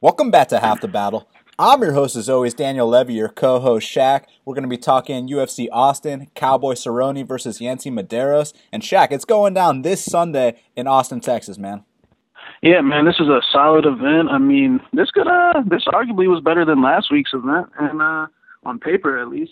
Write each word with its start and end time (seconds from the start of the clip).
Welcome 0.00 0.30
back 0.30 0.46
to 0.50 0.60
Half 0.60 0.80
the 0.80 0.86
Battle. 0.86 1.28
I'm 1.58 1.82
your 1.82 1.90
host, 1.92 2.14
as 2.14 2.28
always, 2.28 2.54
Daniel 2.54 2.86
Levy, 2.86 3.14
your 3.14 3.28
co 3.28 3.58
host, 3.58 3.84
Shaq. 3.88 4.26
We're 4.44 4.54
going 4.54 4.62
to 4.62 4.68
be 4.68 4.78
talking 4.78 5.28
UFC 5.28 5.66
Austin, 5.72 6.30
Cowboy 6.36 6.74
Cerrone 6.74 7.26
versus 7.26 7.60
Yancy 7.60 7.90
Medeiros. 7.90 8.52
And 8.70 8.80
Shaq, 8.80 9.10
it's 9.10 9.24
going 9.24 9.54
down 9.54 9.82
this 9.82 10.04
Sunday 10.04 10.62
in 10.76 10.86
Austin, 10.86 11.18
Texas, 11.18 11.58
man. 11.58 11.84
Yeah, 12.62 12.80
man, 12.80 13.06
this 13.06 13.16
is 13.18 13.26
a 13.26 13.40
solid 13.50 13.86
event. 13.86 14.28
I 14.30 14.38
mean, 14.38 14.78
this 14.92 15.10
could 15.10 15.26
uh 15.26 15.64
this 15.66 15.82
arguably 15.88 16.28
was 16.28 16.44
better 16.44 16.64
than 16.64 16.80
last 16.80 17.10
week's 17.10 17.34
event, 17.34 17.66
and 17.80 18.00
uh 18.00 18.28
on 18.62 18.78
paper 18.78 19.18
at 19.18 19.26
least. 19.26 19.50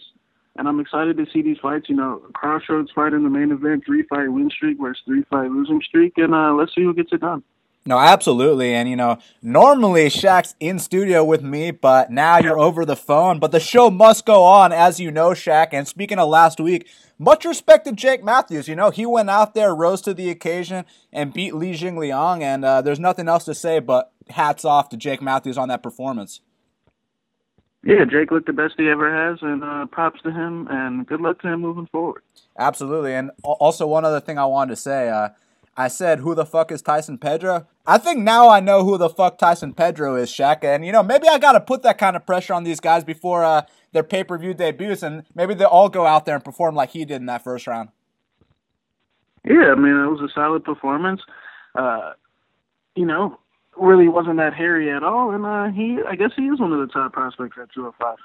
And 0.55 0.69
I'm 0.69 0.79
excited 0.79 1.17
to 1.17 1.27
see 1.33 1.43
these 1.43 1.59
fights. 1.61 1.89
You 1.89 1.97
know, 1.97 2.23
Crossroads 2.35 2.93
fight 2.95 3.15
in 3.15 3.25
the 3.25 3.31
main 3.31 3.51
event, 3.51 3.83
three 3.85 4.05
fight 4.05 4.29
win 4.29 4.49
streak 4.51 4.79
versus 4.81 5.03
three 5.07 5.25
fight 5.29 5.51
losing 5.51 5.83
streak, 5.83 6.13
and 6.19 6.33
uh 6.33 6.55
let's 6.55 6.73
see 6.73 6.83
who 6.83 6.95
gets 6.95 7.13
it 7.13 7.23
done. 7.23 7.43
No, 7.87 8.01
absolutely. 8.01 8.75
And, 8.75 8.89
you 8.89 8.97
know, 8.97 9.19
normally 9.41 10.07
Shaq's 10.07 10.57
in 10.59 10.81
studio 10.81 11.23
with 11.23 11.43
me, 11.43 11.71
but 11.71 12.11
now 12.11 12.39
you're 12.39 12.59
over 12.59 12.85
the 12.85 12.97
phone. 12.97 13.39
But 13.39 13.53
the 13.53 13.61
show 13.61 13.91
must 13.91 14.27
go 14.27 14.43
on, 14.43 14.73
as 14.73 14.99
you 14.99 15.13
know, 15.13 15.31
Shaq. 15.31 15.69
And 15.71 15.87
speaking 15.87 16.19
of 16.19 16.29
last 16.29 16.59
week, 16.59 16.89
much 17.17 17.45
respect 17.45 17.87
to 17.87 17.93
Jake 17.93 18.25
Matthews. 18.25 18.67
You 18.67 18.75
know, 18.75 18.91
he 18.91 19.07
went 19.07 19.31
out 19.31 19.55
there, 19.55 19.73
rose 19.73 20.03
to 20.03 20.15
the 20.15 20.31
occasion, 20.31 20.85
and 21.13 21.33
beat 21.33 21.55
Li 21.55 21.75
Jingliang. 21.75 22.43
And 22.43 22.65
uh, 22.65 22.83
there's 22.83 22.99
nothing 22.99 23.29
else 23.29 23.45
to 23.45 23.55
say 23.55 23.79
but 23.79 24.11
hats 24.31 24.65
off 24.65 24.89
to 24.89 24.97
Jake 24.97 25.23
Matthews 25.23 25.57
on 25.57 25.69
that 25.69 25.85
performance. 25.85 26.41
Yeah, 27.85 28.05
Jake 28.05 28.33
looked 28.33 28.47
the 28.47 28.53
best 28.53 28.75
he 28.77 28.89
ever 28.89 29.15
has, 29.15 29.39
and 29.43 29.63
uh, 29.63 29.87
props 29.87 30.21
to 30.23 30.33
him, 30.33 30.67
and 30.69 31.07
good 31.07 31.21
luck 31.21 31.41
to 31.43 31.49
him 31.53 31.61
moving 31.61 31.87
forward. 31.87 32.23
Absolutely. 32.59 33.15
And 33.15 33.31
also, 33.45 33.87
one 33.87 34.05
other 34.05 34.19
thing 34.19 34.39
I 34.39 34.47
wanted 34.47 34.71
to 34.71 34.77
say. 34.77 35.09
Uh, 35.09 35.29
I 35.77 35.89
said, 35.89 36.21
who 36.21 36.35
the 36.35 36.47
fuck 36.47 36.73
is 36.73 36.81
Tyson 36.81 37.19
Pedro? 37.19 37.67
I 37.87 37.99
think 37.99 38.21
now 38.21 38.49
I 38.49 38.61
know 38.61 38.85
who 38.85 38.97
the 38.97 39.11
fuck 39.11 39.37
Tyson 39.37 39.75
Pedro 39.75 40.17
is, 40.17 40.31
Shaq. 40.31 40.65
And, 40.65 40.87
you 40.87 40.93
know, 40.93 41.03
maybe 41.03 41.29
I 41.29 41.39
got 41.39 41.53
to 41.53 41.61
put 41.61 41.83
that 41.83 41.99
kind 41.99 42.17
of 42.17 42.25
pressure 42.25 42.55
on 42.55 42.65
these 42.65 42.81
guys 42.81 43.05
before 43.05 43.45
uh, 43.45 43.63
their 43.93 44.03
pay 44.03 44.25
per 44.25 44.39
view 44.39 44.55
debuts, 44.55 45.03
and 45.03 45.25
maybe 45.35 45.55
they 45.55 45.65
all 45.65 45.89
go 45.89 46.07
out 46.07 46.25
there 46.25 46.35
and 46.35 46.45
perform 46.45 46.75
like 46.75 46.91
he 46.91 47.05
did 47.05 47.17
in 47.17 47.27
that 47.27 47.45
first 47.45 47.67
round. 47.67 47.91
Yeah, 49.45 49.73
I 49.73 49.75
mean, 49.75 49.93
it 49.93 50.11
was 50.11 50.21
a 50.21 50.33
solid 50.35 50.65
performance. 50.65 51.21
Uh, 51.75 52.13
you 52.95 53.05
know, 53.05 53.39
really 53.77 54.09
wasn't 54.09 54.39
that 54.39 54.55
hairy 54.55 54.91
at 54.91 55.03
all. 55.03 55.31
And 55.33 55.45
uh, 55.45 55.67
he, 55.77 55.99
I 56.09 56.17
guess 56.17 56.31
he 56.35 56.45
is 56.45 56.59
one 56.59 56.73
of 56.73 56.81
the 56.81 56.93
top 56.93 57.13
prospects 57.13 57.57
at 57.61 57.73
205 57.75 58.17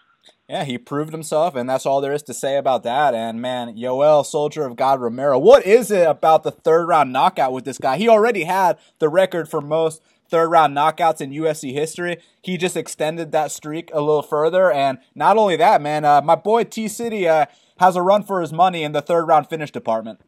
yeah, 0.49 0.65
he 0.65 0.77
proved 0.77 1.13
himself, 1.13 1.55
and 1.55 1.69
that's 1.69 1.85
all 1.85 2.01
there 2.01 2.13
is 2.13 2.23
to 2.23 2.33
say 2.33 2.57
about 2.57 2.83
that. 2.83 3.13
And 3.13 3.41
man, 3.41 3.75
Yoel, 3.75 4.25
Soldier 4.25 4.65
of 4.65 4.75
God 4.75 4.99
Romero, 4.99 5.39
what 5.39 5.65
is 5.65 5.89
it 5.91 6.05
about 6.05 6.43
the 6.43 6.51
third 6.51 6.87
round 6.87 7.13
knockout 7.13 7.53
with 7.53 7.63
this 7.63 7.77
guy? 7.77 7.97
He 7.97 8.09
already 8.09 8.43
had 8.43 8.77
the 8.99 9.07
record 9.07 9.49
for 9.49 9.61
most 9.61 10.01
third 10.29 10.49
round 10.49 10.75
knockouts 10.75 11.21
in 11.21 11.31
UFC 11.31 11.73
history. 11.73 12.17
He 12.41 12.57
just 12.57 12.75
extended 12.75 13.31
that 13.31 13.51
streak 13.51 13.91
a 13.93 13.99
little 13.99 14.23
further. 14.23 14.71
And 14.71 14.97
not 15.15 15.37
only 15.37 15.55
that, 15.57 15.81
man, 15.81 16.03
uh, 16.03 16.21
my 16.21 16.35
boy 16.35 16.63
T 16.63 16.87
City 16.87 17.27
uh, 17.27 17.45
has 17.79 17.95
a 17.95 18.01
run 18.01 18.23
for 18.23 18.41
his 18.41 18.51
money 18.51 18.83
in 18.83 18.93
the 18.93 19.01
third 19.01 19.25
round 19.25 19.47
finish 19.47 19.71
department. 19.71 20.19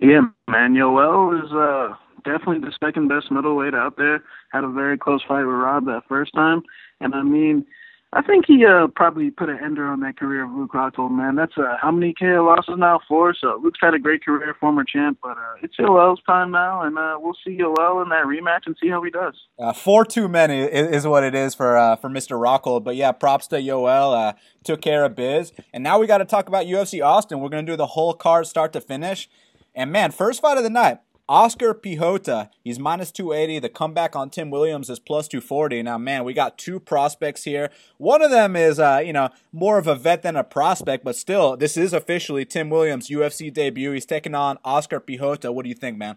Yeah, 0.00 0.22
man, 0.48 0.74
Yoel 0.74 1.44
is 1.44 1.52
uh, 1.52 1.94
definitely 2.24 2.68
the 2.68 2.74
second 2.84 3.08
best 3.08 3.30
middleweight 3.30 3.74
out 3.74 3.96
there. 3.96 4.22
Had 4.50 4.64
a 4.64 4.68
very 4.68 4.98
close 4.98 5.22
fight 5.26 5.44
with 5.44 5.54
Rob 5.54 5.86
that 5.86 6.02
first 6.08 6.32
time. 6.34 6.62
And 7.00 7.14
I 7.14 7.22
mean, 7.22 7.64
I 8.12 8.22
think 8.22 8.44
he 8.46 8.64
uh, 8.64 8.86
probably 8.94 9.30
put 9.30 9.48
an 9.48 9.58
ender 9.62 9.86
on 9.86 10.00
that 10.00 10.16
career 10.16 10.44
of 10.44 10.52
Luke 10.52 10.72
Rockhold, 10.72 11.10
man. 11.10 11.34
That's 11.34 11.58
uh, 11.58 11.76
how 11.80 11.90
many 11.90 12.14
KO 12.14 12.44
losses 12.44 12.76
now? 12.78 13.00
Four. 13.06 13.34
So 13.34 13.60
Luke's 13.62 13.80
had 13.82 13.94
a 13.94 13.98
great 13.98 14.24
career, 14.24 14.54
former 14.58 14.84
champ, 14.84 15.18
but 15.22 15.36
uh, 15.36 15.56
it's 15.62 15.76
Yoel's 15.76 16.22
time 16.24 16.52
now, 16.52 16.82
and 16.82 16.96
uh, 16.96 17.18
we'll 17.18 17.36
see 17.44 17.58
Yoel 17.58 18.02
in 18.02 18.08
that 18.10 18.24
rematch 18.24 18.66
and 18.66 18.76
see 18.80 18.88
how 18.88 19.02
he 19.02 19.10
does. 19.10 19.34
Uh, 19.58 19.72
four 19.72 20.04
too 20.04 20.28
many 20.28 20.62
is, 20.62 21.06
what 21.06 21.24
it 21.24 21.34
is 21.34 21.54
for 21.54 21.76
uh, 21.76 21.96
for 21.96 22.08
Mr. 22.08 22.38
Rockhold. 22.40 22.84
But 22.84 22.96
yeah, 22.96 23.12
props 23.12 23.48
to 23.48 23.56
Yoel. 23.56 24.14
Uh, 24.16 24.32
took 24.64 24.80
care 24.80 25.04
of 25.04 25.14
biz, 25.16 25.52
and 25.72 25.82
now 25.82 25.98
we 25.98 26.06
got 26.06 26.18
to 26.18 26.24
talk 26.24 26.48
about 26.48 26.66
UFC 26.66 27.04
Austin. 27.04 27.40
We're 27.40 27.48
gonna 27.48 27.64
do 27.64 27.76
the 27.76 27.86
whole 27.86 28.14
card, 28.14 28.46
start 28.46 28.72
to 28.74 28.80
finish. 28.80 29.28
And 29.74 29.92
man, 29.92 30.10
first 30.10 30.40
fight 30.40 30.56
of 30.56 30.64
the 30.64 30.70
night. 30.70 31.00
Oscar 31.28 31.74
Piechota, 31.74 32.50
he's 32.62 32.78
minus 32.78 33.10
280. 33.10 33.58
The 33.58 33.68
comeback 33.68 34.14
on 34.14 34.30
Tim 34.30 34.48
Williams 34.48 34.88
is 34.88 35.00
plus 35.00 35.26
240. 35.26 35.82
Now, 35.82 35.98
man, 35.98 36.22
we 36.22 36.32
got 36.32 36.56
two 36.56 36.78
prospects 36.78 37.42
here. 37.42 37.70
One 37.98 38.22
of 38.22 38.30
them 38.30 38.54
is, 38.54 38.78
uh, 38.78 39.02
you 39.04 39.12
know, 39.12 39.30
more 39.52 39.76
of 39.78 39.88
a 39.88 39.96
vet 39.96 40.22
than 40.22 40.36
a 40.36 40.44
prospect, 40.44 41.04
but 41.04 41.16
still, 41.16 41.56
this 41.56 41.76
is 41.76 41.92
officially 41.92 42.44
Tim 42.44 42.70
Williams' 42.70 43.08
UFC 43.10 43.52
debut. 43.52 43.90
He's 43.90 44.06
taking 44.06 44.36
on 44.36 44.58
Oscar 44.64 45.00
Piechota. 45.00 45.52
What 45.52 45.64
do 45.64 45.68
you 45.68 45.74
think, 45.74 45.98
man? 45.98 46.16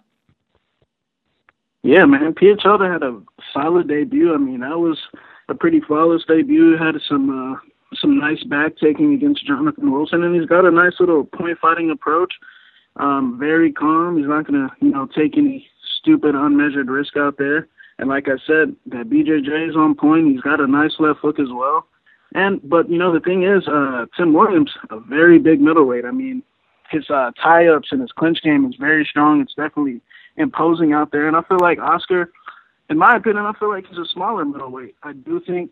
Yeah, 1.81 2.06
man, 2.06 2.34
Piechota 2.34 2.91
had 2.91 3.02
a 3.02 3.20
solid 3.52 3.88
debut. 3.88 4.34
I 4.34 4.38
mean, 4.38 4.59
that 4.59 4.78
was 4.78 5.00
a 5.47 5.56
pretty 5.56 5.80
flawless 5.80 6.24
debut. 6.28 6.78
Had 6.78 6.96
some 7.08 7.30
uh, 7.30 7.58
some 8.00 8.20
nice 8.20 8.44
back 8.44 8.74
taking 8.78 9.14
against 9.14 9.47
Jonathan 9.47 9.91
Wilson, 9.91 10.24
and 10.24 10.36
he's 10.36 10.47
got 10.47 10.66
a 10.66 10.72
nice 10.72 11.00
little 11.00 11.24
point 11.24 11.58
fighting 11.59 11.90
approach 11.90 12.34
um, 12.98 13.38
very 13.40 13.72
calm. 13.72 14.18
He's 14.18 14.28
not 14.28 14.48
going 14.48 14.68
to, 14.68 14.86
you 14.86 14.92
know, 14.92 15.08
take 15.08 15.38
any 15.38 15.68
stupid, 16.00 16.36
unmeasured 16.36 16.90
risk 16.90 17.18
out 17.18 17.38
there. 17.38 17.68
And 17.98 18.10
like 18.10 18.28
I 18.28 18.38
said, 18.48 18.76
that 18.88 19.10
BJJ 19.10 19.70
is 19.70 19.76
on 19.76 19.96
point. 19.96 20.28
He's 20.28 20.42
got 20.42 20.62
a 20.62 20.68
nice 20.68 20.94
left 21.00 21.20
hook 21.20 21.40
as 21.40 21.50
well. 21.52 21.86
And 22.34 22.62
but 22.64 22.90
you 22.90 22.98
know 22.98 23.12
the 23.12 23.20
thing 23.20 23.44
is, 23.44 23.68
uh, 23.68 24.06
Tim 24.16 24.34
Williams, 24.34 24.72
a 24.92 25.00
very 25.00 25.40
big 25.40 25.60
middleweight. 25.60 26.06
I 26.06 26.12
mean, 26.12 26.44
his 26.90 27.10
uh, 27.10 27.32
tie-ups 27.42 27.90
and 27.92 28.02
his 28.02 28.12
clinch 28.12 28.42
game 28.44 28.66
is 28.66 28.76
very 28.80 29.06
strong. 29.10 29.42
It's 29.42 29.56
definitely 29.56 30.02
imposing 30.38 30.94
out 30.94 31.12
there. 31.12 31.28
And 31.28 31.36
I 31.36 31.42
feel 31.44 31.60
like 31.60 31.80
Oscar, 31.80 32.32
in 32.90 32.98
my 32.98 33.16
opinion, 33.16 33.46
I 33.46 33.54
feel 33.60 33.70
like 33.70 33.88
he's 33.88 33.98
a 33.98 34.06
smaller 34.06 34.46
middleweight. 34.46 34.96
I 35.04 35.14
do 35.14 35.42
think 35.46 35.72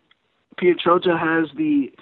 Piechota 0.60 1.18
has 1.18 1.48
the 1.56 1.92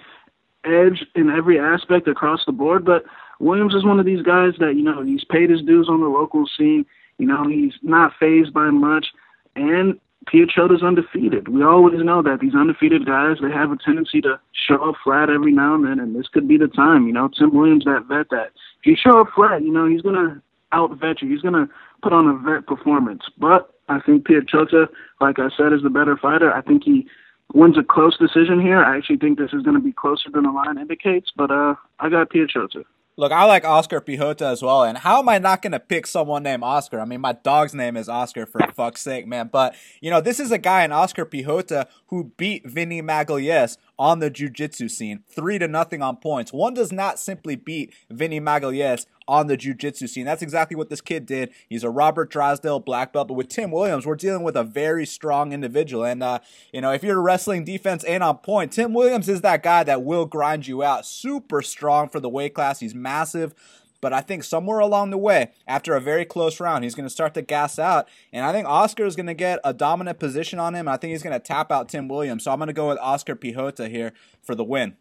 edge 0.65 1.05
in 1.15 1.29
every 1.29 1.59
aspect 1.59 2.07
across 2.07 2.43
the 2.45 2.51
board, 2.51 2.83
but 2.83 3.05
Williams 3.39 3.75
is 3.75 3.85
one 3.85 3.99
of 3.99 4.05
these 4.05 4.21
guys 4.21 4.53
that, 4.59 4.75
you 4.75 4.83
know, 4.83 5.03
he's 5.03 5.23
paid 5.23 5.49
his 5.49 5.61
dues 5.61 5.87
on 5.89 6.01
the 6.01 6.07
local 6.07 6.45
scene. 6.57 6.85
You 7.17 7.27
know, 7.27 7.47
he's 7.47 7.73
not 7.81 8.13
phased 8.19 8.53
by 8.53 8.69
much. 8.69 9.07
And 9.55 9.99
Piechota's 10.31 10.83
undefeated. 10.83 11.47
We 11.47 11.63
always 11.63 11.99
know 12.03 12.21
that 12.21 12.39
these 12.41 12.55
undefeated 12.55 13.05
guys, 13.05 13.37
they 13.41 13.51
have 13.51 13.71
a 13.71 13.77
tendency 13.77 14.21
to 14.21 14.39
show 14.51 14.89
up 14.89 14.95
flat 15.03 15.29
every 15.29 15.51
now 15.51 15.75
and 15.75 15.85
then, 15.85 15.99
and 15.99 16.15
this 16.15 16.27
could 16.27 16.47
be 16.47 16.57
the 16.57 16.67
time. 16.67 17.07
You 17.07 17.13
know, 17.13 17.29
Tim 17.29 17.55
Williams, 17.55 17.85
that 17.85 18.05
vet, 18.07 18.29
that 18.31 18.51
if 18.79 18.85
you 18.85 18.95
show 18.95 19.21
up 19.21 19.27
flat, 19.35 19.61
you 19.61 19.71
know, 19.71 19.87
he's 19.87 20.01
to 20.15 20.41
out 20.73 20.91
vet 20.99 21.21
you. 21.21 21.29
He's 21.29 21.41
to 21.53 21.69
put 22.03 22.13
on 22.13 22.27
a 22.27 22.37
vet 22.37 22.67
performance. 22.67 23.23
But 23.37 23.73
I 23.87 23.99
think 24.01 24.27
Piechota, 24.27 24.87
like 25.21 25.39
I 25.39 25.49
said, 25.55 25.73
is 25.73 25.83
the 25.83 25.89
better 25.89 26.17
fighter. 26.17 26.53
I 26.53 26.61
think 26.61 26.83
he 26.83 27.07
wins 27.53 27.77
a 27.77 27.83
close 27.83 28.17
decision 28.17 28.59
here. 28.59 28.83
I 28.83 28.97
actually 28.97 29.17
think 29.17 29.37
this 29.37 29.53
is 29.53 29.63
going 29.63 29.77
to 29.77 29.83
be 29.83 29.93
closer 29.93 30.29
than 30.29 30.43
the 30.43 30.51
line 30.51 30.77
indicates, 30.77 31.31
but 31.35 31.51
uh, 31.51 31.75
I 31.99 32.09
got 32.09 32.29
Piechota. 32.29 32.83
Look, 33.19 33.31
I 33.31 33.45
like 33.45 33.65
Oscar 33.65 33.99
Piechota 33.99 34.43
as 34.43 34.61
well, 34.61 34.83
and 34.83 34.95
how 34.95 35.17
am 35.17 35.27
I 35.27 35.39
not 35.39 35.63
going 35.63 35.71
to 35.71 35.79
pick 35.79 36.05
someone 36.05 36.43
named 36.43 36.61
Oscar? 36.61 36.99
I 36.99 37.05
mean, 37.05 37.19
my 37.19 37.33
dog's 37.33 37.73
name 37.73 37.97
is 37.97 38.07
Oscar 38.07 38.45
for 38.45 38.59
fuck's 38.75 39.01
sake, 39.01 39.25
man. 39.25 39.49
But 39.51 39.73
you 40.01 40.11
know, 40.11 40.21
this 40.21 40.39
is 40.39 40.51
a 40.51 40.59
guy 40.59 40.83
in 40.83 40.91
Oscar 40.91 41.25
Piechota 41.25 41.87
who 42.09 42.25
beat 42.37 42.69
Vinny 42.69 43.01
Magalhaes 43.01 43.77
on 43.97 44.19
the 44.19 44.29
jiu-jitsu 44.29 44.87
scene, 44.89 45.23
three 45.27 45.57
to 45.57 45.67
nothing 45.67 46.03
on 46.03 46.17
points. 46.17 46.53
One 46.53 46.75
does 46.75 46.91
not 46.91 47.17
simply 47.17 47.55
beat 47.55 47.91
Vinny 48.11 48.39
Magalhaes 48.39 49.07
on 49.27 49.47
the 49.47 49.57
jiu-jitsu 49.57 50.07
scene. 50.07 50.25
That's 50.25 50.41
exactly 50.41 50.75
what 50.75 50.89
this 50.89 51.01
kid 51.01 51.25
did. 51.25 51.51
He's 51.69 51.83
a 51.83 51.89
Robert 51.89 52.29
Drysdale 52.29 52.79
black 52.79 53.13
belt, 53.13 53.27
but 53.27 53.33
with 53.33 53.49
Tim 53.49 53.71
Williams, 53.71 54.05
we're 54.05 54.15
dealing 54.15 54.43
with 54.43 54.55
a 54.55 54.63
very 54.63 55.05
strong 55.05 55.53
individual. 55.53 56.03
And 56.03 56.23
uh, 56.23 56.39
you 56.71 56.81
know, 56.81 56.91
if 56.91 57.03
your 57.03 57.21
wrestling 57.21 57.63
defense 57.65 58.03
ain't 58.07 58.23
on 58.23 58.37
point, 58.37 58.71
Tim 58.71 58.93
Williams 58.93 59.29
is 59.29 59.41
that 59.41 59.63
guy 59.63 59.83
that 59.83 60.03
will 60.03 60.25
grind 60.25 60.67
you 60.67 60.83
out. 60.83 61.05
Super 61.05 61.61
strong 61.61 62.09
for 62.09 62.19
the 62.19 62.29
weight 62.29 62.53
class. 62.53 62.79
He's 62.79 62.95
massive. 62.95 63.53
But 63.99 64.13
I 64.13 64.21
think 64.21 64.43
somewhere 64.43 64.77
along 64.77 65.09
the 65.09 65.17
way, 65.17 65.51
after 65.67 65.95
a 65.95 65.99
very 65.99 66.23
close 66.23 66.59
round, 66.59 66.83
he's 66.83 66.93
going 66.93 67.07
to 67.07 67.13
start 67.13 67.33
to 67.33 67.41
gas 67.41 67.79
out. 67.79 68.07
And 68.31 68.45
I 68.45 68.51
think 68.51 68.67
Oscar 68.67 69.05
is 69.05 69.15
going 69.15 69.25
to 69.25 69.33
get 69.33 69.59
a 69.63 69.73
dominant 69.73 70.19
position 70.19 70.59
on 70.59 70.75
him. 70.75 70.87
I 70.87 70.97
think 70.97 71.11
he's 71.13 71.23
going 71.23 71.33
to 71.33 71.39
tap 71.39 71.71
out 71.71 71.89
Tim 71.89 72.07
Williams. 72.07 72.43
So 72.43 72.51
I'm 72.51 72.59
going 72.59 72.67
to 72.67 72.73
go 72.73 72.89
with 72.89 72.99
Oscar 72.99 73.35
Piechota 73.35 73.89
here 73.89 74.13
for 74.43 74.53
the 74.53 74.63
win. 74.63 74.97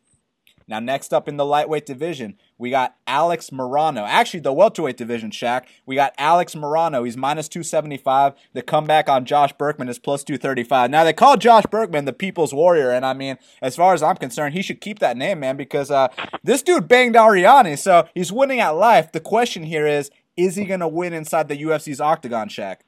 Now, 0.68 0.80
next 0.80 1.14
up 1.14 1.28
in 1.28 1.36
the 1.36 1.44
lightweight 1.44 1.86
division, 1.86 2.36
we 2.58 2.70
got 2.70 2.96
Alex 3.06 3.50
Morono. 3.50 4.04
Actually, 4.06 4.40
the 4.40 4.52
welterweight 4.52 4.96
division, 4.96 5.30
Shaq. 5.30 5.64
We 5.86 5.94
got 5.94 6.12
Alex 6.18 6.56
Morono. 6.56 7.04
He's 7.04 7.16
minus 7.16 7.48
275. 7.48 8.34
The 8.52 8.62
comeback 8.62 9.08
on 9.08 9.24
Josh 9.24 9.52
Burkman 9.52 9.88
is 9.88 10.00
plus 10.00 10.24
235. 10.24 10.90
Now, 10.90 11.04
they 11.04 11.12
call 11.12 11.36
Josh 11.36 11.64
Burkman 11.70 12.04
the 12.04 12.12
People's 12.12 12.52
Warrior. 12.52 12.90
And 12.90 13.06
I 13.06 13.12
mean, 13.12 13.38
as 13.62 13.76
far 13.76 13.94
as 13.94 14.02
I'm 14.02 14.16
concerned, 14.16 14.54
he 14.54 14.62
should 14.62 14.80
keep 14.80 14.98
that 14.98 15.16
name, 15.16 15.38
man, 15.38 15.56
because 15.56 15.92
uh, 15.92 16.08
this 16.42 16.62
dude 16.62 16.88
banged 16.88 17.14
Ariane. 17.14 17.76
So 17.76 18.08
he's 18.12 18.32
winning 18.32 18.58
at 18.58 18.70
life. 18.70 19.12
The 19.12 19.20
question 19.20 19.62
here 19.62 19.86
is, 19.86 20.10
is 20.36 20.56
he 20.56 20.64
going 20.64 20.80
to 20.80 20.88
win 20.88 21.12
inside 21.12 21.46
the 21.46 21.62
UFC's 21.62 22.00
octagon, 22.00 22.48
Shaq? 22.48 22.78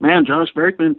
Man, 0.00 0.24
Josh 0.26 0.48
Burkman 0.52 0.96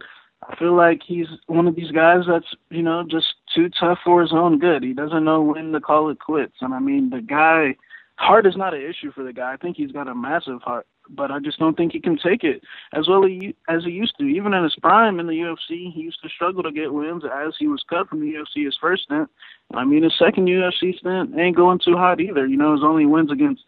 I 0.48 0.56
feel 0.56 0.74
like 0.74 1.00
he's 1.06 1.26
one 1.46 1.66
of 1.66 1.76
these 1.76 1.90
guys 1.90 2.22
that's, 2.26 2.46
you 2.70 2.82
know, 2.82 3.04
just 3.08 3.26
too 3.54 3.68
tough 3.68 3.98
for 4.04 4.22
his 4.22 4.32
own 4.32 4.58
good. 4.58 4.82
He 4.82 4.92
doesn't 4.92 5.24
know 5.24 5.42
when 5.42 5.72
to 5.72 5.80
call 5.80 6.10
it 6.10 6.18
quits. 6.18 6.56
And 6.60 6.74
I 6.74 6.78
mean, 6.78 7.10
the 7.10 7.20
guy, 7.20 7.76
heart 8.16 8.46
is 8.46 8.56
not 8.56 8.74
an 8.74 8.82
issue 8.82 9.12
for 9.12 9.22
the 9.24 9.32
guy. 9.32 9.52
I 9.52 9.56
think 9.56 9.76
he's 9.76 9.92
got 9.92 10.08
a 10.08 10.14
massive 10.14 10.62
heart, 10.62 10.86
but 11.08 11.30
I 11.30 11.38
just 11.38 11.58
don't 11.58 11.76
think 11.76 11.92
he 11.92 12.00
can 12.00 12.18
take 12.18 12.44
it 12.44 12.62
as 12.92 13.08
well 13.08 13.24
as 13.24 13.84
he 13.84 13.90
used 13.90 14.16
to. 14.18 14.24
Even 14.24 14.54
in 14.54 14.62
his 14.62 14.76
prime 14.76 15.20
in 15.20 15.26
the 15.26 15.32
UFC, 15.32 15.92
he 15.92 16.00
used 16.00 16.22
to 16.22 16.28
struggle 16.28 16.62
to 16.62 16.72
get 16.72 16.92
wins 16.92 17.24
as 17.24 17.54
he 17.58 17.66
was 17.66 17.84
cut 17.88 18.08
from 18.08 18.20
the 18.20 18.34
UFC 18.34 18.64
his 18.64 18.76
first 18.80 19.04
stint. 19.04 19.28
I 19.74 19.84
mean, 19.84 20.02
his 20.02 20.16
second 20.18 20.46
UFC 20.48 20.98
stint 20.98 21.38
ain't 21.38 21.56
going 21.56 21.80
too 21.84 21.96
hot 21.96 22.20
either. 22.20 22.46
You 22.46 22.56
know, 22.56 22.72
his 22.72 22.84
only 22.84 23.06
wins 23.06 23.30
against 23.30 23.62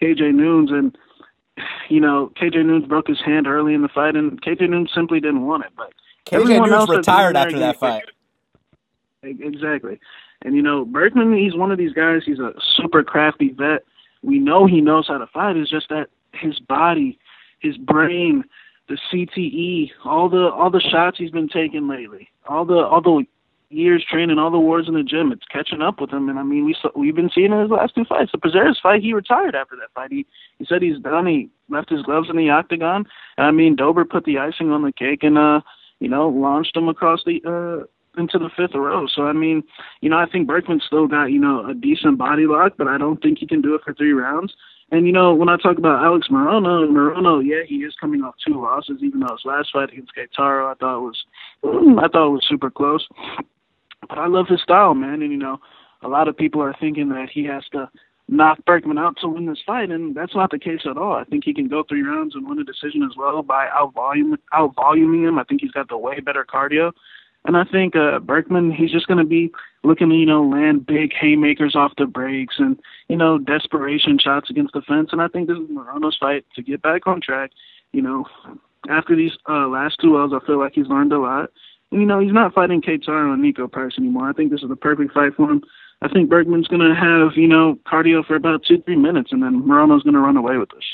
KJ 0.00 0.34
Noons 0.34 0.70
and 0.70 0.96
you 1.88 1.98
know, 2.00 2.30
KJ 2.40 2.64
Noons 2.64 2.86
broke 2.86 3.08
his 3.08 3.20
hand 3.20 3.48
early 3.48 3.74
in 3.74 3.82
the 3.82 3.88
fight, 3.88 4.14
and 4.14 4.40
KJ 4.40 4.70
Noons 4.70 4.90
simply 4.94 5.18
didn't 5.18 5.44
want 5.44 5.64
it. 5.64 5.72
But 5.76 5.92
KJ 6.26 6.64
Noons 6.64 6.88
retired 6.88 7.36
after 7.36 7.58
that 7.58 7.78
fight. 7.78 8.04
Exactly. 9.22 9.98
And 10.42 10.54
you 10.54 10.62
know, 10.62 10.84
Burkman, 10.84 11.36
he's 11.36 11.56
one 11.56 11.72
of 11.72 11.78
these 11.78 11.92
guys. 11.92 12.22
He's 12.24 12.38
a 12.38 12.52
super 12.76 13.02
crafty 13.02 13.50
vet. 13.50 13.82
We 14.22 14.38
know 14.38 14.66
he 14.66 14.80
knows 14.80 15.08
how 15.08 15.18
to 15.18 15.26
fight. 15.26 15.56
It's 15.56 15.70
just 15.70 15.88
that 15.88 16.08
his 16.32 16.58
body, 16.60 17.18
his 17.60 17.76
brain, 17.76 18.44
the 18.88 18.98
CTE, 19.12 19.90
all 20.04 20.28
the 20.28 20.50
all 20.50 20.70
the 20.70 20.80
shots 20.80 21.18
he's 21.18 21.30
been 21.30 21.48
taking 21.48 21.88
lately, 21.88 22.28
all 22.48 22.64
the 22.64 22.78
all 22.78 23.00
the 23.00 23.24
years 23.70 24.04
training, 24.10 24.38
all 24.38 24.50
the 24.50 24.58
wars 24.58 24.86
in 24.88 24.94
the 24.94 25.02
gym, 25.02 25.30
it's 25.30 25.44
catching 25.50 25.82
up 25.82 26.00
with 26.00 26.10
him. 26.10 26.28
And 26.28 26.38
I 26.38 26.42
mean, 26.42 26.64
we 26.64 26.74
saw, 26.80 26.88
we've 26.96 27.14
been 27.14 27.30
seeing 27.34 27.52
in 27.52 27.60
his 27.60 27.70
last 27.70 27.94
two 27.94 28.04
fights. 28.04 28.32
The 28.32 28.38
Prazeres 28.38 28.80
fight, 28.82 29.02
he 29.02 29.12
retired 29.12 29.54
after 29.54 29.76
that 29.76 29.92
fight. 29.94 30.10
He 30.10 30.26
he 30.58 30.64
said 30.64 30.80
he's 30.80 31.00
done. 31.00 31.26
He 31.26 31.50
left 31.68 31.90
his 31.90 32.02
gloves 32.02 32.30
in 32.30 32.36
the 32.36 32.50
octagon. 32.50 33.04
And 33.36 33.46
I 33.46 33.50
mean, 33.50 33.76
Dober 33.76 34.04
put 34.04 34.24
the 34.24 34.38
icing 34.38 34.70
on 34.70 34.82
the 34.82 34.92
cake 34.92 35.22
and 35.22 35.36
uh, 35.36 35.60
you 35.98 36.08
know, 36.08 36.28
launched 36.28 36.76
him 36.76 36.88
across 36.88 37.20
the 37.26 37.42
uh 37.44 37.86
into 38.18 38.38
the 38.38 38.50
fifth 38.56 38.74
row. 38.74 39.06
So 39.06 39.22
I 39.22 39.32
mean, 39.32 39.62
you 40.00 40.10
know, 40.10 40.18
I 40.18 40.26
think 40.26 40.46
Burkman 40.46 40.80
still 40.86 41.06
got 41.06 41.26
you 41.26 41.40
know 41.40 41.66
a 41.66 41.74
decent 41.74 42.18
body 42.18 42.46
lock, 42.46 42.74
but 42.76 42.88
I 42.88 42.98
don't 42.98 43.20
think 43.22 43.38
he 43.38 43.46
can 43.46 43.62
do 43.62 43.74
it 43.74 43.82
for 43.84 43.94
three 43.94 44.12
rounds. 44.12 44.54
And 44.90 45.06
you 45.06 45.12
know, 45.12 45.34
when 45.34 45.48
I 45.48 45.56
talk 45.56 45.76
about 45.78 46.02
Alex 46.02 46.28
Morono, 46.30 46.88
Morono, 46.88 47.42
yeah, 47.44 47.62
he 47.66 47.76
is 47.76 47.94
coming 48.00 48.22
off 48.22 48.34
two 48.44 48.60
losses, 48.60 48.98
even 49.02 49.20
though 49.20 49.34
his 49.34 49.44
last 49.44 49.70
fight 49.72 49.92
against 49.92 50.12
Gaetaro, 50.16 50.70
I 50.70 50.74
thought 50.74 51.00
was, 51.00 51.24
I 51.64 52.08
thought 52.08 52.28
it 52.28 52.32
was 52.32 52.46
super 52.48 52.70
close. 52.70 53.06
But 54.08 54.18
I 54.18 54.26
love 54.26 54.46
his 54.48 54.62
style, 54.62 54.94
man. 54.94 55.22
And 55.22 55.30
you 55.30 55.38
know, 55.38 55.58
a 56.02 56.08
lot 56.08 56.28
of 56.28 56.36
people 56.36 56.62
are 56.62 56.74
thinking 56.80 57.10
that 57.10 57.28
he 57.30 57.44
has 57.44 57.64
to 57.72 57.90
knock 58.28 58.58
Burkman 58.66 58.98
out 58.98 59.16
to 59.20 59.28
win 59.28 59.46
this 59.46 59.62
fight, 59.66 59.90
and 59.90 60.14
that's 60.14 60.34
not 60.34 60.50
the 60.50 60.58
case 60.58 60.80
at 60.88 60.96
all. 60.96 61.14
I 61.14 61.24
think 61.24 61.44
he 61.44 61.54
can 61.54 61.68
go 61.68 61.82
three 61.82 62.02
rounds 62.02 62.34
and 62.34 62.48
win 62.48 62.58
a 62.58 62.64
decision 62.64 63.02
as 63.02 63.16
well 63.16 63.42
by 63.42 63.68
out 63.68 63.94
volume 63.94 64.36
out 64.52 64.74
voluming 64.76 65.26
him. 65.26 65.38
I 65.38 65.44
think 65.44 65.60
he's 65.60 65.72
got 65.72 65.88
the 65.88 65.98
way 65.98 66.20
better 66.20 66.44
cardio. 66.44 66.92
And 67.44 67.56
I 67.56 67.64
think 67.64 67.96
uh, 67.96 68.18
Burkman, 68.18 68.70
he's 68.70 68.90
just 68.90 69.06
going 69.06 69.18
to 69.18 69.24
be 69.24 69.50
looking 69.84 70.10
to, 70.10 70.14
you 70.14 70.26
know, 70.26 70.42
land 70.42 70.86
big 70.86 71.12
haymakers 71.14 71.74
off 71.74 71.92
the 71.96 72.06
breaks 72.06 72.56
and, 72.58 72.78
you 73.08 73.16
know, 73.16 73.38
desperation 73.38 74.18
shots 74.18 74.50
against 74.50 74.74
the 74.74 74.82
fence. 74.82 75.10
And 75.12 75.22
I 75.22 75.28
think 75.28 75.48
this 75.48 75.56
is 75.56 75.70
Morono's 75.70 76.16
fight 76.18 76.44
to 76.56 76.62
get 76.62 76.82
back 76.82 77.06
on 77.06 77.20
track. 77.20 77.50
You 77.92 78.02
know, 78.02 78.26
after 78.90 79.16
these 79.16 79.32
uh, 79.48 79.66
last 79.68 79.98
two 80.00 80.18
L's, 80.18 80.32
I 80.34 80.44
feel 80.46 80.58
like 80.58 80.72
he's 80.74 80.88
learned 80.88 81.12
a 81.12 81.18
lot. 81.18 81.50
And, 81.90 82.00
you 82.00 82.06
know, 82.06 82.20
he's 82.20 82.32
not 82.32 82.52
fighting 82.52 82.82
Kate 82.82 83.02
Taro 83.02 83.32
and 83.32 83.42
Niko 83.42 83.70
Price 83.70 83.92
anymore. 83.98 84.28
I 84.28 84.32
think 84.34 84.50
this 84.50 84.62
is 84.62 84.68
the 84.68 84.76
perfect 84.76 85.12
fight 85.14 85.34
for 85.34 85.50
him. 85.50 85.62
I 86.02 86.08
think 86.08 86.28
Burkman's 86.28 86.68
going 86.68 86.86
to 86.86 86.94
have, 86.94 87.36
you 87.36 87.48
know, 87.48 87.78
cardio 87.90 88.24
for 88.24 88.36
about 88.36 88.62
two, 88.62 88.82
three 88.82 88.96
minutes, 88.96 89.32
and 89.32 89.42
then 89.42 89.62
Morono's 89.62 90.02
going 90.02 90.14
to 90.14 90.20
run 90.20 90.36
away 90.36 90.58
with 90.58 90.68
this. 90.70 90.84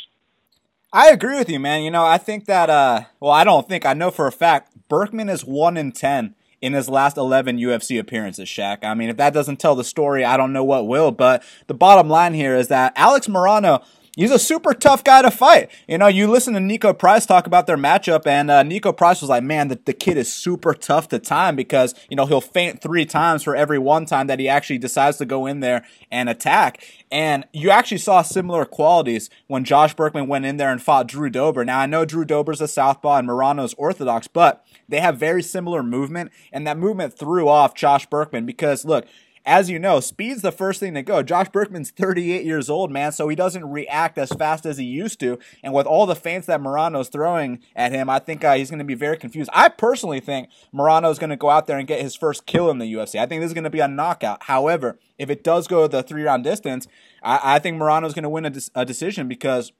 I 0.95 1.09
agree 1.09 1.37
with 1.37 1.51
you, 1.51 1.59
man. 1.59 1.83
You 1.83 1.91
know, 1.91 2.05
I 2.05 2.19
think 2.19 2.45
that, 2.45 2.71
uh, 2.71 3.01
well, 3.19 3.33
I 3.33 3.43
don't 3.43 3.69
think, 3.69 3.85
I 3.85 3.95
know 3.95 4.13
for 4.13 4.29
a 4.29 4.33
fact, 4.33 4.73
Burkman 4.89 5.29
is 5.29 5.45
1 5.45 5.77
in 5.77 5.91
10 5.91 6.37
in 6.63 6.73
his 6.73 6.89
last 6.89 7.17
11 7.17 7.59
UFC 7.59 7.99
appearances, 7.99 8.49
Shaq. 8.49 8.85
I 8.85 8.95
mean, 8.95 9.09
if 9.09 9.17
that 9.17 9.35
doesn't 9.35 9.59
tell 9.59 9.75
the 9.75 9.83
story, 9.83 10.25
I 10.25 10.37
don't 10.37 10.53
know 10.53 10.63
what 10.63 10.87
will. 10.87 11.11
But 11.11 11.43
the 11.67 11.75
bottom 11.75 12.09
line 12.09 12.33
here 12.33 12.55
is 12.55 12.69
that 12.69 12.93
Alex 12.95 13.27
Morono 13.27 13.85
he's 14.17 14.31
a 14.31 14.39
super 14.39 14.75
tough 14.75 15.05
guy 15.05 15.23
to 15.23 15.31
fight. 15.31 15.71
You 15.89 15.99
know, 15.99 16.07
you 16.07 16.27
listen 16.27 16.55
to 16.55 16.61
Niko 16.61 16.97
Price 16.97 17.27
talk 17.27 17.47
about 17.47 17.67
their 17.67 17.77
matchup, 17.77 18.27
and 18.27 18.51
uh, 18.51 18.63
Niko 18.63 18.97
Price 18.97 19.21
was 19.21 19.31
like, 19.31 19.43
man, 19.43 19.69
the, 19.69 19.79
the 19.85 19.93
kid 19.93 20.17
is 20.17 20.33
super 20.33 20.75
tough 20.75 21.09
to 21.09 21.19
time 21.19 21.57
because, 21.57 21.95
you 22.09 22.17
know, 22.17 22.27
he'll 22.27 22.41
feint 22.41 22.81
three 22.81 23.05
times 23.05 23.43
for 23.43 23.57
every 23.57 23.79
one 23.79 24.07
time 24.07 24.27
that 24.27 24.39
he 24.39 24.49
actually 24.49 24.79
decides 24.79 25.19
to 25.19 25.25
go 25.25 25.47
in 25.47 25.61
there 25.61 25.85
and 26.11 26.29
attack. 26.29 26.85
And 27.11 27.45
you 27.53 27.71
actually 27.71 27.99
saw 27.99 28.23
similar 28.23 28.65
qualities 28.65 29.31
when 29.47 29.65
Josh 29.65 29.95
Burkman 29.95 30.27
went 30.27 30.47
in 30.47 30.57
there 30.57 30.71
and 30.71 30.83
fought 30.83 31.07
Drew 31.07 31.31
Dober. 31.31 31.65
Now, 31.65 31.81
I 31.81 31.87
know 31.87 32.05
Drew 32.05 32.25
Dober's 32.25 32.61
a 32.61 32.69
southpaw 32.69 33.19
and 33.19 33.29
Morono's 33.29 33.75
orthodox, 33.75 34.27
but 34.27 34.67
they 34.89 35.01
have 35.01 35.17
very 35.19 35.43
similar 35.43 35.83
movement, 35.83 36.33
and 36.53 36.67
that 36.67 36.79
movement 36.79 37.17
threw 37.17 37.49
off 37.49 37.75
Josh 37.75 38.07
Burkman 38.07 38.47
because, 38.47 38.85
look, 38.85 39.07
as 39.47 39.69
you 39.69 39.79
know, 39.79 40.01
speed's 40.01 40.43
the 40.43 40.53
first 40.53 40.81
thing 40.81 40.95
to 40.95 41.03
go. 41.03 41.23
Josh 41.23 41.49
Burkman's 41.51 41.91
38 41.91 42.45
years 42.45 42.71
old, 42.71 42.91
man, 42.91 43.13
so 43.13 43.29
he 43.29 43.37
doesn't 43.37 43.71
react 43.71 44.17
as 44.17 44.33
fast 44.33 44.65
as 44.65 44.79
he 44.79 44.85
used 44.85 45.21
to. 45.21 45.39
And 45.63 45.75
with 45.75 45.87
all 45.87 46.07
the 46.07 46.17
feints 46.17 46.47
that 46.47 46.61
Morono's 46.61 47.09
throwing 47.09 47.61
at 47.77 47.93
him, 47.93 48.09
I 48.09 48.19
think 48.21 48.43
uh, 48.43 48.55
he's 48.55 48.71
going 48.71 48.79
to 48.79 48.85
be 48.85 48.95
very 48.95 49.19
confused. 49.19 49.51
I 49.53 49.69
personally 49.69 50.21
think 50.21 50.49
Morono's 50.73 51.19
going 51.19 51.31
to 51.31 51.37
go 51.37 51.51
out 51.51 51.67
there 51.67 51.79
and 51.79 51.87
get 51.87 52.01
his 52.01 52.17
first 52.17 52.47
kill 52.47 52.71
in 52.71 52.79
the 52.79 52.93
UFC. 52.93 53.21
I 53.21 53.27
think 53.27 53.43
this 53.43 53.51
is 53.51 53.55
going 53.55 53.65
to 53.65 53.71
be 53.71 53.81
a 53.81 53.89
knockout. 53.89 54.45
However, 54.45 54.99
if 55.19 55.29
it 55.29 55.45
does 55.45 55.69
go 55.69 55.87
the 55.87 56.03
three 56.03 56.23
round 56.23 56.43
distance, 56.45 56.89
I, 57.23 57.57
I 57.57 57.59
think 57.59 57.77
Morono's 57.77 58.15
going 58.15 58.23
to 58.23 58.31
win 58.31 58.47
a, 58.47 58.51
de- 58.51 58.71
a 58.75 58.85
decision 58.87 59.29
because 59.29 59.73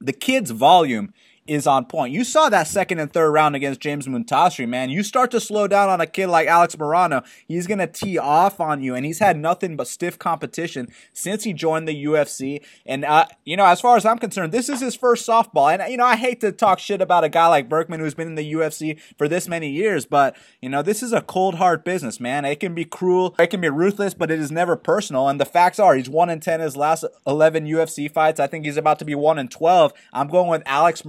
the 0.00 0.12
kid's 0.12 0.50
volume 0.50 1.12
is 1.46 1.66
on 1.66 1.84
point. 1.84 2.12
You 2.12 2.24
saw 2.24 2.48
that 2.48 2.66
second 2.66 2.98
and 2.98 3.12
third 3.12 3.30
round 3.30 3.56
against 3.56 3.80
James 3.80 4.06
Moontasri, 4.06 4.68
man. 4.68 4.90
You 4.90 5.02
start 5.02 5.30
to 5.32 5.40
slow 5.40 5.66
down 5.66 5.88
on 5.88 6.00
a 6.00 6.06
kid 6.06 6.28
like 6.28 6.48
Alex 6.48 6.76
Morono, 6.76 7.24
he's 7.46 7.66
going 7.66 7.78
to 7.78 7.86
tee 7.86 8.18
off 8.18 8.60
on 8.60 8.82
you, 8.82 8.94
and 8.94 9.04
he's 9.04 9.18
had 9.18 9.36
nothing 9.36 9.76
but 9.76 9.88
stiff 9.88 10.18
competition 10.18 10.88
since 11.12 11.44
he 11.44 11.52
joined 11.52 11.88
the 11.88 12.04
UFC. 12.04 12.62
And, 12.84 13.04
uh, 13.04 13.26
you 13.44 13.56
know, 13.56 13.66
as 13.66 13.80
far 13.80 13.96
as 13.96 14.04
I'm 14.04 14.18
concerned, 14.18 14.52
this 14.52 14.68
is 14.68 14.80
his 14.80 14.94
first 14.94 15.26
softball. 15.26 15.72
And, 15.72 15.90
you 15.90 15.96
know, 15.96 16.04
I 16.04 16.16
hate 16.16 16.40
to 16.40 16.52
talk 16.52 16.78
shit 16.78 17.00
about 17.00 17.24
a 17.24 17.28
guy 17.28 17.46
like 17.48 17.68
Burkman 17.68 18.00
who's 18.00 18.14
been 18.14 18.28
in 18.28 18.34
the 18.34 18.52
UFC 18.52 18.98
for 19.16 19.28
this 19.28 19.48
many 19.48 19.70
years, 19.70 20.06
but, 20.06 20.36
you 20.60 20.68
know, 20.68 20.82
this 20.82 21.02
is 21.02 21.12
a 21.12 21.22
cold 21.22 21.56
hard 21.56 21.84
business, 21.84 22.20
man. 22.20 22.44
It 22.44 22.60
can 22.60 22.74
be 22.74 22.84
cruel, 22.84 23.34
it 23.38 23.48
can 23.48 23.60
be 23.60 23.68
ruthless, 23.68 24.14
but 24.14 24.30
it 24.30 24.38
is 24.38 24.50
never 24.50 24.76
personal. 24.76 25.28
And 25.28 25.40
the 25.40 25.44
facts 25.44 25.78
are, 25.78 25.94
he's 25.94 26.08
1 26.08 26.30
in 26.30 26.40
10 26.40 26.60
his 26.60 26.76
last 26.76 27.04
11 27.26 27.66
UFC 27.66 28.10
fights. 28.10 28.40
I 28.40 28.46
think 28.46 28.64
he's 28.64 28.76
about 28.76 28.98
to 28.98 29.04
be 29.04 29.14
1 29.14 29.38
in 29.38 29.48
12. 29.48 29.92
I'm 30.12 30.28
going 30.28 30.48
with 30.48 30.62
Alex 30.66 31.04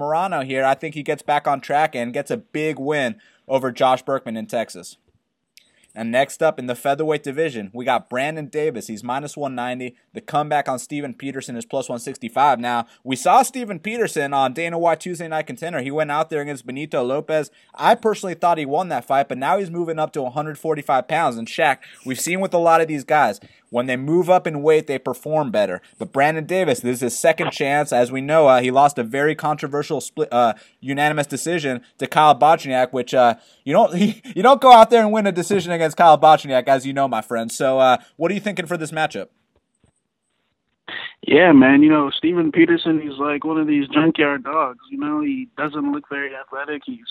Here. 0.46 0.66
I 0.66 0.74
think 0.76 0.96
he 0.96 1.04
gets 1.04 1.22
back 1.22 1.48
on 1.48 1.62
track 1.62 1.96
and 1.96 2.14
gets 2.14 2.32
a 2.32 2.38
big 2.38 2.80
win 2.80 3.16
over 3.48 3.72
Josh 3.72 4.04
Burkman 4.04 4.38
in 4.38 4.46
Texas. 4.48 4.98
And 5.98 6.12
next 6.12 6.44
up 6.44 6.60
in 6.60 6.68
the 6.68 6.76
featherweight 6.76 7.24
division, 7.24 7.72
we 7.74 7.84
got 7.84 8.08
Brandon 8.08 8.46
Davis. 8.46 8.86
He's 8.86 9.04
minus 9.04 9.36
190. 9.36 9.96
The 10.14 10.22
comeback 10.22 10.70
on 10.70 10.78
Steven 10.78 11.16
Peterson 11.16 11.56
is 11.56 11.66
plus 11.66 11.90
165. 11.90 12.60
Now, 12.60 12.86
we 13.04 13.16
saw 13.16 13.42
Steven 13.42 13.80
Peterson 13.80 14.32
on 14.32 14.54
Dana 14.54 14.78
White 14.78 15.00
Tuesday 15.00 15.28
Night 15.28 15.48
Contender. 15.48 15.82
He 15.82 15.90
went 15.90 16.12
out 16.12 16.30
there 16.30 16.42
against 16.42 16.68
Benito 16.68 17.04
Lopez. 17.04 17.50
I 17.74 17.96
personally 17.96 18.36
thought 18.36 18.60
he 18.60 18.66
won 18.66 18.90
that 18.90 19.06
fight, 19.06 19.28
but 19.28 19.40
now 19.40 19.58
he's 19.58 19.72
moving 19.72 19.98
up 19.98 20.14
to 20.14 20.22
145 20.22 21.08
pounds. 21.08 21.36
And 21.36 21.48
Shaq, 21.48 21.80
we've 22.06 22.22
seen 22.22 22.42
with 22.42 22.54
a 22.54 22.60
lot 22.60 22.80
of 22.80 22.88
these 22.88 23.04
guys, 23.04 23.40
when 23.70 23.86
they 23.86 23.96
move 23.96 24.30
up 24.30 24.48
in 24.48 24.62
weight, 24.62 24.88
they 24.88 24.98
perform 24.98 25.52
better. 25.52 25.82
But 25.98 26.12
Brandon 26.12 26.46
Davis, 26.46 26.80
this 26.80 26.98
is 26.98 27.02
his 27.02 27.20
second 27.20 27.52
chance. 27.52 27.92
As 27.92 28.12
we 28.12 28.22
know, 28.22 28.48
uh, 28.48 28.62
he 28.62 28.72
lost 28.72 28.98
a 28.98 29.04
very 29.04 29.36
controversial 29.36 30.02
split, 30.02 30.32
uh, 30.32 30.54
unanimous 30.80 31.28
decision 31.28 31.82
to 31.98 32.08
Kyle 32.08 32.38
Bochniak, 32.38 32.94
which 32.94 33.14
uh, 33.14 33.36
you 33.64 33.74
don't 33.74 33.96
he, 33.96 34.22
you 34.36 34.44
don't 34.44 34.62
go 34.62 34.72
out 34.72 34.90
there 34.90 35.02
and 35.02 35.12
win 35.12 35.28
a 35.28 35.32
decision 35.32 35.72
against 35.72 35.98
Kyle 35.98 36.18
Bochniak, 36.18 36.68
as 36.68 36.86
you 36.86 36.94
know, 36.94 37.08
my 37.08 37.22
friend. 37.22 37.52
So, 37.52 37.80
uh, 37.80 37.98
what 38.16 38.32
are 38.32 38.34
you 38.34 38.42
thinking 38.42 38.66
for 38.66 38.78
this 38.78 38.92
matchup? 38.92 39.28
Yeah, 41.22 41.52
man. 41.52 41.84
You 41.84 41.90
know, 41.90 42.10
Steven 42.10 42.52
Peterson, 42.52 43.02
he's 43.02 43.18
like 43.20 43.44
one 43.44 43.58
of 43.58 43.68
these 43.68 43.88
junkyard 43.90 44.44
dogs. 44.44 44.80
You 44.90 44.98
know, 44.98 45.22
he 45.22 45.50
doesn't 45.58 45.92
look 45.92 46.08
very 46.10 46.32
athletic. 46.34 46.84
He's 46.86 47.06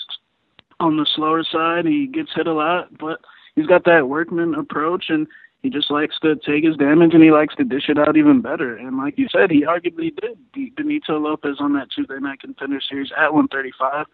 on 0.81 0.97
the 0.97 1.07
slower 1.15 1.45
side. 1.45 1.85
He 1.87 2.07
gets 2.07 2.31
hit 2.35 2.47
a 2.47 2.53
lot, 2.53 2.97
but 2.99 3.21
he's 3.55 3.67
got 3.67 3.85
that 3.85 4.09
workman 4.09 4.55
approach 4.55 5.07
and 5.09 5.27
he 5.67 5.71
just 5.71 5.91
likes 5.91 6.17
to 6.23 6.37
take 6.37 6.63
his 6.63 6.77
damage 6.77 7.13
and 7.13 7.25
he 7.25 7.33
likes 7.33 7.57
to 7.57 7.65
dish 7.65 7.89
it 7.89 7.99
out 7.99 8.17
even 8.17 8.41
better. 8.41 8.77
And 8.77 8.97
like 8.97 9.19
you 9.19 9.27
said, 9.29 9.51
he 9.51 9.65
arguably 9.65 10.15
did 10.15 10.39
beat 10.55 10.77
Benito 10.77 11.19
Lopez 11.19 11.57
on 11.59 11.73
that 11.73 11.91
Tuesday 11.91 12.21
night 12.21 12.39
contender 12.41 12.81
series 12.89 13.11
at 13.19 13.35
135. 13.35 14.07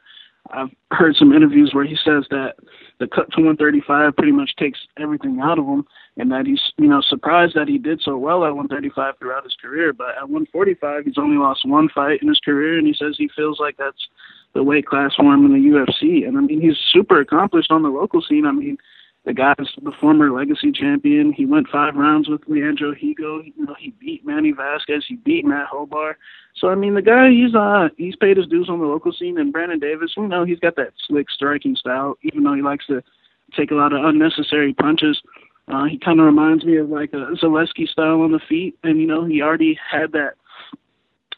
I've 0.50 0.70
heard 0.92 1.14
some 1.14 1.34
interviews 1.34 1.74
where 1.74 1.84
he 1.84 1.94
says 1.94 2.24
that 2.30 2.54
the 3.00 3.06
cut 3.06 3.30
to 3.32 3.42
135 3.42 4.16
pretty 4.16 4.32
much 4.32 4.56
takes 4.56 4.78
everything 4.98 5.40
out 5.40 5.58
of 5.58 5.66
him, 5.66 5.84
and 6.16 6.32
that 6.32 6.46
he's 6.46 6.72
you 6.78 6.88
know 6.88 7.02
surprised 7.02 7.54
that 7.54 7.68
he 7.68 7.78
did 7.78 8.00
so 8.02 8.16
well 8.16 8.44
at 8.44 8.56
135 8.56 9.18
throughout 9.18 9.44
his 9.44 9.54
career. 9.60 9.92
But 9.92 10.16
at 10.16 10.30
145, 10.30 11.04
he's 11.04 11.18
only 11.18 11.36
lost 11.36 11.68
one 11.68 11.90
fight 11.90 12.22
in 12.22 12.28
his 12.28 12.40
career, 12.40 12.78
and 12.78 12.86
he 12.86 12.94
says 12.94 13.14
he 13.16 13.30
feels 13.36 13.60
like 13.60 13.76
that's 13.76 14.08
the 14.54 14.64
weight 14.64 14.86
class 14.86 15.14
for 15.14 15.32
him 15.32 15.44
in 15.44 15.52
the 15.52 15.68
UFC. 15.68 16.26
And 16.26 16.36
I 16.36 16.40
mean, 16.40 16.60
he's 16.60 16.78
super 16.92 17.20
accomplished 17.20 17.70
on 17.70 17.82
the 17.82 17.90
local 17.90 18.20
scene. 18.20 18.46
I 18.46 18.52
mean, 18.52 18.78
the 19.24 19.32
guy's 19.32 19.54
the 19.82 19.92
former 20.00 20.32
legacy 20.32 20.72
champion. 20.72 21.32
He 21.32 21.46
went 21.46 21.68
five 21.68 21.94
rounds 21.94 22.28
with 22.28 22.42
Leandro 22.48 22.92
Higo. 22.92 23.44
You 23.44 23.66
know, 23.66 23.74
he 23.78 23.90
beat 23.90 24.26
Manny 24.26 24.50
Vasquez. 24.50 25.04
He 25.06 25.14
beat 25.14 25.44
Matt 25.44 25.68
Hobart. 25.68 26.18
So 26.56 26.68
I 26.68 26.74
mean, 26.74 26.94
the 26.94 27.02
guy 27.02 27.30
he's 27.30 27.54
uh 27.54 27.88
he's 27.96 28.16
paid 28.16 28.36
his 28.36 28.48
dues 28.48 28.68
on 28.68 28.80
the 28.80 28.86
local 28.86 29.12
scene. 29.12 29.38
And 29.38 29.52
Brandon 29.52 29.78
Davis, 29.78 30.14
you 30.16 30.26
know, 30.26 30.44
he's 30.44 30.58
got 30.58 30.74
that 30.76 30.92
slick 31.06 31.30
striking 31.30 31.76
style. 31.76 32.18
Even 32.22 32.42
though 32.42 32.54
he 32.54 32.62
likes 32.62 32.86
to 32.86 33.02
take 33.56 33.70
a 33.70 33.76
lot 33.76 33.92
of 33.92 34.04
unnecessary 34.04 34.74
punches, 34.74 35.22
uh, 35.68 35.84
he 35.84 35.98
kind 35.98 36.18
of 36.18 36.26
reminds 36.26 36.64
me 36.64 36.76
of 36.76 36.88
like 36.88 37.12
a 37.12 37.36
Zaleski 37.40 37.88
style 37.88 38.22
on 38.22 38.32
the 38.32 38.40
feet. 38.40 38.76
And 38.82 39.00
you 39.00 39.06
know, 39.06 39.24
he 39.24 39.40
already 39.40 39.78
had 39.88 40.12
that 40.12 40.34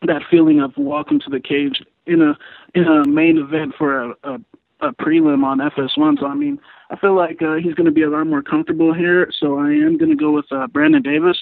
that 0.06 0.22
feeling 0.30 0.60
of 0.60 0.72
walking 0.76 1.20
to 1.20 1.30
the 1.30 1.40
cage 1.40 1.82
in 2.06 2.22
a 2.22 2.38
in 2.74 2.84
a 2.84 3.06
main 3.06 3.36
event 3.38 3.74
for 3.76 4.02
a, 4.02 4.14
a, 4.24 4.40
a 4.80 4.92
prelim 4.92 5.44
on 5.44 5.58
FS1. 5.58 6.20
So 6.20 6.26
I 6.26 6.34
mean, 6.34 6.58
I 6.90 6.96
feel 6.96 7.16
like 7.16 7.42
uh, 7.42 7.54
he's 7.54 7.74
going 7.74 7.86
to 7.86 7.92
be 7.92 8.02
a 8.02 8.10
lot 8.10 8.26
more 8.26 8.42
comfortable 8.42 8.92
here. 8.92 9.30
So 9.38 9.58
I 9.58 9.70
am 9.70 9.98
going 9.98 10.10
to 10.10 10.16
go 10.16 10.32
with 10.32 10.46
uh, 10.50 10.66
Brandon 10.68 11.02
Davis. 11.02 11.38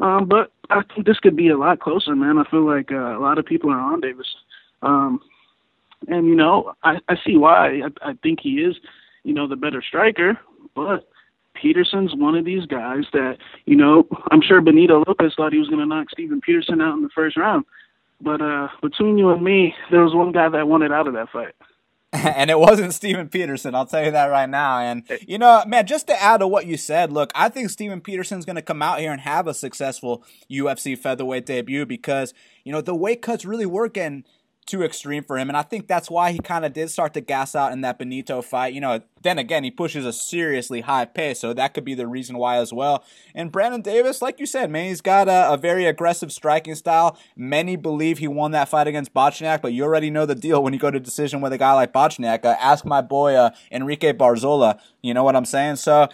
Um, 0.00 0.26
but 0.28 0.50
I 0.70 0.82
think 0.82 1.06
this 1.06 1.20
could 1.20 1.36
be 1.36 1.50
a 1.50 1.58
lot 1.58 1.80
closer, 1.80 2.16
man. 2.16 2.38
I 2.38 2.50
feel 2.50 2.66
like 2.66 2.90
uh, 2.90 3.16
a 3.16 3.20
lot 3.20 3.38
of 3.38 3.46
people 3.46 3.70
are 3.70 3.78
on 3.80 4.00
Davis. 4.00 4.26
Um, 4.82 5.20
and 6.08 6.26
you 6.26 6.34
know, 6.34 6.74
I, 6.82 6.96
I 7.08 7.16
see 7.24 7.36
why. 7.36 7.82
I, 7.82 8.10
I 8.10 8.12
think 8.22 8.40
he 8.40 8.60
is, 8.60 8.76
you 9.22 9.32
know, 9.32 9.46
the 9.46 9.56
better 9.56 9.82
striker. 9.82 10.38
But 10.74 11.08
Peterson's 11.54 12.14
one 12.14 12.34
of 12.34 12.44
these 12.44 12.66
guys 12.66 13.04
that, 13.12 13.38
you 13.64 13.76
know, 13.76 14.06
I'm 14.30 14.42
sure 14.42 14.60
Benito 14.60 15.04
Lopez 15.06 15.32
thought 15.36 15.52
he 15.52 15.58
was 15.58 15.68
going 15.68 15.80
to 15.80 15.86
knock 15.86 16.10
Steven 16.10 16.40
Peterson 16.40 16.80
out 16.80 16.96
in 16.96 17.02
the 17.02 17.08
first 17.14 17.36
round. 17.36 17.64
But 18.20 18.40
uh, 18.40 18.68
between 18.82 19.18
you 19.18 19.30
and 19.30 19.42
me, 19.42 19.74
there 19.90 20.02
was 20.02 20.14
one 20.14 20.32
guy 20.32 20.48
that 20.48 20.68
wanted 20.68 20.92
out 20.92 21.06
of 21.06 21.14
that 21.14 21.30
fight. 21.30 21.54
and 22.36 22.48
it 22.48 22.58
wasn't 22.60 22.94
Steven 22.94 23.28
Peterson, 23.28 23.74
I'll 23.74 23.86
tell 23.86 24.04
you 24.04 24.12
that 24.12 24.26
right 24.26 24.48
now. 24.48 24.78
And, 24.78 25.02
you 25.26 25.36
know, 25.36 25.64
man, 25.66 25.84
just 25.84 26.06
to 26.06 26.22
add 26.22 26.38
to 26.38 26.46
what 26.46 26.66
you 26.66 26.76
said, 26.76 27.10
look, 27.10 27.32
I 27.34 27.48
think 27.48 27.70
Steven 27.70 28.00
Peterson's 28.00 28.44
going 28.44 28.54
to 28.54 28.62
come 28.62 28.82
out 28.82 29.00
here 29.00 29.10
and 29.10 29.20
have 29.20 29.48
a 29.48 29.54
successful 29.54 30.22
UFC 30.48 30.96
featherweight 30.96 31.44
debut 31.44 31.84
because, 31.84 32.32
you 32.62 32.70
know, 32.70 32.80
the 32.80 32.94
weight 32.94 33.20
cuts 33.20 33.44
really 33.44 33.66
work 33.66 33.96
and 33.96 34.22
too 34.66 34.82
extreme 34.82 35.22
for 35.22 35.38
him. 35.38 35.48
And 35.48 35.56
I 35.56 35.62
think 35.62 35.86
that's 35.86 36.10
why 36.10 36.32
he 36.32 36.38
kind 36.38 36.64
of 36.64 36.72
did 36.72 36.90
start 36.90 37.14
to 37.14 37.20
gas 37.20 37.54
out 37.54 37.72
in 37.72 37.82
that 37.82 37.98
Benito 37.98 38.42
fight. 38.42 38.72
You 38.72 38.80
know, 38.80 39.00
then 39.22 39.38
again, 39.38 39.64
he 39.64 39.70
pushes 39.70 40.04
a 40.06 40.12
seriously 40.12 40.82
high 40.82 41.04
pace, 41.04 41.40
so 41.40 41.52
that 41.52 41.74
could 41.74 41.84
be 41.84 41.94
the 41.94 42.06
reason 42.06 42.38
why 42.38 42.56
as 42.56 42.72
well. 42.72 43.04
And 43.34 43.52
Brandon 43.52 43.82
Davis, 43.82 44.22
like 44.22 44.40
you 44.40 44.46
said, 44.46 44.70
man, 44.70 44.86
he's 44.86 45.00
got 45.00 45.28
a, 45.28 45.52
a 45.52 45.56
very 45.56 45.86
aggressive 45.86 46.32
striking 46.32 46.74
style. 46.74 47.18
Many 47.36 47.76
believe 47.76 48.18
he 48.18 48.28
won 48.28 48.52
that 48.52 48.68
fight 48.68 48.86
against 48.86 49.14
Bochniak, 49.14 49.62
but 49.62 49.72
you 49.72 49.84
already 49.84 50.10
know 50.10 50.26
the 50.26 50.34
deal 50.34 50.62
when 50.62 50.72
you 50.72 50.78
go 50.78 50.90
to 50.90 51.00
decision 51.00 51.40
with 51.40 51.52
a 51.52 51.58
guy 51.58 51.72
like 51.72 51.92
Bochniak. 51.92 52.44
Uh, 52.44 52.56
ask 52.60 52.84
my 52.84 53.00
boy 53.00 53.34
uh, 53.34 53.50
Enrique 53.70 54.12
Barzola. 54.12 54.78
You 55.02 55.14
know 55.14 55.24
what 55.24 55.36
I'm 55.36 55.44
saying? 55.44 55.76
So 55.76 56.08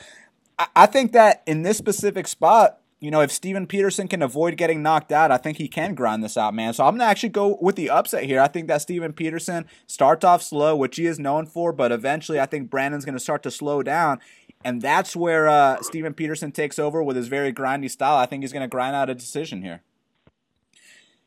I, 0.58 0.66
I 0.76 0.86
think 0.86 1.12
that 1.12 1.42
in 1.46 1.62
this 1.62 1.78
specific 1.78 2.26
spot, 2.26 2.78
you 3.00 3.10
know, 3.10 3.22
if 3.22 3.32
Steven 3.32 3.66
Peterson 3.66 4.08
can 4.08 4.20
avoid 4.20 4.58
getting 4.58 4.82
knocked 4.82 5.10
out, 5.10 5.32
I 5.32 5.38
think 5.38 5.56
he 5.56 5.68
can 5.68 5.94
grind 5.94 6.22
this 6.22 6.36
out, 6.36 6.52
man. 6.52 6.74
So 6.74 6.84
I'm 6.84 6.92
going 6.92 7.00
to 7.00 7.06
actually 7.06 7.30
go 7.30 7.58
with 7.60 7.76
the 7.76 7.88
upset 7.88 8.24
here. 8.24 8.40
I 8.40 8.46
think 8.46 8.68
that 8.68 8.82
Steven 8.82 9.14
Peterson 9.14 9.64
starts 9.86 10.22
off 10.22 10.42
slow, 10.42 10.76
which 10.76 10.96
he 10.96 11.06
is 11.06 11.18
known 11.18 11.46
for, 11.46 11.72
but 11.72 11.92
eventually 11.92 12.38
I 12.38 12.44
think 12.44 12.68
Brandon's 12.68 13.06
going 13.06 13.14
to 13.14 13.20
start 13.20 13.42
to 13.44 13.50
slow 13.50 13.82
down. 13.82 14.20
And 14.62 14.82
that's 14.82 15.16
where 15.16 15.48
uh, 15.48 15.80
Steven 15.80 16.12
Peterson 16.12 16.52
takes 16.52 16.78
over 16.78 17.02
with 17.02 17.16
his 17.16 17.28
very 17.28 17.52
grindy 17.54 17.90
style. 17.90 18.18
I 18.18 18.26
think 18.26 18.42
he's 18.42 18.52
going 18.52 18.62
to 18.62 18.68
grind 18.68 18.94
out 18.94 19.08
a 19.08 19.14
decision 19.14 19.62
here. 19.62 19.80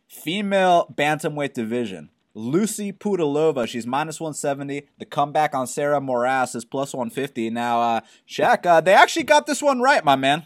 Female 0.07 0.93
bantamweight 0.95 1.53
division. 1.53 2.11
Lucy 2.35 2.91
Pudilova, 2.91 3.67
she's 3.67 3.87
minus 3.87 4.19
170. 4.19 4.87
The 4.99 5.05
comeback 5.05 5.55
on 5.55 5.65
Sarah 5.65 6.01
Moras 6.01 6.55
is 6.55 6.65
plus 6.65 6.93
150. 6.93 7.49
Now, 7.49 7.81
uh, 7.81 8.01
Shaq, 8.27 8.65
uh, 8.65 8.81
they 8.81 8.93
actually 8.93 9.23
got 9.23 9.47
this 9.47 9.61
one 9.61 9.81
right, 9.81 10.03
my 10.03 10.15
man. 10.15 10.43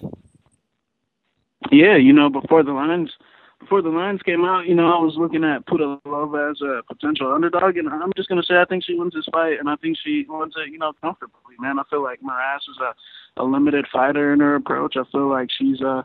Yeah, 1.71 1.97
you 1.97 2.13
know, 2.13 2.29
before 2.29 2.63
the 2.63 2.71
lines 2.71 3.12
before 3.59 3.81
the 3.81 3.89
lines 3.89 4.21
came 4.21 4.45
out, 4.45 4.67
you 4.67 4.75
know, 4.75 4.86
I 4.86 5.01
was 5.01 5.15
looking 5.17 5.43
at 5.43 5.65
Pudilova 5.65 6.51
as 6.51 6.62
a 6.62 6.83
potential 6.88 7.33
underdog, 7.33 7.75
and 7.77 7.89
I'm 7.89 8.12
just 8.15 8.29
gonna 8.29 8.43
say 8.43 8.57
I 8.57 8.65
think 8.65 8.83
she 8.83 8.93
wins 8.95 9.13
this 9.13 9.25
fight, 9.31 9.59
and 9.59 9.69
I 9.69 9.75
think 9.77 9.97
she 9.97 10.25
wins 10.29 10.53
it, 10.57 10.71
you 10.71 10.77
know, 10.77 10.93
comfortably. 11.01 11.55
Man, 11.59 11.79
I 11.79 11.83
feel 11.89 12.03
like 12.03 12.21
Moras 12.21 12.62
is 12.69 12.77
a 12.81 13.41
a 13.41 13.43
limited 13.43 13.86
fighter 13.91 14.33
in 14.33 14.39
her 14.39 14.55
approach. 14.55 14.95
I 14.95 15.03
feel 15.12 15.29
like 15.29 15.50
she's 15.55 15.81
uh 15.81 16.03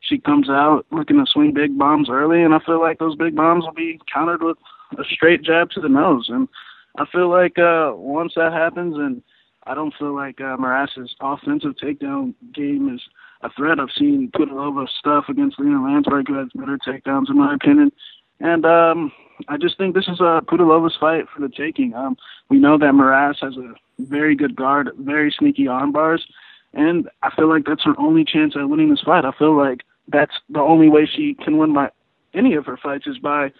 she 0.00 0.18
comes 0.18 0.48
out 0.48 0.86
looking 0.90 1.16
to 1.18 1.24
swing 1.26 1.52
big 1.52 1.76
bombs 1.76 2.08
early, 2.10 2.42
and 2.42 2.54
I 2.54 2.58
feel 2.64 2.80
like 2.80 2.98
those 2.98 3.16
big 3.16 3.34
bombs 3.36 3.64
will 3.64 3.72
be 3.72 4.00
countered 4.12 4.42
with 4.42 4.56
a 4.98 5.04
straight 5.04 5.42
jab 5.42 5.70
to 5.70 5.80
the 5.80 5.88
nose, 5.88 6.28
and 6.28 6.48
I 6.98 7.04
feel 7.10 7.28
like 7.28 7.58
uh 7.58 7.92
once 7.94 8.32
that 8.36 8.52
happens, 8.52 8.96
and 8.96 9.22
I 9.66 9.74
don't 9.74 9.94
feel 9.98 10.14
like 10.14 10.40
uh, 10.40 10.56
Moras's 10.56 11.14
offensive 11.20 11.74
takedown 11.82 12.34
game 12.52 12.92
is 12.94 13.00
a 13.42 13.50
threat. 13.50 13.80
I've 13.80 13.88
seen 13.96 14.30
Pudilova 14.34 14.88
stuff 14.88 15.24
against 15.28 15.58
Lena 15.58 15.82
Landsberg, 15.82 16.28
who 16.28 16.34
has 16.34 16.48
better 16.54 16.78
takedowns 16.78 17.28
in 17.28 17.38
my 17.38 17.54
opinion. 17.54 17.92
And 18.40 18.64
um, 18.64 19.12
I 19.48 19.56
just 19.56 19.78
think 19.78 19.94
this 19.94 20.08
is 20.08 20.20
a 20.20 20.42
Pudilova's 20.46 20.96
fight 20.98 21.26
for 21.34 21.40
the 21.40 21.48
taking. 21.48 21.94
Um, 21.94 22.16
we 22.48 22.58
know 22.58 22.78
that 22.78 22.94
Moras 22.94 23.38
has 23.40 23.56
a 23.56 23.74
very 23.98 24.34
good 24.34 24.56
guard, 24.56 24.90
very 24.98 25.34
sneaky 25.36 25.68
arm 25.68 25.92
bars, 25.92 26.26
and 26.74 27.08
I 27.22 27.30
feel 27.34 27.48
like 27.48 27.64
that's 27.64 27.84
her 27.84 27.94
only 27.98 28.24
chance 28.24 28.54
at 28.56 28.68
winning 28.68 28.90
this 28.90 29.02
fight. 29.02 29.24
I 29.24 29.32
feel 29.38 29.56
like 29.56 29.82
that's 30.08 30.34
the 30.48 30.60
only 30.60 30.88
way 30.88 31.06
she 31.06 31.34
can 31.34 31.58
win 31.58 31.72
by 31.72 31.90
any 32.34 32.54
of 32.54 32.66
her 32.66 32.76
fights 32.76 33.06
is 33.06 33.18
by 33.18 33.52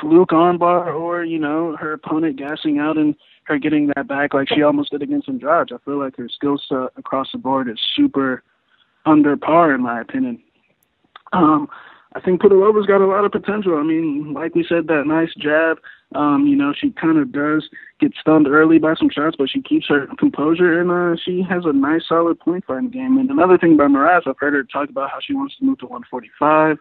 fluke 0.00 0.32
arm 0.32 0.58
bar 0.58 0.92
or 0.92 1.24
you 1.24 1.38
know 1.38 1.74
her 1.76 1.94
opponent 1.94 2.36
gassing 2.36 2.78
out 2.78 2.98
and 2.98 3.14
her 3.44 3.58
getting 3.58 3.90
that 3.96 4.06
back 4.06 4.34
like 4.34 4.48
she 4.48 4.62
almost 4.62 4.90
did 4.90 5.02
against 5.02 5.28
Andrade. 5.28 5.72
I 5.72 5.78
feel 5.84 5.98
like 5.98 6.16
her 6.16 6.28
skill 6.28 6.60
set 6.68 6.90
across 6.96 7.28
the 7.32 7.38
board 7.38 7.68
is 7.68 7.80
super 7.96 8.42
under 9.08 9.36
par 9.36 9.74
in 9.74 9.82
my 9.82 10.00
opinion. 10.00 10.40
Um, 11.32 11.68
I 12.14 12.20
think 12.20 12.40
Pudilova's 12.40 12.86
got 12.86 13.00
a 13.00 13.06
lot 13.06 13.24
of 13.24 13.32
potential. 13.32 13.76
I 13.76 13.82
mean, 13.82 14.32
like 14.32 14.54
we 14.54 14.64
said, 14.66 14.86
that 14.86 15.04
nice 15.06 15.34
jab. 15.38 15.78
Um, 16.14 16.46
you 16.46 16.56
know, 16.56 16.72
she 16.76 16.90
kind 16.90 17.18
of 17.18 17.32
does 17.32 17.68
get 18.00 18.12
stunned 18.18 18.48
early 18.48 18.78
by 18.78 18.94
some 18.94 19.10
shots, 19.10 19.36
but 19.38 19.50
she 19.50 19.60
keeps 19.60 19.86
her 19.88 20.06
composure 20.18 20.80
and 20.80 20.90
uh, 20.90 21.20
she 21.22 21.42
has 21.42 21.64
a 21.66 21.72
nice, 21.72 22.02
solid 22.08 22.40
point 22.40 22.64
fighting 22.64 22.90
game. 22.90 23.18
And 23.18 23.30
another 23.30 23.58
thing 23.58 23.74
about 23.74 23.90
Moras, 23.90 24.22
I've 24.26 24.38
heard 24.38 24.54
her 24.54 24.64
talk 24.64 24.88
about 24.88 25.10
how 25.10 25.18
she 25.20 25.34
wants 25.34 25.56
to 25.58 25.64
move 25.64 25.78
to 25.78 25.86
145. 25.86 26.78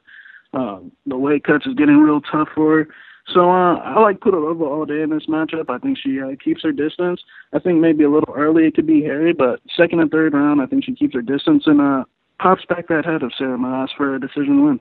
Um, 0.53 0.93
the 1.05 1.17
weight 1.17 1.43
cuts 1.43 1.65
is 1.65 1.73
getting 1.73 1.97
real 1.97 2.21
tough 2.21 2.47
for 2.55 2.77
her. 2.77 2.87
So 3.33 3.51
uh, 3.51 3.75
I 3.75 3.99
like 3.99 4.21
Pudilova 4.21 4.61
all 4.61 4.85
day 4.85 5.01
in 5.01 5.09
this 5.09 5.25
matchup. 5.27 5.69
I 5.69 5.79
think 5.79 5.97
she 6.01 6.21
uh, 6.21 6.35
keeps 6.41 6.63
her 6.63 6.71
distance. 6.71 7.21
I 7.51 7.59
think 7.59 7.81
maybe 7.81 8.05
a 8.05 8.09
little 8.09 8.33
early 8.33 8.65
it 8.65 8.75
could 8.75 8.87
be 8.87 9.01
hairy, 9.01 9.33
but 9.33 9.59
second 9.75 9.99
and 9.99 10.09
third 10.09 10.33
round, 10.33 10.61
I 10.61 10.65
think 10.65 10.85
she 10.85 10.95
keeps 10.95 11.13
her 11.13 11.21
distance 11.21 11.63
and 11.65 11.81
uh, 11.81 12.05
pops 12.39 12.65
back 12.65 12.87
that 12.87 13.05
head 13.05 13.23
of 13.23 13.31
Sarah 13.37 13.57
Moras 13.57 13.89
for 13.95 14.15
a 14.15 14.19
decision 14.19 14.63
win. 14.63 14.79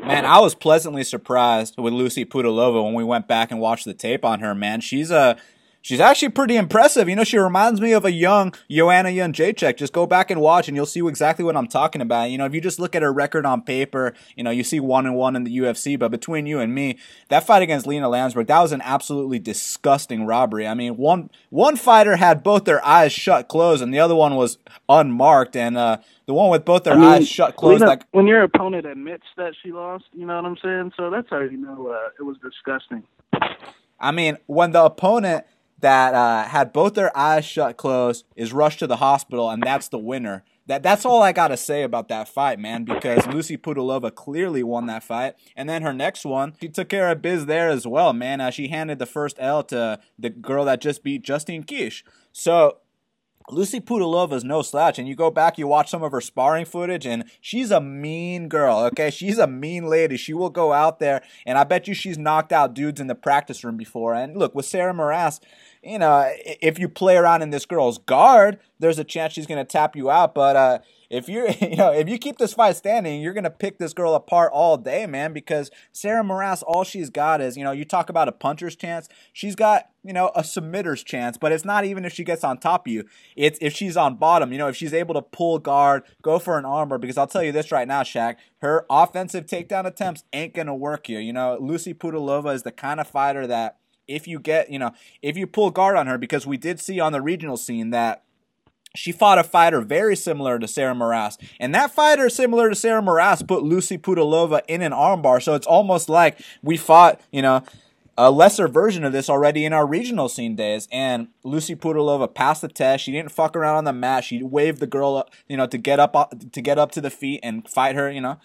Man, 0.00 0.24
I 0.24 0.40
was 0.40 0.54
pleasantly 0.54 1.04
surprised 1.04 1.74
with 1.76 1.92
Lucy 1.92 2.24
Pudilova 2.24 2.82
when 2.82 2.94
we 2.94 3.04
went 3.04 3.28
back 3.28 3.50
and 3.50 3.60
watched 3.60 3.84
the 3.84 3.92
tape 3.92 4.24
on 4.24 4.40
her. 4.40 4.54
Man, 4.54 4.80
she's 4.80 5.10
a 5.10 5.36
she's 5.82 6.00
actually 6.00 6.30
pretty 6.30 6.56
impressive. 6.56 7.08
You 7.08 7.16
know, 7.16 7.24
she 7.24 7.38
reminds 7.38 7.80
me 7.80 7.92
of 7.92 8.04
a 8.04 8.12
young 8.12 8.54
Joanna 8.70 9.10
Jędrzejczyk. 9.10 9.76
Just 9.76 9.92
go 9.92 10.06
back 10.06 10.30
and 10.30 10.40
watch, 10.40 10.68
and 10.68 10.76
you'll 10.76 10.86
see 10.86 11.06
exactly 11.06 11.44
what 11.44 11.56
I'm 11.56 11.66
talking 11.66 12.00
about. 12.00 12.30
You 12.30 12.38
know, 12.38 12.46
if 12.46 12.54
you 12.54 12.60
just 12.60 12.78
look 12.78 12.94
at 12.94 13.02
her 13.02 13.12
record 13.12 13.46
on 13.46 13.62
paper, 13.62 14.14
you 14.36 14.44
know, 14.44 14.50
you 14.50 14.64
see 14.64 14.80
one 14.80 15.06
and 15.06 15.14
one 15.14 15.36
in 15.36 15.44
the 15.44 15.58
UFC. 15.58 15.98
But 15.98 16.10
between 16.10 16.46
you 16.46 16.60
and 16.60 16.74
me, 16.74 16.98
that 17.28 17.46
fight 17.46 17.62
against 17.62 17.86
Lena 17.86 18.08
Landsberg, 18.08 18.46
that 18.48 18.60
was 18.60 18.72
an 18.72 18.82
absolutely 18.82 19.38
disgusting 19.38 20.26
robbery. 20.26 20.66
I 20.66 20.74
mean, 20.74 20.96
one 20.96 21.30
one 21.50 21.76
fighter 21.76 22.16
had 22.16 22.42
both 22.42 22.64
their 22.64 22.84
eyes 22.84 23.12
shut 23.12 23.48
closed, 23.48 23.82
and 23.82 23.92
the 23.92 24.00
other 24.00 24.14
one 24.14 24.36
was 24.36 24.58
unmarked. 24.88 25.56
And 25.56 25.76
uh, 25.76 25.98
the 26.26 26.34
one 26.34 26.50
with 26.50 26.64
both 26.64 26.84
their 26.84 26.94
I 26.94 26.98
mean, 26.98 27.08
eyes 27.08 27.28
shut 27.28 27.56
closed, 27.56 27.80
Lena, 27.80 27.90
like 27.90 28.04
when 28.12 28.26
your 28.26 28.42
opponent 28.42 28.86
admits 28.86 29.24
that 29.36 29.54
she 29.62 29.72
lost, 29.72 30.04
you 30.12 30.26
know 30.26 30.36
what 30.36 30.44
I'm 30.44 30.56
saying? 30.62 30.92
So 30.96 31.10
that's 31.10 31.28
how 31.30 31.40
you 31.40 31.56
know 31.56 31.88
uh, 31.88 32.10
it 32.18 32.22
was 32.22 32.36
disgusting. 32.38 33.02
I 34.00 34.12
mean, 34.12 34.38
when 34.46 34.72
the 34.72 34.82
opponent 34.82 35.44
that 35.80 36.14
uh, 36.14 36.44
had 36.44 36.72
both 36.72 36.94
their 36.94 37.16
eyes 37.16 37.44
shut 37.44 37.76
closed 37.76 38.24
is 38.36 38.52
rushed 38.52 38.78
to 38.80 38.86
the 38.86 38.96
hospital, 38.96 39.50
and 39.50 39.62
that's 39.62 39.88
the 39.88 39.98
winner. 39.98 40.44
That 40.66 40.82
that's 40.82 41.04
all 41.04 41.22
I 41.22 41.32
gotta 41.32 41.56
say 41.56 41.82
about 41.82 42.08
that 42.08 42.28
fight, 42.28 42.58
man. 42.58 42.84
Because 42.84 43.26
Lucy 43.26 43.56
Pudilova 43.56 44.14
clearly 44.14 44.62
won 44.62 44.86
that 44.86 45.02
fight, 45.02 45.34
and 45.56 45.68
then 45.68 45.82
her 45.82 45.92
next 45.92 46.24
one, 46.24 46.54
she 46.60 46.68
took 46.68 46.88
care 46.88 47.10
of 47.10 47.22
biz 47.22 47.46
there 47.46 47.68
as 47.68 47.86
well, 47.86 48.12
man. 48.12 48.50
She 48.52 48.68
handed 48.68 48.98
the 48.98 49.06
first 49.06 49.36
L 49.38 49.62
to 49.64 49.98
the 50.18 50.30
girl 50.30 50.64
that 50.66 50.80
just 50.80 51.02
beat 51.02 51.22
Justine 51.22 51.64
Kish. 51.64 52.04
So 52.32 52.78
Lucy 53.52 53.80
Pudilova 53.80 54.34
is 54.34 54.44
no 54.44 54.62
slouch, 54.62 54.98
and 54.98 55.08
you 55.08 55.16
go 55.16 55.30
back, 55.30 55.58
you 55.58 55.66
watch 55.66 55.90
some 55.90 56.02
of 56.02 56.12
her 56.12 56.20
sparring 56.20 56.64
footage, 56.64 57.06
and 57.06 57.24
she's 57.40 57.70
a 57.70 57.80
mean 57.80 58.48
girl. 58.48 58.78
Okay, 58.86 59.10
she's 59.10 59.38
a 59.38 59.46
mean 59.46 59.86
lady. 59.86 60.16
She 60.16 60.32
will 60.32 60.50
go 60.50 60.72
out 60.72 61.00
there, 61.00 61.22
and 61.44 61.58
I 61.58 61.64
bet 61.64 61.88
you 61.88 61.94
she's 61.94 62.18
knocked 62.18 62.52
out 62.52 62.74
dudes 62.74 63.00
in 63.00 63.08
the 63.08 63.14
practice 63.14 63.64
room 63.64 63.76
before. 63.76 64.14
And 64.14 64.36
look, 64.36 64.54
with 64.54 64.66
Sarah 64.66 64.94
Moras, 64.94 65.40
you 65.82 65.98
know, 65.98 66.30
if 66.44 66.78
you 66.78 66.88
play 66.88 67.16
around 67.16 67.42
in 67.42 67.50
this 67.50 67.64
girl's 67.64 67.98
guard, 67.98 68.58
there's 68.78 68.98
a 68.98 69.04
chance 69.04 69.32
she's 69.32 69.46
to 69.46 69.64
tap 69.64 69.96
you 69.96 70.10
out. 70.10 70.34
But 70.34 70.56
uh, 70.56 70.78
if 71.08 71.28
you 71.28 71.48
you 71.60 71.76
know 71.76 71.92
if 71.92 72.08
you 72.08 72.18
keep 72.18 72.38
this 72.38 72.54
fight 72.54 72.76
standing, 72.76 73.20
you're 73.20 73.32
gonna 73.32 73.50
pick 73.50 73.78
this 73.78 73.94
girl 73.94 74.14
apart 74.14 74.52
all 74.52 74.76
day, 74.76 75.06
man. 75.06 75.32
Because 75.32 75.70
Sarah 75.92 76.22
Moras, 76.22 76.62
all 76.62 76.84
she's 76.84 77.08
got 77.08 77.40
is 77.40 77.56
you 77.56 77.64
know 77.64 77.72
you 77.72 77.84
talk 77.84 78.10
about 78.10 78.28
a 78.28 78.32
puncher's 78.32 78.76
chance. 78.76 79.08
She's 79.32 79.56
got 79.56 79.88
you 80.02 80.12
know 80.12 80.30
a 80.34 80.44
submitter's 80.44 81.02
chance, 81.02 81.38
but 81.38 81.50
it's 81.50 81.64
not 81.64 81.84
even 81.84 82.04
if 82.04 82.12
she 82.12 82.24
gets 82.24 82.44
on 82.44 82.58
top 82.58 82.86
of 82.86 82.92
you. 82.92 83.04
It's 83.34 83.58
if 83.62 83.72
she's 83.74 83.96
on 83.96 84.16
bottom. 84.16 84.52
You 84.52 84.58
know 84.58 84.68
if 84.68 84.76
she's 84.76 84.94
able 84.94 85.14
to 85.14 85.22
pull 85.22 85.58
guard, 85.58 86.02
go 86.22 86.38
for 86.38 86.58
an 86.58 86.64
armbar. 86.64 87.00
Because 87.00 87.16
I'll 87.18 87.26
tell 87.26 87.42
you 87.42 87.52
this 87.52 87.72
right 87.72 87.88
now, 87.88 88.02
Shaq, 88.02 88.36
her 88.58 88.84
offensive 88.90 89.46
takedown 89.46 89.86
attempts 89.86 90.24
ain't 90.32 90.54
gonna 90.54 90.76
work 90.76 91.06
here. 91.06 91.20
You 91.20 91.32
know 91.32 91.58
Lucy 91.60 91.94
Pudilova 91.94 92.54
is 92.54 92.62
the 92.62 92.72
kind 92.72 93.00
of 93.00 93.08
fighter 93.08 93.46
that 93.46 93.79
if 94.10 94.28
you 94.28 94.38
get 94.38 94.70
you 94.70 94.78
know 94.78 94.92
if 95.22 95.36
you 95.36 95.46
pull 95.46 95.70
guard 95.70 95.96
on 95.96 96.06
her, 96.06 96.18
because 96.18 96.46
we 96.46 96.56
did 96.56 96.80
see 96.80 97.00
on 97.00 97.12
the 97.12 97.22
regional 97.22 97.56
scene 97.56 97.90
that 97.90 98.24
she 98.94 99.12
fought 99.12 99.38
a 99.38 99.44
fighter 99.44 99.80
very 99.80 100.16
similar 100.16 100.58
to 100.58 100.66
Sarah 100.66 100.94
Moras. 100.94 101.38
And 101.60 101.74
that 101.74 101.92
fighter, 101.92 102.28
similar 102.28 102.68
to 102.68 102.74
Sarah 102.74 103.02
Moras, 103.02 103.46
put 103.46 103.62
Lucy 103.62 103.96
Pudilova 103.96 104.62
in 104.66 104.82
an 104.82 104.92
armbar. 104.92 105.42
So 105.42 105.54
it's 105.54 105.66
almost 105.66 106.08
like 106.08 106.40
we 106.62 106.76
fought, 106.76 107.20
you 107.30 107.40
know, 107.42 107.62
a 108.18 108.30
lesser 108.30 108.68
version 108.68 109.04
of 109.04 109.12
this 109.12 109.30
already 109.30 109.64
in 109.64 109.72
our 109.72 109.86
regional 109.86 110.28
scene 110.28 110.56
days. 110.56 110.88
And 110.90 111.28
Lucy 111.44 111.76
Pudilova 111.76 112.32
passed 112.32 112.62
the 112.62 112.68
test. 112.68 113.04
She 113.04 113.12
didn't 113.12 113.32
fuck 113.32 113.56
around 113.56 113.76
on 113.76 113.84
the 113.84 113.92
mat. 113.92 114.24
She 114.24 114.42
waved 114.42 114.80
the 114.80 114.86
girl, 114.86 115.16
up, 115.16 115.30
you 115.48 115.56
know, 115.56 115.66
to 115.66 115.78
get 115.78 116.00
up 116.00 116.34
to 116.52 116.60
get 116.60 116.78
up 116.78 116.90
to 116.92 117.00
the 117.00 117.10
feet 117.10 117.40
and 117.42 117.68
fight 117.68 117.94
her. 117.94 118.10
You 118.10 118.20
know, 118.20 118.38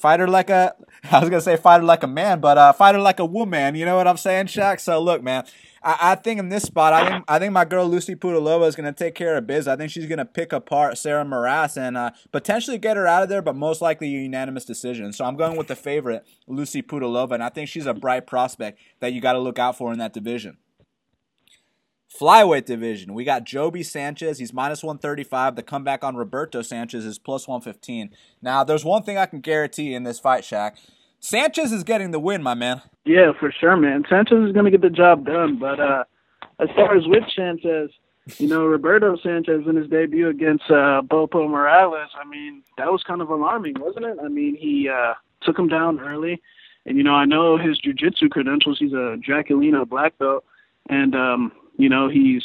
fight 0.00 0.20
her 0.20 0.28
like 0.28 0.50
a 0.50 0.74
I 1.10 1.20
was 1.20 1.28
gonna 1.28 1.40
say 1.40 1.56
fighter 1.56 1.84
like 1.84 2.02
a 2.02 2.08
man, 2.08 2.40
but 2.40 2.58
uh, 2.58 2.72
fighter 2.72 2.98
like 2.98 3.20
a 3.20 3.24
woman. 3.24 3.74
You 3.74 3.84
know 3.84 3.96
what 3.96 4.08
I'm 4.08 4.16
saying, 4.16 4.46
Shaq? 4.46 4.80
So 4.80 5.00
look, 5.00 5.22
man. 5.22 5.44
I, 5.82 6.12
I 6.12 6.14
think 6.14 6.38
in 6.38 6.50
this 6.50 6.64
spot, 6.64 6.92
I 6.92 7.08
think 7.08 7.24
I 7.26 7.38
think 7.38 7.52
my 7.52 7.64
girl 7.64 7.86
Lucy 7.86 8.14
Pudilova 8.14 8.68
is 8.68 8.76
going 8.76 8.92
to 8.92 8.92
take 8.92 9.14
care 9.14 9.36
of 9.36 9.46
biz. 9.46 9.66
I 9.66 9.76
think 9.76 9.90
she's 9.90 10.06
going 10.06 10.18
to 10.18 10.26
pick 10.26 10.52
apart 10.52 10.98
Sarah 10.98 11.24
Moras 11.24 11.78
and 11.78 11.96
uh, 11.96 12.10
potentially 12.32 12.76
get 12.76 12.98
her 12.98 13.06
out 13.06 13.22
of 13.22 13.28
there, 13.30 13.40
but 13.40 13.56
most 13.56 13.80
likely 13.80 14.08
a 14.08 14.18
unanimous 14.18 14.66
decision. 14.66 15.12
So 15.12 15.24
I'm 15.24 15.36
going 15.36 15.56
with 15.56 15.68
the 15.68 15.76
favorite, 15.76 16.26
Lucy 16.46 16.82
Pudilova, 16.82 17.32
and 17.32 17.42
I 17.42 17.48
think 17.48 17.68
she's 17.68 17.86
a 17.86 17.94
bright 17.94 18.26
prospect 18.26 18.78
that 19.00 19.14
you 19.14 19.22
got 19.22 19.32
to 19.32 19.38
look 19.38 19.58
out 19.58 19.78
for 19.78 19.90
in 19.90 19.98
that 20.00 20.12
division. 20.12 20.58
Flyweight 22.18 22.64
division, 22.64 23.14
we 23.14 23.24
got 23.24 23.44
Joby 23.44 23.82
Sanchez. 23.82 24.38
He's 24.38 24.52
minus 24.52 24.82
135. 24.82 25.54
The 25.54 25.62
comeback 25.62 26.02
on 26.02 26.16
Roberto 26.16 26.60
Sanchez 26.60 27.04
is 27.04 27.18
plus 27.18 27.46
115. 27.46 28.10
Now, 28.42 28.64
there's 28.64 28.84
one 28.84 29.04
thing 29.04 29.16
I 29.16 29.26
can 29.26 29.40
guarantee 29.40 29.94
in 29.94 30.02
this 30.02 30.18
fight, 30.18 30.42
Shaq. 30.42 30.76
Sanchez 31.20 31.70
is 31.70 31.84
getting 31.84 32.10
the 32.10 32.18
win, 32.18 32.42
my 32.42 32.54
man. 32.54 32.82
Yeah, 33.04 33.32
for 33.38 33.52
sure, 33.52 33.76
man. 33.76 34.04
Sanchez 34.08 34.48
is 34.48 34.52
going 34.52 34.64
to 34.64 34.70
get 34.70 34.80
the 34.80 34.90
job 34.90 35.24
done. 35.24 35.58
But 35.58 35.78
uh, 35.78 36.04
as 36.58 36.68
far 36.74 36.96
as 36.96 37.04
with 37.06 37.24
Sanchez, 37.34 37.90
you 38.38 38.48
know, 38.48 38.64
Roberto 38.66 39.16
Sanchez 39.22 39.62
in 39.68 39.76
his 39.76 39.88
debut 39.88 40.28
against 40.28 40.64
uh, 40.68 41.02
Bopo 41.02 41.48
Morales, 41.48 42.10
I 42.20 42.26
mean, 42.28 42.62
that 42.76 42.90
was 42.90 43.02
kind 43.06 43.20
of 43.22 43.30
alarming, 43.30 43.74
wasn't 43.78 44.06
it? 44.06 44.16
I 44.22 44.28
mean, 44.28 44.56
he 44.56 44.88
uh, 44.88 45.14
took 45.42 45.58
him 45.58 45.68
down 45.68 46.00
early. 46.00 46.42
And, 46.86 46.96
you 46.96 47.04
know, 47.04 47.14
I 47.14 47.26
know 47.26 47.56
his 47.56 47.78
jiu-jitsu 47.78 48.30
credentials. 48.30 48.78
He's 48.80 48.94
a 48.94 49.16
Draculino 49.16 49.88
black 49.88 50.18
belt. 50.18 50.44
And, 50.88 51.14
um, 51.14 51.52
you 51.82 51.88
know, 51.88 52.08
he's 52.08 52.42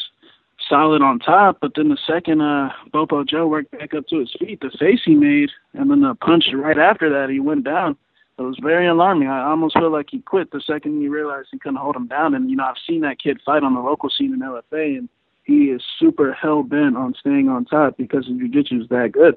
solid 0.70 1.02
on 1.02 1.20
top. 1.20 1.58
But 1.62 1.74
then 1.76 1.90
the 1.90 1.98
second 2.08 2.42
uh, 2.42 2.70
Bopo 2.94 3.28
Joe 3.28 3.48
worked 3.48 3.72
back 3.72 3.94
up 3.94 4.08
to 4.08 4.20
his 4.20 4.34
feet, 4.40 4.60
the 4.62 4.72
face 4.80 5.02
he 5.06 5.16
made, 5.16 5.50
and 5.74 5.90
then 5.90 6.02
the 6.02 6.16
punch 6.16 6.46
right 6.54 6.78
after 6.78 7.10
that, 7.10 7.30
he 7.30 7.40
went 7.40 7.64
down 7.64 7.98
it 8.38 8.42
was 8.42 8.58
very 8.62 8.88
alarming. 8.88 9.30
I 9.30 9.44
almost 9.46 9.78
feel 9.78 9.92
like 9.92 10.08
he 10.12 10.20
quit 10.20 10.52
the 10.52 10.60
second 10.60 11.00
he 11.00 11.08
realized 11.08 11.50
he 11.52 11.60
couldn't 11.60 11.78
hold 11.78 11.96
him 11.96 12.08
down. 12.08 12.34
And 12.34 12.50
you 12.50 12.58
know, 12.58 12.66
I've 12.66 12.76
seen 12.86 13.02
that 13.02 13.20
kid 13.22 13.40
fight 13.46 13.64
on 13.64 13.74
the 13.74 13.80
local 13.80 14.10
scene 14.10 14.34
in 14.34 14.40
LFA, 14.40 14.98
and 14.98 15.10
he 15.44 15.66
is 15.66 15.82
super 16.00 16.34
hell 16.34 16.64
bent 16.64 16.98
on 16.98 17.14
staying 17.18 17.48
on 17.48 17.66
top 17.66 17.98
because 17.98 18.28
his 18.28 18.38
jiu-jitsu 18.38 18.82
is 18.82 18.90
that 18.90 19.12
good. 19.14 19.36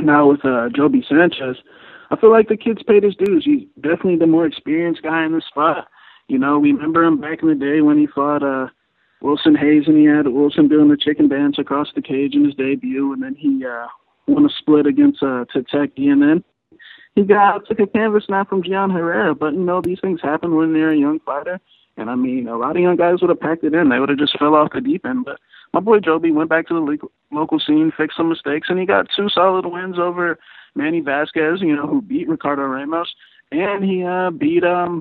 Now 0.00 0.28
with 0.28 0.44
uh, 0.44 0.68
Joby 0.74 1.04
Sanchez, 1.08 1.56
I 2.10 2.16
feel 2.16 2.30
like 2.30 2.48
the 2.48 2.56
kid's 2.56 2.82
paid 2.82 3.02
his 3.02 3.16
dues. 3.16 3.44
He's 3.44 3.66
definitely 3.80 4.16
the 4.16 4.26
more 4.26 4.44
experienced 4.44 5.02
guy 5.02 5.24
in 5.24 5.32
the 5.32 5.40
spot. 5.40 5.88
You 6.28 6.38
know, 6.38 6.58
we 6.58 6.72
remember 6.72 7.02
him 7.02 7.20
back 7.20 7.42
in 7.42 7.48
the 7.48 7.54
day 7.54 7.80
when 7.80 7.98
he 7.98 8.06
fought 8.06 8.42
uh, 8.42 8.68
Wilson 9.20 9.54
Hayes, 9.54 9.84
and 9.86 9.96
he 9.96 10.04
had 10.04 10.28
Wilson 10.28 10.68
doing 10.68 10.88
the 10.88 10.96
chicken 10.96 11.28
dance 11.28 11.58
across 11.58 11.88
the 11.94 12.02
cage 12.02 12.34
in 12.34 12.44
his 12.44 12.54
debut, 12.54 13.12
and 13.12 13.22
then 13.22 13.34
he 13.34 13.64
uh, 13.64 13.86
won 14.26 14.44
a 14.44 14.48
split 14.58 14.86
against 14.86 15.22
uh, 15.22 15.44
Tateki, 15.54 16.10
and 16.10 16.22
then 16.22 16.44
he 17.14 17.22
got 17.22 17.66
took 17.66 17.80
a 17.80 17.86
canvas 17.86 18.24
snap 18.26 18.48
from 18.48 18.62
Geane 18.62 18.92
Herrera. 18.92 19.34
But 19.34 19.54
you 19.54 19.60
know, 19.60 19.80
these 19.80 20.00
things 20.00 20.20
happen 20.22 20.54
when 20.54 20.72
they're 20.72 20.90
a 20.90 20.96
young 20.96 21.18
fighter. 21.20 21.60
And 21.96 22.10
I 22.10 22.14
mean, 22.14 22.46
a 22.46 22.58
lot 22.58 22.76
of 22.76 22.82
young 22.82 22.96
guys 22.96 23.22
would 23.22 23.30
have 23.30 23.40
packed 23.40 23.64
it 23.64 23.72
in. 23.72 23.88
They 23.88 23.98
would 23.98 24.10
have 24.10 24.18
just 24.18 24.38
fell 24.38 24.54
off 24.54 24.72
the 24.74 24.82
deep 24.82 25.06
end. 25.06 25.24
But 25.24 25.40
my 25.72 25.80
boy 25.80 26.00
Joby 26.00 26.30
went 26.30 26.50
back 26.50 26.68
to 26.68 26.74
the 26.74 27.08
local 27.32 27.58
scene, 27.58 27.90
fixed 27.96 28.18
some 28.18 28.28
mistakes, 28.28 28.68
and 28.68 28.78
he 28.78 28.84
got 28.84 29.08
two 29.16 29.30
solid 29.30 29.64
wins 29.64 29.98
over 29.98 30.38
Manny 30.74 31.00
Vasquez, 31.00 31.62
you 31.62 31.74
know, 31.74 31.86
who 31.86 32.02
beat 32.02 32.28
Ricardo 32.28 32.62
Ramos, 32.62 33.14
and 33.50 33.82
he 33.82 34.04
uh, 34.04 34.30
beat 34.30 34.62
um, 34.62 35.00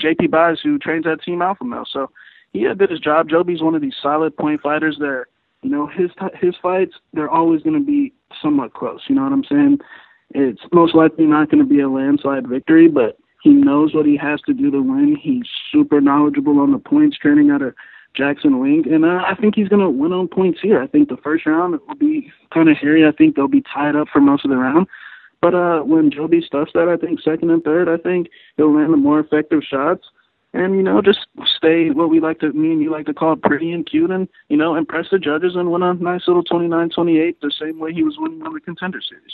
JP 0.00 0.30
Buys, 0.30 0.58
who 0.62 0.78
trains 0.78 1.06
at 1.06 1.22
Team 1.22 1.42
Alpha 1.42 1.64
Male. 1.64 1.84
So 1.92 2.10
he 2.52 2.66
did 2.74 2.90
his 2.90 3.00
job. 3.00 3.28
Joby's 3.28 3.62
one 3.62 3.74
of 3.74 3.82
these 3.82 3.94
solid 4.02 4.36
point 4.36 4.60
fighters 4.60 4.96
there. 5.00 5.26
you 5.62 5.70
know, 5.70 5.86
his 5.86 6.10
his 6.40 6.54
fights 6.62 6.94
they're 7.12 7.30
always 7.30 7.62
going 7.62 7.78
to 7.78 7.84
be 7.84 8.12
somewhat 8.40 8.74
close. 8.74 9.00
You 9.08 9.14
know 9.14 9.22
what 9.22 9.32
I'm 9.32 9.44
saying? 9.44 9.78
It's 10.34 10.62
most 10.72 10.94
likely 10.94 11.26
not 11.26 11.50
going 11.50 11.62
to 11.62 11.68
be 11.68 11.80
a 11.80 11.88
landslide 11.88 12.48
victory, 12.48 12.88
but 12.88 13.18
he 13.42 13.50
knows 13.50 13.94
what 13.94 14.06
he 14.06 14.16
has 14.16 14.40
to 14.42 14.54
do 14.54 14.70
to 14.70 14.80
win. 14.80 15.16
He's 15.20 15.46
super 15.70 16.00
knowledgeable 16.00 16.60
on 16.60 16.72
the 16.72 16.78
points, 16.78 17.18
training 17.18 17.50
out 17.50 17.60
of 17.60 17.74
Jackson 18.14 18.58
Wink, 18.58 18.86
and 18.86 19.04
uh, 19.04 19.22
I 19.26 19.34
think 19.34 19.54
he's 19.54 19.68
going 19.68 19.82
to 19.82 19.90
win 19.90 20.12
on 20.12 20.28
points 20.28 20.60
here. 20.62 20.80
I 20.82 20.86
think 20.86 21.08
the 21.08 21.16
first 21.16 21.46
round 21.46 21.78
will 21.86 21.94
be 21.94 22.30
kind 22.52 22.68
of 22.68 22.76
hairy. 22.76 23.06
I 23.06 23.12
think 23.12 23.34
they'll 23.34 23.48
be 23.48 23.64
tied 23.74 23.96
up 23.96 24.08
for 24.12 24.20
most 24.20 24.44
of 24.44 24.50
the 24.50 24.56
round. 24.56 24.86
But 25.40 25.54
uh, 25.54 25.80
when 25.80 26.10
Joby 26.10 26.42
stuffs 26.46 26.70
that, 26.74 26.88
I 26.88 26.96
think 26.96 27.20
second 27.20 27.50
and 27.50 27.64
third, 27.64 27.88
I 27.88 27.96
think 27.96 28.28
he'll 28.56 28.74
land 28.74 28.92
the 28.92 28.98
more 28.98 29.18
effective 29.18 29.62
shots. 29.68 30.06
And, 30.54 30.76
you 30.76 30.82
know, 30.82 31.00
just 31.00 31.20
stay 31.56 31.90
what 31.90 32.10
we 32.10 32.20
like 32.20 32.40
to, 32.40 32.52
me 32.52 32.72
and 32.72 32.82
you 32.82 32.90
like 32.90 33.06
to 33.06 33.14
call 33.14 33.36
pretty 33.36 33.72
and 33.72 33.86
cute 33.86 34.10
and, 34.10 34.28
you 34.48 34.56
know, 34.56 34.74
impress 34.74 35.06
the 35.10 35.18
judges 35.18 35.56
and 35.56 35.72
win 35.72 35.82
a 35.82 35.94
nice 35.94 36.22
little 36.26 36.44
29-28 36.44 37.36
the 37.40 37.52
same 37.58 37.78
way 37.78 37.92
he 37.92 38.02
was 38.02 38.16
winning 38.18 38.42
on 38.42 38.52
the 38.52 38.60
contender 38.60 39.00
series. 39.00 39.32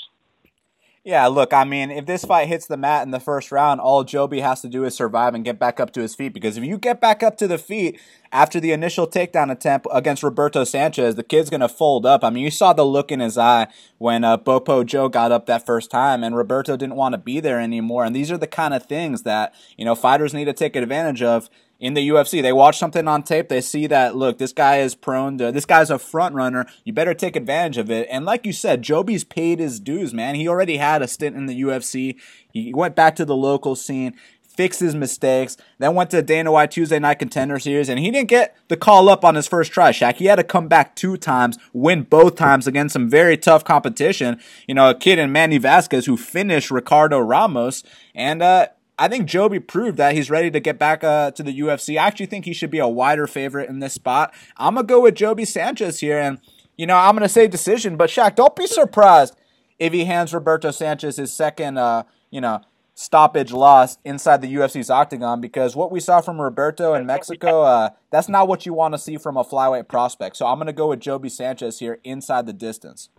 Yeah, 1.08 1.26
look, 1.28 1.54
I 1.54 1.64
mean, 1.64 1.90
if 1.90 2.04
this 2.04 2.22
fight 2.22 2.48
hits 2.48 2.66
the 2.66 2.76
mat 2.76 3.02
in 3.02 3.12
the 3.12 3.18
first 3.18 3.50
round, 3.50 3.80
all 3.80 4.04
Joby 4.04 4.40
has 4.40 4.60
to 4.60 4.68
do 4.68 4.84
is 4.84 4.94
survive 4.94 5.34
and 5.34 5.42
get 5.42 5.58
back 5.58 5.80
up 5.80 5.90
to 5.94 6.02
his 6.02 6.14
feet. 6.14 6.34
Because 6.34 6.58
if 6.58 6.64
you 6.64 6.76
get 6.76 7.00
back 7.00 7.22
up 7.22 7.38
to 7.38 7.48
the 7.48 7.56
feet 7.56 7.98
after 8.30 8.60
the 8.60 8.72
initial 8.72 9.06
takedown 9.06 9.50
attempt 9.50 9.86
against 9.90 10.22
Roberto 10.22 10.64
Sanchez, 10.64 11.14
the 11.14 11.22
kid's 11.22 11.48
going 11.48 11.62
to 11.62 11.68
fold 11.68 12.04
up. 12.04 12.22
I 12.22 12.28
mean, 12.28 12.44
you 12.44 12.50
saw 12.50 12.74
the 12.74 12.84
look 12.84 13.10
in 13.10 13.20
his 13.20 13.38
eye 13.38 13.68
when 13.96 14.22
uh, 14.22 14.36
Bopo 14.36 14.84
Joe 14.84 15.08
got 15.08 15.32
up 15.32 15.46
that 15.46 15.64
first 15.64 15.90
time, 15.90 16.22
and 16.22 16.36
Roberto 16.36 16.76
didn't 16.76 16.96
want 16.96 17.14
to 17.14 17.18
be 17.18 17.40
there 17.40 17.58
anymore. 17.58 18.04
And 18.04 18.14
these 18.14 18.30
are 18.30 18.36
the 18.36 18.46
kind 18.46 18.74
of 18.74 18.84
things 18.84 19.22
that, 19.22 19.54
you 19.78 19.86
know, 19.86 19.94
fighters 19.94 20.34
need 20.34 20.44
to 20.44 20.52
take 20.52 20.76
advantage 20.76 21.22
of 21.22 21.48
in 21.78 21.94
the 21.94 22.08
UFC. 22.08 22.42
They 22.42 22.52
watch 22.52 22.78
something 22.78 23.06
on 23.06 23.22
tape, 23.22 23.48
they 23.48 23.60
see 23.60 23.86
that 23.86 24.16
look, 24.16 24.38
this 24.38 24.52
guy 24.52 24.78
is 24.78 24.94
prone 24.94 25.38
to 25.38 25.52
this 25.52 25.66
guy's 25.66 25.90
a 25.90 25.98
front 25.98 26.34
runner. 26.34 26.66
You 26.84 26.92
better 26.92 27.14
take 27.14 27.36
advantage 27.36 27.78
of 27.78 27.90
it. 27.90 28.08
And 28.10 28.24
like 28.24 28.46
you 28.46 28.52
said, 28.52 28.82
Joby's 28.82 29.24
paid 29.24 29.58
his 29.58 29.80
dues, 29.80 30.12
man. 30.12 30.34
He 30.34 30.48
already 30.48 30.78
had 30.78 31.02
a 31.02 31.08
stint 31.08 31.36
in 31.36 31.46
the 31.46 31.60
UFC. 31.60 32.16
He 32.52 32.72
went 32.74 32.96
back 32.96 33.14
to 33.16 33.24
the 33.24 33.36
local 33.36 33.76
scene, 33.76 34.14
fixed 34.42 34.80
his 34.80 34.94
mistakes, 34.94 35.56
then 35.78 35.94
went 35.94 36.10
to 36.10 36.20
Dana 36.20 36.50
White 36.50 36.72
Tuesday 36.72 36.98
Night 36.98 37.20
Contender 37.20 37.60
Series, 37.60 37.88
and 37.88 38.00
he 38.00 38.10
didn't 38.10 38.28
get 38.28 38.56
the 38.66 38.76
call 38.76 39.08
up 39.08 39.24
on 39.24 39.36
his 39.36 39.46
first 39.46 39.70
try, 39.70 39.92
Shaq. 39.92 40.16
He 40.16 40.24
had 40.24 40.36
to 40.36 40.42
come 40.42 40.66
back 40.66 40.96
two 40.96 41.16
times, 41.16 41.58
win 41.72 42.02
both 42.02 42.34
times 42.34 42.66
against 42.66 42.94
some 42.94 43.08
very 43.08 43.36
tough 43.36 43.62
competition. 43.62 44.40
You 44.66 44.74
know, 44.74 44.90
a 44.90 44.94
kid 44.96 45.20
in 45.20 45.30
Manny 45.30 45.58
Vasquez 45.58 46.06
who 46.06 46.16
finished 46.16 46.72
Ricardo 46.72 47.20
Ramos, 47.20 47.84
and 48.16 48.42
uh 48.42 48.66
I 48.98 49.08
think 49.08 49.26
Joby 49.26 49.60
proved 49.60 49.96
that 49.98 50.14
he's 50.14 50.28
ready 50.28 50.50
to 50.50 50.58
get 50.58 50.78
back 50.78 51.04
uh, 51.04 51.30
to 51.32 51.42
the 51.42 51.60
UFC. 51.60 51.98
I 51.98 52.06
actually 52.06 52.26
think 52.26 52.44
he 52.44 52.52
should 52.52 52.70
be 52.70 52.80
a 52.80 52.88
wider 52.88 53.26
favorite 53.26 53.68
in 53.68 53.78
this 53.78 53.94
spot. 53.94 54.34
I'm 54.56 54.74
gonna 54.74 54.86
go 54.86 55.00
with 55.02 55.14
Joby 55.14 55.44
Sanchez 55.44 56.00
here, 56.00 56.18
and 56.18 56.38
you 56.76 56.86
know 56.86 56.96
I'm 56.96 57.14
gonna 57.14 57.28
say 57.28 57.46
decision. 57.46 57.96
But 57.96 58.10
Shaq, 58.10 58.34
don't 58.34 58.56
be 58.56 58.66
surprised 58.66 59.36
if 59.78 59.92
he 59.92 60.04
hands 60.04 60.34
Roberto 60.34 60.72
Sanchez 60.72 61.16
his 61.16 61.32
second, 61.32 61.78
uh, 61.78 62.02
you 62.30 62.40
know, 62.40 62.60
stoppage 62.94 63.52
loss 63.52 63.98
inside 64.04 64.42
the 64.42 64.52
UFC's 64.52 64.90
octagon 64.90 65.40
because 65.40 65.76
what 65.76 65.92
we 65.92 66.00
saw 66.00 66.20
from 66.20 66.40
Roberto 66.40 66.94
in 66.94 67.06
Mexico, 67.06 67.62
uh, 67.62 67.90
that's 68.10 68.28
not 68.28 68.48
what 68.48 68.66
you 68.66 68.74
want 68.74 68.94
to 68.94 68.98
see 68.98 69.16
from 69.16 69.36
a 69.36 69.44
flyweight 69.44 69.86
prospect. 69.86 70.36
So 70.36 70.46
I'm 70.46 70.58
gonna 70.58 70.72
go 70.72 70.88
with 70.88 70.98
Joby 70.98 71.28
Sanchez 71.28 71.78
here 71.78 72.00
inside 72.02 72.46
the 72.46 72.52
distance 72.52 73.10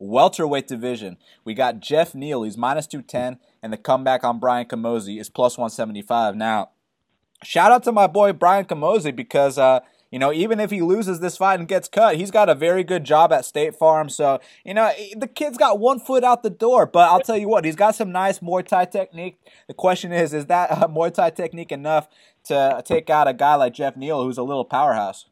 welterweight 0.00 0.66
division. 0.66 1.18
We 1.44 1.54
got 1.54 1.78
Jeff 1.78 2.14
Neal, 2.14 2.42
he's 2.42 2.56
minus 2.56 2.88
210, 2.88 3.38
and 3.62 3.72
the 3.72 3.76
comeback 3.76 4.24
on 4.24 4.38
Brian 4.38 4.66
Camozzi 4.66 5.20
is 5.20 5.28
plus 5.28 5.56
175. 5.56 6.36
Now, 6.36 6.70
shout 7.42 7.72
out 7.72 7.82
to 7.84 7.92
my 7.92 8.06
boy 8.06 8.32
Brian 8.32 8.64
Camozzi 8.64 9.14
because, 9.14 9.58
uh, 9.58 9.80
you 10.10 10.18
know, 10.18 10.32
even 10.32 10.58
if 10.58 10.70
he 10.70 10.82
loses 10.82 11.20
this 11.20 11.36
fight 11.36 11.60
and 11.60 11.68
gets 11.68 11.88
cut, 11.88 12.16
he's 12.16 12.30
got 12.30 12.48
a 12.48 12.54
very 12.54 12.82
good 12.82 13.04
job 13.04 13.32
at 13.32 13.44
State 13.44 13.76
Farm. 13.76 14.08
So, 14.08 14.40
you 14.64 14.74
know, 14.74 14.90
the 15.16 15.28
kid's 15.28 15.56
got 15.56 15.78
one 15.78 16.00
foot 16.00 16.24
out 16.24 16.42
the 16.42 16.50
door. 16.50 16.86
But 16.86 17.10
I'll 17.10 17.20
tell 17.20 17.36
you 17.36 17.48
what, 17.48 17.64
he's 17.64 17.76
got 17.76 17.94
some 17.94 18.10
nice 18.10 18.40
Muay 18.40 18.66
Thai 18.66 18.86
technique. 18.86 19.38
The 19.68 19.74
question 19.74 20.12
is, 20.12 20.34
is 20.34 20.46
that 20.46 20.70
uh, 20.72 20.88
Muay 20.88 21.14
Thai 21.14 21.30
technique 21.30 21.70
enough 21.70 22.08
to 22.44 22.82
take 22.84 23.08
out 23.08 23.28
a 23.28 23.32
guy 23.32 23.54
like 23.54 23.74
Jeff 23.74 23.96
Neal, 23.96 24.22
who's 24.24 24.38
a 24.38 24.42
little 24.42 24.64
powerhouse? 24.64 25.26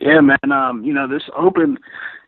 Yeah, 0.00 0.20
man. 0.20 0.52
Um, 0.52 0.84
you 0.84 0.92
know, 0.92 1.08
this 1.08 1.22
open 1.36 1.78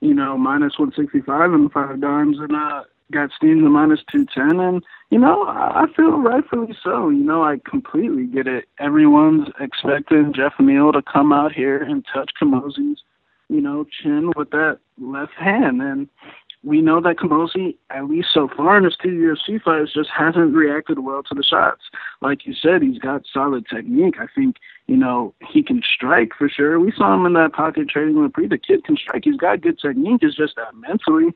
you 0.00 0.14
know, 0.14 0.36
minus 0.36 0.78
165 0.78 1.52
and 1.52 1.70
five 1.72 2.00
dimes 2.00 2.38
and 2.40 2.52
uh, 2.54 2.82
got 3.10 3.30
steamed 3.36 3.62
to 3.62 3.68
minus 3.68 4.00
210. 4.10 4.60
And, 4.60 4.84
you 5.10 5.18
know, 5.18 5.44
I 5.46 5.86
feel 5.96 6.18
rightfully 6.18 6.74
so. 6.82 7.08
You 7.08 7.24
know, 7.24 7.42
I 7.42 7.58
completely 7.68 8.26
get 8.26 8.46
it. 8.46 8.66
Everyone's 8.78 9.48
expecting 9.58 10.32
Jeff 10.34 10.54
Neal 10.58 10.92
to 10.92 11.02
come 11.02 11.32
out 11.32 11.52
here 11.52 11.82
and 11.82 12.04
touch 12.12 12.30
Camozzi's, 12.40 13.02
you 13.48 13.60
know, 13.60 13.84
chin 14.02 14.32
with 14.36 14.50
that 14.50 14.78
left 14.98 15.32
hand. 15.32 15.82
And 15.82 16.08
we 16.62 16.82
know 16.82 17.00
that 17.00 17.16
Camozzi, 17.16 17.76
at 17.88 18.04
least 18.04 18.28
so 18.34 18.48
far 18.54 18.76
in 18.76 18.84
his 18.84 18.96
two 19.02 19.08
UFC 19.08 19.62
fights, 19.62 19.94
just 19.94 20.10
hasn't 20.10 20.54
reacted 20.54 20.98
well 20.98 21.22
to 21.22 21.34
the 21.34 21.42
shots. 21.42 21.82
Like 22.20 22.44
you 22.44 22.54
said, 22.54 22.82
he's 22.82 22.98
got 22.98 23.22
solid 23.32 23.66
technique. 23.66 24.16
I 24.20 24.26
think, 24.34 24.56
you 24.86 24.96
know, 24.96 25.34
he 25.50 25.62
can 25.62 25.82
strike 25.82 26.32
for 26.36 26.50
sure. 26.50 26.78
We 26.78 26.92
saw 26.92 27.14
him 27.14 27.24
in 27.24 27.32
that 27.32 27.54
pocket 27.54 27.88
trading 27.88 28.22
with 28.22 28.34
Pre. 28.34 28.46
The 28.46 28.58
kid 28.58 28.84
can 28.84 28.96
strike. 28.96 29.24
He's 29.24 29.36
got 29.36 29.62
good 29.62 29.78
technique. 29.78 30.20
It's 30.22 30.36
just 30.36 30.56
that 30.56 30.74
mentally, 30.76 31.32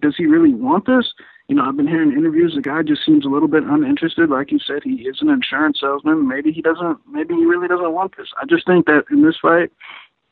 does 0.00 0.14
he 0.16 0.26
really 0.26 0.54
want 0.54 0.86
this? 0.86 1.12
You 1.48 1.56
know, 1.56 1.64
I've 1.64 1.76
been 1.76 1.88
hearing 1.88 2.12
interviews. 2.12 2.54
The 2.54 2.62
guy 2.62 2.82
just 2.82 3.04
seems 3.04 3.24
a 3.24 3.28
little 3.28 3.48
bit 3.48 3.64
uninterested. 3.64 4.30
Like 4.30 4.50
you 4.50 4.58
said, 4.58 4.82
he 4.82 5.02
is 5.02 5.20
an 5.20 5.28
insurance 5.28 5.80
salesman. 5.80 6.26
Maybe 6.26 6.52
he 6.52 6.62
doesn't. 6.62 6.98
Maybe 7.10 7.34
he 7.34 7.44
really 7.44 7.68
doesn't 7.68 7.92
want 7.92 8.16
this. 8.16 8.28
I 8.40 8.46
just 8.46 8.66
think 8.66 8.86
that 8.86 9.04
in 9.10 9.22
this 9.22 9.36
fight, 9.40 9.70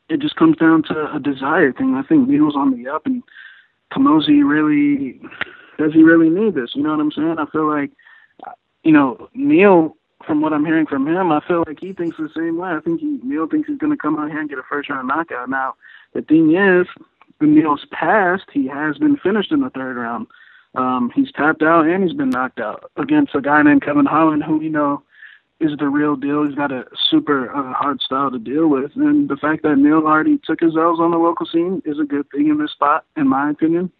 it 0.09 0.19
just 0.19 0.35
comes 0.35 0.57
down 0.57 0.83
to 0.83 1.13
a 1.13 1.19
desire 1.19 1.71
thing. 1.71 1.95
I 1.95 2.03
think 2.03 2.27
Neal's 2.27 2.55
on 2.55 2.75
the 2.75 2.89
up, 2.89 3.05
and 3.05 3.23
Camozzi 3.91 4.43
really 4.43 5.21
does 5.77 5.93
he 5.93 6.03
really 6.03 6.29
need 6.29 6.55
this? 6.55 6.71
You 6.73 6.83
know 6.83 6.91
what 6.91 6.99
I'm 6.99 7.11
saying? 7.11 7.35
I 7.37 7.45
feel 7.51 7.67
like, 7.67 7.91
you 8.83 8.91
know, 8.91 9.29
Neal. 9.33 9.95
From 10.25 10.39
what 10.39 10.53
I'm 10.53 10.63
hearing 10.63 10.85
from 10.85 11.05
him, 11.05 11.33
I 11.33 11.41
feel 11.45 11.65
like 11.67 11.81
he 11.81 11.91
thinks 11.91 12.15
the 12.15 12.29
same 12.33 12.55
way. 12.55 12.69
I 12.69 12.79
think 12.79 13.01
he, 13.01 13.19
Neal 13.23 13.45
thinks 13.45 13.67
he's 13.67 13.77
going 13.77 13.91
to 13.91 13.97
come 13.97 14.17
out 14.17 14.31
here 14.31 14.39
and 14.39 14.49
get 14.49 14.57
a 14.57 14.63
first 14.63 14.89
round 14.89 15.09
knockout. 15.09 15.49
Now, 15.49 15.73
the 16.13 16.21
thing 16.21 16.55
is, 16.55 16.87
Neal's 17.45 17.85
past, 17.91 18.43
he 18.51 18.67
has 18.67 18.97
been 18.97 19.17
finished 19.17 19.51
in 19.51 19.61
the 19.61 19.69
third 19.69 19.97
round. 19.97 20.27
Um, 20.75 21.11
he's 21.13 21.31
tapped 21.31 21.61
out 21.61 21.85
and 21.85 22.03
he's 22.03 22.17
been 22.17 22.29
knocked 22.29 22.59
out 22.59 22.91
against 22.97 23.35
a 23.35 23.41
guy 23.41 23.61
named 23.61 23.83
Kevin 23.83 24.05
Holland, 24.05 24.43
who 24.43 24.61
you 24.61 24.69
know 24.69 25.03
is 25.59 25.77
the 25.77 25.87
real 25.87 26.15
deal. 26.15 26.45
He's 26.45 26.55
got 26.55 26.71
a 26.71 26.85
super 27.09 27.53
uh, 27.53 27.73
hard 27.73 28.01
style 28.01 28.31
to 28.31 28.39
deal 28.39 28.67
with, 28.67 28.91
and 28.95 29.29
the 29.29 29.37
fact 29.37 29.63
that 29.63 29.77
Neal 29.77 30.07
already 30.07 30.39
took 30.43 30.59
his 30.59 30.75
L's 30.75 30.99
on 30.99 31.11
the 31.11 31.17
local 31.17 31.45
scene 31.45 31.81
is 31.85 31.99
a 31.99 32.03
good 32.03 32.25
thing 32.31 32.49
in 32.49 32.57
this 32.57 32.71
spot, 32.71 33.05
in 33.15 33.27
my 33.27 33.49
opinion. 33.49 33.91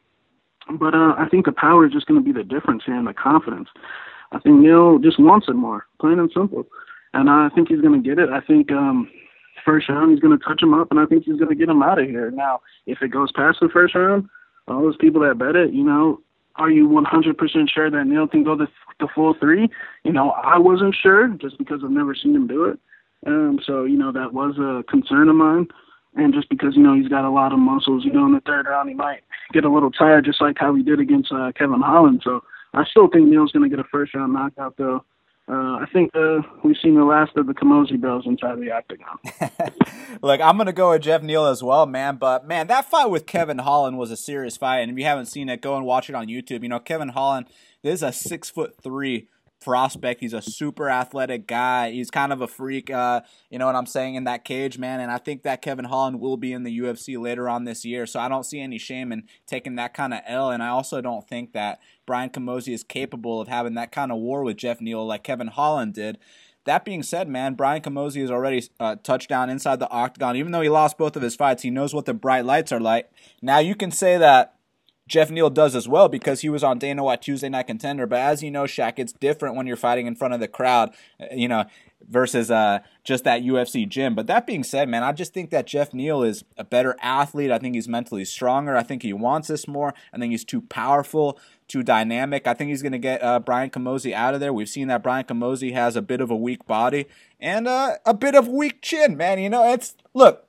But 0.79 0.95
uh, 0.95 1.15
I 1.17 1.27
think 1.29 1.45
the 1.45 1.51
power 1.51 1.85
is 1.85 1.93
just 1.93 2.07
going 2.07 2.19
to 2.19 2.25
be 2.25 2.37
the 2.37 2.43
difference 2.43 2.83
here 2.85 2.95
and 2.95 3.07
the 3.07 3.13
confidence. 3.13 3.69
I 4.31 4.39
think 4.39 4.59
Neal 4.59 4.97
just 4.97 5.19
wants 5.19 5.47
it 5.47 5.53
more, 5.53 5.85
plain 5.99 6.19
and 6.19 6.31
simple, 6.33 6.65
and 7.13 7.29
I 7.29 7.49
think 7.49 7.69
he's 7.69 7.81
going 7.81 8.01
to 8.01 8.07
get 8.07 8.19
it. 8.19 8.29
I 8.29 8.41
think 8.41 8.71
um, 8.71 9.09
first 9.65 9.89
round 9.89 10.11
he's 10.11 10.19
going 10.19 10.37
to 10.37 10.43
touch 10.43 10.61
him 10.61 10.73
up, 10.73 10.89
and 10.91 10.99
I 10.99 11.05
think 11.05 11.25
he's 11.25 11.37
going 11.37 11.49
to 11.49 11.55
get 11.55 11.69
him 11.69 11.83
out 11.83 11.99
of 11.99 12.07
here. 12.07 12.31
Now, 12.31 12.61
if 12.85 13.01
it 13.01 13.09
goes 13.09 13.31
past 13.31 13.59
the 13.61 13.69
first 13.69 13.95
round, 13.95 14.29
all 14.67 14.81
those 14.81 14.97
people 14.97 15.21
that 15.21 15.37
bet 15.37 15.55
it, 15.55 15.73
you 15.73 15.83
know, 15.83 16.21
are 16.55 16.69
you 16.69 16.87
100% 16.87 17.69
sure 17.69 17.89
that 17.89 18.05
Neal 18.05 18.27
can 18.27 18.43
go 18.43 18.55
the, 18.55 18.67
the 18.99 19.07
full 19.13 19.33
three? 19.39 19.69
You 20.03 20.13
know, 20.13 20.31
I 20.31 20.57
wasn't 20.57 20.95
sure 20.95 21.27
just 21.29 21.57
because 21.57 21.81
I've 21.83 21.91
never 21.91 22.15
seen 22.15 22.35
him 22.35 22.47
do 22.47 22.65
it. 22.65 22.79
Um, 23.25 23.59
so, 23.65 23.85
you 23.85 23.97
know, 23.97 24.11
that 24.11 24.33
was 24.33 24.57
a 24.57 24.83
concern 24.89 25.29
of 25.29 25.35
mine. 25.35 25.67
And 26.15 26.33
just 26.33 26.49
because, 26.49 26.75
you 26.75 26.83
know, 26.83 26.93
he's 26.93 27.07
got 27.07 27.25
a 27.25 27.31
lot 27.31 27.53
of 27.53 27.59
muscles, 27.59 28.05
you 28.05 28.13
know, 28.13 28.25
in 28.25 28.33
the 28.33 28.41
third 28.41 28.67
round, 28.67 28.87
he 28.87 28.93
might 28.93 29.21
get 29.51 29.65
a 29.65 29.69
little 29.69 29.89
tired, 29.89 30.25
just 30.25 30.41
like 30.41 30.57
how 30.59 30.75
he 30.75 30.83
did 30.83 30.99
against 30.99 31.31
uh, 31.31 31.51
Kevin 31.57 31.81
Holland. 31.81 32.21
So 32.23 32.43
I 32.73 32.83
still 32.85 33.07
think 33.07 33.27
Neal's 33.27 33.51
going 33.51 33.67
to 33.67 33.75
get 33.75 33.83
a 33.83 33.89
first 33.89 34.13
round 34.13 34.33
knockout, 34.33 34.77
though. 34.77 35.03
Uh, 35.45 35.75
I 35.75 35.85
think 35.91 36.11
uh, 36.15 36.41
we've 36.63 36.77
seen 36.81 36.95
the 36.95 37.03
last 37.03 37.35
of 37.35 37.47
the 37.47 37.53
Camozzi 37.53 37.99
Bros 37.99 38.25
inside 38.25 38.59
the 38.59 38.71
octagon. 38.71 39.17
Look, 40.21 40.39
I'm 40.39 40.55
going 40.55 40.67
to 40.67 40.73
go 40.73 40.91
with 40.91 41.01
Jeff 41.01 41.21
Neal 41.21 41.45
as 41.45 41.61
well, 41.61 41.85
man. 41.85 42.15
But, 42.15 42.47
man, 42.47 42.67
that 42.67 42.89
fight 42.89 43.09
with 43.09 43.25
Kevin 43.25 43.57
Holland 43.57 43.97
was 43.97 44.09
a 44.09 44.15
serious 44.15 44.55
fight. 44.55 44.79
And 44.79 44.91
if 44.91 44.97
you 44.97 45.03
haven't 45.03 45.25
seen 45.25 45.49
it, 45.49 45.61
go 45.61 45.75
and 45.75 45.85
watch 45.85 46.09
it 46.09 46.15
on 46.15 46.27
YouTube. 46.27 46.63
You 46.63 46.69
know, 46.69 46.79
Kevin 46.79 47.09
Holland, 47.09 47.47
this 47.81 47.95
is 47.95 48.03
a 48.03 48.13
six 48.13 48.49
foot 48.49 48.81
three 48.81 49.27
prospect. 49.63 50.19
He's 50.19 50.33
a 50.33 50.41
super 50.41 50.89
athletic 50.89 51.47
guy. 51.47 51.91
He's 51.91 52.11
kind 52.11 52.33
of 52.33 52.41
a 52.41 52.47
freak, 52.47 52.89
uh, 52.89 53.21
you 53.49 53.57
know 53.57 53.65
what 53.65 53.75
I'm 53.75 53.85
saying, 53.85 54.15
in 54.15 54.25
that 54.25 54.43
cage, 54.43 54.77
man. 54.77 54.99
And 54.99 55.11
I 55.11 55.17
think 55.17 55.43
that 55.43 55.61
Kevin 55.61 55.85
Holland 55.85 56.19
will 56.19 56.37
be 56.37 56.53
in 56.53 56.63
the 56.63 56.79
UFC 56.79 57.17
later 57.17 57.47
on 57.47 57.63
this 57.63 57.85
year. 57.85 58.05
So 58.05 58.19
I 58.19 58.27
don't 58.27 58.45
see 58.45 58.59
any 58.59 58.77
shame 58.77 59.11
in 59.11 59.23
taking 59.47 59.75
that 59.75 59.93
kind 59.93 60.13
of 60.13 60.21
L. 60.27 60.51
And 60.51 60.61
I 60.61 60.67
also 60.67 61.01
don't 61.01 61.27
think 61.27 61.53
that 61.53 61.79
Brian 62.05 62.29
Camozzi 62.29 62.73
is 62.73 62.83
capable 62.83 63.39
of 63.39 63.47
having 63.47 63.75
that 63.75 63.91
kind 63.91 64.11
of 64.11 64.17
war 64.17 64.43
with 64.43 64.57
Jeff 64.57 64.81
Neal 64.81 65.05
like 65.05 65.23
Kevin 65.23 65.47
Holland 65.47 65.93
did. 65.93 66.17
That 66.65 66.85
being 66.85 67.03
said, 67.03 67.27
man, 67.27 67.55
Brian 67.55 67.81
Camozzi 67.81 68.21
has 68.21 68.31
already 68.31 68.63
uh, 68.79 68.95
touched 69.03 69.27
down 69.27 69.49
inside 69.49 69.79
the 69.79 69.89
octagon. 69.89 70.37
Even 70.37 70.51
though 70.51 70.61
he 70.61 70.69
lost 70.69 70.97
both 70.97 71.15
of 71.15 71.21
his 71.21 71.35
fights, 71.35 71.63
he 71.63 71.69
knows 71.69 71.93
what 71.93 72.05
the 72.05 72.13
bright 72.13 72.45
lights 72.45 72.71
are 72.71 72.79
like. 72.79 73.11
Now 73.41 73.59
you 73.59 73.75
can 73.75 73.91
say 73.91 74.17
that 74.17 74.55
Jeff 75.07 75.29
Neal 75.29 75.49
does 75.49 75.75
as 75.75 75.87
well 75.87 76.07
because 76.07 76.41
he 76.41 76.49
was 76.49 76.63
on 76.63 76.79
Dana 76.79 77.03
White 77.03 77.21
Tuesday 77.21 77.49
Night 77.49 77.67
Contender. 77.67 78.07
But 78.07 78.19
as 78.19 78.41
you 78.41 78.49
know, 78.49 78.63
Shaq, 78.63 78.93
it's 78.97 79.13
different 79.13 79.55
when 79.55 79.67
you're 79.67 79.75
fighting 79.75 80.07
in 80.07 80.15
front 80.15 80.33
of 80.33 80.39
the 80.39 80.47
crowd, 80.47 80.93
uh, 81.19 81.25
you 81.33 81.47
know, 81.47 81.65
versus 82.07 82.49
uh, 82.49 82.79
just 83.03 83.23
that 83.23 83.41
UFC 83.41 83.87
gym. 83.87 84.15
But 84.15 84.27
that 84.27 84.47
being 84.47 84.63
said, 84.63 84.87
man, 84.87 85.03
I 85.03 85.11
just 85.11 85.33
think 85.33 85.49
that 85.51 85.67
Jeff 85.67 85.93
Neal 85.93 86.23
is 86.23 86.43
a 86.57 86.63
better 86.63 86.95
athlete. 87.01 87.51
I 87.51 87.59
think 87.59 87.75
he's 87.75 87.87
mentally 87.87 88.25
stronger. 88.25 88.75
I 88.75 88.83
think 88.83 89.03
he 89.03 89.13
wants 89.13 89.49
this 89.49 89.67
more. 89.67 89.93
I 90.13 90.17
think 90.17 90.31
he's 90.31 90.45
too 90.45 90.61
powerful, 90.61 91.37
too 91.67 91.83
dynamic. 91.83 92.47
I 92.47 92.53
think 92.53 92.69
he's 92.69 92.81
going 92.81 92.93
to 92.93 92.97
get 92.97 93.21
uh, 93.23 93.39
Brian 93.39 93.69
Camozzi 93.69 94.13
out 94.13 94.33
of 94.33 94.39
there. 94.39 94.53
We've 94.53 94.69
seen 94.69 94.87
that 94.87 95.03
Brian 95.03 95.25
Camozzi 95.25 95.73
has 95.73 95.95
a 95.95 96.01
bit 96.01 96.21
of 96.21 96.31
a 96.31 96.35
weak 96.35 96.65
body 96.65 97.07
and 97.39 97.67
uh, 97.67 97.97
a 98.05 98.13
bit 98.13 98.35
of 98.35 98.47
weak 98.47 98.81
chin, 98.81 99.17
man. 99.17 99.39
You 99.39 99.49
know, 99.49 99.71
it's 99.73 99.95
look. 100.13 100.42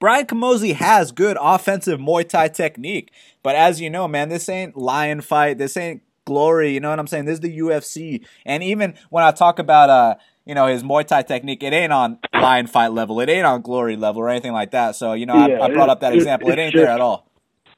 Brian 0.00 0.26
Camozzi 0.26 0.74
has 0.74 1.12
good 1.12 1.36
offensive 1.40 1.98
Muay 1.98 2.28
Thai 2.28 2.48
technique, 2.48 3.12
but 3.42 3.56
as 3.56 3.80
you 3.80 3.90
know, 3.90 4.06
man, 4.06 4.28
this 4.28 4.48
ain't 4.48 4.76
lion 4.76 5.20
fight. 5.20 5.58
This 5.58 5.76
ain't 5.76 6.02
glory. 6.24 6.74
You 6.74 6.80
know 6.80 6.90
what 6.90 6.98
I'm 6.98 7.06
saying? 7.06 7.24
This 7.24 7.34
is 7.34 7.40
the 7.40 7.58
UFC, 7.58 8.24
and 8.44 8.62
even 8.62 8.94
when 9.10 9.24
I 9.24 9.32
talk 9.32 9.58
about 9.58 9.90
uh, 9.90 10.14
you 10.44 10.54
know, 10.54 10.66
his 10.66 10.82
Muay 10.82 11.06
Thai 11.06 11.22
technique, 11.22 11.62
it 11.62 11.72
ain't 11.72 11.92
on 11.92 12.18
lion 12.32 12.66
fight 12.66 12.92
level. 12.92 13.20
It 13.20 13.28
ain't 13.28 13.46
on 13.46 13.62
glory 13.62 13.96
level 13.96 14.22
or 14.22 14.28
anything 14.28 14.52
like 14.52 14.70
that. 14.70 14.96
So 14.96 15.12
you 15.12 15.26
know, 15.26 15.46
yeah, 15.46 15.58
I, 15.58 15.66
I, 15.66 15.72
brought 15.72 15.90
up 15.90 16.00
that 16.00 16.14
example. 16.14 16.48
It, 16.50 16.58
it 16.58 16.62
ain't 16.62 16.74
there 16.74 16.88
at 16.88 17.00
all. 17.00 17.30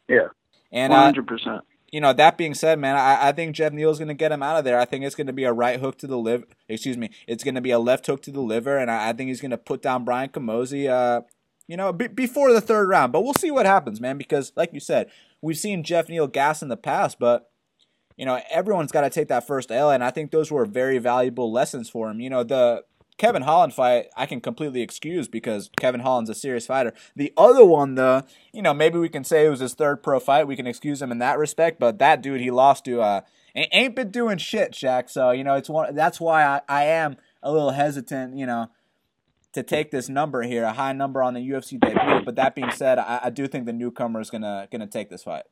Yeah, 0.09 0.29
and 0.71 0.93
uh, 0.93 1.03
hundred 1.03 1.27
percent 1.27 1.63
you 1.93 2.01
know, 2.01 2.13
that 2.13 2.39
being 2.39 2.55
said, 2.55 2.79
man, 2.79 2.97
I, 2.97 3.29
I 3.29 3.33
think 3.33 3.55
Jeff 3.55 3.73
Neal's 3.73 3.99
going 3.99 4.09
to 4.09 4.15
get 4.15 4.33
him 4.33 4.43
out 4.43 4.57
of 4.57 4.65
there. 4.65 4.79
I 4.79 4.85
think 4.85 5.05
it's 5.05 5.15
going 5.15 5.27
to 5.27 5.33
be 5.33 5.45
a 5.45 5.53
right 5.53 5.81
hook 5.81 5.99
to 5.99 6.07
the 6.07 6.17
liver. 6.17 6.45
Excuse 6.69 6.97
me. 6.97 7.11
It's 7.27 7.43
going 7.43 7.57
to 7.57 7.61
be 7.61 7.73
a 7.73 7.79
left 7.79 8.07
hook 8.07 8.23
to 8.23 8.31
the 8.31 8.41
liver, 8.41 8.79
and 8.79 8.91
I, 8.91 9.09
I 9.09 9.13
think 9.13 9.29
he's 9.29 9.41
going 9.41 9.51
to 9.51 9.59
put 9.59 9.83
down 9.83 10.05
Brian 10.05 10.31
Camozzi, 10.31 10.89
uh, 10.89 11.23
you 11.71 11.77
know, 11.77 11.93
b- 11.93 12.09
before 12.09 12.53
the 12.53 12.61
third 12.61 12.89
round. 12.89 13.13
But 13.13 13.23
we'll 13.23 13.33
see 13.33 13.53
what 13.53 13.65
happens, 13.65 14.01
man, 14.01 14.19
because 14.19 14.53
like 14.57 14.75
you 14.75 14.81
said, 14.81 15.09
we've 15.41 15.57
seen 15.57 15.85
Jeff 15.85 16.09
Neal 16.09 16.27
gas 16.27 16.63
in 16.63 16.69
the 16.69 16.77
past, 16.77 17.21
but 17.21 17.49
you 18.17 18.27
know, 18.27 18.41
everyone's 18.51 18.91
got 18.91 19.03
to 19.03 19.11
take 19.11 19.29
that 19.29 19.47
first 19.47 19.71
L, 19.71 19.91
and 19.91 20.03
I 20.03 20.11
think 20.11 20.33
those 20.33 20.51
were 20.51 20.67
very 20.67 20.99
valuable 20.99 21.53
lessons 21.53 21.89
for 21.89 22.11
him. 22.11 22.21
You 22.21 22.29
know, 22.29 22.43
the 22.43 22.83
Kevin 23.19 23.43
Holland 23.43 23.73
fight, 23.73 24.09
I 24.17 24.27
can 24.27 24.41
completely 24.41 24.83
excuse 24.83 25.29
because 25.29 25.71
Kevin 25.79 26.01
Holland's 26.01 26.29
a 26.29 26.35
serious 26.35 26.67
fighter. 26.67 26.93
The 27.15 27.33
other 27.37 27.65
one, 27.65 27.95
though, 27.95 28.25
you 28.53 28.63
know, 28.63 28.75
maybe 28.75 28.99
we 28.99 29.09
can 29.09 29.23
say 29.23 29.47
it 29.47 29.51
was 29.51 29.61
his 29.61 29.75
third 29.75 30.03
pro 30.03 30.19
fight. 30.19 30.49
We 30.49 30.57
can 30.57 30.67
excuse 30.67 31.01
him 31.01 31.13
in 31.13 31.19
that 31.19 31.39
respect, 31.39 31.79
but 31.79 32.01
that 32.01 32.21
dude 32.21 32.41
he 32.41 32.51
lost 32.51 32.85
to 32.87 33.01
uh, 33.01 33.21
ain't 33.55 33.95
been 33.95 34.11
doing 34.11 34.39
shit, 34.39 34.73
Shaq. 34.73 35.09
So 35.09 35.31
you 35.31 35.45
know, 35.45 35.55
it's 35.55 35.71
one. 35.71 35.95
That's 35.95 36.21
why 36.21 36.43
I, 36.45 36.61
I 36.69 36.85
am 36.87 37.17
a 37.45 37.53
little 37.53 37.71
hesitant. 37.71 38.37
You 38.37 38.47
know, 38.47 38.71
to 39.53 39.63
take 39.63 39.91
this 39.91 40.09
number 40.09 40.43
here, 40.43 40.65
a 40.65 40.73
high 40.73 40.93
number 40.93 41.23
on 41.23 41.35
the 41.35 41.41
UFC 41.41 41.81
debut. 41.81 42.25
But 42.25 42.37
that 42.37 42.55
being 42.55 42.71
said, 42.71 42.99
I, 42.99 43.21
I 43.25 43.31
do 43.31 43.47
think 43.47 43.67
the 43.67 43.73
newcomer 43.73 44.21
is 44.21 44.31
gonna 44.31 44.69
gonna 44.71 44.87
take 44.87 45.11
this 45.11 45.25
fight. 45.25 45.45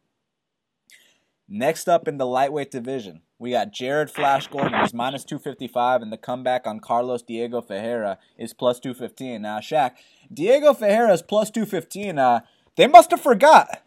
Next 1.49 1.89
up 1.89 2.07
in 2.07 2.19
the 2.19 2.27
lightweight 2.27 2.71
division, 2.71 3.23
we 3.39 3.53
got 3.53 3.73
Jared 3.73 4.11
Flash 4.11 4.49
Gordon, 4.49 4.79
who's 4.79 4.93
minus 4.93 5.25
255, 5.25 6.03
and 6.03 6.13
the 6.13 6.19
comeback 6.19 6.67
on 6.67 6.79
Carlos 6.79 7.23
Diego 7.23 7.63
Ferreira 7.63 8.19
is 8.37 8.53
plus 8.53 8.79
215. 8.81 9.41
Now, 9.41 9.59
Shaq, 9.59 9.93
Diego 10.33 10.75
Ferreira 10.75 11.13
is 11.15 11.23
plus 11.23 11.51
215. 11.51 12.19
Uh, 12.19 12.41
they 12.77 12.87
must 12.87 13.11
have 13.13 13.23
forgot. 13.23 13.83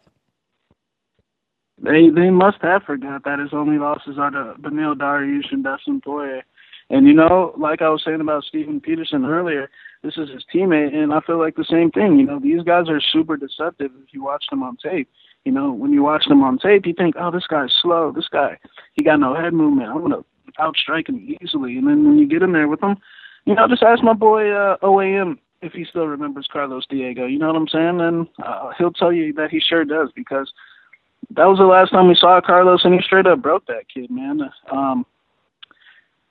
They 1.78 2.10
they 2.10 2.30
must 2.30 2.58
have 2.62 2.82
forgot 2.84 3.24
that 3.24 3.38
his 3.38 3.52
only 3.52 3.78
losses 3.78 4.16
are 4.18 4.30
to 4.30 4.54
Beneil 4.60 4.94
Dariush 4.94 5.52
and 5.52 5.64
Dustin 5.64 6.00
Poirier. 6.00 6.42
And 6.90 7.06
you 7.06 7.14
know, 7.14 7.54
like 7.56 7.82
I 7.82 7.88
was 7.88 8.02
saying 8.04 8.20
about 8.20 8.44
Steven 8.44 8.80
Peterson 8.80 9.24
earlier, 9.24 9.68
this 10.02 10.16
is 10.16 10.28
his 10.30 10.44
teammate, 10.52 10.94
and 10.94 11.12
I 11.12 11.20
feel 11.20 11.38
like 11.38 11.54
the 11.54 11.64
same 11.64 11.90
thing. 11.90 12.18
You 12.18 12.26
know, 12.26 12.40
these 12.40 12.62
guys 12.62 12.88
are 12.88 13.00
super 13.00 13.36
deceptive 13.36 13.92
if 14.02 14.12
you 14.12 14.22
watch 14.22 14.44
them 14.50 14.62
on 14.62 14.76
tape. 14.76 15.08
You 15.44 15.52
know, 15.52 15.72
when 15.72 15.92
you 15.92 16.02
watch 16.02 16.26
them 16.26 16.42
on 16.42 16.58
tape, 16.58 16.86
you 16.86 16.94
think, 16.94 17.14
oh, 17.18 17.30
this 17.30 17.46
guy's 17.46 17.72
slow. 17.80 18.12
This 18.14 18.28
guy, 18.28 18.58
he 18.94 19.04
got 19.04 19.20
no 19.20 19.34
head 19.34 19.52
movement. 19.52 19.90
I'm 19.90 20.00
gonna 20.00 20.24
outstrike 20.58 21.08
him 21.08 21.36
easily. 21.40 21.78
And 21.78 21.86
then 21.86 22.04
when 22.04 22.18
you 22.18 22.26
get 22.26 22.42
in 22.42 22.52
there 22.52 22.68
with 22.68 22.82
him, 22.82 22.96
you 23.44 23.54
know, 23.54 23.66
just 23.68 23.82
ask 23.82 24.02
my 24.02 24.12
boy 24.12 24.50
uh, 24.50 24.76
OAM 24.82 25.38
if 25.62 25.72
he 25.72 25.84
still 25.84 26.06
remembers 26.06 26.48
Carlos 26.52 26.86
Diego. 26.88 27.26
You 27.26 27.38
know 27.38 27.48
what 27.48 27.56
I'm 27.56 27.68
saying? 27.68 28.00
And 28.00 28.28
uh, 28.44 28.70
he'll 28.78 28.92
tell 28.92 29.12
you 29.12 29.32
that 29.34 29.50
he 29.50 29.60
sure 29.60 29.84
does 29.84 30.10
because 30.14 30.52
that 31.30 31.46
was 31.46 31.58
the 31.58 31.64
last 31.64 31.90
time 31.90 32.08
we 32.08 32.14
saw 32.14 32.40
Carlos, 32.40 32.84
and 32.84 32.94
he 32.94 33.00
straight 33.00 33.26
up 33.26 33.40
broke 33.40 33.66
that 33.66 33.88
kid, 33.92 34.10
man. 34.10 34.40
Um, 34.70 35.06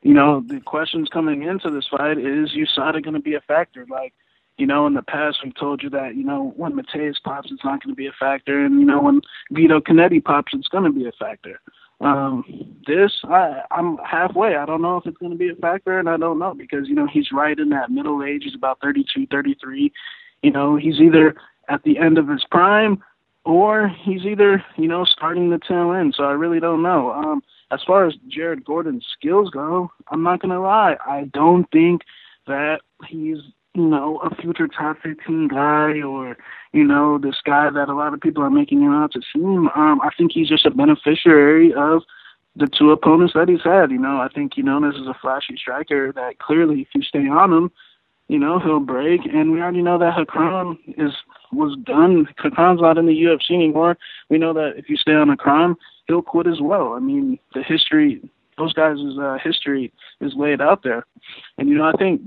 you 0.01 0.13
know, 0.13 0.43
the 0.45 0.59
questions 0.59 1.09
coming 1.09 1.43
into 1.43 1.69
this 1.69 1.87
fight 1.87 2.17
is 2.17 2.51
USADA 2.51 3.03
going 3.03 3.13
to 3.13 3.19
be 3.19 3.35
a 3.35 3.41
factor? 3.41 3.85
Like, 3.89 4.13
you 4.57 4.65
know, 4.65 4.87
in 4.87 4.93
the 4.93 5.01
past 5.01 5.39
we've 5.43 5.55
told 5.55 5.83
you 5.83 5.89
that, 5.91 6.15
you 6.15 6.23
know, 6.23 6.53
when 6.55 6.73
Matheus 6.73 7.21
pops, 7.23 7.51
it's 7.51 7.63
not 7.63 7.83
going 7.83 7.93
to 7.93 7.97
be 7.97 8.07
a 8.07 8.11
factor, 8.19 8.63
and 8.65 8.79
you 8.79 8.85
know, 8.85 9.01
when 9.01 9.21
Vito 9.51 9.79
Canetti 9.79 10.23
pops, 10.23 10.53
it's 10.53 10.67
going 10.67 10.83
to 10.83 10.91
be 10.91 11.05
a 11.05 11.11
factor. 11.13 11.59
Um, 12.01 12.43
this, 12.87 13.11
I, 13.25 13.61
I'm 13.69 13.97
halfway. 13.97 14.55
I 14.55 14.65
don't 14.65 14.81
know 14.81 14.97
if 14.97 15.05
it's 15.05 15.17
going 15.17 15.31
to 15.31 15.37
be 15.37 15.49
a 15.49 15.55
factor, 15.55 15.99
and 15.99 16.09
I 16.09 16.17
don't 16.17 16.39
know 16.39 16.53
because 16.53 16.87
you 16.87 16.95
know 16.95 17.07
he's 17.07 17.31
right 17.31 17.57
in 17.57 17.69
that 17.69 17.91
middle 17.91 18.23
age. 18.23 18.43
He's 18.43 18.55
about 18.55 18.79
32, 18.81 19.27
33. 19.27 19.91
You 20.41 20.51
know, 20.51 20.75
he's 20.75 20.99
either 20.99 21.35
at 21.69 21.83
the 21.83 21.99
end 21.99 22.17
of 22.17 22.27
his 22.27 22.43
prime 22.49 23.03
or 23.45 23.87
he's 23.87 24.25
either 24.25 24.63
you 24.77 24.87
know 24.87 25.05
starting 25.05 25.49
the 25.49 25.59
tail 25.59 25.93
end. 25.93 26.15
So 26.17 26.23
I 26.23 26.31
really 26.31 26.59
don't 26.59 26.81
know. 26.81 27.11
Um, 27.11 27.43
as 27.71 27.81
far 27.85 28.05
as 28.05 28.13
Jared 28.27 28.65
Gordon's 28.65 29.05
skills 29.17 29.49
go, 29.49 29.91
I'm 30.09 30.23
not 30.23 30.41
gonna 30.41 30.61
lie. 30.61 30.97
I 31.05 31.25
don't 31.33 31.69
think 31.71 32.01
that 32.47 32.81
he's 33.07 33.37
you 33.73 33.87
know 33.87 34.19
a 34.19 34.35
future 34.35 34.67
top 34.67 34.97
15 35.01 35.47
guy 35.47 36.01
or 36.01 36.37
you 36.73 36.83
know 36.83 37.17
this 37.17 37.37
guy 37.45 37.69
that 37.69 37.89
a 37.89 37.95
lot 37.95 38.13
of 38.13 38.19
people 38.19 38.43
are 38.43 38.49
making 38.49 38.81
him 38.81 38.91
out 38.91 39.13
to 39.13 39.21
seem. 39.33 39.69
Um, 39.69 40.01
I 40.01 40.09
think 40.17 40.31
he's 40.33 40.49
just 40.49 40.65
a 40.65 40.71
beneficiary 40.71 41.73
of 41.73 42.03
the 42.55 42.67
two 42.67 42.91
opponents 42.91 43.33
that 43.33 43.47
he's 43.47 43.63
had. 43.63 43.91
You 43.91 43.99
know, 43.99 44.17
I 44.17 44.27
think 44.33 44.57
you 44.57 44.63
know 44.63 44.81
this 44.81 44.99
is 44.99 45.07
a 45.07 45.17
flashy 45.21 45.55
striker 45.55 46.11
that 46.13 46.39
clearly, 46.39 46.81
if 46.81 46.89
you 46.93 47.01
stay 47.01 47.27
on 47.27 47.53
him, 47.53 47.71
you 48.31 48.39
know 48.39 48.59
he'll 48.59 48.79
break. 48.79 49.21
And 49.25 49.51
we 49.51 49.59
already 49.59 49.81
know 49.81 49.99
that 49.99 50.17
Akram 50.17 50.79
is 50.97 51.11
was 51.51 51.77
done. 51.83 52.27
Akram's 52.45 52.79
not 52.81 52.97
in 52.97 53.05
the 53.05 53.23
UFC 53.23 53.51
anymore. 53.51 53.97
We 54.29 54.37
know 54.37 54.53
that 54.53 54.77
if 54.77 54.89
you 54.89 54.95
stay 54.95 55.11
on 55.11 55.29
Akram, 55.29 55.75
he'll 56.07 56.21
quit 56.21 56.47
as 56.47 56.61
well. 56.61 56.93
I 56.93 56.99
mean, 56.99 57.37
the 57.53 57.61
history, 57.61 58.21
those 58.57 58.71
guys' 58.71 58.99
uh, 59.21 59.37
history 59.43 59.91
is 60.21 60.31
laid 60.37 60.61
out 60.61 60.81
there. 60.81 61.05
And 61.57 61.67
you 61.67 61.77
know, 61.77 61.83
I 61.83 61.91
think 61.91 62.21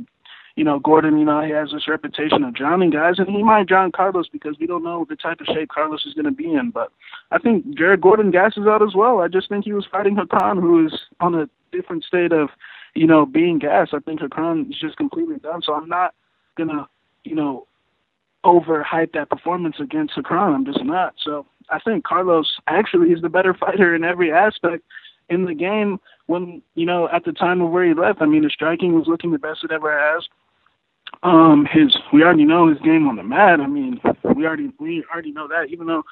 you 0.56 0.62
know, 0.62 0.78
Gordon, 0.78 1.18
you 1.18 1.24
know, 1.24 1.40
he 1.40 1.52
has 1.52 1.70
this 1.72 1.88
reputation 1.88 2.44
of 2.44 2.54
drowning 2.54 2.90
guys, 2.90 3.18
and 3.18 3.28
he 3.28 3.42
might 3.42 3.66
drown 3.66 3.90
Carlos 3.90 4.28
because 4.30 4.56
we 4.60 4.66
don't 4.66 4.84
know 4.84 5.06
the 5.08 5.16
type 5.16 5.40
of 5.40 5.46
shape 5.46 5.70
Carlos 5.70 6.04
is 6.04 6.12
going 6.12 6.26
to 6.26 6.30
be 6.30 6.52
in. 6.52 6.70
But 6.70 6.92
I 7.30 7.38
think 7.38 7.76
Jared 7.76 8.02
Gordon 8.02 8.30
gasses 8.30 8.66
out 8.66 8.82
as 8.82 8.94
well. 8.94 9.20
I 9.20 9.28
just 9.28 9.48
think 9.48 9.64
he 9.64 9.72
was 9.72 9.86
fighting 9.90 10.16
Hacran, 10.16 10.60
who 10.60 10.86
is 10.86 10.92
on 11.18 11.34
a 11.34 11.48
different 11.72 12.04
state 12.04 12.30
of, 12.30 12.50
you 12.94 13.06
know, 13.06 13.26
being 13.26 13.58
gas. 13.58 13.88
I 13.92 13.98
think 13.98 14.20
Hacran 14.20 14.70
is 14.70 14.78
just 14.78 14.96
completely 14.96 15.36
done. 15.38 15.62
So 15.62 15.74
I'm 15.74 15.88
not 15.88 16.14
to, 16.58 16.86
you 17.24 17.34
know, 17.34 17.66
overhype 18.44 19.12
that 19.12 19.30
performance 19.30 19.76
against 19.80 20.14
Hacran. 20.14 20.54
I'm 20.54 20.64
just 20.64 20.84
not. 20.84 21.14
So 21.22 21.46
I 21.70 21.78
think 21.78 22.04
Carlos 22.04 22.58
actually 22.66 23.10
is 23.10 23.22
the 23.22 23.28
better 23.28 23.54
fighter 23.60 23.94
in 23.94 24.04
every 24.04 24.32
aspect 24.32 24.84
in 25.30 25.46
the 25.46 25.54
game 25.54 25.98
when 26.26 26.62
you 26.74 26.84
know 26.86 27.08
at 27.08 27.24
the 27.24 27.32
time 27.32 27.60
of 27.60 27.70
where 27.70 27.84
he 27.84 27.94
left. 27.94 28.22
I 28.22 28.26
mean, 28.26 28.42
his 28.42 28.52
striking 28.52 28.94
was 28.94 29.06
looking 29.06 29.32
the 29.32 29.38
best 29.38 29.64
it 29.64 29.72
ever 29.72 29.98
has. 29.98 30.28
Um, 31.22 31.66
his 31.70 31.96
we 32.12 32.22
already 32.22 32.44
know 32.44 32.68
his 32.68 32.78
game 32.80 33.08
on 33.08 33.16
the 33.16 33.22
mat. 33.22 33.60
I 33.60 33.66
mean, 33.66 34.00
we 34.34 34.46
already 34.46 34.72
we 34.78 35.04
already 35.12 35.32
know 35.32 35.48
that. 35.48 35.68
Even 35.70 35.86
though 35.86 36.04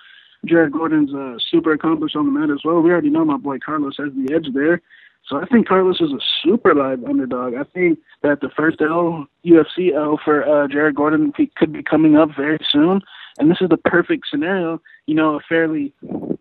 Jared 0.44 0.72
Gordon's 0.72 1.14
uh, 1.14 1.38
super 1.50 1.72
accomplished 1.72 2.16
on 2.16 2.26
the 2.26 2.32
mat 2.32 2.50
as 2.50 2.64
well, 2.64 2.80
we 2.80 2.90
already 2.90 3.10
know 3.10 3.24
my 3.24 3.36
boy 3.36 3.58
Carlos 3.58 3.96
has 3.98 4.12
the 4.14 4.34
edge 4.34 4.48
there. 4.54 4.80
So 5.28 5.40
I 5.40 5.46
think 5.46 5.68
Carlos 5.68 6.00
is 6.00 6.12
a 6.12 6.20
super 6.42 6.74
live 6.74 7.04
underdog. 7.04 7.54
I 7.54 7.64
think 7.64 7.98
that 8.22 8.40
the 8.40 8.50
first 8.50 8.80
L 8.80 9.26
UFC 9.46 9.94
L 9.94 10.18
for 10.22 10.46
uh, 10.46 10.68
Jared 10.68 10.96
Gordon 10.96 11.32
could 11.56 11.72
be 11.72 11.82
coming 11.82 12.16
up 12.16 12.30
very 12.36 12.58
soon, 12.68 13.00
and 13.38 13.50
this 13.50 13.58
is 13.60 13.68
the 13.68 13.76
perfect 13.76 14.26
scenario. 14.28 14.80
You 15.06 15.14
know, 15.14 15.36
a 15.36 15.40
fairly 15.40 15.92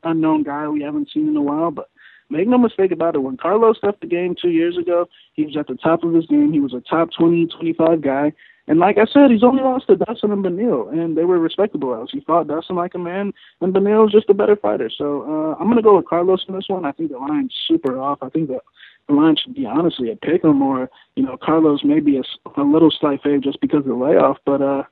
unknown 0.04 0.44
guy 0.44 0.68
we 0.68 0.82
haven't 0.82 1.10
seen 1.12 1.28
in 1.28 1.38
a 1.38 1.42
while, 1.42 1.72
but 1.72 1.90
make 2.30 2.48
no 2.48 2.58
mistake 2.58 2.92
about 2.92 3.16
it. 3.16 3.20
When 3.20 3.38
Carlos 3.38 3.78
left 3.84 4.02
the 4.02 4.08
game 4.08 4.36
two 4.40 4.50
years 4.50 4.78
ago, 4.78 5.08
he 5.34 5.46
was 5.46 5.56
at 5.58 5.68
the 5.68 5.76
top 5.76 6.04
of 6.04 6.14
his 6.14 6.26
game. 6.26 6.52
He 6.52 6.60
was 6.60 6.74
a 6.74 6.82
top 6.82 7.10
20, 7.18 7.48
25 7.48 8.02
guy. 8.02 8.34
And 8.68 8.80
like 8.80 8.98
I 8.98 9.06
said, 9.06 9.32
he's 9.32 9.44
only 9.44 9.64
lost 9.64 9.88
to 9.88 9.96
Dustin 9.96 10.32
and 10.32 10.44
Beneil, 10.44 10.92
and 10.92 11.18
they 11.18 11.26
were 11.26 11.40
respectable 11.40 11.94
outs. 11.94 12.12
He 12.12 12.22
fought 12.22 12.48
Dustin 12.48 12.76
like 12.76 12.94
a 12.94 13.00
man, 13.00 13.34
and 13.60 13.74
Beneil 13.74 14.04
was 14.04 14.12
just 14.12 14.30
a 14.30 14.34
better 14.34 14.56
fighter. 14.56 14.90
So 14.96 15.24
uh, 15.24 15.56
I'm 15.60 15.66
going 15.66 15.78
to 15.78 15.82
go 15.82 15.98
with 15.98 16.06
Carlos 16.06 16.46
in 16.48 16.56
this 16.56 16.70
one. 16.70 16.86
I 16.86 16.92
think 16.92 17.12
the 17.12 17.18
line's 17.18 17.54
super 17.68 18.00
off. 18.00 18.20
I 18.22 18.30
think 18.30 18.50
that 18.50 18.62
the 19.08 19.16
line 19.16 19.36
should 19.36 19.56
be 19.56 19.66
honestly 19.66 20.12
a 20.12 20.16
pick 20.16 20.46
'em, 20.46 20.62
or 20.62 20.90
you 21.16 21.24
know, 21.24 21.38
Carlos 21.38 21.84
may 21.84 22.00
be 22.00 22.18
a, 22.18 22.24
a 22.60 22.64
little 22.64 22.92
slight 22.92 23.24
fave 23.24 23.44
just 23.44 23.60
because 23.62 23.80
of 23.80 23.86
the 23.86 23.96
layoff. 23.96 24.38
But 24.46 24.62
uh, 24.62 24.84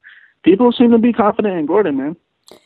people 0.43 0.71
seem 0.71 0.91
to 0.91 0.97
be 0.97 1.13
confident 1.13 1.57
in 1.57 1.65
Gordon, 1.65 1.97
man. 1.97 2.15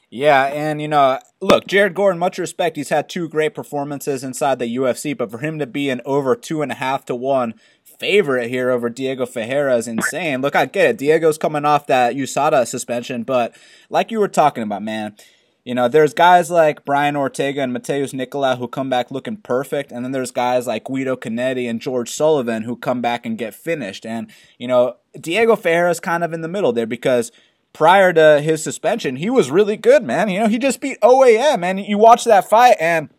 Yeah, 0.10 0.46
and 0.46 0.80
you 0.80 0.88
know, 0.88 1.18
look, 1.42 1.66
Jared 1.66 1.96
Gordon, 1.96 2.20
much 2.20 2.38
respect. 2.38 2.78
He's 2.78 2.90
had 2.90 3.10
two 3.10 3.28
great 3.28 3.56
performances 3.56 4.24
inside 4.24 4.60
the 4.60 4.78
UFC, 4.78 5.18
but 5.18 5.32
for 5.32 5.40
him 5.40 5.58
to 5.58 5.66
be 5.66 5.90
an 5.90 6.02
over 6.06 6.36
two 6.36 6.62
and 6.62 6.72
a 6.72 6.76
half 6.76 7.04
to 7.06 7.16
one 7.16 7.56
favorite 8.04 8.50
here 8.50 8.70
over 8.70 8.90
Diego 8.90 9.26
Ferreira 9.26 9.78
is 9.78 9.88
insane. 9.88 10.42
Look, 10.42 10.56
I 10.56 10.66
get 10.66 10.90
it. 10.90 10.98
Diego's 10.98 11.38
coming 11.38 11.64
off 11.64 11.88
that 11.88 12.16
USADA 12.16 12.68
suspension, 12.68 13.24
but 13.24 13.56
like 13.90 14.12
you 14.12 14.20
were 14.20 14.28
talking 14.28 14.62
about, 14.62 14.84
man, 14.84 15.16
you 15.64 15.74
know, 15.74 15.88
there's 15.88 16.14
guys 16.14 16.52
like 16.52 16.84
Brian 16.84 17.16
Ortega 17.16 17.62
and 17.62 17.74
Matheus 17.74 18.14
Nicolau 18.14 18.58
who 18.58 18.68
come 18.68 18.90
back 18.90 19.10
looking 19.10 19.38
perfect, 19.38 19.94
and 19.94 20.04
then 20.04 20.12
there's 20.12 20.32
guys 20.32 20.68
like 20.68 20.84
Guido 20.84 21.16
Canetti 21.16 21.70
and 21.70 21.80
George 21.80 22.12
Sullivan 22.12 22.64
who 22.64 22.76
come 22.76 23.02
back 23.02 23.26
and 23.26 23.38
get 23.38 23.56
finished. 23.56 24.06
And, 24.06 24.30
you 24.58 24.68
know, 24.68 24.98
Diego 25.18 25.56
Ferreira's 25.56 26.02
kind 26.02 26.26
of 26.26 26.34
in 26.34 26.42
the 26.42 26.50
middle 26.50 26.74
there 26.74 26.86
because– 26.86 27.32
prior 27.74 28.14
to 28.14 28.40
his 28.40 28.64
suspension, 28.64 29.16
he 29.18 29.30
was 29.30 29.52
really 29.52 29.76
good, 29.76 30.04
man. 30.04 30.30
You 30.30 30.42
know, 30.42 30.48
he 30.48 30.60
just 30.60 30.80
beat 30.80 31.02
OAM, 31.02 31.64
and 31.64 31.80
you 31.80 31.98
watch 31.98 32.24
that 32.26 32.48
fight, 32.48 32.78
and 32.80 33.10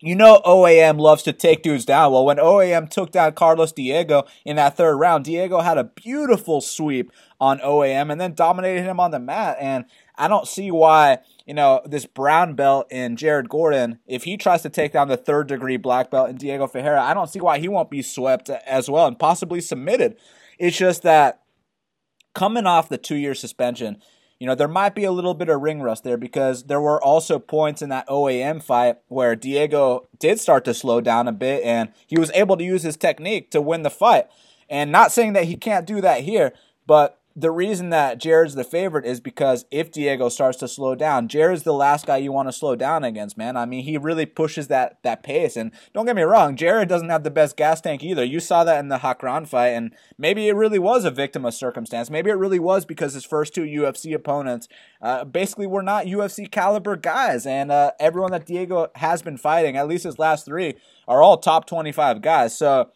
you 0.00 0.14
know 0.14 0.40
OAM 0.46 0.98
loves 0.98 1.22
to 1.24 1.32
take 1.32 1.62
dudes 1.62 1.84
down. 1.84 2.12
Well, 2.12 2.24
when 2.24 2.38
OAM 2.38 2.88
took 2.88 3.10
down 3.10 3.32
Carlos 3.32 3.72
Diego 3.72 4.24
in 4.44 4.56
that 4.56 4.76
third 4.76 4.96
round, 4.96 5.24
Diego 5.24 5.60
had 5.60 5.76
a 5.76 5.84
beautiful 5.84 6.60
sweep 6.60 7.12
on 7.38 7.58
OAM 7.60 8.10
and 8.10 8.20
then 8.20 8.34
dominated 8.34 8.82
him 8.82 8.98
on 8.98 9.10
the 9.10 9.18
mat. 9.18 9.58
And 9.60 9.84
I 10.16 10.28
don't 10.28 10.48
see 10.48 10.70
why, 10.70 11.18
you 11.46 11.54
know, 11.54 11.82
this 11.84 12.06
brown 12.06 12.54
belt 12.54 12.86
in 12.90 13.16
Jared 13.16 13.50
Gordon, 13.50 13.98
if 14.06 14.24
he 14.24 14.36
tries 14.36 14.62
to 14.62 14.70
take 14.70 14.92
down 14.92 15.08
the 15.08 15.16
third 15.18 15.48
degree 15.48 15.76
black 15.76 16.10
belt 16.10 16.30
in 16.30 16.36
Diego 16.36 16.66
Ferreira, 16.66 17.02
I 17.02 17.12
don't 17.12 17.30
see 17.30 17.40
why 17.40 17.58
he 17.58 17.68
won't 17.68 17.90
be 17.90 18.02
swept 18.02 18.48
as 18.48 18.88
well 18.88 19.06
and 19.06 19.18
possibly 19.18 19.60
submitted. 19.60 20.16
It's 20.58 20.76
just 20.76 21.02
that 21.02 21.42
coming 22.34 22.66
off 22.66 22.88
the 22.88 22.98
two 22.98 23.16
year 23.16 23.34
suspension, 23.34 24.00
you 24.40 24.46
know, 24.46 24.54
there 24.54 24.68
might 24.68 24.94
be 24.94 25.04
a 25.04 25.12
little 25.12 25.34
bit 25.34 25.50
of 25.50 25.60
ring 25.60 25.82
rust 25.82 26.02
there 26.02 26.16
because 26.16 26.64
there 26.64 26.80
were 26.80 27.00
also 27.04 27.38
points 27.38 27.82
in 27.82 27.90
that 27.90 28.08
OAM 28.08 28.62
fight 28.62 28.96
where 29.08 29.36
Diego 29.36 30.08
did 30.18 30.40
start 30.40 30.64
to 30.64 30.72
slow 30.72 31.02
down 31.02 31.28
a 31.28 31.32
bit 31.32 31.62
and 31.62 31.92
he 32.06 32.18
was 32.18 32.30
able 32.32 32.56
to 32.56 32.64
use 32.64 32.82
his 32.82 32.96
technique 32.96 33.50
to 33.50 33.60
win 33.60 33.82
the 33.82 33.90
fight. 33.90 34.28
And 34.70 34.90
not 34.90 35.12
saying 35.12 35.34
that 35.34 35.44
he 35.44 35.56
can't 35.56 35.86
do 35.86 36.00
that 36.00 36.22
here, 36.22 36.54
but 36.86 37.19
the 37.36 37.50
reason 37.50 37.90
that 37.90 38.18
Jared's 38.18 38.54
the 38.54 38.64
favorite 38.64 39.06
is 39.06 39.20
because 39.20 39.64
if 39.70 39.92
Diego 39.92 40.28
starts 40.28 40.58
to 40.58 40.68
slow 40.68 40.94
down, 40.94 41.28
Jared's 41.28 41.62
the 41.62 41.72
last 41.72 42.06
guy 42.06 42.16
you 42.16 42.32
want 42.32 42.48
to 42.48 42.52
slow 42.52 42.74
down 42.74 43.04
against, 43.04 43.38
man. 43.38 43.56
I 43.56 43.66
mean, 43.66 43.84
he 43.84 43.96
really 43.96 44.26
pushes 44.26 44.66
that 44.68 44.98
that 45.02 45.22
pace. 45.22 45.56
And 45.56 45.70
don't 45.94 46.06
get 46.06 46.16
me 46.16 46.22
wrong, 46.22 46.56
Jared 46.56 46.88
doesn't 46.88 47.08
have 47.08 47.22
the 47.22 47.30
best 47.30 47.56
gas 47.56 47.80
tank 47.80 48.02
either. 48.02 48.24
You 48.24 48.40
saw 48.40 48.64
that 48.64 48.80
in 48.80 48.88
the 48.88 48.98
Hacran 48.98 49.46
fight, 49.46 49.68
and 49.68 49.94
maybe 50.18 50.48
it 50.48 50.56
really 50.56 50.78
was 50.78 51.04
a 51.04 51.10
victim 51.10 51.44
of 51.44 51.54
circumstance. 51.54 52.10
Maybe 52.10 52.30
it 52.30 52.34
really 52.34 52.58
was 52.58 52.84
because 52.84 53.14
his 53.14 53.24
first 53.24 53.54
two 53.54 53.64
UFC 53.64 54.12
opponents 54.12 54.68
uh, 55.00 55.24
basically 55.24 55.66
were 55.66 55.82
not 55.82 56.06
UFC 56.06 56.50
caliber 56.50 56.96
guys, 56.96 57.46
and 57.46 57.70
uh, 57.70 57.92
everyone 58.00 58.32
that 58.32 58.46
Diego 58.46 58.88
has 58.96 59.22
been 59.22 59.36
fighting, 59.36 59.76
at 59.76 59.88
least 59.88 60.04
his 60.04 60.18
last 60.18 60.44
three, 60.44 60.74
are 61.06 61.22
all 61.22 61.38
top 61.38 61.66
twenty 61.66 61.92
five 61.92 62.22
guys. 62.22 62.56
So 62.56 62.90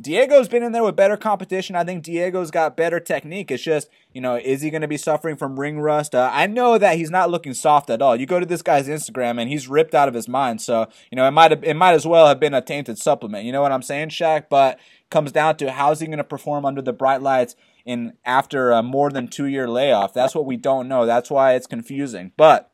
Diego's 0.00 0.48
been 0.48 0.62
in 0.62 0.72
there 0.72 0.82
with 0.82 0.96
better 0.96 1.16
competition. 1.16 1.76
I 1.76 1.84
think 1.84 2.02
Diego's 2.04 2.50
got 2.50 2.76
better 2.76 3.00
technique. 3.00 3.50
It's 3.50 3.62
just, 3.62 3.90
you 4.14 4.20
know, 4.20 4.36
is 4.36 4.62
he 4.62 4.70
going 4.70 4.80
to 4.80 4.88
be 4.88 4.96
suffering 4.96 5.36
from 5.36 5.60
ring 5.60 5.78
rust? 5.78 6.14
Uh, 6.14 6.30
I 6.32 6.46
know 6.46 6.78
that 6.78 6.96
he's 6.96 7.10
not 7.10 7.30
looking 7.30 7.52
soft 7.52 7.90
at 7.90 8.00
all. 8.00 8.16
You 8.16 8.24
go 8.24 8.40
to 8.40 8.46
this 8.46 8.62
guy's 8.62 8.88
Instagram 8.88 9.38
and 9.38 9.50
he's 9.50 9.68
ripped 9.68 9.94
out 9.94 10.08
of 10.08 10.14
his 10.14 10.26
mind. 10.26 10.62
So, 10.62 10.88
you 11.10 11.16
know, 11.16 11.26
it 11.28 11.32
might 11.32 11.50
have, 11.50 11.62
it 11.62 11.74
might 11.74 11.92
as 11.92 12.06
well 12.06 12.26
have 12.26 12.40
been 12.40 12.54
a 12.54 12.62
tainted 12.62 12.98
supplement. 12.98 13.44
You 13.44 13.52
know 13.52 13.60
what 13.60 13.72
I'm 13.72 13.82
saying, 13.82 14.08
Shaq? 14.08 14.44
But 14.48 14.78
comes 15.10 15.32
down 15.32 15.56
to 15.58 15.72
how's 15.72 16.00
he 16.00 16.06
going 16.06 16.18
to 16.18 16.24
perform 16.24 16.64
under 16.64 16.80
the 16.80 16.92
bright 16.92 17.20
lights 17.20 17.54
in 17.84 18.14
after 18.24 18.70
a 18.70 18.82
more 18.82 19.10
than 19.10 19.28
two 19.28 19.46
year 19.46 19.68
layoff. 19.68 20.14
That's 20.14 20.34
what 20.34 20.46
we 20.46 20.56
don't 20.56 20.88
know. 20.88 21.04
That's 21.04 21.30
why 21.30 21.54
it's 21.54 21.66
confusing. 21.66 22.32
But 22.36 22.70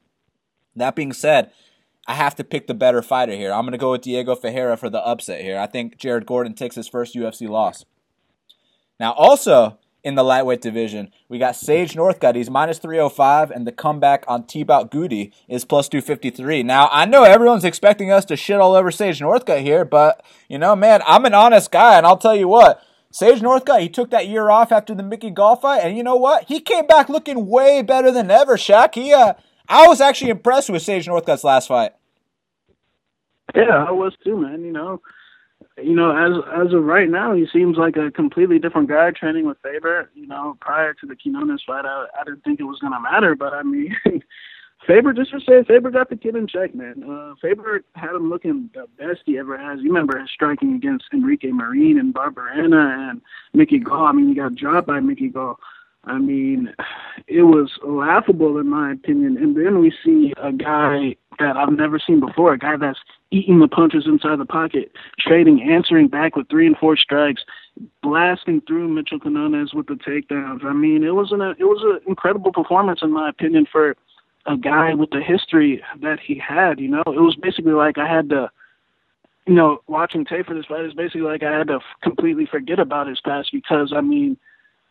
that 0.76 0.94
being 0.94 1.12
said, 1.12 1.50
I 2.06 2.14
have 2.14 2.36
to 2.36 2.44
pick 2.44 2.66
the 2.66 2.74
better 2.74 3.02
fighter 3.02 3.34
here. 3.34 3.52
I'm 3.52 3.62
going 3.62 3.72
to 3.72 3.78
go 3.78 3.92
with 3.92 4.02
Diego 4.02 4.36
Ferreira 4.36 4.76
for 4.76 4.88
the 4.88 5.04
upset 5.04 5.42
here. 5.42 5.58
I 5.58 5.66
think 5.66 5.98
Jared 5.98 6.26
Gordon 6.26 6.54
takes 6.54 6.76
his 6.76 6.88
first 6.88 7.14
UFC 7.14 7.48
loss. 7.48 7.84
Now, 9.00 9.12
also 9.12 9.78
in 10.04 10.14
the 10.14 10.22
lightweight 10.22 10.60
division, 10.60 11.10
we 11.28 11.38
got 11.38 11.56
Sage 11.56 11.94
Northcutt. 11.94 12.36
He's 12.36 12.48
minus 12.48 12.78
305, 12.78 13.50
and 13.50 13.66
the 13.66 13.72
comeback 13.72 14.24
on 14.28 14.44
Thibault 14.44 14.90
Gouti 14.90 15.32
is 15.48 15.64
plus 15.64 15.88
253. 15.88 16.62
Now, 16.62 16.88
I 16.92 17.06
know 17.06 17.24
everyone's 17.24 17.64
expecting 17.64 18.12
us 18.12 18.24
to 18.26 18.36
shit 18.36 18.60
all 18.60 18.76
over 18.76 18.92
Sage 18.92 19.18
Northcutt 19.18 19.62
here, 19.62 19.84
but, 19.84 20.24
you 20.48 20.58
know, 20.58 20.76
man, 20.76 21.02
I'm 21.06 21.24
an 21.24 21.34
honest 21.34 21.72
guy, 21.72 21.96
and 21.96 22.06
I'll 22.06 22.16
tell 22.16 22.36
you 22.36 22.46
what. 22.46 22.80
Sage 23.10 23.40
Northcutt, 23.40 23.80
he 23.80 23.88
took 23.88 24.10
that 24.10 24.28
year 24.28 24.48
off 24.48 24.70
after 24.70 24.94
the 24.94 25.02
Mickey 25.02 25.30
Gall 25.30 25.56
fight, 25.56 25.80
and 25.80 25.96
you 25.96 26.04
know 26.04 26.16
what? 26.16 26.44
He 26.44 26.60
came 26.60 26.86
back 26.86 27.08
looking 27.08 27.46
way 27.48 27.82
better 27.82 28.12
than 28.12 28.30
ever, 28.30 28.56
Shaq. 28.56 28.94
He, 28.94 29.12
uh, 29.12 29.34
I 29.68 29.86
was 29.88 30.00
actually 30.00 30.30
impressed 30.30 30.70
with 30.70 30.82
Sage 30.82 31.06
Northcutt's 31.06 31.44
last 31.44 31.68
fight. 31.68 31.92
Yeah, 33.54 33.84
I 33.84 33.90
was 33.90 34.12
too, 34.24 34.36
man. 34.36 34.62
You 34.62 34.72
know, 34.72 35.00
you 35.82 35.94
know, 35.94 36.10
as 36.10 36.66
as 36.66 36.72
of 36.72 36.84
right 36.84 37.08
now, 37.08 37.34
he 37.34 37.46
seems 37.52 37.76
like 37.76 37.96
a 37.96 38.10
completely 38.10 38.58
different 38.58 38.88
guy 38.88 39.10
training 39.10 39.46
with 39.46 39.58
Faber. 39.62 40.10
You 40.14 40.26
know, 40.26 40.56
prior 40.60 40.94
to 40.94 41.06
the 41.06 41.16
Quinones 41.16 41.62
fight, 41.66 41.84
I, 41.84 42.06
I 42.20 42.24
didn't 42.24 42.42
think 42.44 42.60
it 42.60 42.64
was 42.64 42.78
gonna 42.80 43.00
matter, 43.00 43.34
but 43.34 43.52
I 43.52 43.62
mean, 43.62 43.96
Faber 44.86 45.12
just 45.12 45.30
to 45.32 45.40
say, 45.40 45.64
Faber 45.64 45.90
got 45.90 46.10
the 46.10 46.16
kid 46.16 46.36
in 46.36 46.46
check, 46.46 46.74
man. 46.74 47.02
Uh, 47.02 47.34
Faber 47.40 47.82
had 47.94 48.14
him 48.14 48.30
looking 48.30 48.70
the 48.74 48.86
best 48.98 49.22
he 49.24 49.38
ever 49.38 49.56
has. 49.58 49.80
You 49.80 49.88
remember 49.88 50.18
his 50.18 50.30
striking 50.30 50.74
against 50.74 51.06
Enrique 51.12 51.50
Marine 51.50 51.98
and 51.98 52.14
Barberena 52.14 53.10
and 53.10 53.20
Mickey 53.52 53.78
Gall. 53.78 54.06
I 54.06 54.12
mean, 54.12 54.28
he 54.28 54.34
got 54.34 54.54
dropped 54.54 54.86
by 54.86 55.00
Mickey 55.00 55.28
Gall. 55.28 55.58
I 56.06 56.18
mean, 56.18 56.72
it 57.26 57.42
was 57.42 57.72
laughable 57.84 58.58
in 58.58 58.68
my 58.68 58.92
opinion. 58.92 59.36
And 59.36 59.56
then 59.56 59.80
we 59.80 59.92
see 60.04 60.32
a 60.40 60.52
guy 60.52 61.16
that 61.38 61.56
I've 61.56 61.72
never 61.72 61.98
seen 61.98 62.20
before, 62.20 62.52
a 62.52 62.58
guy 62.58 62.76
that's 62.76 62.98
eating 63.30 63.58
the 63.58 63.68
punches 63.68 64.04
inside 64.06 64.38
the 64.38 64.46
pocket, 64.46 64.92
trading, 65.18 65.68
answering 65.68 66.08
back 66.08 66.36
with 66.36 66.48
three 66.48 66.66
and 66.66 66.76
four 66.78 66.96
strikes, 66.96 67.42
blasting 68.02 68.62
through 68.66 68.88
Mitchell 68.88 69.18
Quinones 69.18 69.74
with 69.74 69.86
the 69.86 69.94
takedowns. 69.94 70.64
I 70.64 70.72
mean, 70.72 71.02
it 71.02 71.14
was 71.14 71.32
an 71.32 71.42
uh, 71.42 71.50
it 71.58 71.64
was 71.64 71.82
an 71.82 72.00
incredible 72.08 72.52
performance 72.52 73.00
in 73.02 73.12
my 73.12 73.28
opinion 73.28 73.66
for 73.70 73.96
a 74.46 74.56
guy 74.56 74.94
with 74.94 75.10
the 75.10 75.20
history 75.20 75.82
that 76.00 76.18
he 76.24 76.38
had. 76.38 76.78
You 76.78 76.88
know, 76.88 77.02
it 77.06 77.20
was 77.20 77.36
basically 77.36 77.72
like 77.72 77.98
I 77.98 78.06
had 78.08 78.30
to 78.30 78.50
you 79.46 79.54
know, 79.54 79.78
watching 79.86 80.24
tape 80.24 80.46
for 80.46 80.54
this 80.54 80.66
fight 80.66 80.84
is 80.84 80.94
basically 80.94 81.20
like 81.20 81.42
I 81.42 81.56
had 81.56 81.68
to 81.68 81.74
f- 81.74 81.82
completely 82.02 82.46
forget 82.46 82.80
about 82.80 83.06
his 83.06 83.20
past 83.20 83.50
because 83.52 83.92
I 83.94 84.00
mean, 84.00 84.36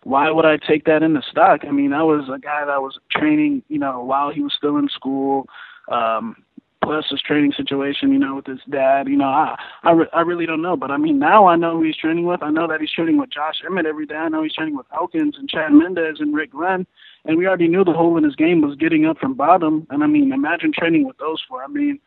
why 0.06 0.30
would 0.30 0.46
I 0.46 0.58
take 0.58 0.86
that 0.86 1.02
into 1.02 1.22
stock? 1.30 1.62
I 1.68 1.72
mean, 1.72 1.92
I 1.92 2.04
was 2.04 2.30
a 2.32 2.38
guy 2.38 2.64
that 2.64 2.82
was 2.82 2.98
training, 3.12 3.64
you 3.70 3.80
know, 3.80 4.02
while 4.04 4.32
he 4.32 4.42
was 4.42 4.54
still 4.56 4.78
in 4.78 4.88
school. 4.88 5.48
Um, 5.92 6.38
plus 6.84 7.06
his 7.10 7.22
training 7.22 7.52
situation, 7.58 8.14
you 8.14 8.20
know, 8.20 8.36
with 8.36 8.46
his 8.46 8.60
dad. 8.70 9.08
You 9.08 9.18
know, 9.18 9.26
I 9.26 9.56
I, 9.84 9.92
re- 9.92 10.10
I 10.14 10.22
really 10.22 10.46
don't 10.46 10.62
know, 10.62 10.78
but 10.78 10.92
I 10.92 10.98
mean, 10.98 11.18
now 11.18 11.48
I 11.48 11.56
know 11.56 11.78
who 11.78 11.84
he's 11.84 11.98
training 11.98 12.26
with. 12.26 12.44
I 12.44 12.52
know 12.52 12.68
that 12.68 12.80
he's 12.80 12.92
training 12.92 13.18
with 13.18 13.32
Josh 13.32 13.56
Emmett 13.66 13.88
every 13.88 14.06
day. 14.06 14.16
I 14.16 14.30
know 14.30 14.44
he's 14.44 14.54
training 14.54 14.78
with 14.78 14.86
Elkins 14.94 15.36
and 15.40 15.50
Chad 15.50 15.74
Mendes 15.74 16.20
and 16.20 16.36
Rick 16.36 16.52
Glenn, 16.52 16.86
and 17.26 17.38
we 17.38 17.48
already 17.48 17.68
knew 17.68 17.84
the 17.84 17.94
hole 17.94 18.16
in 18.18 18.24
his 18.24 18.36
game 18.36 18.62
was 18.62 18.76
getting 18.76 19.08
up 19.08 19.18
from 19.18 19.34
bottom. 19.34 19.88
And 19.90 20.04
I 20.04 20.08
mean, 20.08 20.32
imagine 20.32 20.72
training 20.72 21.08
with 21.08 21.18
those 21.18 21.42
four. 21.50 21.64
I 21.64 21.68
mean, 21.68 22.00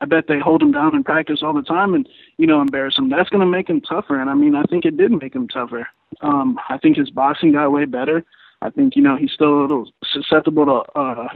I 0.00 0.06
bet 0.06 0.24
they 0.26 0.38
hold 0.38 0.62
him 0.62 0.72
down 0.72 0.96
in 0.96 1.04
practice 1.04 1.40
all 1.42 1.52
the 1.52 1.62
time 1.62 1.92
and, 1.92 2.08
you 2.38 2.46
know, 2.46 2.62
embarrass 2.62 2.96
him. 2.96 3.10
That's 3.10 3.28
going 3.28 3.42
to 3.42 3.46
make 3.46 3.68
him 3.68 3.82
tougher. 3.82 4.18
And 4.18 4.30
I 4.30 4.34
mean, 4.34 4.56
I 4.56 4.62
think 4.64 4.84
it 4.86 4.96
did 4.96 5.12
make 5.12 5.34
him 5.34 5.46
tougher. 5.46 5.86
Um, 6.20 6.58
I 6.68 6.78
think 6.78 6.96
his 6.96 7.10
boxing 7.10 7.52
got 7.52 7.72
way 7.72 7.84
better. 7.84 8.24
I 8.60 8.70
think, 8.70 8.94
you 8.94 9.02
know, 9.02 9.16
he's 9.16 9.32
still 9.32 9.60
a 9.60 9.62
little 9.62 9.90
susceptible 10.12 10.66
to 10.66 10.98
uh, 10.98 11.28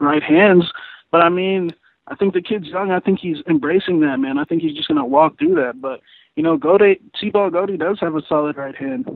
right 0.00 0.22
hands. 0.22 0.70
But 1.10 1.22
I 1.22 1.28
mean, 1.28 1.72
I 2.08 2.14
think 2.14 2.34
the 2.34 2.42
kid's 2.42 2.66
young. 2.66 2.90
I 2.90 3.00
think 3.00 3.20
he's 3.20 3.38
embracing 3.48 4.00
that, 4.00 4.18
man. 4.18 4.38
I 4.38 4.44
think 4.44 4.62
he's 4.62 4.76
just 4.76 4.88
going 4.88 4.98
to 4.98 5.04
walk 5.04 5.38
through 5.38 5.54
that. 5.54 5.80
But, 5.80 6.00
you 6.36 6.42
know, 6.42 6.58
Gouti, 6.58 7.00
Thibault 7.18 7.50
Gouti 7.50 7.78
does 7.78 7.98
have 8.00 8.14
a 8.14 8.22
solid 8.28 8.56
right 8.56 8.76
hand. 8.76 9.08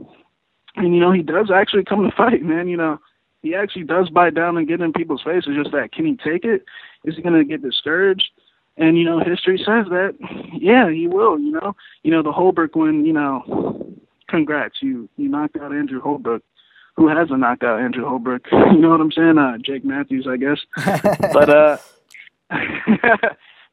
And, 0.75 0.95
you 0.95 0.99
know, 0.99 1.11
he 1.11 1.21
does 1.21 1.51
actually 1.53 1.83
come 1.83 2.09
to 2.09 2.15
fight, 2.17 2.41
man. 2.41 2.67
You 2.67 2.77
know, 2.77 2.99
he 3.41 3.53
actually 3.53 3.83
does 3.83 4.09
bite 4.09 4.33
down 4.33 4.57
and 4.57 4.67
get 4.67 4.81
in 4.81 4.91
people's 4.91 5.21
faces. 5.21 5.55
Just 5.55 5.71
that, 5.71 5.91
can 5.91 6.05
he 6.05 6.15
take 6.15 6.43
it? 6.45 6.65
Is 7.05 7.15
he 7.15 7.21
going 7.21 7.37
to 7.37 7.45
get 7.45 7.61
discouraged? 7.61 8.29
And 8.77 8.97
you 8.97 9.03
know, 9.03 9.19
history 9.19 9.57
says 9.57 9.85
that, 9.89 10.15
yeah, 10.53 10.89
he 10.89 11.07
will. 11.07 11.37
You 11.37 11.51
know, 11.51 11.75
you 12.03 12.11
know 12.11 12.23
the 12.23 12.31
Holbrook 12.31 12.75
one. 12.75 13.05
You 13.05 13.11
know, 13.11 13.78
congrats, 14.29 14.77
you 14.81 15.09
you 15.17 15.29
knocked 15.29 15.57
out 15.57 15.73
Andrew 15.73 16.01
Holbrook. 16.01 16.43
Who 16.95 17.07
hasn't 17.07 17.39
knocked 17.39 17.63
out 17.63 17.79
Andrew 17.79 18.05
Holbrook? 18.05 18.45
You 18.51 18.77
know 18.77 18.89
what 18.89 19.01
I'm 19.01 19.11
saying? 19.11 19.37
Uh, 19.37 19.57
Jake 19.57 19.85
Matthews, 19.85 20.27
I 20.29 20.37
guess. 20.37 20.59
but 21.33 21.49
uh, 21.49 21.77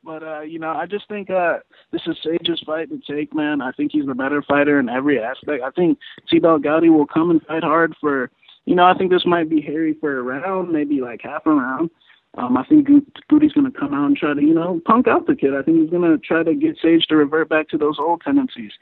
but 0.05 0.23
uh, 0.23 0.41
you 0.41 0.59
know, 0.59 0.71
I 0.71 0.87
just 0.87 1.09
think 1.09 1.31
uh, 1.31 1.59
this 1.93 2.03
is 2.07 2.17
Sage's 2.25 2.63
fight 2.65 2.89
to 2.91 3.01
take, 3.09 3.35
man. 3.35 3.61
I 3.61 3.73
think 3.73 3.93
he's 3.93 4.07
the 4.07 4.15
better 4.15 4.43
fighter 4.43 4.79
in 4.79 4.89
every 4.89 5.21
aspect. 5.21 5.63
I 5.63 5.71
think 5.71 5.99
Thibault 6.31 6.61
Gouti 6.61 6.91
will 6.91 7.07
come 7.07 7.31
and 7.31 7.43
fight 7.43 7.63
hard 7.63 7.95
for. 8.01 8.31
You 8.65 8.75
know, 8.75 8.85
I 8.85 8.95
think 8.95 9.13
this 9.13 9.25
might 9.25 9.49
be 9.49 9.61
hairy 9.61 9.95
for 10.01 10.19
a 10.19 10.23
round, 10.23 10.73
maybe 10.73 11.01
like 11.01 11.21
half 11.23 11.47
a 11.47 11.51
round. 11.51 11.89
Um, 12.37 12.57
I 12.57 12.65
think 12.65 12.89
Gouti's 12.89 13.53
going 13.53 13.71
to 13.71 13.79
come 13.79 13.95
out 13.95 14.07
and 14.07 14.17
try 14.17 14.35
to, 14.35 14.43
you 14.43 14.53
know, 14.53 14.81
punk 14.85 15.09
out 15.09 15.27
the 15.27 15.35
kid. 15.37 15.55
I 15.55 15.63
think 15.63 15.81
he's 15.81 15.91
going 15.91 16.03
to 16.03 16.19
try 16.19 16.43
to 16.43 16.55
get 16.55 16.77
Sage 16.83 17.07
to 17.07 17.17
revert 17.17 17.49
back 17.49 17.69
to 17.69 17.79
those 17.79 17.97
old 17.99 18.23
tendencies. 18.23 18.73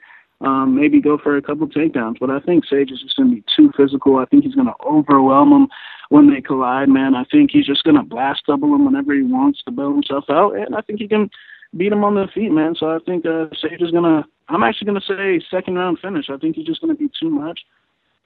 Um, 0.41 0.75
maybe 0.75 1.01
go 1.01 1.17
for 1.17 1.37
a 1.37 1.43
couple 1.43 1.67
takedowns, 1.69 2.19
but 2.21 2.29
I 2.29 2.41
think 2.41 2.65
Sage 2.67 2.91
is 2.91 3.01
just 3.01 3.17
going 3.17 3.31
to 3.31 3.37
be 3.37 3.45
too 3.57 3.71
physical. 3.77 4.19
I 4.19 4.27
think 4.27 4.45
he's 4.45 4.55
going 4.55 4.67
to 4.67 4.85
overwhelm 4.85 5.53
him 5.53 5.69
when 6.11 6.29
they 6.29 6.41
collide, 6.41 6.89
man. 6.89 7.15
I 7.15 7.25
think 7.31 7.51
he's 7.51 7.67
just 7.67 7.85
going 7.85 7.97
to 7.97 8.03
blast 8.03 8.43
double 8.47 8.75
him 8.75 8.85
whenever 8.85 9.15
he 9.15 9.23
wants 9.23 9.63
to 9.63 9.71
bail 9.71 9.93
himself 9.93 10.25
out, 10.29 10.57
and 10.57 10.75
I 10.75 10.81
think 10.83 10.99
he 10.99 11.09
can 11.09 11.31
beat 11.77 11.93
him 11.93 12.05
on 12.05 12.15
the 12.15 12.27
feet, 12.35 12.51
man. 12.51 12.75
So 12.79 12.95
I 12.95 12.99
think 13.07 13.25
uh, 13.25 13.47
Sage 13.61 13.81
is 13.81 13.91
going 13.91 14.05
to. 14.05 14.25
I'm 14.49 14.63
actually 14.63 14.87
going 14.87 15.01
to 15.01 15.07
say 15.07 15.45
second 15.51 15.77
round 15.77 15.99
finish. 16.01 16.27
I 16.29 16.37
think 16.37 16.57
he's 16.57 16.67
just 16.67 16.81
going 16.81 16.95
to 16.95 16.99
be 16.99 17.11
too 17.19 17.31
much. 17.31 17.61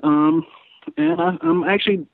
Um, 0.02 0.44
and 0.96 1.20
I, 1.20 1.36
I'm 1.42 1.64
actually 1.64 2.06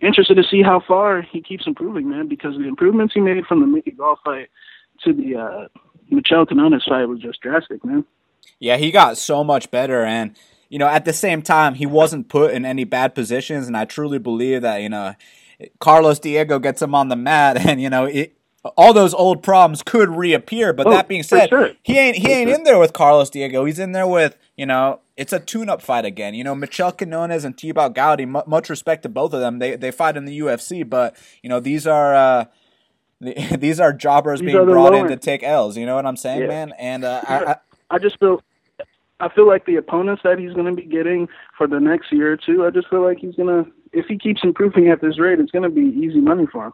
interested 0.00 0.36
to 0.36 0.44
see 0.44 0.62
how 0.62 0.82
far 0.86 1.22
he 1.22 1.40
keeps 1.40 1.66
improving, 1.66 2.08
man, 2.08 2.28
because 2.28 2.56
the 2.56 2.68
improvements 2.68 3.14
he 3.14 3.20
made 3.20 3.44
from 3.46 3.60
the 3.60 3.66
Mickey 3.66 3.92
Gall 3.92 4.18
fight 4.24 4.48
to 5.04 5.12
the 5.12 5.36
uh, 5.36 5.68
Michel 6.10 6.46
Quinones 6.46 6.84
fight 6.88 7.06
was 7.06 7.20
just 7.20 7.40
drastic, 7.40 7.84
man. 7.84 8.04
Yeah, 8.58 8.76
he 8.76 8.90
got 8.90 9.18
so 9.18 9.44
much 9.44 9.70
better, 9.70 10.04
and 10.04 10.36
you 10.68 10.78
know, 10.78 10.88
at 10.88 11.04
the 11.04 11.12
same 11.12 11.42
time, 11.42 11.74
he 11.74 11.86
wasn't 11.86 12.28
put 12.28 12.52
in 12.52 12.64
any 12.64 12.84
bad 12.84 13.14
positions, 13.14 13.66
and 13.66 13.76
I 13.76 13.84
truly 13.84 14.18
believe 14.18 14.62
that 14.62 14.82
you 14.82 14.88
know, 14.88 15.14
Carlos 15.78 16.18
Diego 16.18 16.58
gets 16.58 16.82
him 16.82 16.94
on 16.94 17.08
the 17.08 17.16
mat, 17.16 17.56
and 17.66 17.80
you 17.80 17.90
know, 17.90 18.06
it, 18.06 18.36
all 18.76 18.92
those 18.92 19.14
old 19.14 19.42
problems 19.42 19.82
could 19.82 20.08
reappear. 20.10 20.72
But 20.72 20.86
oh, 20.86 20.90
that 20.90 21.08
being 21.08 21.22
said, 21.22 21.50
sure. 21.50 21.72
he 21.82 21.98
ain't 21.98 22.16
he 22.16 22.28
ain't 22.32 22.50
in 22.50 22.64
there 22.64 22.78
with 22.78 22.92
Carlos 22.92 23.30
Diego. 23.30 23.64
He's 23.64 23.78
in 23.78 23.92
there 23.92 24.06
with 24.06 24.36
you 24.56 24.66
know 24.66 25.00
it's 25.16 25.32
a 25.32 25.38
tune-up 25.38 25.80
fight 25.80 26.04
again. 26.04 26.34
You 26.34 26.42
know, 26.44 26.54
Michel 26.54 26.92
Quinones 26.92 27.44
and 27.44 27.56
Thibault 27.56 27.90
Gouti. 27.90 28.22
M- 28.22 28.42
much 28.46 28.68
respect 28.68 29.02
to 29.04 29.08
both 29.08 29.32
of 29.32 29.40
them. 29.40 29.58
They 29.58 29.76
they 29.76 29.90
fight 29.90 30.16
in 30.16 30.24
the 30.24 30.38
UFC, 30.40 30.88
but 30.88 31.16
you 31.42 31.48
know 31.48 31.60
these 31.60 31.86
are. 31.86 32.14
Uh, 32.14 32.44
these 33.58 33.80
are 33.80 33.92
jobbers 33.92 34.40
these 34.40 34.48
being 34.48 34.58
are 34.58 34.66
brought 34.66 34.92
in 34.92 35.06
to 35.06 35.16
take 35.16 35.42
L's. 35.42 35.78
You 35.78 35.86
know 35.86 35.94
what 35.94 36.04
I'm 36.04 36.16
saying, 36.16 36.42
yeah. 36.42 36.46
man? 36.48 36.72
And 36.78 37.04
uh, 37.04 37.22
I, 37.28 37.44
I, 37.44 37.56
I 37.94 37.98
just 37.98 38.18
feel 38.18 38.42
I 39.20 39.28
feel 39.32 39.46
like 39.46 39.64
the 39.66 39.76
opponents 39.76 40.22
that 40.24 40.38
he's 40.38 40.52
going 40.52 40.66
to 40.66 40.72
be 40.74 40.86
getting 40.86 41.28
for 41.56 41.66
the 41.66 41.78
next 41.78 42.12
year 42.12 42.32
or 42.32 42.36
two, 42.36 42.66
I 42.66 42.70
just 42.70 42.88
feel 42.88 43.02
like 43.02 43.18
he's 43.18 43.36
going 43.36 43.64
to, 43.64 43.70
if 43.92 44.06
he 44.06 44.18
keeps 44.18 44.40
improving 44.42 44.88
at 44.88 45.00
this 45.00 45.20
rate, 45.20 45.38
it's 45.38 45.52
going 45.52 45.62
to 45.62 45.70
be 45.70 45.96
easy 45.96 46.20
money 46.20 46.46
for 46.50 46.66
him. 46.66 46.72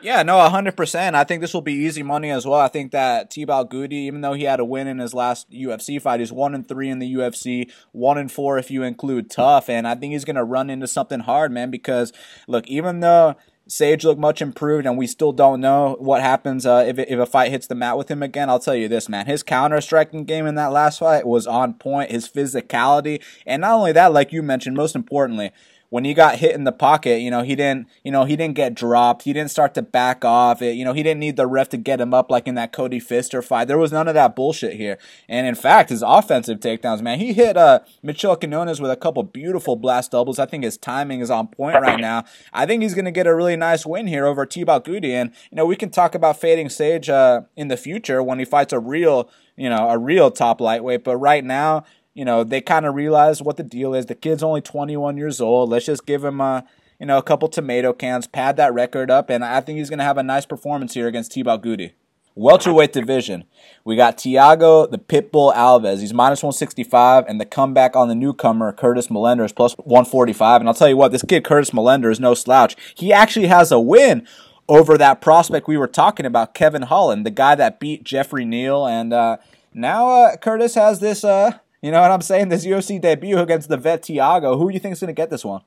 Yeah, 0.00 0.22
no, 0.22 0.34
100%. 0.36 1.14
I 1.14 1.24
think 1.24 1.40
this 1.40 1.52
will 1.52 1.60
be 1.60 1.74
easy 1.74 2.04
money 2.04 2.30
as 2.30 2.46
well. 2.46 2.60
I 2.60 2.68
think 2.68 2.92
that 2.92 3.32
Thibault 3.32 3.66
Gouti, 3.66 3.92
even 3.92 4.20
though 4.20 4.34
he 4.34 4.44
had 4.44 4.60
a 4.60 4.64
win 4.64 4.86
in 4.86 4.98
his 4.98 5.12
last 5.12 5.50
UFC 5.50 6.00
fight, 6.00 6.20
he's 6.20 6.32
1 6.32 6.54
and 6.54 6.66
3 6.66 6.88
in 6.88 7.00
the 7.00 7.14
UFC, 7.14 7.70
1 7.90 8.18
and 8.18 8.30
4 8.30 8.58
if 8.58 8.70
you 8.70 8.84
include 8.84 9.28
tough, 9.28 9.68
and 9.68 9.88
I 9.88 9.96
think 9.96 10.12
he's 10.12 10.24
going 10.24 10.36
to 10.36 10.44
run 10.44 10.70
into 10.70 10.86
something 10.86 11.20
hard, 11.20 11.50
man, 11.50 11.72
because 11.72 12.12
look, 12.46 12.68
even 12.68 13.00
though 13.00 13.34
Sage 13.68 14.04
looked 14.04 14.20
much 14.20 14.40
improved, 14.40 14.86
and 14.86 14.96
we 14.96 15.06
still 15.06 15.32
don't 15.32 15.60
know 15.60 15.96
what 16.00 16.22
happens 16.22 16.64
uh, 16.64 16.84
if 16.86 16.98
if 16.98 17.18
a 17.18 17.26
fight 17.26 17.50
hits 17.50 17.66
the 17.66 17.74
mat 17.74 17.98
with 17.98 18.10
him 18.10 18.22
again. 18.22 18.48
I'll 18.48 18.58
tell 18.58 18.74
you 18.74 18.88
this, 18.88 19.08
man. 19.08 19.26
His 19.26 19.42
counter 19.42 19.80
striking 19.82 20.24
game 20.24 20.46
in 20.46 20.54
that 20.54 20.72
last 20.72 21.00
fight 21.00 21.26
was 21.26 21.46
on 21.46 21.74
point. 21.74 22.10
His 22.10 22.28
physicality, 22.28 23.22
and 23.46 23.60
not 23.60 23.74
only 23.74 23.92
that, 23.92 24.12
like 24.12 24.32
you 24.32 24.42
mentioned, 24.42 24.74
most 24.74 24.96
importantly, 24.96 25.52
when 25.90 26.04
he 26.04 26.12
got 26.12 26.36
hit 26.36 26.54
in 26.54 26.64
the 26.64 26.72
pocket, 26.72 27.20
you 27.20 27.30
know, 27.30 27.42
he 27.42 27.56
didn't, 27.56 27.88
you 28.04 28.12
know, 28.12 28.24
he 28.24 28.36
didn't 28.36 28.56
get 28.56 28.74
dropped. 28.74 29.22
He 29.22 29.32
didn't 29.32 29.50
start 29.50 29.74
to 29.74 29.82
back 29.82 30.24
off. 30.24 30.60
It, 30.60 30.72
you 30.72 30.84
know, 30.84 30.92
he 30.92 31.02
didn't 31.02 31.20
need 31.20 31.36
the 31.36 31.46
ref 31.46 31.70
to 31.70 31.76
get 31.78 32.00
him 32.00 32.12
up 32.12 32.30
like 32.30 32.46
in 32.46 32.54
that 32.56 32.72
Cody 32.72 33.00
Pfister 33.00 33.40
fight. 33.40 33.68
There 33.68 33.78
was 33.78 33.92
none 33.92 34.06
of 34.06 34.14
that 34.14 34.36
bullshit 34.36 34.74
here. 34.74 34.98
And 35.28 35.46
in 35.46 35.54
fact, 35.54 35.90
his 35.90 36.02
offensive 36.02 36.60
takedowns, 36.60 37.00
man, 37.00 37.18
he 37.18 37.32
hit 37.32 37.56
uh 37.56 37.80
Michel 38.02 38.36
Quinones 38.36 38.80
with 38.80 38.90
a 38.90 38.96
couple 38.96 39.22
beautiful 39.22 39.76
blast 39.76 40.10
doubles. 40.10 40.38
I 40.38 40.46
think 40.46 40.64
his 40.64 40.76
timing 40.76 41.20
is 41.20 41.30
on 41.30 41.48
point 41.48 41.80
right 41.80 42.00
now. 42.00 42.24
I 42.52 42.66
think 42.66 42.82
he's 42.82 42.94
going 42.94 43.04
to 43.06 43.10
get 43.10 43.26
a 43.26 43.34
really 43.34 43.56
nice 43.56 43.86
win 43.86 44.06
here 44.06 44.26
over 44.26 44.44
Thibault 44.44 44.80
Gouti. 44.80 45.12
And, 45.12 45.32
you 45.50 45.56
know, 45.56 45.66
we 45.66 45.76
can 45.76 45.90
talk 45.90 46.14
about 46.14 46.40
fading 46.40 46.68
Sage 46.68 47.08
uh, 47.08 47.42
in 47.56 47.68
the 47.68 47.76
future 47.76 48.22
when 48.22 48.38
he 48.38 48.44
fights 48.44 48.72
a 48.72 48.78
real, 48.78 49.30
you 49.56 49.68
know, 49.70 49.88
a 49.88 49.98
real 49.98 50.30
top 50.30 50.60
lightweight. 50.60 51.04
But 51.04 51.16
right 51.16 51.44
now, 51.44 51.84
you 52.18 52.24
know, 52.24 52.42
they 52.42 52.60
kind 52.60 52.84
of 52.84 52.96
realize 52.96 53.40
what 53.40 53.58
the 53.58 53.62
deal 53.62 53.94
is. 53.94 54.06
The 54.06 54.14
kid's 54.16 54.42
only 54.42 54.60
21 54.60 55.16
years 55.16 55.40
old. 55.40 55.70
Let's 55.70 55.86
just 55.86 56.04
give 56.04 56.24
him 56.24 56.40
a, 56.40 56.64
you 56.98 57.06
know, 57.06 57.16
a 57.16 57.22
couple 57.22 57.46
tomato 57.46 57.92
cans, 57.92 58.26
pad 58.26 58.56
that 58.56 58.74
record 58.74 59.08
up, 59.08 59.30
and 59.30 59.44
I 59.44 59.60
think 59.60 59.78
he's 59.78 59.88
going 59.88 60.00
to 60.00 60.04
have 60.04 60.18
a 60.18 60.24
nice 60.24 60.44
performance 60.44 60.94
here 60.94 61.06
against 61.06 61.32
Thibault 61.32 61.60
Gouti. 61.60 61.92
Welterweight 62.34 62.92
division. 62.92 63.44
We 63.84 63.94
got 63.94 64.18
Thiago 64.18 64.90
the 64.90 64.98
Pitbull 64.98 65.54
Alves. 65.54 66.00
He's 66.00 66.12
minus 66.12 66.42
165, 66.42 67.24
and 67.28 67.40
the 67.40 67.44
comeback 67.44 67.94
on 67.94 68.08
the 68.08 68.16
newcomer, 68.16 68.72
Curtis 68.72 69.06
Millender, 69.06 69.44
is 69.44 69.52
plus 69.52 69.74
145. 69.74 70.60
And 70.60 70.68
I'll 70.68 70.74
tell 70.74 70.88
you 70.88 70.96
what, 70.96 71.12
this 71.12 71.22
kid, 71.22 71.44
Curtis 71.44 71.70
Millender, 71.70 72.10
is 72.10 72.18
no 72.18 72.34
slouch. 72.34 72.74
He 72.96 73.12
actually 73.12 73.46
has 73.46 73.70
a 73.70 73.78
win 73.78 74.26
over 74.68 74.98
that 74.98 75.20
prospect 75.20 75.68
we 75.68 75.76
were 75.76 75.86
talking 75.86 76.26
about, 76.26 76.52
Kevin 76.52 76.82
Holland, 76.82 77.24
the 77.24 77.30
guy 77.30 77.54
that 77.54 77.78
beat 77.78 78.02
Jeffrey 78.02 78.44
Neal. 78.44 78.88
And 78.88 79.12
uh, 79.12 79.36
now 79.72 80.10
uh, 80.10 80.36
Curtis 80.36 80.74
has 80.74 80.98
this. 80.98 81.22
Uh, 81.22 81.58
you 81.82 81.90
know 81.90 82.00
what 82.00 82.10
I'm 82.10 82.22
saying? 82.22 82.48
This 82.48 82.66
UFC 82.66 83.00
debut 83.00 83.38
against 83.38 83.68
the 83.68 83.76
vet 83.76 84.02
Thiago. 84.02 84.58
Who 84.58 84.68
do 84.68 84.74
you 84.74 84.80
think 84.80 84.92
is 84.92 85.00
going 85.00 85.08
to 85.08 85.12
get 85.12 85.30
this 85.30 85.44
one? 85.44 85.62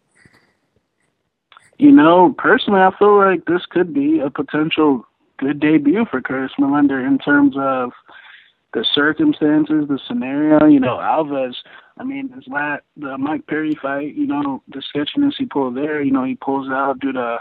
You 1.78 1.92
know, 1.92 2.36
personally, 2.38 2.82
I 2.82 2.92
feel 3.00 3.18
like 3.18 3.46
this 3.46 3.66
could 3.70 3.94
be 3.94 4.20
a 4.20 4.30
potential 4.30 5.06
good 5.38 5.60
debut 5.60 6.06
for 6.10 6.22
Curtis 6.22 6.52
Millender 6.60 7.06
in 7.06 7.18
terms 7.18 7.56
of 7.58 7.92
the 8.74 8.86
circumstances, 8.94 9.88
the 9.88 10.00
scenario. 10.08 10.66
You 10.68 10.80
know, 10.80 10.98
Alves. 10.98 11.56
I 11.98 12.04
mean, 12.04 12.32
this 12.36 12.48
lat 12.48 12.84
the 12.98 13.18
Mike 13.18 13.48
Perry 13.48 13.78
fight. 13.82 14.16
You 14.16 14.28
know, 14.28 14.62
the 14.68 14.82
sketchiness 14.82 15.36
he 15.38 15.46
pulled 15.46 15.76
there. 15.76 16.02
You 16.02 16.12
know, 16.12 16.24
he 16.24 16.36
pulls 16.36 16.70
out 16.70 17.00
due 17.00 17.14
to 17.14 17.40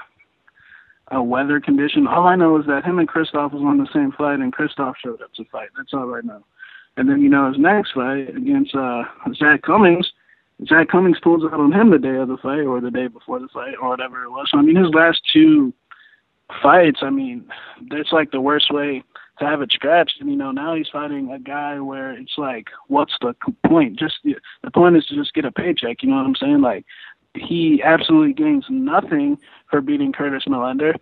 a 1.11 1.23
weather 1.23 1.61
condition. 1.61 2.07
All 2.07 2.27
I 2.27 2.37
know 2.37 2.59
is 2.59 2.67
that 2.67 2.85
him 2.85 2.99
and 2.99 3.09
Christoph 3.09 3.53
was 3.53 3.63
on 3.63 3.79
the 3.79 3.89
same 3.93 4.13
flight, 4.13 4.39
and 4.39 4.53
Christoph 4.53 4.97
showed 5.05 5.21
up 5.23 5.33
to 5.35 5.45
fight. 5.53 5.69
That's 5.77 5.93
all 5.93 6.15
I 6.15 6.21
know. 6.23 6.45
And 6.97 7.09
then, 7.09 7.23
you 7.23 7.29
know, 7.29 7.49
his 7.49 7.59
next 7.59 7.93
fight 7.93 8.37
against 8.37 8.75
uh, 8.75 9.05
Zak 9.35 9.63
Cummings, 9.63 10.13
Zak 10.69 10.89
Cummings 10.89 11.19
pulls 11.23 11.45
out 11.45 11.59
on 11.59 11.73
him 11.73 11.91
the 11.91 11.99
day 11.99 12.17
of 12.17 12.29
the 12.29 12.37
fight 12.37 12.61
or 12.61 12.81
the 12.81 12.91
day 12.91 13.07
before 13.07 13.39
the 13.39 13.49
fight 13.49 13.75
or 13.81 13.89
whatever 13.89 14.23
it 14.25 14.31
was. 14.31 14.49
So 14.51 14.59
I 14.59 14.63
mean, 14.63 14.77
his 14.77 14.93
last 14.93 15.23
two 15.33 15.73
fights, 16.63 17.01
I 17.03 17.11
mean, 17.11 17.51
that's 17.91 18.13
like 18.13 18.31
the 18.31 18.41
worst 18.41 18.73
way 18.73 19.03
to 19.39 19.47
have 19.47 19.63
it 19.63 19.73
scratched. 19.73 20.21
And 20.21 20.31
you 20.31 20.37
know, 20.37 20.51
now 20.51 20.75
he's 20.75 20.89
fighting 20.89 21.31
a 21.33 21.39
guy 21.39 21.81
where 21.81 22.13
it's 22.13 22.37
like, 22.37 22.69
what's 22.89 23.15
the 23.21 23.35
point? 23.67 23.99
Just 23.99 24.19
the 24.25 24.71
point 24.71 24.97
is 24.97 25.07
to 25.07 25.15
just 25.15 25.35
get 25.35 25.45
a 25.45 25.53
paycheck. 25.53 26.03
You 26.03 26.11
know 26.11 26.17
what 26.17 26.27
I'm 26.27 26.37
saying? 26.37 26.61
Like, 26.61 26.85
he 27.35 27.83
absolutely 27.83 28.35
gains 28.35 28.67
nothing 28.69 29.39
for 29.71 29.81
beating 29.81 30.13
Curtis 30.13 30.45
Millender. 30.47 30.95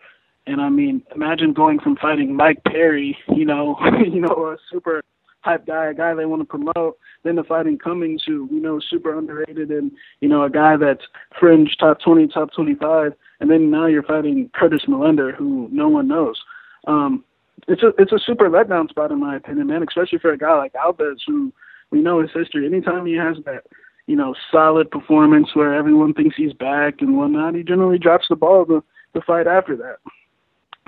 And 0.46 0.60
I 0.60 0.68
mean, 0.68 1.02
imagine 1.14 1.52
going 1.52 1.78
from 1.80 1.96
fighting 1.96 2.34
Mike 2.34 2.62
Perry, 2.64 3.18
you 3.34 3.44
know, 3.44 3.76
you 3.98 4.20
know, 4.20 4.28
a 4.28 4.56
super 4.70 5.02
hype 5.40 5.66
guy, 5.66 5.86
a 5.86 5.94
guy 5.94 6.14
they 6.14 6.26
want 6.26 6.42
to 6.42 6.46
promote, 6.46 6.98
then 7.22 7.36
the 7.36 7.44
fighting 7.44 7.78
Cummings, 7.78 8.22
who 8.26 8.48
you 8.50 8.60
know 8.60 8.80
super 8.80 9.16
underrated, 9.16 9.70
and 9.70 9.92
you 10.20 10.28
know 10.28 10.44
a 10.44 10.50
guy 10.50 10.76
that's 10.76 11.04
fringe 11.38 11.76
top 11.78 12.00
20, 12.00 12.28
top 12.28 12.50
25, 12.54 13.12
and 13.40 13.50
then 13.50 13.70
now 13.70 13.86
you're 13.86 14.02
fighting 14.02 14.50
Curtis 14.54 14.86
Millender, 14.88 15.34
who 15.34 15.68
no 15.70 15.88
one 15.88 16.08
knows. 16.08 16.40
Um, 16.86 17.24
it's 17.66 17.82
a 17.82 17.88
it's 17.98 18.12
a 18.12 18.18
super 18.18 18.48
letdown 18.48 18.88
spot 18.88 19.10
in 19.10 19.20
my 19.20 19.36
opinion, 19.36 19.66
man. 19.66 19.82
Especially 19.82 20.18
for 20.18 20.32
a 20.32 20.38
guy 20.38 20.56
like 20.56 20.72
Alves, 20.74 21.20
who 21.26 21.52
we 21.90 22.00
know 22.00 22.20
his 22.20 22.30
history. 22.32 22.66
Anytime 22.66 23.06
he 23.06 23.14
has 23.14 23.36
that 23.44 23.64
you 24.06 24.16
know 24.16 24.34
solid 24.52 24.90
performance 24.90 25.54
where 25.54 25.74
everyone 25.74 26.14
thinks 26.14 26.36
he's 26.36 26.52
back 26.52 26.96
and 27.00 27.16
whatnot, 27.16 27.54
he 27.54 27.62
generally 27.62 27.98
drops 27.98 28.26
the 28.28 28.36
ball 28.36 28.64
the 28.64 28.82
the 29.14 29.20
fight 29.22 29.46
after 29.46 29.76
that. 29.76 29.96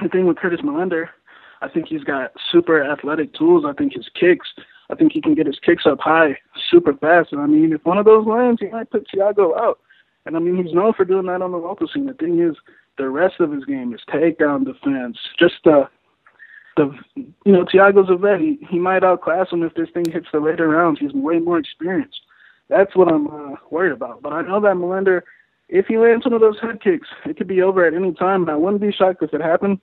The 0.02 0.08
thing 0.08 0.26
with 0.26 0.38
Curtis 0.38 0.60
Millender, 0.60 1.08
I 1.62 1.68
think 1.68 1.88
he's 1.88 2.04
got 2.04 2.32
super 2.50 2.82
athletic 2.82 3.34
tools. 3.34 3.64
I 3.66 3.72
think 3.72 3.94
his 3.94 4.08
kicks, 4.18 4.48
I 4.90 4.94
think 4.94 5.12
he 5.12 5.20
can 5.20 5.34
get 5.34 5.46
his 5.46 5.58
kicks 5.64 5.84
up 5.86 6.00
high 6.00 6.38
super 6.70 6.94
fast. 6.94 7.32
And 7.32 7.40
I 7.40 7.46
mean, 7.46 7.72
if 7.72 7.84
one 7.84 7.98
of 7.98 8.04
those 8.04 8.26
lands, 8.26 8.60
he 8.60 8.68
might 8.68 8.90
put 8.90 9.06
Thiago 9.08 9.56
out. 9.56 9.78
And 10.26 10.36
I 10.36 10.40
mean, 10.40 10.62
he's 10.62 10.74
known 10.74 10.92
for 10.92 11.04
doing 11.04 11.26
that 11.26 11.42
on 11.42 11.52
the 11.52 11.58
local 11.58 11.88
scene. 11.88 12.06
The 12.06 12.14
thing 12.14 12.40
is, 12.40 12.56
the 12.98 13.08
rest 13.08 13.40
of 13.40 13.52
his 13.52 13.64
game 13.64 13.94
is 13.94 14.00
takedown 14.08 14.64
defense, 14.64 15.16
just 15.38 15.54
the 15.64 15.88
the 16.76 16.92
you 17.16 17.52
know 17.52 17.64
Thiago's 17.64 18.10
a 18.10 18.16
vet. 18.16 18.40
He 18.40 18.58
he 18.68 18.78
might 18.78 19.04
outclass 19.04 19.50
him 19.50 19.62
if 19.62 19.74
this 19.74 19.88
thing 19.92 20.04
hits 20.10 20.26
the 20.32 20.40
later 20.40 20.68
rounds. 20.68 21.00
He's 21.00 21.12
way 21.12 21.38
more 21.38 21.58
experienced. 21.58 22.20
That's 22.68 22.94
what 22.94 23.12
I'm 23.12 23.26
uh, 23.26 23.56
worried 23.70 23.92
about. 23.92 24.22
But 24.22 24.32
I 24.32 24.42
know 24.42 24.60
that 24.60 24.76
Millender, 24.76 25.22
if 25.68 25.86
he 25.86 25.98
lands 25.98 26.24
one 26.24 26.34
of 26.34 26.40
those 26.40 26.60
head 26.60 26.80
kicks, 26.82 27.08
it 27.26 27.36
could 27.36 27.48
be 27.48 27.62
over 27.62 27.84
at 27.84 27.94
any 27.94 28.12
time. 28.14 28.42
And 28.42 28.50
I 28.50 28.56
wouldn't 28.56 28.80
be 28.80 28.92
shocked 28.92 29.22
if 29.22 29.34
it 29.34 29.40
happened. 29.40 29.80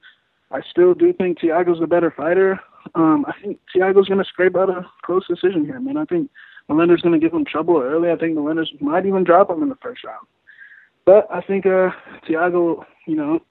I 0.51 0.61
still 0.69 0.93
do 0.93 1.13
think 1.13 1.39
Thiago's 1.39 1.79
the 1.79 1.87
better 1.87 2.11
fighter. 2.11 2.59
Um, 2.95 3.25
I 3.27 3.33
think 3.41 3.59
Thiago's 3.75 4.07
going 4.07 4.23
to 4.23 4.25
scrape 4.25 4.55
out 4.55 4.69
a 4.69 4.85
close 5.03 5.27
decision 5.27 5.65
here, 5.65 5.79
man. 5.79 5.97
I 5.97 6.05
think 6.05 6.29
Millender's 6.69 7.01
going 7.01 7.19
to 7.19 7.23
give 7.23 7.33
him 7.33 7.45
trouble 7.45 7.77
early. 7.81 8.11
I 8.11 8.15
think 8.15 8.35
Millender's 8.35 8.71
might 8.79 9.05
even 9.05 9.23
drop 9.23 9.49
him 9.49 9.61
in 9.61 9.69
the 9.69 9.75
first 9.75 10.03
round. 10.03 10.25
But 11.05 11.27
I 11.31 11.41
think 11.41 11.65
uh, 11.65 11.91
Thiago, 12.27 12.85
you 13.05 13.15
know, 13.15 13.41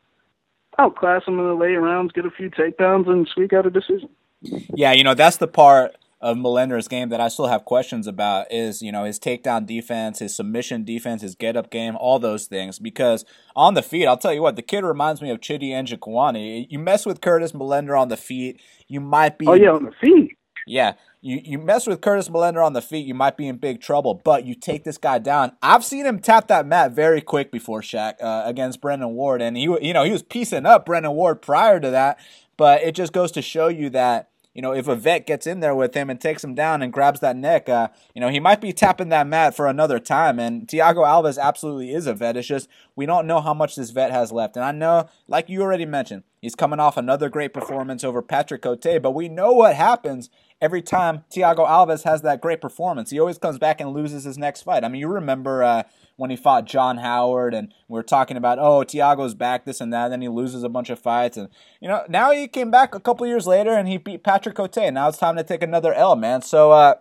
outclass 0.79 1.23
him 1.27 1.39
in 1.39 1.47
the 1.47 1.55
late 1.55 1.77
rounds, 1.77 2.13
get 2.13 2.27
a 2.27 2.31
few 2.31 2.51
takedowns, 2.51 3.09
and 3.09 3.27
squeak 3.29 3.53
out 3.53 3.67
a 3.67 3.71
decision. 3.71 4.09
Yeah, 4.41 4.93
you 4.93 5.03
know 5.03 5.15
that's 5.15 5.39
the 5.39 5.49
part 5.49 5.97
of 6.27 6.37
Millender's 6.37 6.89
game 6.89 7.11
that 7.11 7.21
I 7.21 7.29
still 7.29 7.47
have 7.47 7.65
questions 7.65 8.09
about 8.09 8.49
is, 8.51 8.83
you 8.83 8.91
know, 8.91 9.05
his 9.05 9.21
takedown 9.21 9.65
defense, 9.65 10.19
his 10.19 10.35
submission 10.35 10.85
defense, 10.85 11.23
his 11.23 11.37
get 11.37 11.57
up 11.57 11.71
game, 11.71 11.97
all 11.97 12.19
those 12.19 12.47
things. 12.47 12.81
Because 12.81 13.25
on 13.55 13.75
the 13.75 13.83
feet, 13.83 14.07
I'll 14.07 14.17
tell 14.17 14.35
you 14.35 14.43
what, 14.43 14.57
the 14.57 14.63
kid 14.63 14.83
reminds 14.83 15.23
me 15.23 15.31
of 15.31 15.39
Chidi 15.39 15.71
Njokuani. 15.71 16.67
You 16.69 16.81
mess 16.81 17.07
with 17.07 17.21
Curtis 17.21 17.53
Millender 17.53 17.97
on 17.97 18.09
the 18.09 18.17
feet, 18.17 18.61
you 18.89 19.01
might 19.01 19.39
be. 19.39 19.47
Oh, 19.47 19.55
yeah, 19.55 19.71
on 19.71 19.85
the 19.85 19.93
feet. 20.01 20.37
Yeah. 20.67 20.95
You, 21.21 21.41
you 21.45 21.59
mess 21.59 21.87
with 21.87 22.01
Curtis 22.01 22.29
Millender 22.29 22.65
on 22.65 22.73
the 22.73 22.83
feet, 22.83 23.07
you 23.07 23.15
might 23.15 23.37
be 23.37 23.47
in 23.47 23.59
big 23.59 23.81
trouble. 23.81 24.15
But 24.15 24.45
you 24.45 24.57
take 24.57 24.83
this 24.83 24.99
guy 24.99 25.21
down. 25.21 25.53
I've 25.63 25.85
seen 25.85 26.07
him 26.07 26.19
tap 26.19 26.49
that 26.49 26.67
mat 26.67 26.91
very 26.91 27.21
quick 27.21 27.53
before 27.53 27.83
Shaq 27.83 28.15
uh, 28.21 28.43
against 28.47 28.81
Brendan 28.81 29.11
Ward, 29.11 29.43
and 29.43 29.57
he 29.57 29.63
you 29.63 29.93
know 29.93 30.03
he 30.03 30.11
was 30.11 30.25
piecing 30.25 30.67
up 30.67 30.87
Brendan 30.87 31.13
Ward 31.13 31.41
prior 31.41 31.79
to 31.79 31.91
that. 31.91 32.19
But 32.57 32.83
it 32.83 32.97
just 32.97 33.13
goes 33.13 33.31
to 33.33 33.43
show 33.43 33.69
you 33.69 33.91
that 33.91 34.31
you 34.57 34.63
know, 34.63 34.73
if 34.73 34.89
a 34.89 34.97
vet 34.97 35.27
gets 35.27 35.47
in 35.47 35.61
there 35.61 35.75
with 35.75 35.93
him 35.93 36.09
and 36.09 36.19
takes 36.19 36.43
him 36.43 36.55
down 36.55 36.81
and 36.81 36.91
grabs 36.91 37.21
that 37.21 37.37
neck, 37.37 37.69
uh, 37.69 37.89
you 38.15 38.23
know, 38.23 38.31
he 38.31 38.41
might 38.41 38.59
be 38.59 38.73
tapping 38.73 39.11
that 39.11 39.27
mat 39.27 39.55
for 39.55 39.67
another 39.67 39.99
time. 39.99 40.39
And 40.39 40.67
Thiago 40.67 41.05
Alves 41.05 41.39
absolutely 41.39 41.93
is 41.93 42.07
a 42.07 42.15
vet. 42.15 42.39
It's 42.39 42.49
just 42.49 42.67
we 42.97 43.05
don't 43.05 43.27
know 43.27 43.43
how 43.43 43.53
much 43.53 43.77
this 43.77 43.91
vet 43.91 44.13
has 44.13 44.33
left. 44.33 44.57
And 44.57 44.65
I 44.65 44.73
know, 44.73 45.11
like 45.29 45.51
you 45.51 45.61
already 45.61 45.85
mentioned, 45.85 46.23
he's 46.41 46.55
coming 46.55 46.81
off 46.81 46.97
another 46.97 47.29
great 47.29 47.53
performance 47.53 48.03
over 48.03 48.23
Patrick 48.23 48.63
Cote, 48.63 49.03
but 49.03 49.11
we 49.11 49.29
know 49.29 49.53
what 49.53 49.77
happens 49.77 50.31
every 50.59 50.81
time 50.81 51.25
Thiago 51.31 51.69
Alves 51.69 52.05
has 52.05 52.23
that 52.23 52.41
great 52.41 52.63
performance. 52.63 53.11
He 53.11 53.21
always 53.21 53.37
comes 53.37 53.59
back 53.59 53.79
and 53.79 53.93
loses 53.93 54.25
his 54.25 54.39
next 54.39 54.63
fight. 54.63 54.85
I 54.85 54.89
mean, 54.89 55.01
you 55.03 55.09
remember 55.09 55.63
uh, 55.63 55.83
when 56.17 56.31
he 56.31 56.37
fought 56.37 56.65
John 56.65 56.99
Howard, 56.99 57.55
and 57.55 57.73
we 57.89 57.99
are 57.99 58.03
talking 58.03 58.37
about, 58.37 58.59
oh, 58.59 58.81
Thiago's 58.81 59.35
back, 59.35 59.65
this 59.65 59.81
and 59.81 59.93
that. 59.93 60.09
Then 60.09 60.23
he 60.23 60.29
loses 60.29 60.63
a 60.63 60.69
bunch 60.69 60.91
of 60.91 60.99
fights, 60.99 61.37
and 61.37 61.49
you 61.81 61.89
know, 61.89 62.05
now 62.09 62.33
he 62.33 62.49
came 62.49 62.71
back 62.71 62.95
a 62.95 63.01
couple 63.01 63.27
years 63.27 63.47
later 63.47 63.73
and 63.73 63.89
he 63.89 63.99
beat 63.99 64.25
Patrick 64.25 64.57
Cote. 64.57 64.77
And 64.79 64.95
now 64.95 65.09
it's 65.09 65.19
time 65.19 65.37
to 65.37 65.45
take 65.45 65.63
another 65.63 65.93
L, 65.95 66.17
man. 66.17 66.43
So, 66.43 66.73
uh, 66.73 66.95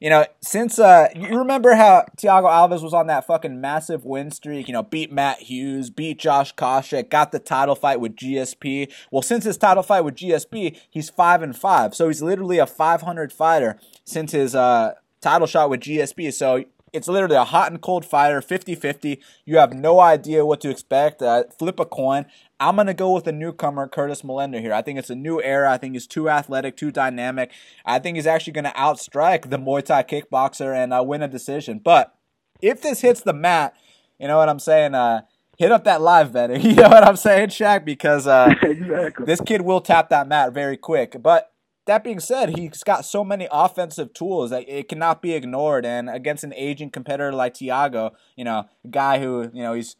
you 0.00 0.10
know, 0.10 0.24
since 0.40 0.78
uh, 0.78 1.08
you 1.14 1.36
remember 1.36 1.74
how 1.74 2.04
Thiago 2.16 2.44
Alves 2.44 2.82
was 2.82 2.94
on 2.94 3.08
that 3.08 3.26
fucking 3.26 3.60
massive 3.60 4.04
win 4.04 4.30
streak, 4.30 4.68
you 4.68 4.72
know, 4.72 4.82
beat 4.82 5.10
Matt 5.10 5.40
Hughes, 5.40 5.90
beat 5.90 6.20
Josh 6.20 6.54
Koscheck, 6.54 7.10
got 7.10 7.32
the 7.32 7.40
title 7.40 7.74
fight 7.74 8.00
with 8.00 8.14
GSP. 8.14 8.92
Well, 9.10 9.22
since 9.22 9.44
his 9.44 9.56
title 9.56 9.82
fight 9.82 10.02
with 10.02 10.14
GSP, 10.14 10.78
he's 10.88 11.10
five 11.10 11.42
and 11.42 11.56
five, 11.56 11.94
so 11.96 12.06
he's 12.06 12.22
literally 12.22 12.58
a 12.58 12.66
500 12.66 13.32
fighter 13.32 13.78
since 14.04 14.30
his 14.32 14.54
uh, 14.54 14.92
title 15.20 15.48
shot 15.48 15.68
with 15.68 15.80
GSP. 15.80 16.32
So 16.32 16.64
it's 16.92 17.08
literally 17.08 17.36
a 17.36 17.44
hot 17.44 17.70
and 17.70 17.80
cold 17.80 18.04
fire, 18.04 18.40
50 18.40 18.74
50. 18.74 19.20
You 19.44 19.58
have 19.58 19.72
no 19.72 20.00
idea 20.00 20.44
what 20.44 20.60
to 20.62 20.70
expect. 20.70 21.22
Uh, 21.22 21.44
flip 21.58 21.78
a 21.80 21.84
coin. 21.84 22.26
I'm 22.60 22.74
going 22.74 22.86
to 22.88 22.94
go 22.94 23.12
with 23.12 23.24
the 23.24 23.32
newcomer, 23.32 23.86
Curtis 23.86 24.22
Millender, 24.22 24.60
here. 24.60 24.72
I 24.72 24.82
think 24.82 24.98
it's 24.98 25.10
a 25.10 25.14
new 25.14 25.40
era. 25.40 25.70
I 25.70 25.78
think 25.78 25.94
he's 25.94 26.06
too 26.06 26.28
athletic, 26.28 26.76
too 26.76 26.90
dynamic. 26.90 27.52
I 27.84 27.98
think 27.98 28.16
he's 28.16 28.26
actually 28.26 28.54
going 28.54 28.64
to 28.64 28.70
outstrike 28.70 29.50
the 29.50 29.58
Muay 29.58 29.84
Thai 29.84 30.02
kickboxer 30.02 30.74
and 30.74 30.92
uh, 30.92 31.02
win 31.04 31.22
a 31.22 31.28
decision. 31.28 31.78
But 31.78 32.14
if 32.60 32.82
this 32.82 33.00
hits 33.00 33.20
the 33.20 33.32
mat, 33.32 33.74
you 34.18 34.26
know 34.26 34.38
what 34.38 34.48
I'm 34.48 34.58
saying? 34.58 34.94
Uh, 34.94 35.22
hit 35.56 35.70
up 35.70 35.84
that 35.84 36.00
live 36.00 36.32
betting. 36.32 36.60
You 36.68 36.74
know 36.74 36.88
what 36.88 37.06
I'm 37.06 37.16
saying, 37.16 37.48
Shaq? 37.48 37.84
Because 37.84 38.26
uh, 38.26 38.52
exactly. 38.62 39.26
this 39.26 39.40
kid 39.40 39.62
will 39.62 39.80
tap 39.80 40.08
that 40.10 40.26
mat 40.26 40.52
very 40.52 40.76
quick. 40.76 41.16
But 41.22 41.52
that 41.88 42.04
being 42.04 42.20
said, 42.20 42.56
he's 42.56 42.84
got 42.84 43.04
so 43.04 43.24
many 43.24 43.48
offensive 43.50 44.12
tools 44.12 44.50
that 44.50 44.68
it 44.68 44.88
cannot 44.88 45.22
be 45.22 45.32
ignored. 45.32 45.86
And 45.86 46.08
against 46.08 46.44
an 46.44 46.52
aging 46.54 46.90
competitor 46.90 47.32
like 47.32 47.54
Thiago, 47.54 48.12
you 48.36 48.44
know, 48.44 48.66
a 48.84 48.88
guy 48.88 49.18
who, 49.18 49.50
you 49.52 49.62
know, 49.62 49.72
he's 49.72 49.96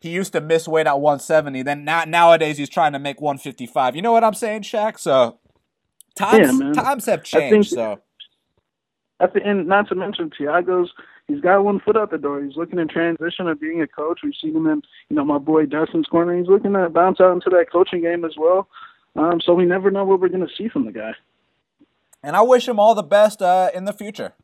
he 0.00 0.10
used 0.10 0.32
to 0.32 0.40
miss 0.40 0.68
weight 0.68 0.86
at 0.86 1.00
170. 1.00 1.62
Then 1.62 1.84
now, 1.84 2.04
nowadays 2.04 2.58
he's 2.58 2.68
trying 2.68 2.92
to 2.92 2.98
make 2.98 3.20
155. 3.20 3.96
You 3.96 4.02
know 4.02 4.12
what 4.12 4.24
I'm 4.24 4.34
saying, 4.34 4.62
Shaq? 4.62 4.98
So 4.98 5.38
times 6.16 6.60
yeah, 6.60 6.72
times 6.72 7.06
have 7.06 7.22
changed. 7.22 7.70
so 7.70 8.00
at 9.20 9.32
the 9.32 9.44
end, 9.44 9.66
not 9.68 9.88
to 9.88 9.94
mention 9.94 10.30
Thiago's. 10.30 10.90
he's 11.28 11.40
got 11.40 11.64
one 11.64 11.78
foot 11.78 11.96
out 11.96 12.10
the 12.10 12.18
door. 12.18 12.42
He's 12.42 12.56
looking 12.56 12.78
to 12.78 12.86
transition 12.86 13.46
of 13.46 13.60
being 13.60 13.80
a 13.80 13.86
coach. 13.86 14.20
We've 14.24 14.34
seen 14.40 14.56
him 14.56 14.66
in, 14.66 14.82
you 15.08 15.16
know, 15.16 15.24
my 15.24 15.38
boy 15.38 15.66
Dustin's 15.66 16.06
corner. 16.06 16.36
He's 16.36 16.48
looking 16.48 16.72
to 16.72 16.88
bounce 16.88 17.20
out 17.20 17.32
into 17.32 17.50
that 17.50 17.70
coaching 17.70 18.02
game 18.02 18.24
as 18.24 18.34
well. 18.36 18.68
Um, 19.16 19.40
so 19.40 19.54
we 19.54 19.64
never 19.64 19.90
know 19.90 20.04
what 20.04 20.20
we're 20.20 20.28
going 20.28 20.46
to 20.46 20.54
see 20.56 20.68
from 20.68 20.84
the 20.84 20.92
guy. 20.92 21.12
And 22.22 22.36
I 22.36 22.42
wish 22.42 22.66
him 22.66 22.80
all 22.80 22.94
the 22.94 23.02
best 23.02 23.40
uh, 23.42 23.70
in 23.74 23.84
the 23.84 23.92
future. 23.92 24.34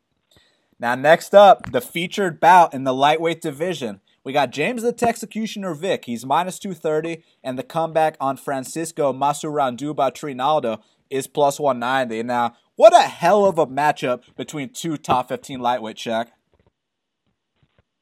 Now, 0.79 0.95
next 0.95 1.33
up, 1.33 1.71
the 1.71 1.81
featured 1.81 2.39
bout 2.39 2.73
in 2.73 2.83
the 2.83 2.93
lightweight 2.93 3.41
division. 3.41 4.01
We 4.23 4.33
got 4.33 4.49
James 4.49 4.81
the 4.81 4.95
Executioner 5.07 5.73
Vick. 5.73 6.05
He's 6.05 6.25
minus 6.25 6.59
230, 6.59 7.23
and 7.43 7.59
the 7.59 7.63
comeback 7.63 8.17
on 8.19 8.37
Francisco 8.37 9.13
Massaranduba 9.13 10.13
Trinaldo 10.13 10.81
is 11.09 11.27
plus 11.27 11.59
190. 11.59 12.23
Now, 12.23 12.55
what 12.75 12.93
a 12.93 13.03
hell 13.03 13.45
of 13.45 13.57
a 13.57 13.67
matchup 13.67 14.23
between 14.35 14.69
two 14.69 14.97
top 14.97 15.29
15 15.29 15.59
lightweight, 15.59 15.97
Shaq. 15.97 16.27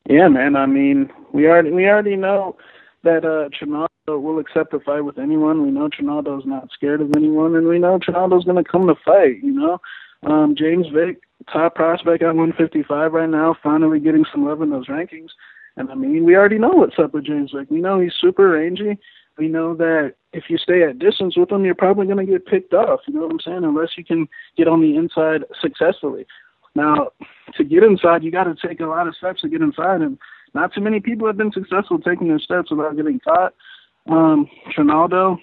Yeah, 0.10 0.30
man. 0.30 0.56
I 0.56 0.66
mean, 0.66 1.12
we 1.32 1.48
already 1.48 1.72
we 1.72 1.88
already 1.88 2.16
know 2.16 2.58
that 3.04 3.24
uh, 3.24 3.50
Trinaldo 3.58 3.93
will 4.08 4.40
accept 4.40 4.74
a 4.74 4.80
fight 4.80 5.02
with 5.02 5.18
anyone. 5.18 5.64
We 5.64 5.72
know 5.72 5.88
Trinaldo's 5.88 6.46
not 6.46 6.70
scared 6.74 7.02
of 7.02 7.12
anyone, 7.16 7.56
and 7.56 7.68
we 7.68 7.80
know 7.80 8.00
Trinaldo's 8.00 8.44
going 8.44 8.62
to 8.62 8.70
come 8.70 8.88
to 8.88 8.96
fight. 9.06 9.42
You 9.42 9.52
know, 9.54 9.80
um, 10.24 10.56
James 10.58 10.88
Vick, 10.94 11.22
top 11.52 11.76
prospect 11.76 12.22
at 12.22 12.36
155 12.36 13.14
right 13.14 13.30
now, 13.30 13.56
finally 13.64 14.00
getting 14.00 14.26
some 14.32 14.46
love 14.46 14.62
in 14.62 14.70
those 14.70 14.88
rankings. 14.88 15.30
And 15.78 15.90
I 15.90 15.96
mean, 15.96 16.26
we 16.26 16.36
already 16.36 16.60
know 16.60 16.70
what's 16.70 17.00
up 17.00 17.14
with 17.14 17.26
James 17.26 17.52
Vick. 17.56 17.70
We 17.70 17.80
know 17.82 18.00
he's 18.00 18.14
super 18.20 18.50
rangy. 18.50 18.98
We 19.38 19.48
know 19.48 19.74
that 19.76 20.16
if 20.34 20.44
you 20.50 20.58
stay 20.58 20.84
at 20.84 21.00
distance 21.00 21.36
with 21.38 21.52
him, 21.52 21.66
you're 21.66 21.74
probably 21.74 22.06
going 22.06 22.24
to 22.24 22.32
get 22.32 22.46
picked 22.46 22.74
off. 22.74 23.00
You 23.08 23.16
know 23.16 23.22
what 23.22 23.32
I'm 23.32 23.40
saying? 23.40 23.64
Unless 23.64 23.98
you 23.98 24.04
can 24.04 24.28
get 24.58 24.68
on 24.68 24.82
the 24.82 24.96
inside 24.96 25.44
successfully. 25.62 26.28
Now, 26.76 27.10
to 27.56 27.64
get 27.64 27.84
inside, 27.84 28.24
you 28.24 28.32
got 28.32 28.46
to 28.46 28.56
take 28.68 28.80
a 28.80 28.86
lot 28.86 29.08
of 29.08 29.16
steps 29.16 29.42
to 29.42 29.50
get 29.50 29.62
inside, 29.62 30.02
and 30.02 30.18
not 30.54 30.74
too 30.74 30.82
many 30.82 31.00
people 31.00 31.28
have 31.28 31.38
been 31.38 31.52
successful 31.52 32.00
taking 32.00 32.28
their 32.28 32.40
steps 32.40 32.70
without 32.70 32.96
getting 32.96 33.20
caught. 33.20 33.54
Um, 34.10 34.50
Trinaldo, 34.76 35.38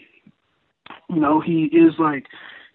you 1.09 1.21
know, 1.21 1.41
he 1.41 1.65
is 1.67 1.95
like, 1.99 2.27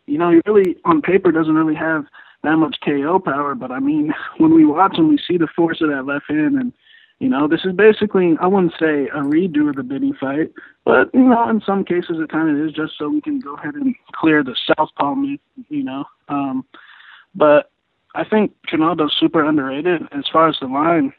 you 0.08 0.18
know, 0.18 0.32
he 0.32 0.42
really 0.46 0.78
on 0.86 1.02
paper 1.02 1.32
doesn't 1.32 1.56
really 1.56 1.76
have 1.76 2.06
that 2.44 2.58
much 2.58 2.78
KO 2.84 3.20
power, 3.20 3.56
but 3.56 3.72
I 3.72 3.80
mean, 3.80 4.14
when 4.38 4.54
we 4.54 4.66
watch 4.66 4.98
him, 4.98 5.10
we 5.10 5.20
see 5.28 5.38
the 5.38 5.48
force 5.56 5.82
of 5.82 5.90
that 5.90 6.06
left 6.06 6.26
hand, 6.30 6.56
and 6.56 6.74
you 7.20 7.30
know, 7.30 7.48
this 7.48 7.62
is 7.64 7.74
basically 7.74 8.36
I 8.42 8.48
wouldn't 8.48 8.74
say 8.74 9.08
a 9.08 9.22
redo 9.22 9.70
of 9.70 9.76
the 9.76 9.84
Benny 9.84 10.14
fight, 10.20 10.52
but 10.84 11.14
you 11.14 11.24
know, 11.24 11.50
in 11.50 11.62
some 11.66 11.86
cases 11.86 12.18
it 12.20 12.30
kind 12.30 12.50
of 12.50 12.66
is, 12.66 12.74
just 12.74 12.94
so 12.98 13.10
we 13.10 13.22
can 13.22 13.40
go 13.40 13.56
ahead 13.56 13.76
and 13.76 13.96
clear 14.14 14.44
the 14.44 14.56
southpaw 14.68 15.16
myth, 15.16 15.40
you 15.70 15.84
know. 15.84 16.06
Um, 16.28 16.66
but 17.34 17.72
I 18.16 18.24
think 18.24 18.54
Trinaldo's 18.68 19.16
super 19.20 19.44
underrated 19.44 20.04
as 20.12 20.26
far 20.32 20.48
as 20.48 20.58
the 20.60 20.68
line. 20.68 21.14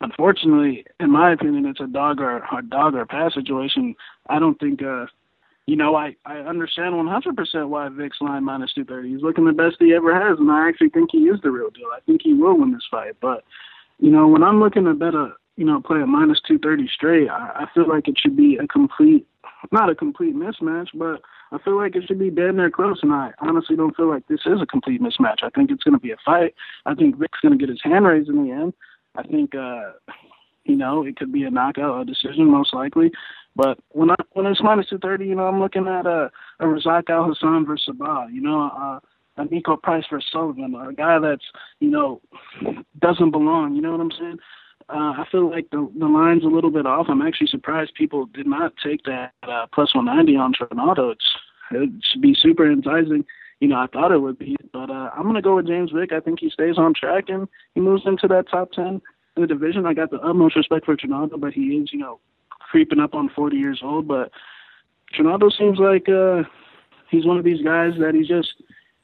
Unfortunately, 0.00 0.84
in 1.00 1.10
my 1.10 1.32
opinion, 1.32 1.66
it's 1.66 1.80
a 1.80 1.86
dog 1.86 2.20
or 2.20 2.36
a 2.36 2.62
dog 2.68 2.94
or 2.94 3.06
pass 3.06 3.34
situation. 3.34 3.94
I 4.28 4.38
don't 4.38 4.58
think 4.60 4.82
uh 4.82 5.06
you 5.66 5.74
know, 5.74 5.96
I, 5.96 6.14
I 6.24 6.38
understand 6.38 6.94
100% 6.94 7.68
why 7.68 7.88
Vick's 7.88 8.20
line 8.20 8.44
minus 8.44 8.72
230. 8.74 9.12
He's 9.12 9.22
looking 9.22 9.44
the 9.44 9.52
best 9.52 9.76
he 9.80 9.94
ever 9.94 10.14
has, 10.14 10.38
and 10.38 10.50
I 10.50 10.68
actually 10.68 10.90
think 10.90 11.10
he 11.10 11.24
is 11.24 11.40
the 11.42 11.50
real 11.50 11.70
deal. 11.70 11.88
I 11.94 12.00
think 12.06 12.22
he 12.22 12.34
will 12.34 12.56
win 12.56 12.72
this 12.72 12.86
fight. 12.88 13.16
But, 13.20 13.42
you 13.98 14.10
know, 14.10 14.28
when 14.28 14.44
I'm 14.44 14.60
looking 14.60 14.84
to 14.84 14.94
bet 14.94 15.14
a, 15.14 15.32
you 15.56 15.64
know, 15.64 15.80
play 15.80 16.00
a 16.00 16.06
minus 16.06 16.40
230 16.46 16.88
straight, 16.94 17.28
I, 17.28 17.64
I 17.64 17.66
feel 17.74 17.88
like 17.88 18.06
it 18.06 18.16
should 18.16 18.36
be 18.36 18.56
a 18.58 18.68
complete, 18.68 19.26
not 19.72 19.90
a 19.90 19.96
complete 19.96 20.36
mismatch, 20.36 20.88
but 20.94 21.20
I 21.50 21.58
feel 21.58 21.76
like 21.76 21.96
it 21.96 22.04
should 22.06 22.20
be 22.20 22.30
dead 22.30 22.54
near 22.54 22.70
close. 22.70 23.00
And 23.02 23.12
I 23.12 23.32
honestly 23.40 23.74
don't 23.74 23.96
feel 23.96 24.08
like 24.08 24.26
this 24.28 24.46
is 24.46 24.62
a 24.62 24.66
complete 24.66 25.02
mismatch. 25.02 25.42
I 25.42 25.50
think 25.50 25.72
it's 25.72 25.82
going 25.82 25.94
to 25.94 26.00
be 26.00 26.12
a 26.12 26.16
fight. 26.24 26.54
I 26.84 26.94
think 26.94 27.18
Vick's 27.18 27.40
going 27.40 27.58
to 27.58 27.58
get 27.58 27.70
his 27.70 27.82
hand 27.82 28.06
raised 28.06 28.28
in 28.28 28.44
the 28.44 28.52
end. 28.52 28.72
I 29.16 29.22
think, 29.22 29.54
uh, 29.54 29.92
you 30.64 30.76
know, 30.76 31.04
it 31.04 31.16
could 31.16 31.32
be 31.32 31.44
a 31.44 31.50
knockout, 31.50 32.02
a 32.02 32.04
decision 32.04 32.50
most 32.50 32.74
likely. 32.74 33.10
But 33.54 33.78
when 33.92 34.10
I 34.10 34.16
when 34.32 34.46
it's 34.46 34.62
minus 34.62 34.88
two 34.88 34.98
thirty, 34.98 35.26
you 35.26 35.34
know, 35.34 35.46
I'm 35.46 35.60
looking 35.60 35.88
at 35.88 36.06
a 36.06 36.30
a 36.60 36.64
Razak 36.64 37.04
Alhassan 37.04 37.66
versus 37.66 37.88
Sabah, 37.88 38.32
you 38.32 38.42
know, 38.42 38.70
uh, 38.70 39.00
a 39.38 39.44
Niko 39.46 39.80
Price 39.80 40.04
versus 40.10 40.28
Sullivan, 40.30 40.74
a 40.74 40.92
guy 40.92 41.18
that's 41.18 41.44
you 41.80 41.90
know 41.90 42.20
doesn't 43.00 43.30
belong. 43.30 43.74
You 43.74 43.82
know 43.82 43.92
what 43.92 44.00
I'm 44.00 44.10
saying? 44.10 44.38
Uh, 44.88 45.14
I 45.18 45.24
feel 45.32 45.50
like 45.50 45.70
the 45.70 45.90
the 45.98 46.06
line's 46.06 46.44
a 46.44 46.48
little 46.48 46.70
bit 46.70 46.86
off. 46.86 47.06
I'm 47.08 47.22
actually 47.22 47.48
surprised 47.48 47.94
people 47.94 48.26
did 48.26 48.46
not 48.46 48.74
take 48.84 49.02
that 49.04 49.32
uh, 49.42 49.66
plus 49.72 49.94
190 49.94 50.36
on 50.36 50.52
Trinaldo. 50.52 51.10
It's 51.10 51.26
it 51.72 51.90
should 52.04 52.22
be 52.22 52.36
super 52.38 52.70
enticing. 52.70 53.24
You 53.60 53.68
know, 53.68 53.76
I 53.76 53.86
thought 53.86 54.12
it 54.12 54.18
would 54.20 54.38
be, 54.38 54.56
but 54.72 54.90
uh, 54.90 55.10
I'm 55.16 55.24
gonna 55.24 55.40
go 55.40 55.56
with 55.56 55.66
James 55.66 55.90
Vick. 55.90 56.12
I 56.12 56.20
think 56.20 56.40
he 56.40 56.50
stays 56.50 56.76
on 56.76 56.92
track 56.92 57.24
and 57.28 57.48
he 57.74 57.80
moves 57.80 58.02
into 58.04 58.28
that 58.28 58.50
top 58.50 58.72
ten 58.72 59.00
in 59.36 59.40
the 59.42 59.46
division. 59.46 59.86
I 59.86 59.94
got 59.94 60.10
the 60.10 60.18
utmost 60.18 60.56
respect 60.56 60.84
for 60.84 60.96
Trinaldo, 60.96 61.38
but 61.38 61.54
he 61.54 61.62
is, 61.62 61.90
you 61.92 61.98
know, 61.98 62.20
creeping 62.70 63.00
up 63.00 63.14
on 63.14 63.30
40 63.34 63.56
years 63.56 63.80
old. 63.82 64.06
But 64.06 64.30
Trinaldo 65.14 65.48
seems 65.56 65.78
like 65.78 66.08
uh, 66.08 66.42
he's 67.10 67.24
one 67.24 67.38
of 67.38 67.44
these 67.44 67.62
guys 67.62 67.92
that 67.98 68.14
he's 68.14 68.28
just 68.28 68.48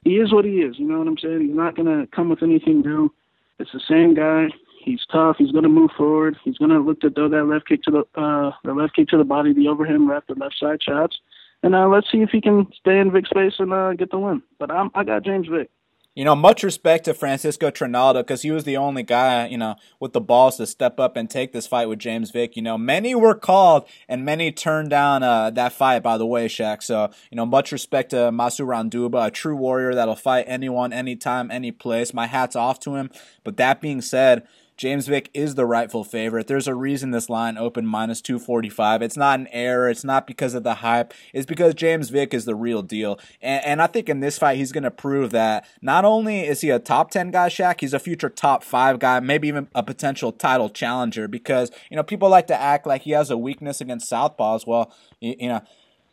he 0.05 0.17
is 0.17 0.33
what 0.33 0.45
he 0.45 0.61
is. 0.61 0.79
You 0.79 0.87
know 0.87 0.99
what 0.99 1.09
I'm 1.09 1.19
saying? 1.19 1.41
He's 1.41 1.57
not 1.57 1.77
gonna 1.77 2.07
come 2.15 2.29
with 2.29 2.43
anything 2.43 2.81
new. 2.81 3.13
It's 3.59 3.73
the 3.73 3.81
same 3.89 4.15
guy. 4.15 4.49
He's 4.85 5.01
tough. 5.13 5.37
He's 5.39 5.53
gonna 5.53 5.69
move 5.69 5.91
forward. 5.97 6.37
He's 6.45 6.59
gonna 6.59 6.81
look 6.81 7.01
to 7.01 7.11
throw 7.11 7.29
that 7.29 7.45
left 7.45 7.69
kick 7.69 7.83
to 7.85 7.91
the 7.91 8.21
uh, 8.21 8.53
the 8.65 8.75
left 8.75 8.97
kick 8.97 9.09
to 9.09 9.17
the 9.17 9.25
body, 9.25 9.53
the 9.53 9.69
overhand 9.69 10.09
left, 10.09 10.27
the 10.27 10.35
left 10.35 10.57
side 10.59 10.83
shots. 10.83 11.19
And 11.63 11.75
uh, 11.75 11.89
let's 11.89 12.11
see 12.11 12.19
if 12.19 12.31
he 12.31 12.41
can 12.41 12.67
stay 12.79 12.99
in 12.99 13.13
Vick's 13.13 13.31
space 13.31 13.55
and 13.59 13.73
uh, 13.73 13.93
get 13.95 14.11
the 14.11 14.19
win. 14.19 14.43
But 14.59 14.71
I'm, 14.71 14.91
I 14.95 15.05
got 15.05 15.25
James 15.25 15.47
Vick. 15.49 15.71
You 16.15 16.27
know, 16.27 16.35
much 16.35 16.63
respect 16.63 17.07
to 17.07 17.15
Francisco 17.15 17.71
Trinaldo 17.71 18.21
because 18.21 18.43
he 18.43 18.51
was 18.51 18.65
the 18.65 18.77
only 18.77 19.03
guy, 19.03 19.47
you 19.47 19.57
know, 19.57 19.77
with 19.99 20.13
the 20.13 20.21
balls 20.21 20.59
to 20.59 20.67
step 20.67 21.01
up 21.01 21.17
and 21.17 21.31
take 21.31 21.53
this 21.53 21.67
fight 21.67 21.89
with 21.89 22.01
James 22.01 22.31
Vick. 22.31 22.55
You 22.55 22.61
know, 22.61 22.77
many 22.77 23.15
were 23.15 23.35
called 23.35 23.89
and 24.09 24.23
many 24.23 24.53
turned 24.53 24.91
down 24.91 25.23
uh, 25.23 25.49
that 25.49 25.73
fight, 25.73 26.03
by 26.03 26.19
the 26.19 26.27
way, 26.27 26.49
Shaq. 26.49 26.83
So, 26.83 27.11
you 27.31 27.37
know, 27.37 27.47
much 27.47 27.73
respect 27.73 28.11
to 28.11 28.17
Massaranduba, 28.31 29.29
a 29.29 29.31
true 29.31 29.57
warrior 29.57 29.95
that'll 29.95 30.15
fight 30.15 30.45
anyone, 30.47 30.93
anytime, 30.93 31.51
any 31.51 31.73
place. 31.73 32.13
My 32.13 32.27
hat's 32.27 32.57
off 32.57 32.79
to 32.81 32.97
him. 32.97 33.09
But 33.43 33.57
that 33.57 33.81
being 33.81 34.03
said, 34.03 34.47
James 34.83 35.07
Vick 35.07 35.31
is 35.33 35.55
the 35.55 35.65
rightful 35.65 36.03
favorite. 36.03 36.49
There's 36.49 36.67
a 36.67 36.75
reason 36.75 37.13
this 37.13 37.31
line 37.31 37.57
opened 37.57 37.89
minus 37.89 38.21
245. 38.21 39.01
It's 39.01 39.17
not 39.17 39.39
an 39.39 39.47
error. 39.53 39.89
It's 39.89 40.03
not 40.03 40.27
because 40.27 40.55
of 40.55 40.65
the 40.65 40.75
hype. 40.75 41.15
It's 41.33 41.47
because 41.47 41.75
James 41.75 42.09
Vick 42.09 42.35
is 42.35 42.47
the 42.47 42.57
real 42.57 42.83
deal. 42.83 43.21
And, 43.41 43.65
and 43.65 43.81
I 43.81 43.87
think 43.87 44.09
in 44.09 44.19
this 44.19 44.41
fight, 44.41 44.57
he's 44.57 44.73
going 44.73 44.83
to 44.83 44.91
prove 44.91 45.31
that 45.31 45.69
not 45.83 46.05
only 46.05 46.41
is 46.41 46.63
he 46.63 46.71
a 46.71 46.81
top 46.81 47.13
10 47.13 47.31
guy, 47.31 47.49
Shaq, 47.49 47.79
he's 47.79 47.95
a 47.95 48.01
future 48.01 48.29
top 48.29 48.65
five 48.65 48.99
guy, 48.99 49.21
maybe 49.21 49.47
even 49.47 49.69
a 49.73 49.85
potential 49.85 50.33
title 50.33 50.69
challenger 50.69 51.29
because, 51.29 51.71
you 51.89 51.97
know, 51.97 52.03
people 52.03 52.29
like 52.29 52.49
to 52.49 52.61
act 52.61 52.85
like 52.85 53.03
he 53.03 53.13
has 53.13 53.31
a 53.31 53.39
weakness 53.39 53.81
against 53.81 54.11
Southpaws. 54.11 54.67
Well, 54.67 54.93
you, 55.21 55.37
you 55.39 55.49
know, 55.49 55.61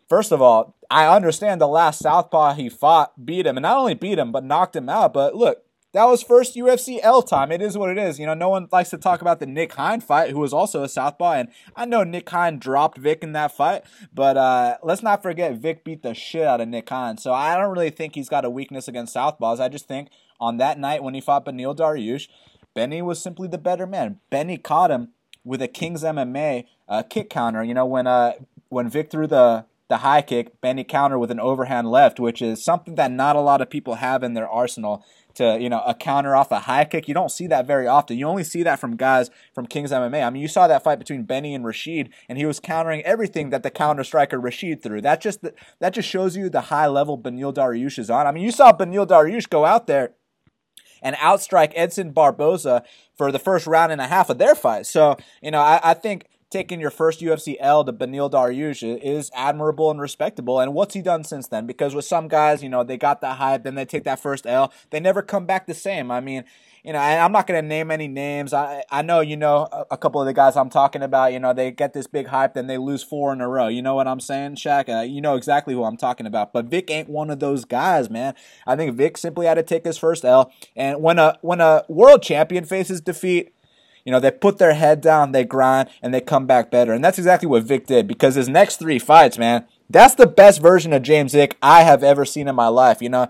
First 0.07 0.31
of 0.31 0.41
all, 0.41 0.75
I 0.89 1.07
understand 1.07 1.61
the 1.61 1.67
last 1.67 1.99
Southpaw 1.99 2.55
he 2.55 2.67
fought 2.67 3.23
beat 3.23 3.45
him, 3.45 3.57
and 3.57 3.61
not 3.61 3.77
only 3.77 3.93
beat 3.93 4.17
him, 4.17 4.31
but 4.31 4.43
knocked 4.43 4.75
him 4.75 4.89
out. 4.89 5.13
But 5.13 5.35
look, 5.35 5.63
that 5.91 6.05
was 6.05 6.21
first 6.21 6.55
UFC 6.55 6.99
L 7.01 7.21
time. 7.21 7.51
It 7.51 7.61
is 7.61 7.77
what 7.77 7.89
it 7.89 7.97
is. 7.97 8.19
You 8.19 8.25
know, 8.25 8.33
no 8.33 8.49
one 8.49 8.67
likes 8.71 8.89
to 8.91 8.97
talk 8.97 9.21
about 9.21 9.39
the 9.39 9.45
Nick 9.45 9.73
Hein 9.73 10.01
fight, 10.01 10.29
who 10.31 10.39
was 10.39 10.53
also 10.53 10.83
a 10.83 10.89
southpaw, 10.89 11.33
and 11.33 11.49
I 11.75 11.85
know 11.85 12.03
Nick 12.03 12.29
Hein 12.29 12.59
dropped 12.59 12.97
Vick 12.97 13.23
in 13.23 13.33
that 13.33 13.55
fight, 13.55 13.83
but 14.13 14.37
uh, 14.37 14.77
let's 14.83 15.01
not 15.01 15.23
forget 15.23 15.55
Vick 15.55 15.83
beat 15.83 16.03
the 16.03 16.13
shit 16.13 16.45
out 16.45 16.61
of 16.61 16.67
Nick 16.67 16.89
Hein. 16.89 17.17
So 17.17 17.33
I 17.33 17.57
don't 17.57 17.71
really 17.71 17.89
think 17.89 18.15
he's 18.15 18.29
got 18.29 18.45
a 18.45 18.49
weakness 18.49 18.87
against 18.87 19.15
southpaws. 19.15 19.59
I 19.59 19.69
just 19.69 19.87
think 19.87 20.09
on 20.39 20.57
that 20.57 20.79
night 20.79 21.03
when 21.03 21.13
he 21.13 21.21
fought 21.21 21.45
Beneil 21.45 21.75
Dariush, 21.75 22.27
Benny 22.73 23.01
was 23.01 23.21
simply 23.21 23.47
the 23.47 23.57
better 23.57 23.87
man. 23.87 24.19
Benny 24.29 24.57
caught 24.57 24.91
him 24.91 25.09
with 25.43 25.61
a 25.61 25.67
King's 25.67 26.03
MMA 26.03 26.65
uh, 26.87 27.03
kick 27.03 27.29
counter. 27.29 27.63
You 27.63 27.73
know, 27.73 27.85
when 27.85 28.07
uh, 28.07 28.33
when 28.69 28.89
Vick 28.89 29.09
threw 29.09 29.27
the 29.27 29.65
the 29.89 29.97
high 29.97 30.21
kick, 30.21 30.61
Benny 30.61 30.83
counter 30.83 31.17
with 31.17 31.31
an 31.31 31.39
overhand 31.39 31.89
left, 31.89 32.19
which 32.19 32.41
is 32.41 32.63
something 32.63 32.95
that 32.95 33.11
not 33.11 33.35
a 33.35 33.41
lot 33.41 33.59
of 33.59 33.71
people 33.71 33.95
have 33.95 34.21
in 34.21 34.35
their 34.35 34.47
arsenal 34.47 35.03
to 35.39 35.57
you 35.59 35.69
know 35.69 35.81
a 35.85 35.95
counter 35.95 36.35
off 36.35 36.51
a 36.51 36.59
high 36.59 36.85
kick. 36.85 37.07
You 37.07 37.13
don't 37.13 37.31
see 37.31 37.47
that 37.47 37.65
very 37.65 37.87
often. 37.87 38.17
You 38.17 38.27
only 38.27 38.43
see 38.43 38.61
that 38.63 38.77
from 38.77 38.97
guys 38.97 39.31
from 39.55 39.65
Kings 39.65 39.91
MMA. 39.91 40.25
I 40.25 40.29
mean, 40.29 40.41
you 40.41 40.47
saw 40.47 40.67
that 40.67 40.83
fight 40.83 40.99
between 40.99 41.23
Benny 41.23 41.55
and 41.55 41.65
Rashid, 41.65 42.09
and 42.27 42.37
he 42.37 42.45
was 42.45 42.59
countering 42.59 43.01
everything 43.03 43.49
that 43.49 43.63
the 43.63 43.71
counter 43.71 44.03
striker 44.03 44.39
Rashid 44.39 44.83
threw. 44.83 45.01
That 45.01 45.21
just 45.21 45.39
that 45.79 45.93
just 45.93 46.09
shows 46.09 46.35
you 46.35 46.49
the 46.49 46.61
high 46.61 46.87
level 46.87 47.17
Beneil 47.17 47.53
Dariush 47.53 47.97
is 47.97 48.09
on. 48.09 48.27
I 48.27 48.31
mean, 48.31 48.43
you 48.43 48.51
saw 48.51 48.73
Beneil 48.73 49.07
Dariush 49.07 49.49
go 49.49 49.65
out 49.65 49.87
there 49.87 50.11
and 51.01 51.15
outstrike 51.15 51.71
Edson 51.75 52.11
Barboza 52.11 52.83
for 53.15 53.31
the 53.31 53.39
first 53.39 53.65
round 53.65 53.93
and 53.93 54.01
a 54.01 54.07
half 54.07 54.29
of 54.29 54.37
their 54.37 54.55
fight. 54.55 54.85
So 54.85 55.15
you 55.41 55.51
know, 55.51 55.61
I, 55.61 55.79
I 55.81 55.93
think 55.93 56.25
taking 56.49 56.79
your 56.79 56.89
first 56.89 57.21
UFC 57.21 57.55
L 57.59 57.83
to 57.83 57.93
Beneil 57.93 58.29
Dariush 58.29 58.99
is 59.01 59.29
admirable 59.33 59.91
and 59.91 60.01
respectable. 60.01 60.59
And 60.59 60.73
what's 60.73 60.93
he 60.93 61.01
done 61.01 61.23
since 61.23 61.47
then? 61.47 61.67
Because 61.67 61.93
with 61.93 62.05
some 62.05 62.27
guys, 62.27 62.63
you 62.63 62.69
know, 62.69 62.83
they 62.83 62.97
got 62.97 63.21
the 63.21 63.33
hype, 63.33 63.63
then 63.63 63.75
they 63.75 63.85
take 63.85 64.03
that 64.05 64.19
first 64.19 64.47
L, 64.47 64.73
they 64.89 64.99
never 64.99 65.21
come 65.21 65.45
back 65.45 65.67
the 65.67 65.73
same. 65.73 66.09
I 66.09 66.19
mean, 66.19 66.43
you 66.83 66.93
know, 66.93 66.99
I'm 66.99 67.31
not 67.31 67.45
going 67.45 67.61
to 67.61 67.67
name 67.67 67.91
any 67.91 68.07
names. 68.07 68.53
I 68.53 68.83
I 68.89 69.01
know 69.01 69.19
you 69.19 69.35
know 69.35 69.67
a, 69.91 69.97
couple 69.97 70.21
of 70.21 70.27
the 70.27 70.33
guys 70.33 70.55
I'm 70.55 70.69
talking 70.69 71.03
about. 71.03 71.33
You 71.33 71.39
know, 71.39 71.53
they 71.53 71.71
get 71.71 71.93
this 71.93 72.07
big 72.07 72.27
hype, 72.27 72.53
then 72.53 72.67
they 72.67 72.77
lose 72.77 73.03
four 73.03 73.33
in 73.33 73.41
a 73.41 73.47
row. 73.49 73.67
You 73.67 73.81
know 73.81 73.95
what 73.95 74.07
I'm 74.07 74.19
saying, 74.21 74.55
Shaq? 74.55 74.87
Uh, 74.87 75.01
you 75.01 75.19
know 75.21 75.35
exactly 75.35 75.73
who 75.73 75.83
I'm 75.83 75.97
talking 75.97 76.25
about. 76.25 76.53
But 76.53 76.65
Vick 76.65 76.89
ain't 76.89 77.09
one 77.09 77.29
of 77.29 77.39
those 77.39 77.65
guys, 77.65 78.09
man. 78.09 78.33
I 78.65 78.75
think 78.75 78.95
Vick 78.95 79.17
simply 79.17 79.45
had 79.45 79.55
to 79.55 79.63
take 79.63 79.83
his 79.83 79.97
first 79.97 80.23
L. 80.23 80.53
And 80.75 81.01
when 81.01 81.19
a 81.19 81.37
when 81.41 81.59
a 81.59 81.83
world 81.89 82.23
champion 82.23 82.63
faces 82.63 83.01
defeat, 83.01 83.53
you 84.05 84.11
know, 84.11 84.19
they 84.19 84.31
put 84.31 84.57
their 84.57 84.73
head 84.73 85.01
down, 85.01 85.31
they 85.31 85.43
grind, 85.43 85.89
and 86.01 86.13
they 86.13 86.21
come 86.21 86.45
back 86.45 86.71
better. 86.71 86.93
And 86.93 87.03
that's 87.03 87.17
exactly 87.17 87.47
what 87.47 87.63
Vick 87.63 87.87
did 87.87 88.07
because 88.07 88.35
his 88.35 88.49
next 88.49 88.77
three 88.77 88.99
fights, 88.99 89.37
man, 89.37 89.65
that's 89.89 90.15
the 90.15 90.27
best 90.27 90.61
version 90.61 90.93
of 90.93 91.01
James 91.01 91.33
Vick 91.33 91.57
I 91.61 91.83
have 91.83 92.03
ever 92.03 92.25
seen 92.25 92.47
in 92.47 92.55
my 92.55 92.67
life. 92.67 93.01
You 93.01 93.09
know, 93.09 93.27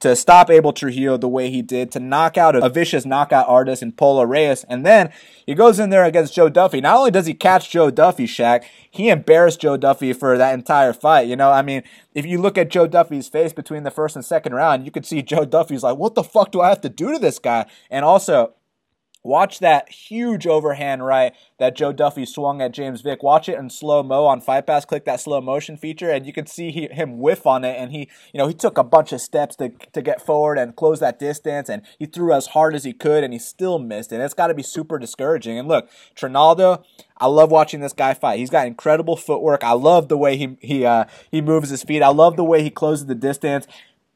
to 0.00 0.16
stop 0.16 0.50
Abel 0.50 0.72
Trujillo 0.72 1.16
the 1.18 1.28
way 1.28 1.50
he 1.50 1.62
did, 1.62 1.92
to 1.92 2.00
knock 2.00 2.36
out 2.38 2.56
a, 2.56 2.68
vicious 2.70 3.04
knockout 3.04 3.46
artist 3.48 3.82
in 3.82 3.92
Polo 3.92 4.22
Reyes, 4.24 4.64
and 4.64 4.84
then 4.84 5.12
he 5.44 5.54
goes 5.54 5.78
in 5.78 5.90
there 5.90 6.04
against 6.04 6.34
Joe 6.34 6.48
Duffy. 6.48 6.80
Not 6.80 6.96
only 6.96 7.10
does 7.10 7.26
he 7.26 7.34
catch 7.34 7.70
Joe 7.70 7.90
Duffy, 7.90 8.26
Shaq, 8.26 8.64
he 8.90 9.08
embarrassed 9.08 9.60
Joe 9.60 9.76
Duffy 9.76 10.12
for 10.12 10.38
that 10.38 10.54
entire 10.54 10.92
fight. 10.92 11.28
You 11.28 11.36
know, 11.36 11.50
I 11.50 11.62
mean, 11.62 11.82
if 12.14 12.24
you 12.24 12.40
look 12.40 12.56
at 12.56 12.70
Joe 12.70 12.86
Duffy's 12.86 13.28
face 13.28 13.52
between 13.52 13.82
the 13.82 13.90
first 13.90 14.16
and 14.16 14.24
second 14.24 14.54
round, 14.54 14.84
you 14.84 14.90
could 14.90 15.04
see 15.04 15.22
Joe 15.22 15.44
Duffy's 15.44 15.82
like, 15.82 15.98
what 15.98 16.14
the 16.14 16.24
fuck 16.24 16.50
do 16.50 16.60
I 16.60 16.70
have 16.70 16.80
to 16.80 16.88
do 16.88 17.12
to 17.12 17.18
this 17.18 17.38
guy? 17.38 17.66
And 17.90 18.04
also, 18.04 18.54
Watch 19.22 19.58
that 19.58 19.90
huge 19.90 20.46
overhand 20.46 21.04
right 21.04 21.34
that 21.58 21.76
Joe 21.76 21.92
Duffy 21.92 22.24
swung 22.24 22.62
at 22.62 22.72
James 22.72 23.02
Vick. 23.02 23.22
Watch 23.22 23.50
it 23.50 23.58
in 23.58 23.68
slow 23.68 24.02
mo 24.02 24.24
on 24.24 24.40
Fight 24.40 24.66
Pass. 24.66 24.86
Click 24.86 25.04
that 25.04 25.20
slow 25.20 25.42
motion 25.42 25.76
feature, 25.76 26.10
and 26.10 26.24
you 26.24 26.32
can 26.32 26.46
see 26.46 26.70
he, 26.70 26.88
him 26.88 27.18
whiff 27.18 27.46
on 27.46 27.62
it. 27.62 27.76
And 27.76 27.92
he, 27.92 28.08
you 28.32 28.38
know, 28.38 28.46
he 28.46 28.54
took 28.54 28.78
a 28.78 28.84
bunch 28.84 29.12
of 29.12 29.20
steps 29.20 29.56
to 29.56 29.68
to 29.92 30.00
get 30.00 30.24
forward 30.24 30.56
and 30.56 30.74
close 30.74 31.00
that 31.00 31.18
distance. 31.18 31.68
And 31.68 31.82
he 31.98 32.06
threw 32.06 32.32
as 32.32 32.48
hard 32.48 32.74
as 32.74 32.84
he 32.84 32.94
could, 32.94 33.22
and 33.22 33.34
he 33.34 33.38
still 33.38 33.78
missed. 33.78 34.10
And 34.10 34.22
it's 34.22 34.32
got 34.32 34.46
to 34.46 34.54
be 34.54 34.62
super 34.62 34.98
discouraging. 34.98 35.58
And 35.58 35.68
look, 35.68 35.90
Trinaldo, 36.14 36.82
I 37.18 37.26
love 37.26 37.50
watching 37.50 37.80
this 37.80 37.92
guy 37.92 38.14
fight. 38.14 38.38
He's 38.38 38.48
got 38.48 38.66
incredible 38.66 39.16
footwork. 39.16 39.62
I 39.62 39.72
love 39.72 40.08
the 40.08 40.16
way 40.16 40.38
he 40.38 40.56
he 40.60 40.86
uh, 40.86 41.04
he 41.30 41.42
moves 41.42 41.68
his 41.68 41.82
feet. 41.82 42.02
I 42.02 42.08
love 42.08 42.36
the 42.36 42.44
way 42.44 42.62
he 42.62 42.70
closes 42.70 43.04
the 43.04 43.14
distance. 43.14 43.66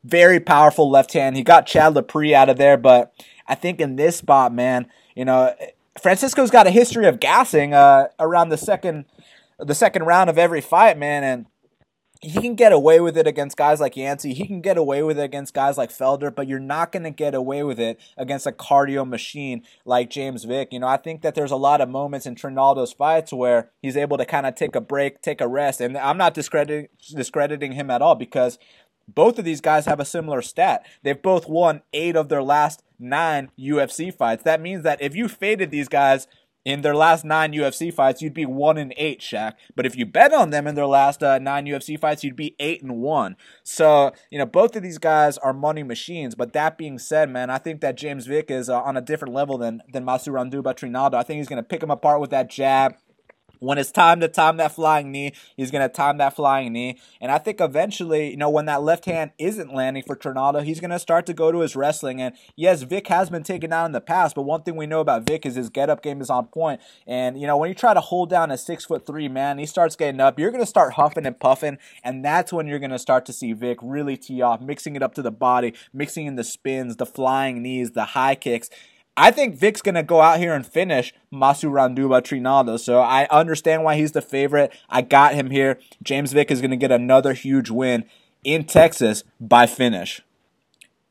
Very 0.05 0.39
powerful 0.39 0.91
left 0.91 1.13
hand. 1.15 1.37
He 1.37 1.43
got 1.43 1.67
Chad 1.67 1.95
Laprise 1.95 2.35
out 2.35 2.49
of 2.49 2.59
there, 2.59 2.77
but 2.77 3.13
I 3.47 3.55
think 3.55 3.81
in 3.81 3.97
this 3.97 4.17
spot, 4.17 4.53
man, 4.53 4.87
you 5.15 5.25
know, 5.25 5.55
Francisco's 6.01 6.51
got 6.51 6.67
a 6.67 6.71
history 6.71 7.07
of 7.07 7.21
gassing 7.21 7.73
uh, 7.73 8.09
around 8.19 8.51
the 8.51 8.59
second 8.59 9.07
the 9.59 9.75
second 9.75 10.03
round 10.03 10.29
of 10.29 10.37
every 10.37 10.61
fight, 10.61 10.99
man, 10.99 11.23
and 11.23 11.47
he 12.25 12.41
can 12.41 12.55
get 12.55 12.73
away 12.73 13.01
with 13.01 13.17
it 13.17 13.27
against 13.27 13.57
guys 13.57 13.81
like 13.81 13.97
Yancy. 13.97 14.33
He 14.33 14.47
can 14.47 14.61
get 14.61 14.77
away 14.77 15.03
with 15.03 15.19
it 15.19 15.25
against 15.25 15.53
guys 15.53 15.77
like 15.77 15.91
Felder, 15.91 16.35
but 16.35 16.49
you're 16.49 16.59
not 16.59 16.91
going 16.91 17.03
to 17.03 17.11
get 17.11 17.35
away 17.35 17.63
with 17.63 17.79
it 17.79 18.01
against 18.17 18.47
a 18.47 18.53
cardio 18.53 19.07
machine 19.07 19.63
like 19.85 20.11
James 20.11 20.45
Vick. 20.45 20.73
You 20.73 20.81
know, 20.81 20.87
I 20.87 20.97
think 20.97 21.23
that 21.23 21.35
there's 21.35 21.51
a 21.51 21.57
lot 21.57 21.81
of 21.81 21.89
moments 21.89 22.27
in 22.27 22.35
Trinaldo's 22.35 22.93
fights 22.93 23.33
where 23.33 23.71
he's 23.83 23.97
able 23.97 24.17
to 24.17 24.25
kind 24.25 24.47
of 24.47 24.55
take 24.55 24.75
a 24.75 24.81
break, 24.81 25.21
take 25.21 25.41
a 25.41 25.49
rest, 25.49 25.81
and 25.81 25.97
I'm 25.99 26.17
not 26.17 26.35
discrediting 26.35 26.89
discrediting 27.15 27.73
him 27.73 27.91
at 27.91 28.03
all 28.03 28.15
because 28.15 28.59
both 29.09 29.39
of 29.39 29.45
these 29.45 29.61
guys 29.61 29.87
have 29.87 30.01
a 30.01 30.05
similar 30.05 30.43
stat. 30.43 30.87
They've 31.03 31.21
both 31.21 31.49
won 31.49 31.83
eight 31.93 32.17
of 32.17 32.29
their 32.29 32.43
last 32.43 32.83
nine 32.99 33.51
UFC 33.59 34.13
fights. 34.13 34.43
That 34.45 34.61
means 34.61 34.83
that 34.85 35.03
if 35.03 35.15
you 35.15 35.29
faded 35.29 35.71
these 35.71 35.89
guys 35.89 36.27
in 36.65 36.81
their 36.81 36.95
last 36.95 37.25
nine 37.25 37.53
UFC 37.53 37.93
fights, 37.93 38.23
you'd 38.23 38.33
be 38.33 38.47
one 38.47 38.79
in 38.79 38.95
eight, 38.97 39.21
Shaq. 39.21 39.53
But 39.77 39.85
if 39.85 39.97
you 39.97 40.07
bet 40.07 40.33
on 40.33 40.51
them 40.51 40.67
in 40.67 40.75
their 40.75 40.87
last 40.87 41.23
uh, 41.23 41.39
nine 41.39 41.67
UFC 41.67 41.99
fights, 41.99 42.25
you'd 42.25 42.37
be 42.37 42.57
eight 42.59 42.83
and 42.83 42.97
one. 43.03 43.37
So 43.63 44.13
you 44.31 44.39
know 44.39 44.47
both 44.47 44.75
of 44.75 44.83
these 44.83 44.99
guys 44.99 45.37
are 45.39 45.53
money 45.53 45.83
machines. 45.83 46.35
But 46.35 46.53
that 46.55 46.79
being 46.79 46.99
said, 46.99 47.29
man, 47.29 47.51
I 47.51 47.59
think 47.59 47.81
that 47.83 47.97
James 47.97 48.27
Vick 48.27 48.51
is 48.51 48.71
uh, 48.71 48.81
on 48.81 48.97
a 48.97 49.03
different 49.03 49.35
level 49.35 49.59
than 49.59 49.83
than 49.93 50.05
Massaranduba 50.05 50.75
Trinaldo. 50.75 51.15
I 51.15 51.23
think 51.23 51.39
he's 51.39 51.49
going 51.49 51.63
to 51.63 51.69
pick 51.69 51.83
him 51.83 51.91
apart 51.91 52.21
with 52.21 52.31
that 52.31 52.51
jab. 52.51 52.95
When 53.65 53.79
it's 53.79 53.91
time 53.91 54.21
to 54.21 54.29
time 54.29 54.59
that 54.59 54.75
flying 54.75 55.11
knee, 55.11 55.33
he's 55.57 55.71
going 55.71 55.83
to 55.83 55.89
time 55.89 56.19
that 56.19 56.37
flying 56.37 56.73
knee. 56.73 56.99
And 57.21 57.33
I 57.33 57.39
think 57.39 57.61
eventually, 57.61 58.31
you 58.31 58.37
know, 58.37 58.51
when 58.51 58.67
that 58.67 58.83
left 58.83 59.07
hand 59.07 59.33
isn't 59.39 59.73
landing 59.73 60.03
for 60.03 60.15
Trinaldo, 60.15 60.62
he's 60.62 60.81
going 60.81 60.91
to 60.91 60.99
start 60.99 61.27
to 61.27 61.35
go 61.35 61.51
to 61.51 61.61
his 61.61 61.75
wrestling. 61.75 62.21
And 62.21 62.35
yes, 62.57 62.83
Vick 62.83 63.09
has 63.09 63.31
been 63.31 63.43
taken 63.43 63.71
down 63.71 63.87
in 63.87 63.93
the 63.93 64.01
past, 64.01 64.35
but 64.35 64.43
one 64.43 64.62
thing 64.62 64.77
we 64.77 64.87
know 64.87 65.01
about 65.01 65.27
Vick 65.27 65.47
is 65.47 65.55
his 65.55 65.71
get 65.71 65.89
up 65.89 66.03
game 66.03 66.21
is 66.21 66.31
on 66.31 66.47
point. 66.47 66.81
And, 67.07 67.41
you 67.41 67.47
know, 67.47 67.57
when 67.57 67.69
you 67.69 67.75
try 67.75 67.95
to 67.95 68.01
hold 68.01 68.29
down 68.29 68.51
a 68.51 68.59
six 68.59 68.85
foot 68.85 69.07
three 69.07 69.29
man, 69.29 69.59
he 69.59 69.67
starts 69.67 69.97
getting 69.97 70.21
up, 70.21 70.39
you're 70.39 70.51
going 70.51 70.62
to 70.62 70.67
start 70.67 70.95
huffing 70.95 71.25
and 71.25 71.39
puffing. 71.41 71.79
And 72.03 72.25
that's 72.25 72.53
when 72.53 72.67
you're 72.67 72.79
going 72.79 72.91
to 72.91 72.99
start 72.99 73.25
to 73.27 73.33
see 73.33 73.53
Vick 73.53 73.79
really 73.83 74.17
tee 74.17 74.43
off, 74.43 74.61
mixing 74.61 74.97
it 74.97 75.03
up 75.03 75.15
to 75.15 75.23
the 75.23 75.31
body, 75.31 75.73
mixing 75.93 76.27
in 76.27 76.37
the 76.37 76.45
spins, 76.45 76.97
the 76.97 77.07
flying 77.07 77.62
knees, 77.62 77.93
the 77.93 78.05
high 78.05 78.35
kicks. 78.35 78.69
I 79.17 79.31
think 79.31 79.57
Vick's 79.57 79.83
going 79.83 79.95
to 79.95 80.03
go 80.03 80.21
out 80.21 80.39
here 80.39 80.55
and 80.55 80.67
finish 80.67 81.15
Massaranduba 81.33 82.23
Trinaldo. 82.23 82.77
So 82.77 83.01
I 83.01 83.27
understand 83.31 83.85
why 83.85 83.97
he's 83.97 84.12
the 84.12 84.23
favorite. 84.23 84.73
I 84.89 85.03
got 85.03 85.35
him 85.35 85.51
here. 85.51 85.79
James 86.03 86.33
Vick 86.33 86.51
is 86.51 86.61
going 86.61 86.73
to 86.73 86.77
get 86.77 86.91
another 86.91 87.33
huge 87.33 87.71
win 87.71 88.05
in 88.43 88.65
Texas 88.65 89.23
by 89.41 89.67
finish. 89.67 90.21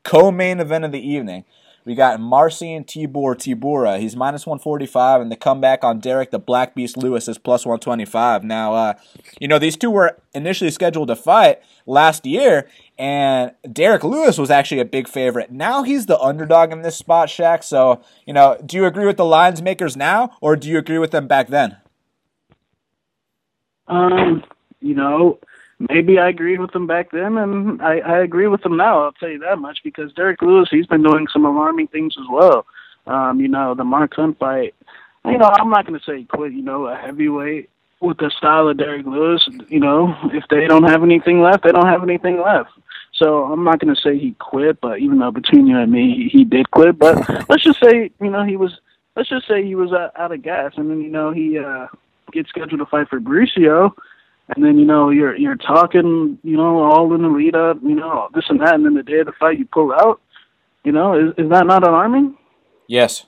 Co 0.04 0.32
main 0.32 0.60
event 0.60 0.84
of 0.84 0.91
the 0.91 1.06
evening. 1.06 1.45
We 1.86 1.95
got 1.95 2.20
Marcin 2.20 2.86
Tibor 2.86 3.36
Tybura. 3.36 3.99
He's 3.99 4.16
minus 4.16 4.45
145, 4.45 5.20
and 5.20 5.32
the 5.32 5.36
comeback 5.36 5.84
on 5.84 5.99
Derrick 5.99 6.32
the 6.32 6.39
Black 6.39 6.76
Beast 6.76 6.95
Lewis 6.95 7.28
is 7.28 7.38
plus 7.38 7.66
125. 7.66 8.43
Now, 8.43 8.74
uh, 8.74 8.93
you 9.39 9.49
know, 9.49 9.60
these 9.60 9.76
two 9.76 9.91
were 9.91 10.18
initially 10.34 10.72
scheduled 10.72 11.10
to 11.10 11.16
fight 11.16 11.62
last 11.86 12.26
year, 12.26 12.70
and 12.98 13.52
Derrick 13.72 14.04
Lewis 14.04 14.38
was 14.38 14.52
actually 14.52 14.80
a 14.80 14.86
big 14.86 15.08
favorite. 15.08 15.52
Now 15.52 15.84
he's 15.84 16.06
the 16.06 16.20
underdog 16.20 16.72
in 16.72 16.82
this 16.82 16.96
spot, 16.96 17.30
Shaq. 17.30 17.64
So, 17.64 18.02
you 18.26 18.34
know, 18.34 18.58
do 18.66 18.78
you 18.78 18.86
agree 18.86 19.06
with 19.06 19.18
the 19.18 19.26
lines 19.26 19.62
makers 19.62 19.98
now, 19.98 20.36
or 20.41 20.56
do 20.56 20.70
you 20.70 20.78
agree 20.78 21.00
with 21.00 21.12
them 21.12 21.28
back 21.28 21.48
then? 21.48 21.78
Um, 23.88 24.44
you 24.80 24.94
know, 24.96 25.39
maybe 25.89 26.20
I 26.20 26.30
agreed 26.30 26.60
with 26.60 26.72
them 26.72 26.88
back 26.88 27.12
then, 27.12 27.38
and 27.38 27.82
I, 27.82 28.00
I 28.00 28.20
agree 28.20 28.48
with 28.48 28.62
them 28.62 28.78
now. 28.78 29.04
I'll 29.04 29.12
tell 29.14 29.30
you 29.30 29.39
that 29.39 29.58
much 29.58 29.80
because 29.84 30.14
Derrick 30.14 30.41
Lewis, 30.41 30.70
he's 30.72 30.88
been 30.88 31.04
doing 31.04 31.28
some 31.32 31.46
alarming 31.46 31.88
things 31.88 32.16
as 32.18 32.26
well. 32.32 32.66
Um, 33.08 33.39
you 33.39 33.48
know, 33.48 33.76
the 33.76 33.84
Mark 33.84 34.14
Hunt 34.16 34.39
fight. 34.39 34.76
You 35.26 35.38
know, 35.38 35.50
I'm 35.54 35.70
not 35.70 35.88
going 35.88 36.00
to 36.00 36.06
say 36.06 36.26
quit. 36.26 36.52
You 36.52 36.62
know, 36.62 36.86
a 36.88 36.96
heavyweight 36.96 37.70
with 38.04 38.18
the 38.18 38.32
style 38.38 38.68
of 38.68 38.78
Derrick 38.78 39.06
Lewis. 39.06 39.47
You 39.68 39.80
know, 39.80 40.16
if 40.26 40.43
they 40.49 40.68
don't 40.68 40.89
have 40.89 41.04
anything 41.04 41.41
left, 41.41 41.64
they 41.64 41.72
don't 41.72 41.88
have 41.88 42.04
anything 42.04 42.41
left. 42.41 42.70
So 43.14 43.45
I'm 43.45 43.64
not 43.64 43.80
going 43.80 43.93
to 43.93 44.01
say 44.01 44.18
he 44.18 44.36
quit, 44.39 44.82
but 44.82 44.99
even 44.99 45.20
though 45.20 45.32
between 45.32 45.68
you 45.68 45.78
and 45.78 45.91
me, 45.91 46.14
he, 46.16 46.39
he 46.39 46.43
did 46.43 46.70
quit. 46.72 46.97
But 46.97 47.28
let's 47.49 47.64
just 47.64 47.80
say, 47.80 48.12
you 48.22 48.30
know, 48.30 48.43
he 48.43 48.58
was. 48.58 48.80
Let's 49.16 49.30
just 49.30 49.47
say 49.47 49.64
he 49.64 49.76
was 49.76 49.93
out, 49.93 50.12
out 50.18 50.32
of 50.32 50.41
gas, 50.41 50.74
and 50.76 50.89
then 50.89 50.99
you 50.99 51.10
know 51.10 51.32
he 51.32 51.60
uh, 51.60 51.86
gets 52.32 52.49
scheduled 52.49 52.80
to 52.80 52.86
fight 52.88 53.12
Fabricio 53.12 53.93
and 54.49 54.64
then 54.64 54.78
you 54.78 54.86
know 54.86 55.10
you're 55.10 55.36
you're 55.36 55.56
talking, 55.56 56.38
you 56.43 56.58
know, 56.58 56.80
all 56.80 57.14
in 57.14 57.22
the 57.22 57.30
lead 57.30 57.56
up, 57.56 57.78
you 57.82 57.95
know, 57.95 58.30
this 58.34 58.45
and 58.49 58.60
that, 58.62 58.76
and 58.76 58.86
then 58.86 58.93
the 58.93 59.04
day 59.04 59.20
of 59.20 59.26
the 59.26 59.32
fight 59.34 59.58
you 59.58 59.66
pull 59.66 59.93
out. 59.93 60.22
You 60.84 60.91
know, 60.91 61.14
is 61.14 61.34
is 61.38 61.49
that 61.49 61.66
not 61.66 61.88
alarming? 61.88 62.38
Yes. 62.88 63.26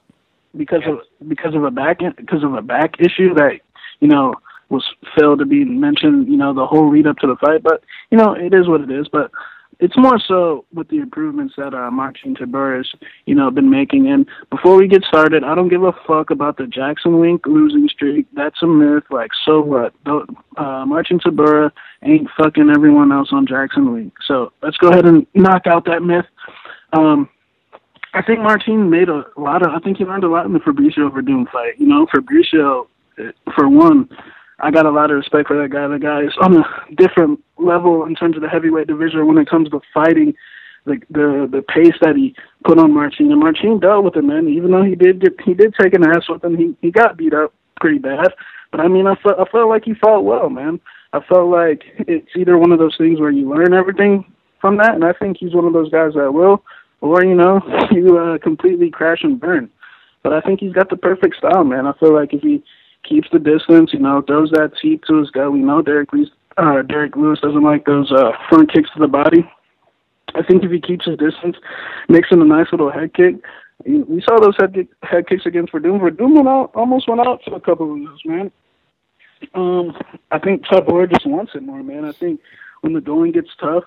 Because 0.56 0.82
of 0.86 1.00
because 1.28 1.56
of 1.56 1.64
a 1.64 1.72
back 1.72 2.00
because 2.18 2.44
of 2.44 2.54
a 2.54 2.62
back 2.62 3.00
issue 3.00 3.34
that 3.36 3.60
you 4.00 4.08
know 4.08 4.34
was 4.70 4.84
failed 5.18 5.40
to 5.40 5.46
be 5.46 5.64
mentioned, 5.66 6.28
you 6.28 6.38
know, 6.38 6.54
the 6.54 6.66
whole 6.66 6.92
lead 6.92 7.08
up 7.08 7.18
to 7.18 7.28
the 7.28 7.36
fight. 7.38 7.64
But 7.64 7.84
you 8.12 8.18
know, 8.18 8.34
it 8.34 8.54
is 8.54 8.68
what 8.68 8.82
it 8.82 8.92
is. 8.92 9.08
But 9.12 9.32
it's 9.80 9.98
more 9.98 10.20
so 10.20 10.66
with 10.74 10.88
the 10.90 10.98
improvements 10.98 11.56
that 11.58 11.74
uh, 11.74 11.92
Marcin 11.92 12.36
Tybura 12.36 12.78
has, 12.78 12.88
you 13.26 13.36
know, 13.36 13.52
been 13.52 13.70
making. 13.70 14.08
And 14.08 14.26
before 14.50 14.78
we 14.78 14.88
get 14.88 15.04
started, 15.04 15.44
I 15.44 15.56
don't 15.56 15.70
give 15.70 15.84
a 15.84 15.92
fuck 16.08 16.30
about 16.30 16.58
the 16.58 16.68
Jackson 16.68 17.20
Wink 17.20 17.46
losing 17.46 17.90
streak. 17.90 18.28
That's 18.34 18.62
a 18.62 18.68
myth. 18.68 19.04
Like, 19.10 19.32
so 19.46 19.62
what? 19.62 19.94
Uh, 20.06 20.86
Marcin 20.86 21.20
Tybura 21.20 21.72
ain't 22.04 22.30
fucking 22.38 22.70
everyone 22.70 23.12
else 23.12 23.30
on 23.32 23.46
Jackson 23.46 23.92
Wink. 23.92 24.14
So 24.26 24.54
let's 24.62 24.78
go 24.78 24.90
ahead 24.90 25.06
and 25.06 25.26
knock 25.34 25.64
out 25.68 25.86
that 25.86 26.02
myth. 26.02 26.26
Um, 26.94 27.30
I 28.14 28.22
think 28.22 28.40
Martin 28.40 28.90
made 28.90 29.10
a 29.10 29.26
lot 29.36 29.62
of. 29.62 29.74
I 29.74 29.80
think 29.80 29.98
he 29.98 30.06
learned 30.06 30.24
a 30.24 30.30
lot 30.30 30.46
in 30.46 30.54
the 30.54 30.60
Fabricio 30.60 31.12
Werdum 31.12 31.52
fight. 31.52 31.78
You 31.78 31.88
know, 31.88 32.08
Fabricio, 32.08 32.88
uh, 33.20 33.32
for 33.54 33.68
one, 33.68 34.08
I 34.60 34.72
got 34.72 34.86
a 34.86 34.92
lot 34.92 35.12
of 35.12 35.18
respect 35.18 35.48
for 35.48 35.62
that 35.62 35.72
guy. 35.72 35.88
The 35.88 36.00
guy 36.00 36.22
is 36.22 36.34
on 36.42 36.58
a 36.58 36.64
different 36.96 37.40
level 37.58 38.06
in 38.06 38.16
terms 38.16 38.36
of 38.36 38.42
the 38.42 38.50
heavyweight 38.50 38.88
division 38.88 39.28
when 39.28 39.38
it 39.38 39.50
comes 39.50 39.70
to 39.70 39.82
fighting. 39.94 40.34
The 40.86 41.02
the 41.10 41.50
the 41.52 41.62
pace 41.64 41.96
that 42.02 42.16
he 42.16 42.36
put 42.64 42.78
on 42.78 42.94
Marcin 42.94 43.32
and 43.32 43.82
dealt 43.82 44.04
with 44.04 44.16
him, 44.16 44.28
man. 44.28 44.48
Even 44.48 44.72
though 44.72 44.84
he 44.84 44.94
did 44.94 45.20
get 45.20 45.34
he 45.44 45.56
did 45.56 45.74
take 45.80 45.96
an 45.96 46.06
ass 46.06 46.30
with 46.30 46.44
him, 46.44 46.56
he 46.56 46.76
he 46.82 46.92
got 46.92 47.18
beat 47.18 47.34
up 47.34 47.54
pretty 47.82 47.98
bad. 47.98 48.34
But 48.72 48.82
I 48.82 48.88
mean, 48.88 49.08
I 49.08 49.16
felt 49.16 49.40
I 49.40 49.46
felt 49.52 49.68
like 49.68 49.84
he 49.84 49.96
fought 49.96 50.22
well, 50.24 50.50
man. 50.50 50.80
I 51.12 51.22
felt 51.22 51.50
like 51.50 51.84
it's 52.00 52.30
either 52.36 52.58
one 52.58 52.72
of 52.72 52.78
those 52.78 52.96
things 52.98 53.20
where 53.20 53.32
you 53.32 53.50
learn 53.50 53.74
everything 53.74 54.26
from 54.62 54.78
that, 54.78 54.94
and 54.94 55.04
I 55.04 55.14
think 55.14 55.38
he's 55.40 55.56
one 55.56 55.66
of 55.66 55.74
those 55.74 55.90
guys 55.90 56.14
that 56.14 56.34
will, 56.34 56.64
or 57.02 57.26
you 57.26 57.36
know, 57.36 57.62
you 57.92 58.18
uh, 58.18 58.38
completely 58.38 58.92
crash 58.92 59.20
and 59.24 59.40
burn. 59.40 59.70
But 60.24 60.34
I 60.34 60.42
think 60.42 60.60
he's 60.60 60.74
got 60.74 60.90
the 60.90 60.98
perfect 60.98 61.38
style, 61.38 61.64
man. 61.64 61.88
I 61.88 61.94
feel 62.00 62.14
like 62.14 62.34
if 62.34 62.42
he 62.42 62.64
keeps 63.08 63.28
the 63.32 63.40
distance, 63.40 63.92
you 63.94 64.00
know, 64.00 64.22
throws 64.22 64.52
that 64.52 64.74
teep 64.82 65.04
to 65.06 65.20
his 65.20 65.30
gut. 65.30 65.52
We 65.52 65.60
know 65.60 65.82
Derrick 65.82 66.12
Lewis, 66.12 66.30
uh, 66.58 66.82
Derrick 66.82 67.16
Lewis 67.16 67.40
doesn't 67.40 67.64
like 67.64 67.86
those 67.86 68.12
uh, 68.12 68.32
front 68.50 68.72
kicks 68.74 68.90
to 68.94 69.00
the 69.00 69.08
body. 69.08 69.50
I 70.34 70.44
think 70.44 70.64
if 70.64 70.72
he 70.72 70.82
keeps 70.82 71.06
his 71.06 71.18
distance, 71.18 71.56
makes 72.10 72.30
him 72.30 72.42
a 72.42 72.46
nice 72.46 72.68
little 72.72 72.92
head 72.92 73.14
kick. 73.14 73.36
We 73.86 74.22
saw 74.22 74.40
those 74.40 74.56
head, 74.60 74.74
kick, 74.74 74.88
head 75.04 75.28
kicks 75.28 75.46
against 75.46 75.74
Werdum. 75.74 76.00
Werdum 76.00 76.36
went 76.36 76.48
out, 76.48 76.72
almost 76.76 77.08
went 77.08 77.22
out 77.22 77.42
for 77.44 77.56
a 77.56 77.60
couple 77.60 77.94
of 77.94 78.00
those, 78.00 78.20
man. 78.26 78.52
Um, 79.54 79.96
I 80.32 80.40
think 80.40 80.66
Tybura 80.66 81.10
just 81.10 81.26
wants 81.26 81.54
it 81.56 81.64
more, 81.64 81.84
man. 81.84 82.06
I 82.06 82.12
think 82.12 82.40
when 82.82 82.94
the 82.94 83.02
going 83.02 83.32
gets 83.32 83.50
tough, 83.60 83.84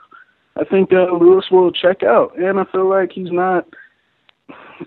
I 0.57 0.65
think 0.65 0.93
uh, 0.93 1.13
Lewis 1.13 1.47
will 1.51 1.73
check 1.73 2.03
out, 2.03 2.37
and 2.39 2.61
I 2.61 2.65
feel 2.65 2.89
like 2.89 3.13
he's 3.13 3.31
not, 3.33 3.67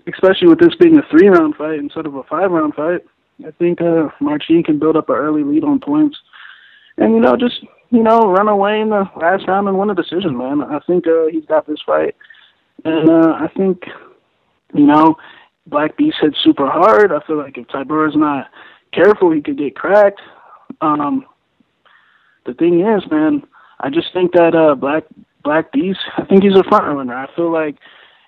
especially 0.06 0.48
with 0.48 0.60
this 0.60 0.74
being 0.76 0.98
a 0.98 1.02
three-round 1.10 1.56
fight 1.56 1.78
instead 1.78 2.06
of 2.06 2.14
a 2.14 2.22
five-round 2.24 2.74
fight. 2.74 3.04
I 3.46 3.50
think 3.52 3.80
uh, 3.80 4.08
Marcin 4.20 4.62
can 4.62 4.78
build 4.78 4.96
up 4.96 5.08
an 5.08 5.16
early 5.16 5.42
lead 5.42 5.64
on 5.64 5.80
points, 5.80 6.16
and 6.96 7.14
you 7.14 7.20
know, 7.20 7.36
just 7.36 7.64
you 7.90 8.02
know, 8.02 8.20
run 8.20 8.48
away 8.48 8.80
in 8.80 8.90
the 8.90 9.04
last 9.20 9.46
round 9.48 9.68
and 9.68 9.78
win 9.78 9.90
a 9.90 9.94
decision, 9.94 10.36
man. 10.36 10.62
I 10.62 10.78
think 10.86 11.06
uh, 11.06 11.26
he's 11.30 11.44
got 11.46 11.66
this 11.66 11.80
fight, 11.84 12.16
and 12.84 13.10
uh, 13.10 13.32
I 13.38 13.48
think 13.56 13.84
you 14.74 14.86
know, 14.86 15.16
Black 15.66 15.96
Beast 15.96 16.16
hit 16.20 16.36
super 16.42 16.66
hard. 16.66 17.12
I 17.12 17.24
feel 17.26 17.36
like 17.36 17.58
if 17.58 17.66
Tybura's 17.68 18.16
not 18.16 18.48
careful, 18.92 19.30
he 19.30 19.40
could 19.40 19.58
get 19.58 19.76
cracked. 19.76 20.20
Um, 20.80 21.26
the 22.46 22.54
thing 22.54 22.80
is, 22.80 23.02
man, 23.10 23.42
I 23.80 23.90
just 23.90 24.12
think 24.12 24.32
that 24.32 24.54
uh, 24.54 24.74
Black 24.74 25.04
Black 25.44 25.72
Beast, 25.72 26.00
I 26.16 26.24
think 26.24 26.44
he's 26.44 26.56
a 26.56 26.64
front 26.64 26.86
runner. 26.86 27.14
I 27.14 27.34
feel 27.34 27.52
like, 27.52 27.76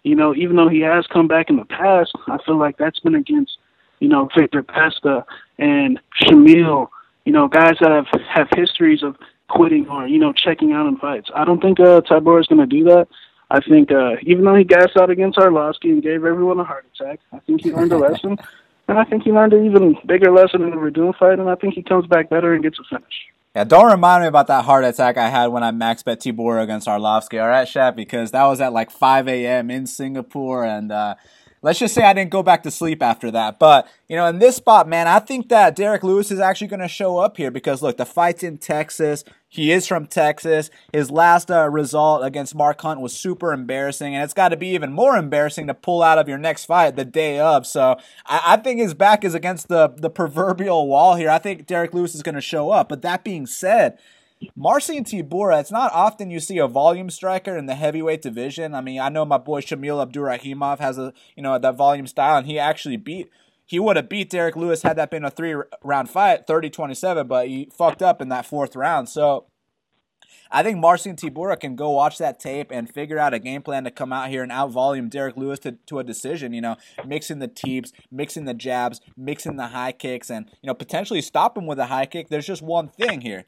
you 0.03 0.15
know, 0.15 0.35
even 0.35 0.57
though 0.57 0.69
he 0.69 0.81
has 0.81 1.07
come 1.07 1.29
back 1.29 1.49
in 1.49 1.57
the 1.57 1.65
past, 1.65 2.13
I 2.27 2.39
feel 2.45 2.59
like 2.59 2.77
that's 2.77 3.01
been 3.01 3.15
against 3.15 3.59
you 4.01 4.09
know, 4.09 4.29
Viktor 4.37 4.63
Pesta 4.63 5.25
and 5.59 6.01
Shamil, 6.23 6.89
you 7.25 7.33
know, 7.33 7.49
guys 7.49 7.75
that 7.81 7.91
have 7.91 8.07
have 8.29 8.49
histories 8.55 9.03
of 9.03 9.17
quitting 9.49 9.89
or 9.89 10.07
you 10.07 10.19
know 10.19 10.33
checking 10.33 10.73
out 10.73 10.87
in 10.87 10.97
fights. 10.97 11.31
I 11.35 11.45
don't 11.45 11.61
think 11.61 11.81
uh, 11.81 12.01
Tybura 12.01 12.41
is 12.41 12.47
going 12.47 12.61
to 12.61 12.67
do 12.67 12.85
that. 12.85 13.09
I 13.51 13.61
think 13.61 13.93
uh, 13.93 14.17
even 14.23 14.45
though 14.45 14.55
he 14.55 14.65
gassed 14.65 14.97
out 14.97 15.11
against 15.11 15.39
Arlovsky 15.39 15.91
and 15.91 16.03
gave 16.03 16.25
everyone 16.25 16.59
a 16.59 16.65
heart 16.65 16.87
attack, 16.95 17.21
I 17.33 17.39
think 17.41 17.63
he 17.63 17.73
learned 17.73 17.93
a 17.93 17.99
lesson, 18.09 18.39
and 18.89 18.99
I 18.99 19.05
think 19.05 19.23
he 19.23 19.33
learned 19.33 19.53
an 19.53 19.67
even 19.67 19.97
bigger 20.07 20.31
lesson 20.31 20.63
in 20.63 20.71
the 20.71 20.77
Werdum 20.77 21.17
fight, 21.17 21.39
and 21.39 21.49
I 21.49 21.55
think 21.55 21.75
he 21.75 21.83
comes 21.83 22.07
back 22.07 22.31
better 22.31 22.55
and 22.55 22.63
gets 22.63 22.79
a 22.79 22.85
finish. 22.85 23.15
Yeah, 23.55 23.63
don't 23.63 23.87
remind 23.87 24.23
me 24.23 24.29
about 24.29 24.49
that 24.49 24.65
heart 24.65 24.85
attack 24.85 25.17
I 25.17 25.29
had 25.29 25.49
when 25.49 25.63
I 25.63 25.71
max 25.71 26.03
bet 26.03 26.21
Tybura 26.21 26.65
against 26.65 26.89
Arlovsky, 26.89 27.41
all 27.41 27.49
right, 27.49 27.69
Shaq? 27.69 27.95
Because 27.95 28.33
that 28.33 28.45
was 28.47 28.61
at 28.61 28.73
like 28.73 28.91
5 28.91 29.29
a.m. 29.29 29.71
in 29.71 29.87
Singapore, 29.87 30.65
and 30.65 30.91
uh, 30.91 31.15
let's 31.65 31.79
just 31.79 31.95
say 31.95 32.05
I 32.05 32.13
didn't 32.13 32.31
go 32.31 32.43
back 32.43 32.63
to 32.65 32.71
sleep 32.71 33.03
after 33.03 33.31
that. 33.31 33.59
But, 33.59 33.89
you 34.07 34.17
know, 34.17 34.27
in 34.27 34.39
this 34.39 34.57
spot, 34.57 34.87
man, 34.87 35.09
I 35.09 35.19
think 35.19 35.49
that 35.49 35.75
Derrick 35.75 36.05
Lewis 36.05 36.31
is 36.31 36.39
actually 36.39 36.67
going 36.67 36.81
to 36.81 36.89
show 36.89 37.17
up 37.17 37.39
here 37.39 37.51
because, 37.51 37.83
look, 37.83 37.97
the 37.97 38.05
fight's 38.05 38.43
in 38.43 38.59
Texas. 38.59 39.25
He 39.49 39.73
is 39.73 39.87
from 39.87 40.07
Texas. 40.07 40.69
His 40.93 41.11
last 41.11 41.51
uh, 41.51 41.71
result 41.71 42.23
against 42.23 42.55
Mark 42.55 42.83
Hunt 42.83 43.01
was 43.01 43.17
super 43.17 43.51
embarrassing, 43.51 44.15
and 44.15 44.23
it's 44.23 44.35
got 44.35 44.51
to 44.51 44.59
be 44.59 44.69
even 44.69 44.93
more 44.93 45.17
embarrassing 45.17 45.67
to 45.69 45.75
pull 45.75 46.03
out 46.03 46.19
of 46.19 46.29
your 46.29 46.39
next 46.39 46.67
fight 46.67 46.97
the 46.97 47.05
day 47.05 47.39
of. 47.41 47.67
So 47.67 47.97
I, 48.27 48.43
I 48.45 48.57
think 48.59 48.79
his 48.79 48.93
back 48.93 49.25
is 49.25 49.35
against 49.35 49.69
the, 49.69 49.89
the 49.89 50.11
proverbial 50.11 50.87
wall 50.87 51.15
here. 51.15 51.31
I 51.31 51.39
think 51.39 51.67
Derrick 51.67 51.95
Lewis 51.95 52.15
is 52.15 52.23
going 52.23 52.35
to 52.35 52.43
show 52.43 52.71
up. 52.73 52.91
But 52.91 53.01
that 53.03 53.25
being 53.25 53.47
said, 53.47 53.99
Marcin 54.57 55.05
Tybura, 55.05 55.61
it's 55.61 55.71
not 55.71 55.93
often 55.93 56.31
you 56.31 56.41
see 56.41 56.59
a 56.59 56.69
volume 56.69 57.11
striker 57.11 57.57
in 57.57 57.67
the 57.67 57.75
heavyweight 57.75 58.23
division. 58.23 58.75
I 58.75 58.81
mean, 58.81 59.01
I 59.01 59.09
know 59.09 59.25
my 59.25 59.39
boy 59.39 59.61
Shamil 59.61 60.05
Abdurakhimov 60.05 60.79
has 60.81 60.99
a 60.99 61.13
you 61.37 61.43
know 61.43 61.59
that 61.59 61.77
volume 61.77 62.07
style, 62.07 62.39
and 62.39 62.47
he 62.47 62.59
actually 62.59 62.97
beat 62.97 63.31
he 63.67 63.79
would 63.79 63.97
have 63.97 64.09
beat 64.09 64.31
Derrick 64.31 64.57
Lewis 64.57 64.83
had 64.83 64.97
that 64.97 65.11
been 65.11 65.25
a 65.25 65.31
three 65.31 65.55
round 65.83 66.11
fight, 66.11 66.47
30-27, 66.47 67.27
but 67.27 67.49
he 67.49 67.71
fucked 67.73 68.03
up 68.03 68.21
in 68.21 68.29
that 68.29 68.47
fourth 68.47 68.77
round. 68.77 69.09
So 69.09 69.47
I 70.51 70.63
think 70.63 70.79
Marcin 70.79 71.17
Tybura 71.17 71.59
can 71.59 71.75
go 71.75 71.91
watch 71.91 72.19
that 72.19 72.39
tape 72.39 72.71
and 72.71 72.93
figure 72.93 73.19
out 73.19 73.35
a 73.35 73.39
game 73.39 73.63
plan 73.63 73.85
to 73.85 73.91
come 73.91 74.13
out 74.13 74.29
here 74.29 74.43
and 74.43 74.53
out 74.53 74.71
volume 74.71 75.09
Derrick 75.09 75.37
Lewis 75.37 75.59
to, 75.61 75.73
to 75.87 75.99
a 75.99 76.05
decision, 76.05 76.53
you 76.53 76.61
know, 76.61 76.77
mixing 77.07 77.39
the 77.39 77.49
teeps, 77.49 77.93
mixing 78.11 78.45
the 78.45 78.55
jabs, 78.55 79.01
mixing 79.17 79.57
the 79.57 79.69
high 79.69 79.93
kicks, 79.93 80.31
and, 80.31 80.51
you 80.61 80.67
know, 80.67 80.75
potentially 80.75 81.23
stop 81.23 81.57
him 81.57 81.67
with 81.67 81.79
a 81.79 81.87
high 81.87 82.07
kick. 82.07 82.29
There's 82.29 82.47
just 82.47 82.63
one 82.63 82.89
thing 82.89 83.23
here. 83.23 83.47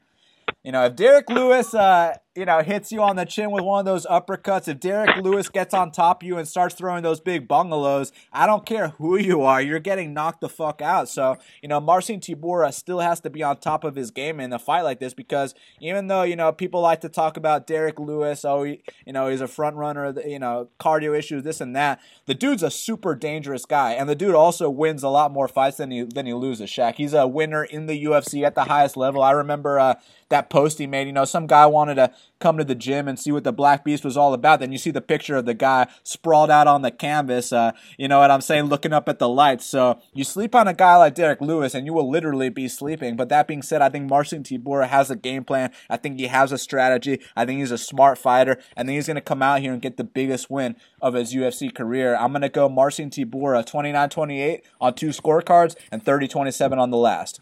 You 0.67 0.73
know, 0.73 0.83
if 0.83 0.97
Derrick 0.97 1.29
Lewis, 1.29 1.73
uh, 1.73 2.17
you 2.37 2.45
know, 2.45 2.61
hits 2.61 2.91
you 2.91 3.01
on 3.01 3.15
the 3.15 3.25
chin 3.25 3.49
with 3.49 3.63
one 3.63 3.79
of 3.79 3.85
those 3.85 4.05
uppercuts, 4.05 4.67
if 4.67 4.79
Derrick 4.79 5.17
Lewis 5.17 5.49
gets 5.49 5.73
on 5.73 5.91
top 5.91 6.21
of 6.21 6.27
you 6.27 6.37
and 6.37 6.47
starts 6.47 6.75
throwing 6.75 7.01
those 7.01 7.19
big 7.19 7.47
bungalows, 7.47 8.11
I 8.31 8.45
don't 8.45 8.63
care 8.63 8.89
who 8.99 9.17
you 9.17 9.41
are, 9.41 9.59
you're 9.59 9.79
getting 9.79 10.13
knocked 10.13 10.41
the 10.41 10.49
fuck 10.49 10.79
out. 10.79 11.09
So, 11.09 11.37
you 11.63 11.67
know, 11.67 11.79
Marcin 11.79 12.19
Tybura 12.19 12.71
still 12.71 12.99
has 12.99 13.19
to 13.21 13.31
be 13.31 13.41
on 13.41 13.57
top 13.57 13.83
of 13.83 13.95
his 13.95 14.11
game 14.11 14.39
in 14.39 14.53
a 14.53 14.59
fight 14.59 14.83
like 14.83 14.99
this 14.99 15.15
because 15.15 15.55
even 15.81 16.07
though, 16.07 16.21
you 16.21 16.35
know, 16.35 16.51
people 16.51 16.79
like 16.79 17.01
to 17.01 17.09
talk 17.09 17.37
about 17.37 17.65
Derrick 17.65 17.99
Lewis, 17.99 18.45
oh, 18.45 18.61
he, 18.63 18.81
you 19.03 19.13
know, 19.13 19.29
he's 19.29 19.41
a 19.41 19.47
front 19.47 19.75
runner, 19.75 20.13
you 20.23 20.37
know, 20.37 20.69
cardio 20.79 21.17
issues, 21.17 21.41
this 21.41 21.59
and 21.59 21.75
that, 21.75 21.99
the 22.27 22.35
dude's 22.35 22.61
a 22.61 22.69
super 22.69 23.15
dangerous 23.15 23.65
guy. 23.65 23.93
And 23.93 24.07
the 24.07 24.15
dude 24.15 24.35
also 24.35 24.69
wins 24.69 25.01
a 25.01 25.09
lot 25.09 25.31
more 25.31 25.47
fights 25.47 25.77
than 25.77 25.89
he, 25.89 26.03
than 26.03 26.27
he 26.27 26.33
loses, 26.35 26.69
Shaq. 26.69 26.95
He's 26.95 27.15
a 27.15 27.25
winner 27.25 27.63
in 27.63 27.87
the 27.87 28.05
UFC 28.05 28.45
at 28.45 28.53
the 28.53 28.65
highest 28.65 28.95
level. 28.95 29.23
I 29.23 29.31
remember 29.31 29.79
uh, 29.79 29.95
that 30.29 30.49
post 30.49 30.77
he 30.77 30.87
made, 30.87 31.07
you 31.07 31.13
know, 31.13 31.25
some 31.25 31.47
guy 31.47 31.65
wanted 31.65 31.95
to 31.95 32.11
come 32.39 32.57
to 32.57 32.63
the 32.63 32.75
gym 32.75 33.07
and 33.07 33.19
see 33.19 33.31
what 33.31 33.43
the 33.43 33.51
Black 33.51 33.83
Beast 33.83 34.03
was 34.03 34.17
all 34.17 34.33
about. 34.33 34.59
Then 34.59 34.71
you 34.71 34.77
see 34.77 34.91
the 34.91 35.01
picture 35.01 35.35
of 35.35 35.45
the 35.45 35.53
guy 35.53 35.87
sprawled 36.03 36.51
out 36.51 36.67
on 36.67 36.81
the 36.81 36.91
canvas, 36.91 37.51
uh, 37.51 37.71
you 37.97 38.07
know 38.07 38.19
what 38.19 38.31
I'm 38.31 38.41
saying, 38.41 38.65
looking 38.65 38.93
up 38.93 39.09
at 39.09 39.19
the 39.19 39.29
lights. 39.29 39.65
So 39.65 39.99
you 40.13 40.23
sleep 40.23 40.53
on 40.55 40.67
a 40.67 40.73
guy 40.73 40.95
like 40.97 41.15
Derrick 41.15 41.41
Lewis 41.41 41.73
and 41.73 41.85
you 41.85 41.93
will 41.93 42.09
literally 42.09 42.49
be 42.49 42.67
sleeping. 42.67 43.15
But 43.15 43.29
that 43.29 43.47
being 43.47 43.61
said, 43.61 43.81
I 43.81 43.89
think 43.89 44.09
Marcin 44.09 44.43
Tybura 44.43 44.87
has 44.87 45.09
a 45.09 45.15
game 45.15 45.43
plan. 45.43 45.71
I 45.89 45.97
think 45.97 46.19
he 46.19 46.27
has 46.27 46.51
a 46.51 46.57
strategy. 46.57 47.21
I 47.35 47.45
think 47.45 47.59
he's 47.59 47.71
a 47.71 47.77
smart 47.77 48.17
fighter. 48.17 48.57
I 48.75 48.81
think 48.81 48.91
he's 48.91 49.07
going 49.07 49.15
to 49.15 49.21
come 49.21 49.41
out 49.41 49.61
here 49.61 49.73
and 49.73 49.81
get 49.81 49.97
the 49.97 50.03
biggest 50.03 50.49
win 50.49 50.75
of 51.01 51.13
his 51.13 51.33
UFC 51.33 51.73
career. 51.73 52.15
I'm 52.15 52.31
going 52.31 52.41
to 52.41 52.49
go 52.49 52.69
Marcin 52.69 53.09
Tybura 53.09 53.65
29-28 53.65 54.61
on 54.79 54.93
two 54.93 55.09
scorecards 55.09 55.75
and 55.91 56.03
30-27 56.03 56.77
on 56.77 56.91
the 56.91 56.97
last. 56.97 57.41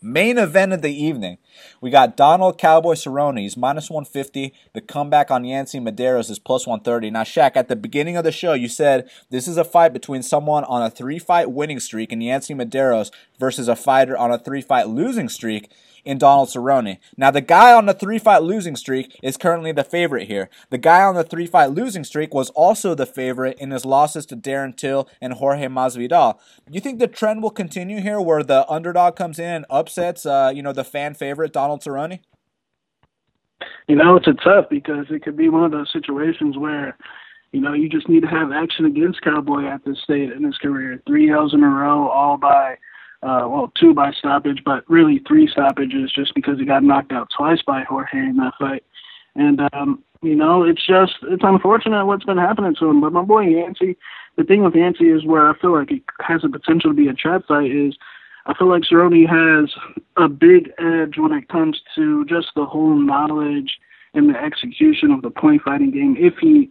Main 0.00 0.38
event 0.38 0.72
of 0.72 0.80
the 0.80 0.94
evening. 0.94 1.38
We 1.80 1.90
got 1.90 2.16
Donald 2.16 2.56
Cowboy 2.56 2.94
Cerrone. 2.94 3.40
He's 3.40 3.56
minus 3.56 3.90
150. 3.90 4.54
The 4.72 4.80
comeback 4.80 5.28
on 5.32 5.44
Yancy 5.44 5.80
Medeiros 5.80 6.30
is 6.30 6.38
plus 6.38 6.68
130. 6.68 7.10
Now, 7.10 7.24
Shaq, 7.24 7.56
at 7.56 7.66
the 7.66 7.74
beginning 7.74 8.16
of 8.16 8.22
the 8.22 8.30
show, 8.30 8.52
you 8.52 8.68
said 8.68 9.10
this 9.30 9.48
is 9.48 9.56
a 9.56 9.64
fight 9.64 9.92
between 9.92 10.22
someone 10.22 10.62
on 10.64 10.82
a 10.82 10.90
three 10.90 11.18
fight 11.18 11.50
winning 11.50 11.80
streak 11.80 12.12
and 12.12 12.22
Yancy 12.22 12.54
Medeiros 12.54 13.10
versus 13.40 13.66
a 13.66 13.74
fighter 13.74 14.16
on 14.16 14.30
a 14.30 14.38
three 14.38 14.60
fight 14.60 14.86
losing 14.88 15.28
streak 15.28 15.68
in 16.08 16.16
Donald 16.16 16.48
Cerrone. 16.48 16.96
Now, 17.18 17.30
the 17.30 17.42
guy 17.42 17.74
on 17.74 17.84
the 17.84 17.92
three 17.92 18.18
fight 18.18 18.42
losing 18.42 18.76
streak 18.76 19.14
is 19.22 19.36
currently 19.36 19.72
the 19.72 19.84
favorite 19.84 20.26
here. 20.26 20.48
The 20.70 20.78
guy 20.78 21.02
on 21.02 21.14
the 21.14 21.22
three 21.22 21.46
fight 21.46 21.72
losing 21.72 22.02
streak 22.02 22.32
was 22.32 22.48
also 22.50 22.94
the 22.94 23.04
favorite 23.04 23.58
in 23.58 23.72
his 23.72 23.84
losses 23.84 24.24
to 24.26 24.36
Darren 24.36 24.74
Till 24.74 25.06
and 25.20 25.34
Jorge 25.34 25.66
Masvidal. 25.66 26.38
Do 26.66 26.72
you 26.72 26.80
think 26.80 26.98
the 26.98 27.08
trend 27.08 27.42
will 27.42 27.50
continue 27.50 28.00
here 28.00 28.22
where 28.22 28.42
the 28.42 28.66
underdog 28.70 29.16
comes 29.16 29.38
in 29.38 29.44
and 29.44 29.66
upsets, 29.68 30.24
uh, 30.24 30.50
you 30.54 30.62
know, 30.62 30.72
the 30.72 30.82
fan 30.82 31.12
favorite 31.12 31.52
Donald 31.52 31.82
Cerrone? 31.82 32.20
You 33.86 33.96
know, 33.96 34.16
it's 34.16 34.28
a 34.28 34.32
tough 34.32 34.70
because 34.70 35.06
it 35.10 35.22
could 35.22 35.36
be 35.36 35.50
one 35.50 35.64
of 35.64 35.72
those 35.72 35.92
situations 35.92 36.56
where 36.56 36.96
you 37.52 37.60
know, 37.60 37.72
you 37.72 37.88
just 37.88 38.08
need 38.08 38.20
to 38.20 38.28
have 38.28 38.52
action 38.52 38.84
against 38.84 39.22
Cowboy 39.22 39.64
at 39.64 39.82
this 39.84 39.98
state 40.02 40.32
in 40.32 40.44
his 40.44 40.58
career. 40.58 41.02
Three 41.06 41.30
L's 41.30 41.54
in 41.54 41.62
a 41.62 41.68
row, 41.68 42.08
all 42.08 42.36
by 42.36 42.76
uh, 43.22 43.46
well, 43.48 43.72
two 43.78 43.94
by 43.94 44.12
stoppage, 44.12 44.62
but 44.64 44.88
really 44.88 45.20
three 45.26 45.48
stoppages 45.48 46.12
just 46.12 46.34
because 46.34 46.58
he 46.58 46.64
got 46.64 46.84
knocked 46.84 47.12
out 47.12 47.28
twice 47.36 47.60
by 47.66 47.82
Jorge 47.82 48.18
in 48.18 48.36
that 48.36 48.54
fight. 48.58 48.84
And, 49.34 49.60
um, 49.72 50.02
you 50.22 50.36
know, 50.36 50.62
it's 50.62 50.84
just, 50.86 51.14
it's 51.22 51.42
unfortunate 51.44 52.06
what's 52.06 52.24
been 52.24 52.38
happening 52.38 52.74
to 52.78 52.86
him. 52.86 53.00
But 53.00 53.12
my 53.12 53.22
boy 53.22 53.42
Yancy, 53.42 53.96
the 54.36 54.44
thing 54.44 54.62
with 54.62 54.74
Yancy 54.74 55.10
is 55.10 55.24
where 55.24 55.48
I 55.48 55.58
feel 55.58 55.72
like 55.72 55.90
it 55.90 56.02
has 56.20 56.42
the 56.42 56.48
potential 56.48 56.90
to 56.90 56.96
be 56.96 57.08
a 57.08 57.14
trap 57.14 57.42
fight 57.46 57.70
is 57.70 57.96
I 58.46 58.54
feel 58.54 58.68
like 58.68 58.82
Cerrone 58.82 59.28
has 59.28 59.70
a 60.16 60.28
big 60.28 60.70
edge 60.78 61.18
when 61.18 61.32
it 61.32 61.48
comes 61.48 61.80
to 61.96 62.24
just 62.24 62.48
the 62.56 62.64
whole 62.64 62.96
knowledge 62.96 63.78
and 64.14 64.32
the 64.32 64.38
execution 64.38 65.10
of 65.10 65.22
the 65.22 65.30
point 65.30 65.62
fighting 65.62 65.90
game 65.90 66.16
if 66.18 66.34
he 66.40 66.70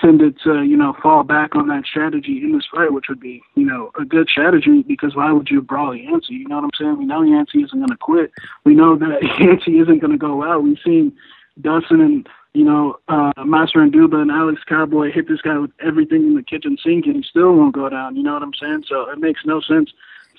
tended 0.00 0.38
to, 0.44 0.62
you 0.62 0.76
know, 0.76 0.94
fall 1.02 1.24
back 1.24 1.54
on 1.56 1.68
that 1.68 1.84
strategy 1.84 2.40
in 2.42 2.52
this 2.52 2.66
fight, 2.72 2.92
which 2.92 3.06
would 3.08 3.20
be, 3.20 3.42
you 3.54 3.64
know, 3.64 3.90
a 3.98 4.04
good 4.04 4.28
strategy 4.28 4.82
because 4.82 5.16
why 5.16 5.32
would 5.32 5.48
you 5.50 5.60
brawl 5.60 5.94
Yancy? 5.94 6.34
You 6.34 6.48
know 6.48 6.56
what 6.56 6.64
I'm 6.64 6.70
saying? 6.78 6.98
We 6.98 7.04
know 7.04 7.22
Yancy 7.22 7.62
isn't 7.62 7.78
going 7.78 7.88
to 7.88 7.96
quit. 7.96 8.32
We 8.64 8.74
know 8.74 8.96
that 8.96 9.22
Yancy 9.40 9.78
isn't 9.78 9.98
going 9.98 10.12
to 10.12 10.18
go 10.18 10.44
out. 10.44 10.62
We've 10.62 10.78
seen 10.84 11.12
Dustin 11.60 12.00
and, 12.00 12.28
you 12.54 12.64
know, 12.64 12.98
uh, 13.08 13.32
Massaranduba 13.38 14.16
and 14.16 14.30
Alex 14.30 14.60
Cowboy 14.68 15.10
hit 15.12 15.28
this 15.28 15.40
guy 15.40 15.58
with 15.58 15.72
everything 15.84 16.22
in 16.22 16.34
the 16.34 16.42
kitchen 16.42 16.76
sink 16.82 17.06
and 17.06 17.16
he 17.16 17.22
still 17.22 17.54
won't 17.54 17.74
go 17.74 17.88
down. 17.88 18.16
You 18.16 18.22
know 18.22 18.34
what 18.34 18.42
I'm 18.42 18.54
saying? 18.54 18.84
So 18.88 19.10
it 19.10 19.18
makes 19.18 19.40
no 19.44 19.60
sense 19.60 19.90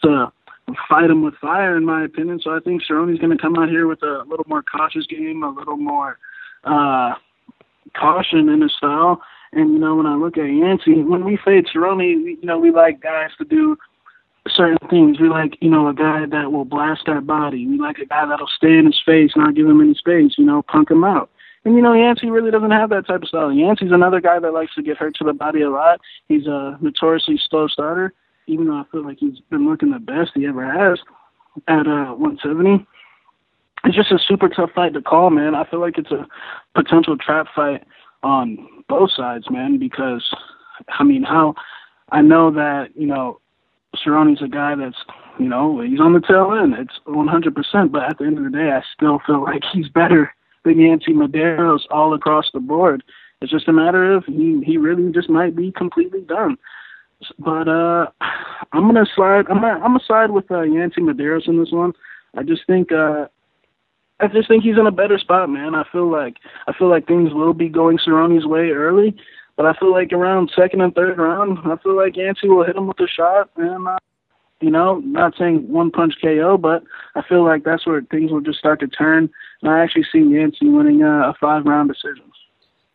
to 0.03 0.32
fight 0.88 1.10
him 1.10 1.24
with 1.24 1.36
fire, 1.36 1.76
in 1.76 1.86
my 1.86 2.03
opinion. 2.03 2.39
So 2.41 2.55
I 2.55 2.60
think 2.60 2.84
Cerrone's 2.84 3.20
going 3.20 3.36
to 3.36 3.41
come 3.41 3.57
out 3.57 3.70
here 3.70 3.88
with 3.88 4.03
a 4.03 4.24
little 4.28 4.45
more 4.47 4.64
cautious 4.64 5.05
game, 5.07 5.43
a 5.43 5.49
little 5.49 5.78
more 5.78 6.18
uh, 6.64 7.16
caution 7.93 8.49
in 8.49 8.62
his 8.62 8.74
style 8.78 9.22
and 9.52 9.74
you 9.74 9.80
know, 9.80 9.95
when 9.95 10.06
I 10.06 10.16
look 10.16 10.38
at 10.38 10.45
Yancy, 10.45 11.02
when 11.02 11.26
we 11.26 11.38
fade 11.43 11.66
Cerrone, 11.74 12.04
you 12.04 12.38
know, 12.43 12.60
we 12.60 12.72
like 12.72 13.02
guys 13.02 13.32
to 13.39 13.45
do 13.45 13.78
certain 14.47 14.78
things. 14.89 15.20
We 15.20 15.30
like, 15.30 15.58
you 15.62 15.70
know, 15.70 15.88
a 15.88 15.93
guy 15.93 16.26
that 16.26 16.52
will 16.52 16.66
blast 16.66 17.08
our 17.08 17.22
body. 17.22 17.66
We 17.68 17.80
like 17.80 17.97
a 17.97 18.06
guy 18.06 18.26
that'll 18.28 18.50
stay 18.56 18.78
in 18.78 18.86
his 18.86 19.02
face, 19.04 19.32
not 19.36 19.56
give 19.56 19.68
him 19.68 19.82
any 19.82 19.95
space. 19.95 20.34
You 20.38 20.45
know, 20.45 20.62
punk 20.62 20.91
him 20.91 21.04
out. 21.04 21.30
And 21.66 21.76
you 21.76 21.82
know, 21.82 21.93
Yancy 21.93 22.30
really 22.30 22.52
doesn't 22.52 22.72
have 22.72 22.89
that 22.91 23.08
type 23.08 23.24
of 23.24 23.28
style. 23.28 23.52
Yancy's 23.52 23.91
another 23.91 24.22
guy 24.22 24.39
that 24.39 24.54
likes 24.54 24.74
to 24.76 24.84
get 24.84 24.97
hurt 24.97 25.16
to 25.16 25.24
the 25.24 25.34
body 25.34 25.62
a 25.62 25.70
lot. 25.70 26.00
He's 26.28 26.47
a 26.47 26.78
notoriously 26.80 27.39
slow 27.50 27.68
starter, 27.68 28.14
even 28.47 28.68
though 28.68 28.78
I 28.78 28.84
feel 28.91 29.04
like 29.04 29.18
he's 29.20 29.39
been 29.50 29.68
looking 29.68 29.91
the 29.91 30.00
best 30.00 30.32
he 30.36 30.45
ever 30.45 30.66
has 30.66 31.00
at 31.68 31.88
uh 31.88 32.14
170. 32.14 32.86
It's 33.86 33.95
just 33.95 34.12
a 34.12 34.20
super 34.20 34.50
tough 34.50 34.72
fight 34.76 34.93
to 34.93 35.02
call, 35.02 35.30
man. 35.30 35.56
I 35.56 35.66
feel 35.70 35.80
like 35.80 35.97
it's 35.97 36.12
a 36.12 36.28
potential 36.76 37.18
trap 37.18 37.47
fight 37.56 37.84
on 38.24 38.68
both 38.88 39.12
sides, 39.16 39.46
man, 39.50 39.78
because 39.80 40.24
I 40.88 41.04
mean, 41.04 41.24
how 41.24 41.56
I 42.12 42.22
know 42.22 42.52
that 42.52 42.90
you 42.96 43.08
know 43.08 43.40
Cerrone's 44.04 44.42
a 44.42 44.48
guy 44.48 44.76
that's 44.76 44.98
you 45.40 45.48
know 45.48 45.82
he's 45.82 46.00
on 46.00 46.14
the 46.14 46.22
tail 46.22 46.54
end. 46.54 46.74
It's 46.78 47.00
100%, 47.08 47.92
but 47.92 48.04
at 48.04 48.18
the 48.18 48.26
end 48.26 48.38
of 48.38 48.44
the 48.44 48.58
day, 48.58 48.72
I 48.72 48.82
still 48.94 49.20
feel 49.26 49.44
like 49.44 49.64
he's 49.72 49.90
better 49.90 50.34
than 50.64 50.80
Yancy 50.80 51.14
Medeiros 51.14 51.82
all 51.90 52.14
across 52.14 52.50
the 52.54 52.60
board. 52.60 53.04
It's 53.42 53.52
just 53.52 53.68
a 53.68 53.74
matter 53.74 54.14
of 54.14 54.26
he 54.26 54.62
he 54.66 54.78
really 54.78 55.12
just 55.12 55.30
might 55.30 55.56
be 55.56 55.72
completely 55.72 56.22
done. 56.22 56.58
But 57.38 57.68
uh 57.68 58.08
I'm 58.74 58.86
gonna 58.86 59.06
slide. 59.16 59.46
I'm 59.50 59.62
gonna 59.62 59.80
I'm 59.80 60.34
with 60.34 60.52
uh, 60.52 60.62
Yancy 60.62 61.02
Medeiros 61.02 61.48
in 61.48 61.60
this 61.60 61.72
one. 61.72 61.94
I 62.36 62.44
just 62.44 62.68
think 62.68 62.92
uh 62.92 63.28
I 64.20 64.28
just 64.28 64.48
think 64.48 64.64
he's 64.64 64.78
in 64.78 64.88
a 64.88 64.92
better 64.92 65.18
spot, 65.18 65.50
man. 65.50 65.76
I 65.76 65.84
feel 65.92 66.10
like 66.10 66.38
I 66.68 66.74
feel 66.74 66.90
like 66.90 67.08
things 67.08 67.34
will 67.34 67.54
be 67.54 67.70
going 67.70 67.98
Cerrone's 67.98 68.46
way 68.46 68.70
early, 68.70 69.16
but 69.56 69.66
I 69.66 69.74
feel 69.74 69.92
like 69.92 70.12
around 70.12 70.52
second 70.56 70.82
and 70.82 70.94
third 70.94 71.18
round, 71.18 71.60
I 71.66 71.78
feel 71.82 71.96
like 71.96 72.18
Yancy 72.18 72.50
will 72.50 72.66
hit 72.66 72.76
him 72.76 72.88
with 72.88 73.00
a 73.00 73.08
shot, 73.08 73.50
and 73.56 73.88
uh, 73.88 73.98
you 74.62 74.70
know, 74.70 75.00
not 75.00 75.36
saying 75.38 75.72
one 75.72 75.90
punch 75.90 76.16
KO, 76.22 76.58
but 76.58 76.84
I 77.16 77.22
feel 77.28 77.46
like 77.46 77.64
that's 77.64 77.86
where 77.86 78.02
things 78.02 78.32
will 78.32 78.42
just 78.42 78.60
start 78.60 78.82
to 78.82 78.88
turn. 78.88 79.30
And 79.62 79.72
I 79.72 79.80
actually 79.80 80.06
see 80.12 80.20
Yancy 80.20 80.68
winning 80.68 81.02
uh, 81.02 81.30
a 81.30 81.34
five 81.40 81.66
round 81.66 81.90
decision. 81.90 82.30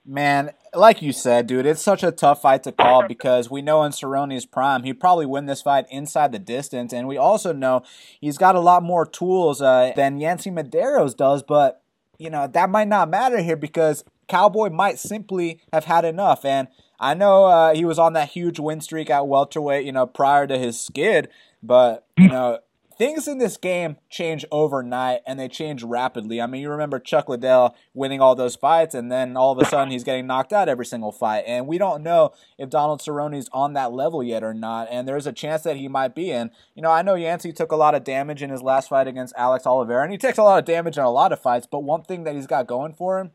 Man, 0.06 0.50
like 0.76 1.02
you 1.02 1.12
said, 1.12 1.46
dude, 1.46 1.66
it's 1.66 1.82
such 1.82 2.02
a 2.02 2.12
tough 2.12 2.42
fight 2.42 2.62
to 2.64 2.72
call 2.72 3.06
because 3.06 3.50
we 3.50 3.62
know 3.62 3.82
in 3.84 3.92
Cerrone's 3.92 4.46
prime, 4.46 4.82
he'd 4.82 5.00
probably 5.00 5.26
win 5.26 5.46
this 5.46 5.62
fight 5.62 5.86
inside 5.90 6.32
the 6.32 6.38
distance. 6.38 6.92
And 6.92 7.08
we 7.08 7.16
also 7.16 7.52
know 7.52 7.82
he's 8.20 8.38
got 8.38 8.54
a 8.54 8.60
lot 8.60 8.82
more 8.82 9.06
tools 9.06 9.60
uh, 9.60 9.92
than 9.96 10.18
Yancy 10.18 10.50
Medeiros 10.50 11.16
does. 11.16 11.42
But, 11.42 11.82
you 12.18 12.30
know, 12.30 12.46
that 12.46 12.70
might 12.70 12.88
not 12.88 13.08
matter 13.08 13.40
here 13.42 13.56
because 13.56 14.04
Cowboy 14.28 14.70
might 14.70 14.98
simply 14.98 15.60
have 15.72 15.84
had 15.84 16.04
enough. 16.04 16.44
And 16.44 16.68
I 16.98 17.14
know 17.14 17.44
uh, 17.44 17.74
he 17.74 17.84
was 17.84 17.98
on 17.98 18.12
that 18.14 18.30
huge 18.30 18.58
win 18.58 18.80
streak 18.80 19.10
at 19.10 19.26
welterweight, 19.26 19.84
you 19.84 19.92
know, 19.92 20.06
prior 20.06 20.46
to 20.46 20.58
his 20.58 20.80
skid, 20.80 21.28
but 21.62 22.06
you 22.16 22.28
know, 22.30 22.58
things 22.96 23.28
in 23.28 23.38
this 23.38 23.56
game 23.56 23.96
change 24.08 24.44
overnight 24.50 25.20
and 25.26 25.38
they 25.38 25.48
change 25.48 25.82
rapidly. 25.82 26.40
I 26.40 26.46
mean, 26.46 26.62
you 26.62 26.70
remember 26.70 26.98
Chuck 26.98 27.28
Liddell 27.28 27.74
winning 27.92 28.20
all 28.20 28.34
those 28.34 28.56
fights, 28.56 28.94
and 28.94 29.10
then 29.10 29.36
all 29.36 29.52
of 29.52 29.58
a 29.58 29.64
sudden 29.64 29.90
he's 29.90 30.04
getting 30.04 30.26
knocked 30.26 30.52
out 30.52 30.68
every 30.68 30.86
single 30.86 31.12
fight. 31.12 31.44
And 31.46 31.66
we 31.66 31.78
don't 31.78 32.02
know 32.02 32.32
if 32.58 32.70
Donald 32.70 33.00
Cerrone's 33.00 33.48
on 33.52 33.72
that 33.74 33.92
level 33.92 34.22
yet 34.22 34.42
or 34.42 34.54
not. 34.54 34.88
And 34.90 35.06
there's 35.06 35.26
a 35.26 35.32
chance 35.32 35.62
that 35.62 35.76
he 35.76 35.88
might 35.88 36.14
be. 36.14 36.32
And, 36.32 36.50
you 36.74 36.82
know, 36.82 36.90
I 36.90 37.02
know 37.02 37.14
Yancy 37.14 37.52
took 37.52 37.72
a 37.72 37.76
lot 37.76 37.94
of 37.94 38.04
damage 38.04 38.42
in 38.42 38.50
his 38.50 38.62
last 38.62 38.88
fight 38.88 39.06
against 39.06 39.34
Alex 39.36 39.66
Oliveira, 39.66 40.02
and 40.02 40.12
he 40.12 40.18
takes 40.18 40.38
a 40.38 40.42
lot 40.42 40.58
of 40.58 40.64
damage 40.64 40.96
in 40.96 41.04
a 41.04 41.10
lot 41.10 41.32
of 41.32 41.40
fights. 41.40 41.66
But 41.70 41.84
one 41.84 42.02
thing 42.02 42.24
that 42.24 42.34
he's 42.34 42.46
got 42.46 42.66
going 42.66 42.92
for 42.92 43.18
him 43.18 43.32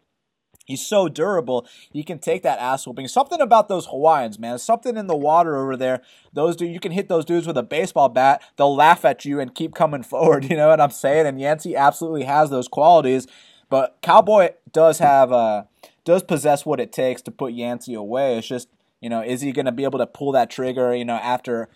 He's 0.70 0.86
so 0.86 1.10
durable. 1.10 1.66
He 1.92 2.04
can 2.04 2.20
take 2.20 2.44
that 2.44 2.60
ass 2.60 2.86
whooping. 2.86 3.08
Something 3.08 3.42
about 3.42 3.70
those 3.70 3.88
Hawaiians, 3.88 4.38
man. 4.38 4.60
Something 4.60 4.98
in 4.98 5.08
the 5.08 5.18
water 5.18 5.58
over 5.58 5.76
there. 5.76 6.04
Those 6.32 6.56
dude, 6.56 6.72
you 6.72 6.80
can 6.80 6.92
hit 6.92 7.10
those 7.10 7.26
dudes 7.26 7.48
with 7.48 7.58
a 7.58 7.64
baseball 7.64 8.08
bat. 8.08 8.44
They'll 8.56 8.76
laugh 8.76 9.04
at 9.04 9.26
you 9.26 9.40
and 9.40 9.56
keep 9.56 9.74
coming 9.74 10.04
forward. 10.14 10.46
You 10.46 10.56
know 10.56 10.68
what 10.68 10.80
I'm 10.80 10.92
saying? 10.92 11.26
And 11.26 11.42
Yancy 11.42 11.76
absolutely 11.76 12.26
has 12.26 12.52
those 12.52 12.68
qualities. 12.68 13.26
But 13.68 13.98
Cowboy 14.04 14.52
does 14.72 15.00
have 15.00 15.32
uh 15.32 15.64
does 16.06 16.22
possess 16.22 16.68
what 16.68 16.80
it 16.80 16.92
takes 16.92 17.24
to 17.24 17.32
put 17.32 17.54
Yancy 17.54 17.96
away. 17.96 18.38
It's 18.38 18.48
just 18.48 18.70
you 19.02 19.10
know, 19.10 19.24
is 19.24 19.42
he 19.42 19.52
going 19.52 19.66
to 19.66 19.72
be 19.72 19.86
able 19.86 19.98
to 20.00 20.06
pull 20.06 20.34
that 20.34 20.52
trigger? 20.52 20.94
You 20.94 21.06
know, 21.06 21.16
after 21.16 21.68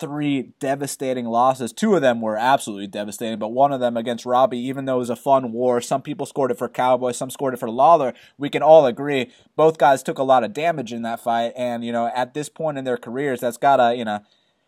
three 0.00 0.52
devastating 0.58 1.26
losses. 1.26 1.72
Two 1.72 1.94
of 1.94 2.02
them 2.02 2.20
were 2.20 2.36
absolutely 2.36 2.86
devastating, 2.86 3.38
but 3.38 3.48
one 3.52 3.72
of 3.72 3.80
them 3.80 3.96
against 3.96 4.26
Robbie, 4.26 4.58
even 4.58 4.86
though 4.86 4.96
it 4.96 4.98
was 4.98 5.10
a 5.10 5.16
fun 5.16 5.52
war, 5.52 5.80
some 5.80 6.02
people 6.02 6.26
scored 6.26 6.50
it 6.50 6.58
for 6.58 6.68
Cowboy, 6.68 7.12
some 7.12 7.30
scored 7.30 7.54
it 7.54 7.60
for 7.60 7.70
Lawler. 7.70 8.14
We 8.38 8.48
can 8.48 8.62
all 8.62 8.86
agree 8.86 9.30
both 9.56 9.76
guys 9.76 10.02
took 10.02 10.18
a 10.18 10.22
lot 10.22 10.42
of 10.42 10.54
damage 10.54 10.92
in 10.92 11.02
that 11.02 11.20
fight, 11.20 11.52
and 11.54 11.84
you 11.84 11.92
know 11.92 12.10
at 12.14 12.32
this 12.32 12.48
point 12.48 12.78
in 12.78 12.84
their 12.84 12.96
careers, 12.96 13.40
that's 13.40 13.58
gotta 13.58 13.94
you 13.94 14.04
know. 14.04 14.20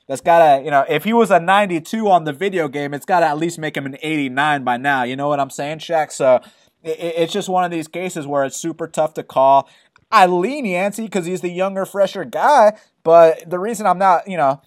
That's 0.08 0.20
gotta, 0.20 0.62
you 0.64 0.70
know, 0.70 0.84
if 0.88 1.04
he 1.04 1.12
was 1.12 1.30
a 1.30 1.38
92 1.38 2.10
on 2.10 2.24
the 2.24 2.32
video 2.32 2.66
game, 2.66 2.92
it's 2.92 3.06
gotta 3.06 3.24
at 3.24 3.38
least 3.38 3.56
make 3.56 3.76
him 3.76 3.86
an 3.86 3.96
89 4.02 4.64
by 4.64 4.76
now. 4.76 5.04
You 5.04 5.14
know 5.14 5.28
what 5.28 5.38
I'm 5.38 5.48
saying, 5.48 5.78
Shaq? 5.78 6.10
So 6.10 6.40
it, 6.82 6.98
it's 6.98 7.32
just 7.32 7.48
one 7.48 7.62
of 7.64 7.70
these 7.70 7.86
cases 7.86 8.26
where 8.26 8.44
it's 8.44 8.56
super 8.56 8.88
tough 8.88 9.14
to 9.14 9.22
call. 9.22 9.68
I 10.10 10.26
lean 10.26 10.66
Yancy 10.66 11.04
because 11.04 11.24
he's 11.24 11.40
the 11.40 11.48
younger, 11.48 11.86
fresher 11.86 12.24
guy, 12.24 12.76
but 13.04 13.48
the 13.48 13.60
reason 13.60 13.86
I'm 13.86 13.98
not, 13.98 14.28
you 14.28 14.36
know, 14.36 14.60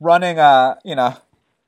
running, 0.00 0.38
uh, 0.38 0.76
you 0.84 0.94
know, 0.94 1.16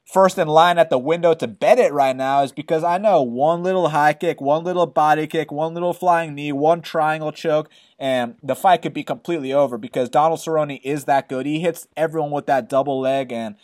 first 0.04 0.38
in 0.38 0.48
line 0.48 0.78
at 0.78 0.90
the 0.90 0.98
window 0.98 1.34
to 1.34 1.46
bet 1.46 1.78
it 1.78 1.92
right 1.92 2.16
now 2.16 2.42
is 2.42 2.52
because 2.52 2.82
I 2.82 2.98
know 2.98 3.22
one 3.22 3.62
little 3.62 3.90
high 3.90 4.14
kick, 4.14 4.40
one 4.40 4.64
little 4.64 4.86
body 4.86 5.26
kick, 5.26 5.52
one 5.52 5.74
little 5.74 5.92
flying 5.92 6.34
knee, 6.34 6.52
one 6.52 6.80
triangle 6.80 7.32
choke, 7.32 7.68
and 7.98 8.36
the 8.42 8.56
fight 8.56 8.82
could 8.82 8.94
be 8.94 9.04
completely 9.04 9.52
over 9.52 9.76
because 9.76 10.08
Donald 10.08 10.40
Cerrone 10.40 10.80
is 10.82 11.04
that 11.04 11.28
good. 11.28 11.44
He 11.44 11.60
hits 11.60 11.88
everyone 11.96 12.30
with 12.30 12.46
that 12.46 12.68
double 12.68 13.00
leg, 13.00 13.32
and 13.32 13.56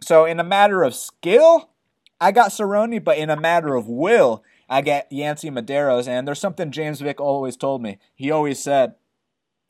so 0.00 0.24
in 0.24 0.40
a 0.40 0.44
matter 0.44 0.82
of 0.82 0.94
skill, 0.94 1.70
I 2.20 2.32
got 2.32 2.50
Cerrone, 2.50 3.02
but 3.02 3.18
in 3.18 3.30
a 3.30 3.40
matter 3.40 3.74
of 3.74 3.88
will, 3.88 4.42
I 4.68 4.80
get 4.80 5.10
Yancy 5.10 5.50
Medeiros. 5.50 6.08
And 6.08 6.26
there's 6.26 6.40
something 6.40 6.70
James 6.70 7.00
Vick 7.00 7.20
always 7.20 7.56
told 7.56 7.82
me. 7.82 7.98
He 8.14 8.30
always 8.30 8.62
said, 8.62 8.94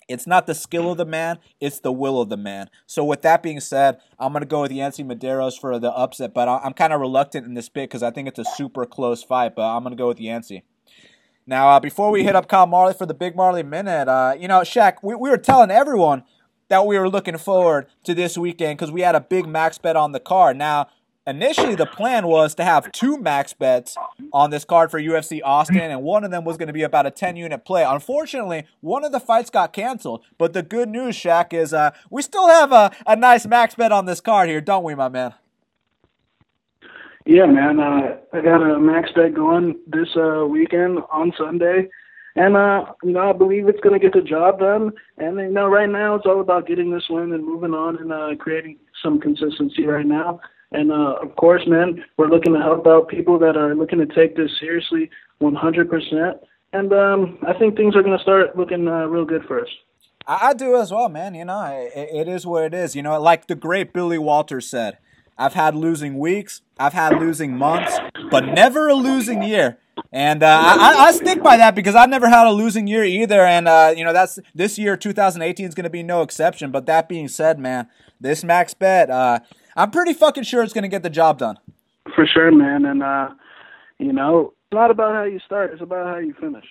it's 0.09 0.26
not 0.26 0.46
the 0.46 0.55
skill 0.55 0.90
of 0.90 0.98
the 0.98 1.05
man, 1.05 1.38
it's 1.61 1.80
the 1.80 1.92
will 1.92 2.20
of 2.20 2.28
the 2.28 2.36
man. 2.36 2.70
So, 2.86 3.05
with 3.05 3.22
that 3.22 3.42
being 3.42 3.61
said, 3.61 3.98
I'm 4.18 4.32
going 4.32 4.42
to 4.42 4.46
go 4.46 4.62
with 4.62 4.72
Yancy 4.72 5.05
Medeiros 5.05 5.59
for 5.59 5.78
the 5.78 5.92
upset, 5.92 6.34
but 6.34 6.48
I'm 6.48 6.72
kind 6.72 6.92
of 6.92 7.00
reluctant 7.00 7.46
in 7.46 7.55
this 7.55 7.68
pick 7.68 7.90
because 7.90 8.02
I 8.02 8.11
think 8.11 8.28
it's 8.28 8.38
a 8.38 8.44
super 8.44 8.86
close 8.86 9.22
fight, 9.22 9.55
but 9.55 9.62
I'm 9.62 9.82
going 9.82 9.96
to 9.96 10.00
go 10.00 10.09
with 10.09 10.20
Yancy. 10.20 10.64
Now, 11.46 11.68
uh, 11.68 11.80
before 11.80 12.11
we 12.11 12.24
hit 12.24 12.34
up 12.34 12.48
Kyle 12.48 12.66
Marley 12.66 12.94
for 12.94 13.05
the 13.05 13.14
Big 13.14 13.36
Marley 13.36 13.62
Minute, 13.62 14.09
uh, 14.09 14.34
you 14.38 14.48
know, 14.48 14.61
Shaq, 14.61 14.96
we, 15.02 15.14
we 15.14 15.28
were 15.28 15.36
telling 15.36 15.70
everyone 15.70 16.24
that 16.68 16.86
we 16.86 16.98
were 16.98 17.09
looking 17.09 17.36
forward 17.36 17.86
to 18.05 18.14
this 18.14 18.38
weekend 18.38 18.78
because 18.78 18.90
we 18.90 19.02
had 19.02 19.14
a 19.14 19.20
big 19.20 19.46
max 19.46 19.76
bet 19.76 19.96
on 19.96 20.12
the 20.12 20.20
card. 20.20 20.57
Now, 20.57 20.88
initially 21.27 21.75
the 21.75 21.87
plan 21.87 22.27
was 22.27 22.55
to 22.57 22.64
have 22.64 22.91
two 22.93 23.18
max 23.18 23.53
bets 23.53 23.97
on 24.33 24.51
this 24.51 24.64
card 24.64 24.91
for 24.91 25.01
UFC 25.01 25.41
Austin, 25.45 25.79
and 25.79 26.03
one 26.03 26.25
of 26.25 26.31
them 26.31 26.45
was 26.45 26.57
going 26.57 26.66
to 26.68 26.72
be 26.72 26.83
about 26.83 27.07
a 27.07 27.11
10 27.11 27.37
unit 27.37 27.64
play. 27.64 27.85
Unfortunately, 27.85 28.64
one 28.81 29.05
of 29.05 29.12
the 29.12 29.20
fights 29.20 29.51
got 29.51 29.72
canceled. 29.72 30.22
But 30.39 30.53
the 30.53 30.62
good 30.62 30.89
news, 30.89 31.16
Shaq, 31.16 31.53
is 31.53 31.72
uh, 31.72 31.91
we 32.11 32.22
still 32.22 32.49
have 32.49 32.72
a, 32.72 32.93
a 33.07 33.16
nice 33.16 33.47
max 33.47 33.75
bet 33.75 33.93
on 33.93 34.07
this 34.07 34.20
card 34.20 34.49
here, 34.49 34.61
don't 34.61 34.85
we, 34.85 34.95
my 34.95 35.09
man? 35.09 35.35
Yeah, 37.27 37.47
man. 37.47 37.81
Uh, 37.81 38.18
I 38.33 38.41
got 38.43 38.62
a 38.62 38.79
max 38.79 39.11
bet 39.14 39.35
going 39.35 39.79
this 39.87 40.09
uh, 40.16 40.45
weekend 40.47 40.99
on 41.11 41.33
Sunday. 41.39 41.89
And 42.37 42.57
uh, 42.57 42.87
you 43.05 43.12
know, 43.12 43.31
I 43.31 43.33
believe 43.33 43.68
it's 43.68 43.81
going 43.81 43.99
to 43.99 44.05
get 44.05 44.12
the 44.12 44.20
job 44.20 44.59
done. 44.59 44.93
And 45.18 45.39
you 45.39 45.53
know, 45.53 45.68
right 45.68 45.89
now 45.89 46.16
it's 46.16 46.27
all 46.27 46.41
about 46.41 46.66
getting 46.66 46.91
this 46.91 47.05
win 47.09 47.33
and 47.33 47.47
moving 47.47 47.72
on 47.72 47.97
and 47.97 48.12
uh, 48.12 48.35
creating 48.39 48.79
some 49.03 49.20
consistency 49.20 49.87
right 49.87 50.05
now. 50.05 50.41
And 50.75 50.91
uh, 50.91 51.16
of 51.22 51.37
course, 51.37 51.62
man, 51.66 52.05
we're 52.16 52.29
looking 52.29 52.53
to 52.53 52.59
help 52.61 52.87
out 52.87 53.09
people 53.09 53.39
that 53.39 53.57
are 53.57 53.75
looking 53.75 54.01
to 54.01 54.07
take 54.07 54.37
this 54.37 54.51
seriously 54.59 55.09
100%. 55.41 56.39
And 56.72 56.93
um, 56.93 57.39
I 57.47 57.53
think 57.53 57.77
things 57.77 57.95
are 57.95 58.03
going 58.03 58.16
to 58.16 58.22
start 58.22 58.59
looking 58.59 58.89
uh, 58.89 59.07
real 59.07 59.25
good 59.25 59.45
for 59.47 59.61
us. 59.61 59.68
I, 60.27 60.55
do 60.55 60.77
as 60.77 60.91
well, 60.91 61.09
man. 61.09 61.35
You 61.35 61.45
know, 61.45 61.62
it, 61.95 62.09
it 62.12 62.29
is 62.29 62.47
what 62.47 62.64
it 62.64 62.75
is. 62.75 62.97
You 62.97 63.03
know, 63.03 63.20
like 63.20 63.47
the 63.47 63.55
great 63.55 63.93
Billy 63.93 64.18
Walters 64.18 64.68
said, 64.68 64.99
I've 65.39 65.55
had 65.55 65.77
losing 65.77 66.18
weeks, 66.18 66.62
I've 66.79 66.93
had 66.93 67.20
losing 67.20 67.57
months, 67.57 67.99
but 68.31 68.47
never 68.47 68.89
a 68.89 68.95
losing 68.95 69.43
year. 69.43 69.79
And 70.12 70.43
uh, 70.43 70.47
I, 70.47 71.07
I, 71.09 71.12
stick 71.12 71.43
by 71.43 71.57
that 71.57 71.75
because 71.75 71.95
I've 71.95 72.09
never 72.09 72.29
had 72.29 72.47
a 72.47 72.53
losing 72.53 72.87
year 72.87 73.05
either. 73.05 73.43
And 73.43 73.68
uh, 73.68 73.95
you 73.97 74.05
know 74.05 74.12
that's 74.12 74.39
this 74.55 74.79
year, 74.79 74.97
2018 74.97 75.66
is 75.66 75.75
going 75.75 75.85
to 75.85 75.91
be 75.91 76.03
no 76.03 76.22
exception. 76.22 76.70
But 76.70 76.87
that 76.87 77.09
being 77.09 77.29
said, 77.29 77.59
man, 77.59 77.89
this 78.20 78.43
max 78.43 78.75
bet, 78.75 79.11
uh, 79.11 79.41
I'm 79.77 79.91
pretty 79.91 80.12
fucking 80.12 80.45
sure 80.45 80.62
it's 80.62 80.72
going 80.72 80.83
to 80.83 80.89
get 80.89 81.03
the 81.03 81.11
job 81.11 81.39
done. 81.39 81.59
For 82.14 82.27
sure, 82.27 82.51
man. 82.51 82.85
And, 82.85 83.03
uh, 83.03 83.31
you 83.99 84.12
know, 84.12 84.55
it's 84.66 84.75
not 84.75 84.91
about 84.91 85.14
how 85.14 85.25
you 85.25 85.41
start, 85.41 85.72
it's 85.72 85.83
about 85.83 86.07
how 86.07 86.18
you 86.18 86.35
finish. 86.35 86.64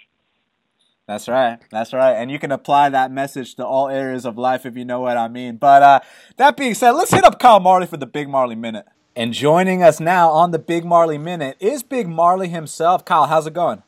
That's 1.08 1.28
right. 1.28 1.60
That's 1.70 1.92
right. 1.92 2.14
And 2.14 2.32
you 2.32 2.40
can 2.40 2.52
apply 2.52 2.90
that 2.90 3.12
message 3.12 3.56
to 3.56 3.66
all 3.66 3.90
areas 3.90 4.26
of 4.26 4.38
life 4.38 4.66
if 4.66 4.78
you 4.78 4.86
know 4.86 5.02
what 5.02 5.18
I 5.18 5.28
mean. 5.28 5.58
But 5.58 5.84
uh, 5.84 6.00
that 6.38 6.56
being 6.56 6.74
said, 6.74 6.92
let's 6.92 7.12
hit 7.12 7.26
up 7.26 7.40
Kyle 7.40 7.60
Marley 7.60 7.88
for 7.88 7.98
the 7.98 8.06
Big 8.06 8.30
Marley 8.30 8.56
Minute. 8.56 8.86
And 9.16 9.34
joining 9.34 9.84
us 9.84 10.00
now 10.00 10.30
on 10.30 10.52
the 10.52 10.60
Big 10.60 10.86
Marley 10.86 11.18
Minute 11.18 11.58
is 11.60 11.84
Big 11.84 12.08
Marley 12.08 12.48
himself. 12.48 13.04
Kyle, 13.04 13.28
how's 13.28 13.46
it 13.46 13.54
going? 13.54 13.84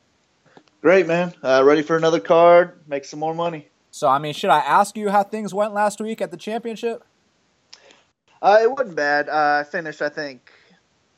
Great, 0.81 1.07
man. 1.07 1.33
Uh, 1.41 1.63
ready 1.65 1.81
for 1.81 1.95
another 1.95 2.19
card, 2.19 2.73
make 2.85 3.05
some 3.05 3.19
more 3.19 3.33
money. 3.33 3.69
So, 3.89 4.07
I 4.07 4.19
mean, 4.19 4.33
should 4.33 4.49
I 4.49 4.59
ask 4.59 4.97
you 4.97 5.09
how 5.09 5.23
things 5.23 5.53
went 5.53 5.73
last 5.73 6.01
week 6.01 6.21
at 6.21 6.31
the 6.31 6.37
championship? 6.37 7.03
Uh, 8.41 8.59
it 8.61 8.71
wasn't 8.71 8.95
bad. 8.95 9.29
Uh, 9.29 9.61
I 9.61 9.69
finished, 9.69 10.01
I 10.01 10.09
think, 10.09 10.51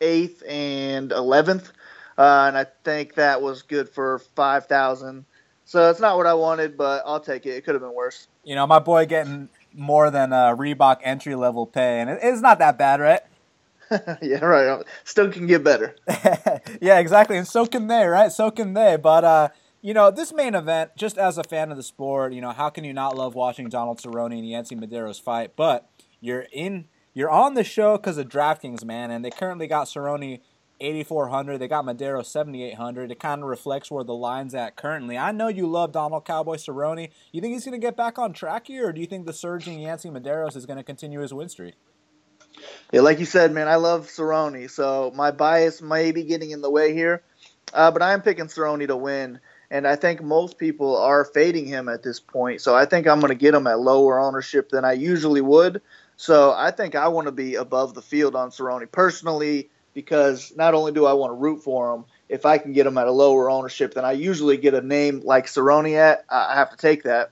eighth 0.02 0.44
and 0.48 1.12
eleventh, 1.12 1.72
uh, 2.18 2.46
and 2.48 2.58
I 2.58 2.66
think 2.84 3.16
that 3.16 3.42
was 3.42 3.62
good 3.64 3.90
for 3.90 4.20
five 4.36 4.68
thousand. 4.68 5.26
So 5.66 5.90
it's 5.90 6.00
not 6.00 6.16
what 6.16 6.28
I 6.28 6.34
wanted, 6.34 6.78
but 6.78 7.04
I'll 7.06 7.20
take 7.20 7.46
it. 7.46 7.52
It 7.52 7.66
could 7.66 7.76
have 7.76 7.82
been 7.82 7.94
worse. 7.94 8.28
You 8.44 8.56
know, 8.56 8.66
my 8.66 8.80
boy 8.80 9.06
getting 9.06 9.50
more 9.74 10.10
than 10.10 10.32
a 10.32 10.56
Reebok 10.56 11.00
entry 11.04 11.36
level 11.36 11.66
pay, 11.66 12.00
and 12.00 12.10
it's 12.10 12.42
not 12.42 12.60
that 12.60 12.78
bad, 12.78 13.00
right? 13.02 13.22
yeah, 14.22 14.44
right. 14.44 14.84
Still 15.04 15.32
can 15.32 15.48
get 15.48 15.64
better. 15.64 15.96
yeah, 16.82 17.00
exactly, 17.00 17.38
and 17.38 17.48
so 17.48 17.66
can 17.66 17.88
they, 17.88 18.06
right? 18.06 18.32
So 18.32 18.52
can 18.52 18.74
they. 18.74 18.98
But 18.98 19.24
uh, 19.24 19.50
you 19.82 19.94
know, 19.94 20.12
this 20.12 20.34
main 20.34 20.56
event, 20.56 20.92
just 20.98 21.18
as 21.18 21.38
a 21.38 21.44
fan 21.44 21.72
of 21.72 21.78
the 21.78 21.84
sport, 21.84 22.34
you 22.34 22.42
know, 22.42 22.52
how 22.52 22.70
can 22.70 22.84
you 22.84 22.94
not 22.94 23.16
love 23.16 23.36
watching 23.36 23.70
Donald 23.70 24.00
Cerrone 24.00 24.38
and 24.38 24.48
Yancy 24.48 24.76
Medeiros 24.76 25.22
fight? 25.22 25.56
But 25.56 25.90
you're 26.20 26.48
in 26.52 26.86
you're 27.18 27.32
on 27.32 27.56
the 27.56 27.64
show 27.64 27.98
because 27.98 28.20
of 28.20 28.30
DraftKings, 28.30 28.86
man, 28.86 29.10
and 29.10 29.26
they 29.26 29.32
currently 29.32 29.66
got 29.66 29.88
Cerrone 29.88 30.40
8,400. 30.80 31.58
They 31.58 31.68
got 31.68 31.84
Madero 31.84 32.22
7,800. 32.22 33.12
It 33.12 33.20
kind 33.20 33.42
of 33.42 33.50
reflects 33.50 33.90
where 33.90 34.04
the 34.04 34.14
line's 34.14 34.54
at 34.54 34.76
currently. 34.76 35.18
I 35.18 35.32
know 35.32 35.48
you 35.48 35.66
love 35.66 35.92
Donald 35.92 36.26
Cowboy 36.26 36.58
Cerrone. 36.58 37.10
You 37.32 37.42
think 37.42 37.56
he's 37.56 37.66
going 37.66 37.80
to 37.80 37.84
get 37.84 37.98
back 37.98 38.20
on 38.20 38.34
track 38.34 38.68
here, 38.68 38.90
or 38.90 38.94
do 38.94 39.02
you 39.02 39.08
think 39.08 39.26
the 39.26 39.34
surging 39.34 39.80
Yancy 39.80 40.10
Medeiros 40.10 40.56
is 40.56 40.68
going 40.68 40.78
to 40.78 40.84
continue 40.84 41.20
his 41.22 41.34
win 41.34 41.50
streak? 41.50 41.74
Yeah, 42.92 43.02
like 43.02 43.18
you 43.18 43.26
said, 43.26 43.52
man, 43.52 43.68
I 43.68 43.78
love 43.78 44.06
Cerrone, 44.06 44.70
so 44.70 45.12
my 45.16 45.32
bias 45.32 45.82
may 45.82 46.12
be 46.12 46.24
getting 46.24 46.52
in 46.52 46.62
the 46.62 46.70
way 46.70 46.94
here, 46.94 47.24
uh, 47.74 47.90
but 47.90 48.04
I 48.04 48.14
am 48.14 48.22
picking 48.22 48.46
Cerrone 48.46 48.86
to 48.86 48.96
win. 48.96 49.40
And 49.72 49.88
I 49.88 49.96
think 49.96 50.22
most 50.22 50.58
people 50.60 50.96
are 50.96 51.26
fading 51.26 51.66
him 51.66 51.90
at 51.90 52.04
this 52.04 52.20
point. 52.20 52.62
So 52.62 52.76
I 52.76 52.86
think 52.86 53.08
I'm 53.08 53.20
going 53.20 53.32
to 53.32 53.36
get 53.36 53.54
him 53.54 53.68
at 53.68 53.80
lower 53.80 54.20
ownership 54.20 54.70
than 54.70 54.86
I 54.86 54.94
usually 54.94 55.42
would. 55.42 55.82
So 56.18 56.52
I 56.52 56.72
think 56.72 56.96
I 56.96 57.08
want 57.08 57.28
to 57.28 57.32
be 57.32 57.56
above 57.56 57.94
the 57.94 58.02
field 58.02 58.36
on 58.36 58.50
Cerrone 58.50 58.92
personally 58.92 59.70
because 59.94 60.52
not 60.56 60.74
only 60.74 60.92
do 60.92 61.06
I 61.06 61.14
want 61.14 61.32
to 61.32 61.36
root 61.36 61.64
for 61.64 61.94
him, 61.94 62.06
if 62.28 62.46
I 62.46 62.58
can 62.58 62.74
get 62.74 62.86
him 62.86 62.98
at 62.98 63.08
a 63.08 63.12
lower 63.12 63.50
ownership 63.50 63.94
than 63.94 64.04
I 64.04 64.12
usually 64.12 64.58
get 64.58 64.74
a 64.74 64.82
name 64.82 65.22
like 65.24 65.46
Cerrone 65.46 65.96
at, 65.96 66.26
I 66.30 66.56
have 66.56 66.72
to 66.72 66.78
take 66.78 67.04
that. 67.04 67.32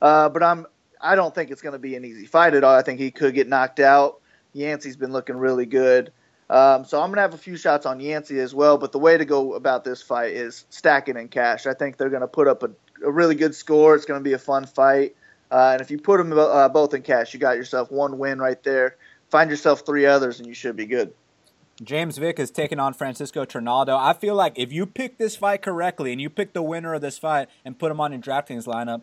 Uh, 0.00 0.28
but 0.28 0.42
I'm 0.42 0.66
I 1.00 1.14
don't 1.14 1.34
think 1.34 1.50
it's 1.50 1.62
going 1.62 1.74
to 1.74 1.78
be 1.78 1.96
an 1.96 2.04
easy 2.04 2.26
fight 2.26 2.54
at 2.54 2.64
all. 2.64 2.74
I 2.74 2.82
think 2.82 3.00
he 3.00 3.10
could 3.10 3.34
get 3.34 3.48
knocked 3.48 3.80
out. 3.80 4.20
Yancy's 4.52 4.96
been 4.96 5.12
looking 5.12 5.36
really 5.36 5.66
good. 5.66 6.12
Um, 6.48 6.84
so 6.84 7.00
I'm 7.00 7.08
going 7.08 7.16
to 7.16 7.22
have 7.22 7.34
a 7.34 7.38
few 7.38 7.56
shots 7.56 7.86
on 7.86 8.00
Yancy 8.00 8.38
as 8.40 8.54
well. 8.54 8.78
But 8.78 8.92
the 8.92 8.98
way 8.98 9.16
to 9.16 9.24
go 9.24 9.54
about 9.54 9.84
this 9.84 10.00
fight 10.00 10.32
is 10.32 10.64
stacking 10.70 11.16
in 11.16 11.28
cash. 11.28 11.66
I 11.66 11.74
think 11.74 11.96
they're 11.96 12.10
going 12.10 12.22
to 12.22 12.28
put 12.28 12.48
up 12.48 12.62
a, 12.62 12.70
a 13.04 13.10
really 13.10 13.34
good 13.34 13.54
score. 13.54 13.94
It's 13.94 14.04
going 14.04 14.20
to 14.20 14.24
be 14.24 14.32
a 14.32 14.38
fun 14.38 14.66
fight. 14.66 15.16
Uh, 15.50 15.70
and 15.72 15.80
if 15.80 15.90
you 15.90 15.98
put 15.98 16.18
them 16.18 16.32
uh, 16.36 16.68
both 16.68 16.94
in 16.94 17.02
cash, 17.02 17.32
you 17.34 17.40
got 17.40 17.56
yourself 17.56 17.90
one 17.90 18.18
win 18.18 18.38
right 18.38 18.62
there. 18.62 18.96
Find 19.30 19.50
yourself 19.50 19.84
three 19.84 20.06
others, 20.06 20.38
and 20.38 20.48
you 20.48 20.54
should 20.54 20.76
be 20.76 20.86
good. 20.86 21.12
James 21.82 22.16
Vick 22.16 22.38
is 22.38 22.50
taking 22.50 22.80
on 22.80 22.94
Francisco 22.94 23.44
Trinaldo. 23.44 23.96
I 23.96 24.14
feel 24.14 24.34
like 24.34 24.58
if 24.58 24.72
you 24.72 24.86
pick 24.86 25.18
this 25.18 25.36
fight 25.36 25.60
correctly 25.60 26.10
and 26.10 26.20
you 26.20 26.30
pick 26.30 26.54
the 26.54 26.62
winner 26.62 26.94
of 26.94 27.02
this 27.02 27.18
fight 27.18 27.48
and 27.64 27.78
put 27.78 27.90
him 27.90 28.00
on 28.00 28.12
your 28.12 28.20
DraftKings 28.20 28.66
lineup, 28.66 29.02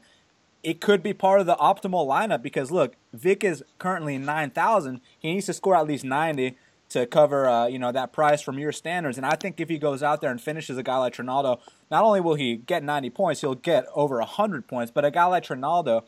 it 0.64 0.82
could 0.82 1.04
be 1.04 1.14
part 1.14 1.40
of 1.40 1.46
the 1.46 1.56
optimal 1.58 2.08
lineup 2.08 2.42
because 2.42 2.72
look, 2.72 2.96
Vick 3.14 3.44
is 3.44 3.64
currently 3.78 4.18
9,000. 4.18 5.02
He 5.20 5.34
needs 5.34 5.46
to 5.46 5.54
score 5.54 5.76
at 5.76 5.86
least 5.86 6.04
90 6.04 6.58
to 6.90 7.08
cover 7.08 7.48
uh, 7.48 7.66
you 7.66 7.80
know 7.80 7.92
that 7.92 8.14
price 8.14 8.42
from 8.42 8.60
your 8.60 8.72
standards. 8.72 9.18
And 9.18 9.26
I 9.26 9.36
think 9.36 9.60
if 9.60 9.68
he 9.68 9.78
goes 9.78 10.04
out 10.04 10.22
there 10.22 10.32
and 10.32 10.40
finishes 10.40 10.78
a 10.78 10.84
guy 10.84 10.98
like 10.98 11.14
Trinaldo, 11.14 11.60
not 11.90 12.04
only 12.04 12.22
will 12.22 12.36
he 12.36 12.56
get 12.56 12.84
90 12.84 13.10
points, 13.10 13.42
he'll 13.42 13.56
get 13.56 13.86
over 13.94 14.18
100 14.18 14.68
points. 14.68 14.92
But 14.92 15.04
a 15.04 15.12
guy 15.12 15.26
like 15.26 15.44
Trinaldo, 15.44 16.06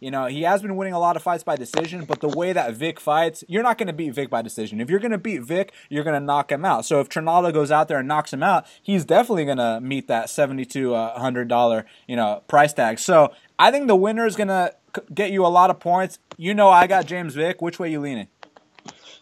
you 0.00 0.10
know, 0.10 0.26
he 0.26 0.42
has 0.42 0.62
been 0.62 0.76
winning 0.76 0.92
a 0.92 0.98
lot 0.98 1.16
of 1.16 1.22
fights 1.22 1.42
by 1.42 1.56
decision, 1.56 2.04
but 2.04 2.20
the 2.20 2.28
way 2.28 2.52
that 2.52 2.74
Vick 2.74 3.00
fights, 3.00 3.42
you're 3.48 3.62
not 3.62 3.78
going 3.78 3.86
to 3.86 3.92
beat 3.92 4.14
Vick 4.14 4.30
by 4.30 4.42
decision. 4.42 4.80
If 4.80 4.90
you're 4.90 5.00
going 5.00 5.12
to 5.12 5.18
beat 5.18 5.42
Vick, 5.42 5.72
you're 5.88 6.04
going 6.04 6.18
to 6.18 6.24
knock 6.24 6.52
him 6.52 6.64
out. 6.64 6.84
So 6.84 7.00
if 7.00 7.08
Trinaldo 7.08 7.52
goes 7.52 7.70
out 7.70 7.88
there 7.88 7.98
and 7.98 8.08
knocks 8.08 8.32
him 8.32 8.42
out, 8.42 8.66
he's 8.82 9.04
definitely 9.04 9.44
going 9.46 9.58
to 9.58 9.80
meet 9.80 10.08
that 10.08 10.28
seventy-two 10.30 10.94
hundred 10.94 11.48
dollar 11.48 11.86
you 12.06 12.16
know, 12.16 12.42
price 12.48 12.72
tag. 12.72 12.98
So 12.98 13.32
I 13.58 13.70
think 13.70 13.86
the 13.86 13.96
winner 13.96 14.26
is 14.26 14.36
going 14.36 14.48
to 14.48 14.74
get 15.14 15.30
you 15.30 15.44
a 15.44 15.48
lot 15.48 15.70
of 15.70 15.80
points. 15.80 16.18
You 16.36 16.54
know, 16.54 16.68
I 16.68 16.86
got 16.86 17.06
James 17.06 17.34
Vick. 17.34 17.62
Which 17.62 17.78
way 17.78 17.90
you 17.90 18.00
leaning? 18.00 18.28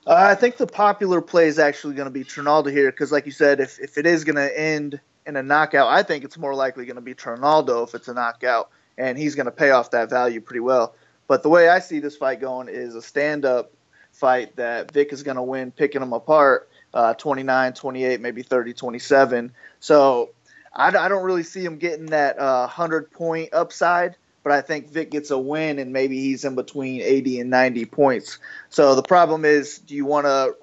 Uh, 0.06 0.14
I 0.14 0.34
think 0.34 0.58
the 0.58 0.66
popular 0.66 1.22
play 1.22 1.46
is 1.46 1.58
actually 1.58 1.94
going 1.94 2.06
to 2.06 2.12
be 2.12 2.24
Trinaldo 2.24 2.70
here 2.70 2.90
because, 2.90 3.10
like 3.10 3.24
you 3.26 3.32
said, 3.32 3.60
if, 3.60 3.78
if 3.78 3.96
it 3.96 4.06
is 4.06 4.24
going 4.24 4.36
to 4.36 4.60
end 4.60 5.00
in 5.24 5.36
a 5.36 5.42
knockout, 5.42 5.88
I 5.88 6.02
think 6.02 6.24
it's 6.24 6.36
more 6.36 6.54
likely 6.54 6.84
going 6.84 6.96
to 6.96 7.02
be 7.02 7.14
Trinaldo 7.14 7.84
if 7.84 7.94
it's 7.94 8.08
a 8.08 8.12
knockout 8.12 8.70
and 8.98 9.18
he's 9.18 9.34
going 9.34 9.46
to 9.46 9.52
pay 9.52 9.70
off 9.70 9.90
that 9.92 10.10
value 10.10 10.40
pretty 10.40 10.60
well. 10.60 10.94
But 11.26 11.42
the 11.42 11.48
way 11.48 11.68
I 11.68 11.78
see 11.78 12.00
this 12.00 12.16
fight 12.16 12.40
going 12.40 12.68
is 12.68 12.94
a 12.94 13.02
stand 13.02 13.44
up 13.44 13.72
fight 14.12 14.56
that 14.56 14.92
Vick 14.92 15.12
is 15.12 15.22
going 15.22 15.36
to 15.36 15.42
win, 15.42 15.70
picking 15.70 16.02
him 16.02 16.12
apart 16.12 16.68
uh, 16.94 17.14
29, 17.14 17.72
28, 17.74 18.20
maybe 18.20 18.42
30, 18.42 18.72
27. 18.72 19.52
So 19.80 20.30
I, 20.72 20.88
I 20.88 21.08
don't 21.08 21.24
really 21.24 21.42
see 21.42 21.64
him 21.64 21.76
getting 21.78 22.06
that 22.06 22.38
uh, 22.38 22.62
100 22.62 23.10
point 23.10 23.52
upside, 23.52 24.16
but 24.42 24.52
I 24.52 24.60
think 24.60 24.88
Vick 24.88 25.10
gets 25.10 25.30
a 25.30 25.38
win 25.38 25.78
and 25.78 25.92
maybe 25.92 26.20
he's 26.20 26.44
in 26.44 26.54
between 26.54 27.02
80 27.02 27.40
and 27.40 27.50
90 27.50 27.84
points. 27.86 28.38
So 28.70 28.94
the 28.94 29.02
problem 29.02 29.44
is 29.44 29.78
do 29.78 29.94
you 29.94 30.06
want 30.06 30.26
to, 30.26 30.56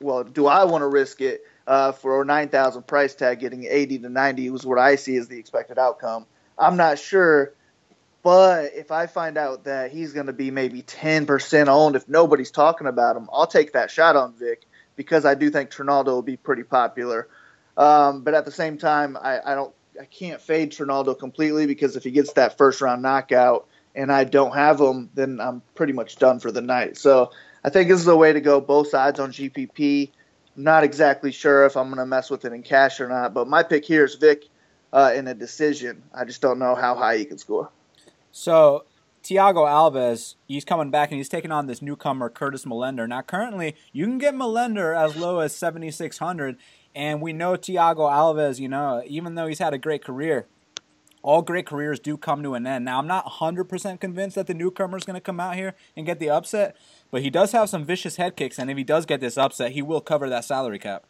well, 0.00 0.24
do 0.24 0.46
I 0.46 0.64
want 0.64 0.82
to 0.82 0.88
risk 0.88 1.20
it? 1.20 1.42
Uh, 1.64 1.92
for 1.92 2.20
a 2.20 2.24
9,000 2.24 2.84
price 2.88 3.14
tag, 3.14 3.38
getting 3.38 3.66
80 3.66 4.00
to 4.00 4.08
90 4.08 4.50
was 4.50 4.66
what 4.66 4.80
I 4.80 4.96
see 4.96 5.14
as 5.14 5.28
the 5.28 5.38
expected 5.38 5.78
outcome. 5.78 6.26
I'm 6.58 6.76
not 6.76 6.98
sure 6.98 7.52
but 8.22 8.72
if 8.74 8.92
I 8.92 9.06
find 9.06 9.36
out 9.36 9.64
that 9.64 9.90
he's 9.90 10.12
going 10.12 10.26
to 10.26 10.32
be 10.32 10.50
maybe 10.50 10.82
10% 10.82 11.68
owned, 11.68 11.96
if 11.96 12.08
nobody's 12.08 12.50
talking 12.50 12.86
about 12.86 13.16
him, 13.16 13.28
I'll 13.32 13.46
take 13.46 13.72
that 13.72 13.90
shot 13.90 14.14
on 14.14 14.34
Vick 14.34 14.66
because 14.94 15.24
I 15.24 15.34
do 15.34 15.50
think 15.50 15.70
Trinaldo 15.70 16.12
will 16.12 16.22
be 16.22 16.36
pretty 16.36 16.62
popular. 16.62 17.28
Um, 17.76 18.22
but 18.22 18.34
at 18.34 18.44
the 18.44 18.52
same 18.52 18.78
time, 18.78 19.16
I, 19.20 19.40
I 19.44 19.54
don't, 19.54 19.74
I 20.00 20.04
can't 20.04 20.40
fade 20.40 20.72
Trinaldo 20.72 21.14
completely 21.14 21.66
because 21.66 21.96
if 21.96 22.04
he 22.04 22.10
gets 22.10 22.34
that 22.34 22.58
first 22.58 22.80
round 22.80 23.02
knockout 23.02 23.66
and 23.94 24.12
I 24.12 24.24
don't 24.24 24.54
have 24.54 24.80
him, 24.80 25.10
then 25.14 25.40
I'm 25.40 25.62
pretty 25.74 25.92
much 25.92 26.16
done 26.16 26.38
for 26.38 26.52
the 26.52 26.62
night. 26.62 26.96
So 26.96 27.32
I 27.64 27.70
think 27.70 27.88
this 27.88 28.00
is 28.00 28.06
a 28.06 28.16
way 28.16 28.32
to 28.32 28.40
go 28.40 28.60
both 28.60 28.88
sides 28.88 29.18
on 29.18 29.32
GPP. 29.32 30.10
Not 30.54 30.84
exactly 30.84 31.32
sure 31.32 31.66
if 31.66 31.76
I'm 31.76 31.88
going 31.88 31.98
to 31.98 32.06
mess 32.06 32.30
with 32.30 32.44
it 32.44 32.52
in 32.52 32.62
cash 32.62 33.00
or 33.00 33.08
not, 33.08 33.34
but 33.34 33.48
my 33.48 33.62
pick 33.62 33.84
here 33.84 34.04
is 34.04 34.14
Vick 34.14 34.44
uh, 34.92 35.12
in 35.14 35.26
a 35.26 35.34
decision. 35.34 36.02
I 36.14 36.24
just 36.24 36.40
don't 36.40 36.58
know 36.58 36.74
how 36.74 36.94
high 36.94 37.16
he 37.16 37.24
can 37.24 37.38
score. 37.38 37.70
So 38.32 38.86
Thiago 39.22 39.66
Alves, 39.68 40.34
he's 40.48 40.64
coming 40.64 40.90
back 40.90 41.10
and 41.10 41.18
he's 41.18 41.28
taking 41.28 41.52
on 41.52 41.66
this 41.66 41.80
newcomer 41.82 42.28
Curtis 42.28 42.64
Millender. 42.64 43.06
Now, 43.06 43.22
currently, 43.22 43.76
you 43.92 44.06
can 44.06 44.18
get 44.18 44.34
Millender 44.34 44.96
as 44.96 45.16
low 45.16 45.38
as 45.38 45.54
7,600, 45.54 46.56
and 46.94 47.20
we 47.20 47.32
know 47.32 47.52
Thiago 47.52 48.10
Alves. 48.10 48.58
You 48.58 48.68
know, 48.68 49.02
even 49.06 49.36
though 49.36 49.46
he's 49.46 49.60
had 49.60 49.74
a 49.74 49.78
great 49.78 50.02
career, 50.02 50.46
all 51.22 51.42
great 51.42 51.66
careers 51.66 52.00
do 52.00 52.16
come 52.16 52.42
to 52.42 52.54
an 52.54 52.66
end. 52.66 52.84
Now, 52.86 52.98
I'm 52.98 53.06
not 53.06 53.26
100% 53.26 54.00
convinced 54.00 54.34
that 54.34 54.48
the 54.48 54.54
newcomer 54.54 54.96
is 54.96 55.04
going 55.04 55.14
to 55.14 55.20
come 55.20 55.38
out 55.38 55.54
here 55.54 55.74
and 55.96 56.04
get 56.04 56.18
the 56.18 56.30
upset, 56.30 56.74
but 57.12 57.22
he 57.22 57.30
does 57.30 57.52
have 57.52 57.68
some 57.68 57.84
vicious 57.84 58.16
head 58.16 58.34
kicks, 58.34 58.58
and 58.58 58.70
if 58.70 58.76
he 58.76 58.82
does 58.82 59.06
get 59.06 59.20
this 59.20 59.38
upset, 59.38 59.72
he 59.72 59.82
will 59.82 60.00
cover 60.00 60.28
that 60.28 60.44
salary 60.44 60.80
cap. 60.80 61.04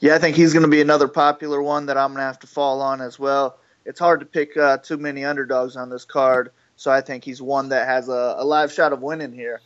Yeah, 0.00 0.16
I 0.16 0.18
think 0.18 0.36
he's 0.36 0.52
going 0.52 0.64
to 0.64 0.68
be 0.70 0.82
another 0.82 1.08
popular 1.08 1.62
one 1.62 1.86
that 1.86 1.96
I'm 1.96 2.08
going 2.08 2.18
to 2.18 2.24
have 2.24 2.40
to 2.40 2.46
fall 2.46 2.82
on 2.82 3.00
as 3.00 3.18
well 3.18 3.58
it's 3.84 4.00
hard 4.00 4.20
to 4.20 4.26
pick 4.26 4.56
uh, 4.56 4.78
too 4.78 4.96
many 4.96 5.24
underdogs 5.24 5.76
on 5.76 5.90
this 5.90 6.04
card. 6.04 6.52
So 6.76 6.90
I 6.90 7.00
think 7.00 7.24
he's 7.24 7.40
one 7.40 7.68
that 7.68 7.86
has 7.86 8.08
a, 8.08 8.36
a 8.38 8.44
live 8.44 8.72
shot 8.72 8.92
of 8.92 9.02
winning 9.02 9.32
here. 9.32 9.60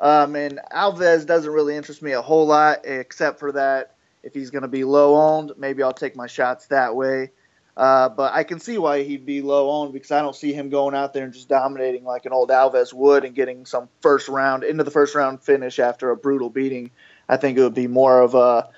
Um, 0.00 0.36
and 0.36 0.60
Alves 0.72 1.26
doesn't 1.26 1.50
really 1.50 1.76
interest 1.76 2.02
me 2.02 2.12
a 2.12 2.22
whole 2.22 2.46
lot, 2.46 2.84
except 2.84 3.38
for 3.38 3.52
that 3.52 3.94
if 4.22 4.34
he's 4.34 4.50
going 4.50 4.62
to 4.62 4.68
be 4.68 4.84
low 4.84 5.16
owned, 5.16 5.52
maybe 5.56 5.82
I'll 5.82 5.92
take 5.92 6.16
my 6.16 6.26
shots 6.26 6.66
that 6.66 6.94
way. 6.96 7.30
Uh, 7.76 8.08
but 8.08 8.32
I 8.32 8.44
can 8.44 8.60
see 8.60 8.78
why 8.78 9.02
he'd 9.02 9.26
be 9.26 9.42
low 9.42 9.70
owned 9.70 9.92
because 9.92 10.12
I 10.12 10.22
don't 10.22 10.36
see 10.36 10.52
him 10.52 10.70
going 10.70 10.94
out 10.94 11.12
there 11.12 11.24
and 11.24 11.32
just 11.32 11.48
dominating 11.48 12.04
like 12.04 12.24
an 12.24 12.32
old 12.32 12.50
Alves 12.50 12.92
would 12.92 13.24
and 13.24 13.34
getting 13.34 13.66
some 13.66 13.88
first 14.00 14.28
round 14.28 14.62
into 14.62 14.84
the 14.84 14.92
first 14.92 15.14
round 15.14 15.42
finish 15.42 15.80
after 15.80 16.10
a 16.10 16.16
brutal 16.16 16.50
beating. 16.50 16.92
I 17.28 17.36
think 17.36 17.58
it 17.58 17.62
would 17.62 17.74
be 17.74 17.88
more 17.88 18.20
of 18.20 18.34
a 18.34 18.68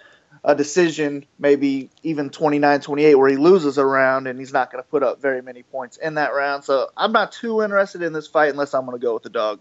a 0.44 0.54
decision, 0.54 1.26
maybe 1.38 1.90
even 2.02 2.30
29 2.30 2.80
28, 2.80 3.14
where 3.14 3.30
he 3.30 3.36
loses 3.36 3.78
a 3.78 3.84
round 3.84 4.26
and 4.26 4.38
he's 4.38 4.52
not 4.52 4.70
going 4.70 4.82
to 4.82 4.88
put 4.88 5.02
up 5.02 5.20
very 5.20 5.42
many 5.42 5.62
points 5.62 5.96
in 5.96 6.14
that 6.14 6.34
round. 6.34 6.64
So 6.64 6.88
I'm 6.96 7.12
not 7.12 7.32
too 7.32 7.62
interested 7.62 8.02
in 8.02 8.12
this 8.12 8.26
fight 8.26 8.50
unless 8.50 8.74
I'm 8.74 8.86
going 8.86 8.98
to 8.98 9.04
go 9.04 9.14
with 9.14 9.22
the 9.22 9.30
dog. 9.30 9.60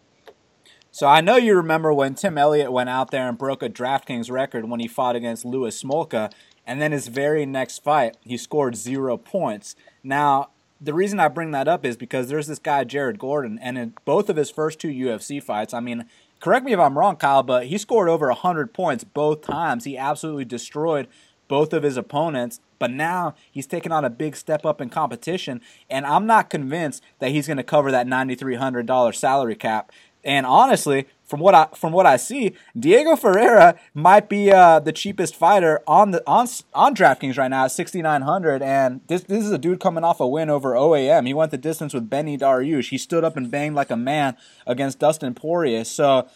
So 0.91 1.07
I 1.07 1.19
know 1.19 1.35
you 1.35 1.55
remember 1.57 1.93
when 1.93 2.15
Tim 2.15 2.37
Elliott 2.37 2.71
went 2.71 2.89
out 2.89 3.11
there 3.11 3.27
and 3.27 3.37
broke 3.37 3.61
a 3.61 3.69
DraftKings 3.69 4.31
record 4.31 4.69
when 4.69 4.79
he 4.79 4.87
fought 4.87 5.17
against 5.17 5.43
Louis 5.43 5.83
Smolka, 5.83 6.31
and 6.65 6.81
then 6.81 6.93
his 6.93 7.07
very 7.07 7.45
next 7.45 7.83
fight, 7.83 8.15
he 8.21 8.37
scored 8.37 8.77
zero 8.77 9.17
points. 9.17 9.75
Now, 10.03 10.51
the 10.79 10.93
reason 10.93 11.19
I 11.19 11.27
bring 11.27 11.51
that 11.51 11.67
up 11.67 11.85
is 11.85 11.97
because 11.97 12.29
there's 12.29 12.47
this 12.47 12.59
guy, 12.59 12.85
Jared 12.85 13.19
Gordon, 13.19 13.59
and 13.61 13.77
in 13.77 13.93
both 14.05 14.29
of 14.29 14.37
his 14.37 14.49
first 14.49 14.79
two 14.79 14.87
UFC 14.87 15.43
fights, 15.43 15.73
I 15.73 15.79
mean, 15.79 16.05
correct 16.39 16.65
me 16.65 16.73
if 16.73 16.79
I'm 16.79 16.97
wrong, 16.97 17.15
Kyle, 17.15 17.43
but 17.43 17.67
he 17.67 17.77
scored 17.77 18.09
over 18.09 18.27
100 18.27 18.73
points 18.73 19.03
both 19.03 19.41
times. 19.41 19.83
He 19.83 19.97
absolutely 19.97 20.45
destroyed 20.45 21.07
both 21.47 21.73
of 21.73 21.83
his 21.83 21.97
opponents, 21.97 22.59
but 22.79 22.91
now 22.91 23.35
he's 23.51 23.67
taken 23.67 23.91
on 23.91 24.03
a 24.03 24.09
big 24.09 24.35
step 24.35 24.65
up 24.65 24.81
in 24.81 24.89
competition, 24.89 25.61
and 25.89 26.05
I'm 26.05 26.25
not 26.25 26.49
convinced 26.49 27.03
that 27.19 27.31
he's 27.31 27.47
going 27.47 27.57
to 27.57 27.63
cover 27.63 27.91
that 27.91 28.07
$9,300 28.07 29.15
salary 29.15 29.55
cap. 29.55 29.91
And 30.23 30.45
honestly, 30.45 31.07
from 31.25 31.39
what 31.39 31.55
I 31.55 31.67
from 31.75 31.91
what 31.91 32.05
I 32.05 32.17
see, 32.17 32.53
Diego 32.77 33.15
Ferreira 33.15 33.75
might 33.93 34.29
be 34.29 34.51
uh, 34.51 34.79
the 34.79 34.91
cheapest 34.91 35.35
fighter 35.35 35.81
on 35.87 36.11
the 36.11 36.23
on 36.27 36.47
on 36.73 36.95
DraftKings 36.95 37.37
right 37.37 37.49
now 37.49 37.65
at 37.65 37.71
6900 37.71 38.61
and 38.61 39.01
this 39.07 39.23
this 39.23 39.43
is 39.43 39.51
a 39.51 39.57
dude 39.57 39.79
coming 39.79 40.03
off 40.03 40.19
a 40.19 40.27
win 40.27 40.49
over 40.49 40.73
OAM. 40.73 41.25
He 41.27 41.33
went 41.33 41.51
the 41.51 41.57
distance 41.57 41.93
with 41.93 42.09
Benny 42.09 42.37
Dariush. 42.37 42.89
He 42.89 42.97
stood 42.97 43.23
up 43.23 43.35
and 43.35 43.49
banged 43.49 43.75
like 43.75 43.89
a 43.89 43.97
man 43.97 44.37
against 44.67 44.99
Dustin 44.99 45.33
Poirier. 45.33 45.83
So 45.83 46.27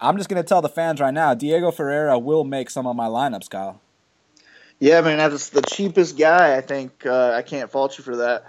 I'm 0.00 0.16
just 0.16 0.28
going 0.28 0.42
to 0.42 0.48
tell 0.48 0.62
the 0.62 0.68
fans 0.68 1.00
right 1.00 1.12
now, 1.12 1.34
Diego 1.34 1.70
Ferreira 1.70 2.18
will 2.18 2.44
make 2.44 2.70
some 2.70 2.86
of 2.86 2.96
my 2.96 3.06
lineups, 3.06 3.50
Kyle. 3.50 3.80
Yeah, 4.78 5.02
man, 5.02 5.18
that's 5.18 5.50
the 5.50 5.60
cheapest 5.60 6.16
guy. 6.16 6.56
I 6.56 6.62
think 6.62 7.04
uh, 7.04 7.32
I 7.32 7.42
can't 7.42 7.70
fault 7.70 7.98
you 7.98 8.04
for 8.04 8.16
that. 8.16 8.44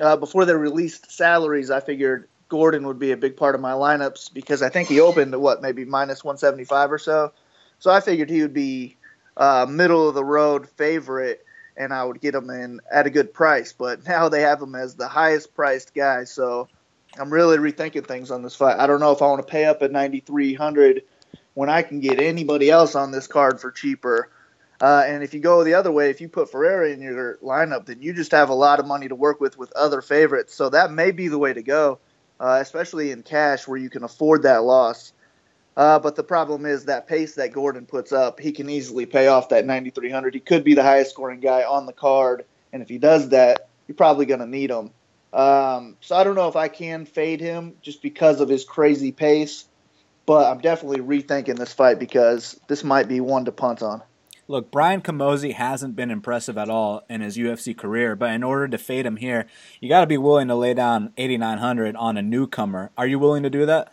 Uh, 0.00 0.16
before 0.16 0.44
they 0.44 0.54
released 0.54 1.10
salaries, 1.10 1.72
I 1.72 1.80
figured 1.80 2.28
Gordon 2.48 2.86
would 2.86 2.98
be 2.98 3.12
a 3.12 3.16
big 3.16 3.36
part 3.36 3.54
of 3.54 3.60
my 3.60 3.72
lineups 3.72 4.32
because 4.32 4.62
I 4.62 4.68
think 4.68 4.88
he 4.88 5.00
opened 5.00 5.34
at 5.34 5.40
what 5.40 5.62
maybe 5.62 5.84
minus 5.84 6.22
175 6.22 6.92
or 6.92 6.98
so. 6.98 7.32
So 7.78 7.90
I 7.90 8.00
figured 8.00 8.30
he 8.30 8.42
would 8.42 8.54
be 8.54 8.96
uh, 9.36 9.66
middle 9.68 10.08
of 10.08 10.14
the 10.14 10.24
road 10.24 10.68
favorite, 10.68 11.44
and 11.76 11.92
I 11.92 12.04
would 12.04 12.20
get 12.20 12.34
him 12.34 12.48
in 12.50 12.80
at 12.90 13.06
a 13.06 13.10
good 13.10 13.34
price. 13.34 13.72
But 13.72 14.06
now 14.08 14.28
they 14.28 14.42
have 14.42 14.62
him 14.62 14.74
as 14.74 14.94
the 14.94 15.08
highest 15.08 15.54
priced 15.54 15.94
guy, 15.94 16.24
so 16.24 16.68
I'm 17.18 17.32
really 17.32 17.58
rethinking 17.58 18.06
things 18.06 18.30
on 18.30 18.42
this 18.42 18.54
fight. 18.54 18.78
I 18.78 18.86
don't 18.86 19.00
know 19.00 19.12
if 19.12 19.22
I 19.22 19.26
want 19.26 19.46
to 19.46 19.50
pay 19.50 19.64
up 19.64 19.82
at 19.82 19.92
9,300 19.92 21.02
when 21.54 21.68
I 21.68 21.82
can 21.82 22.00
get 22.00 22.20
anybody 22.20 22.70
else 22.70 22.94
on 22.94 23.10
this 23.10 23.26
card 23.26 23.60
for 23.60 23.70
cheaper. 23.70 24.30
Uh, 24.78 25.04
and 25.06 25.22
if 25.22 25.32
you 25.32 25.40
go 25.40 25.64
the 25.64 25.74
other 25.74 25.90
way, 25.90 26.10
if 26.10 26.20
you 26.20 26.28
put 26.28 26.50
Ferreira 26.50 26.90
in 26.90 27.00
your 27.00 27.38
lineup, 27.38 27.86
then 27.86 28.02
you 28.02 28.12
just 28.12 28.32
have 28.32 28.50
a 28.50 28.54
lot 28.54 28.78
of 28.78 28.86
money 28.86 29.08
to 29.08 29.14
work 29.14 29.40
with 29.40 29.56
with 29.56 29.72
other 29.72 30.02
favorites. 30.02 30.54
So 30.54 30.68
that 30.68 30.92
may 30.92 31.12
be 31.12 31.28
the 31.28 31.38
way 31.38 31.54
to 31.54 31.62
go 31.62 31.98
uh, 32.40 32.58
especially 32.60 33.10
in 33.10 33.22
cash 33.22 33.66
where 33.66 33.78
you 33.78 33.90
can 33.90 34.04
afford 34.04 34.42
that 34.42 34.62
loss. 34.62 35.12
Uh, 35.76 35.98
but 35.98 36.16
the 36.16 36.24
problem 36.24 36.64
is 36.64 36.86
that 36.86 37.06
pace 37.06 37.34
that 37.34 37.52
Gordon 37.52 37.84
puts 37.84 38.12
up, 38.12 38.40
he 38.40 38.52
can 38.52 38.70
easily 38.70 39.04
pay 39.04 39.26
off 39.26 39.50
that 39.50 39.66
9,300. 39.66 40.32
He 40.32 40.40
could 40.40 40.64
be 40.64 40.74
the 40.74 40.82
highest 40.82 41.10
scoring 41.10 41.40
guy 41.40 41.64
on 41.64 41.84
the 41.84 41.92
card, 41.92 42.46
and 42.72 42.82
if 42.82 42.88
he 42.88 42.98
does 42.98 43.28
that, 43.30 43.68
you're 43.86 43.96
probably 43.96 44.24
going 44.24 44.40
to 44.40 44.46
need 44.46 44.70
him. 44.70 44.90
Um, 45.32 45.96
so 46.00 46.16
I 46.16 46.24
don't 46.24 46.34
know 46.34 46.48
if 46.48 46.56
I 46.56 46.68
can 46.68 47.04
fade 47.04 47.40
him 47.40 47.74
just 47.82 48.00
because 48.00 48.40
of 48.40 48.48
his 48.48 48.64
crazy 48.64 49.12
pace, 49.12 49.66
but 50.24 50.50
I'm 50.50 50.60
definitely 50.60 51.00
rethinking 51.00 51.58
this 51.58 51.74
fight 51.74 51.98
because 51.98 52.58
this 52.68 52.82
might 52.82 53.06
be 53.06 53.20
one 53.20 53.44
to 53.44 53.52
punt 53.52 53.82
on. 53.82 54.02
Look, 54.48 54.70
Brian 54.70 55.02
Camozzi 55.02 55.54
hasn't 55.54 55.96
been 55.96 56.10
impressive 56.10 56.56
at 56.56 56.70
all 56.70 57.04
in 57.10 57.20
his 57.20 57.36
UFC 57.36 57.76
career, 57.76 58.14
but 58.14 58.30
in 58.30 58.44
order 58.44 58.68
to 58.68 58.78
fade 58.78 59.04
him 59.04 59.16
here, 59.16 59.46
you 59.80 59.88
got 59.88 60.02
to 60.02 60.06
be 60.06 60.18
willing 60.18 60.46
to 60.48 60.54
lay 60.54 60.72
down 60.72 61.12
8900 61.16 61.96
on 61.96 62.16
a 62.16 62.22
newcomer. 62.22 62.92
Are 62.96 63.08
you 63.08 63.18
willing 63.18 63.42
to 63.42 63.50
do 63.50 63.66
that? 63.66 63.92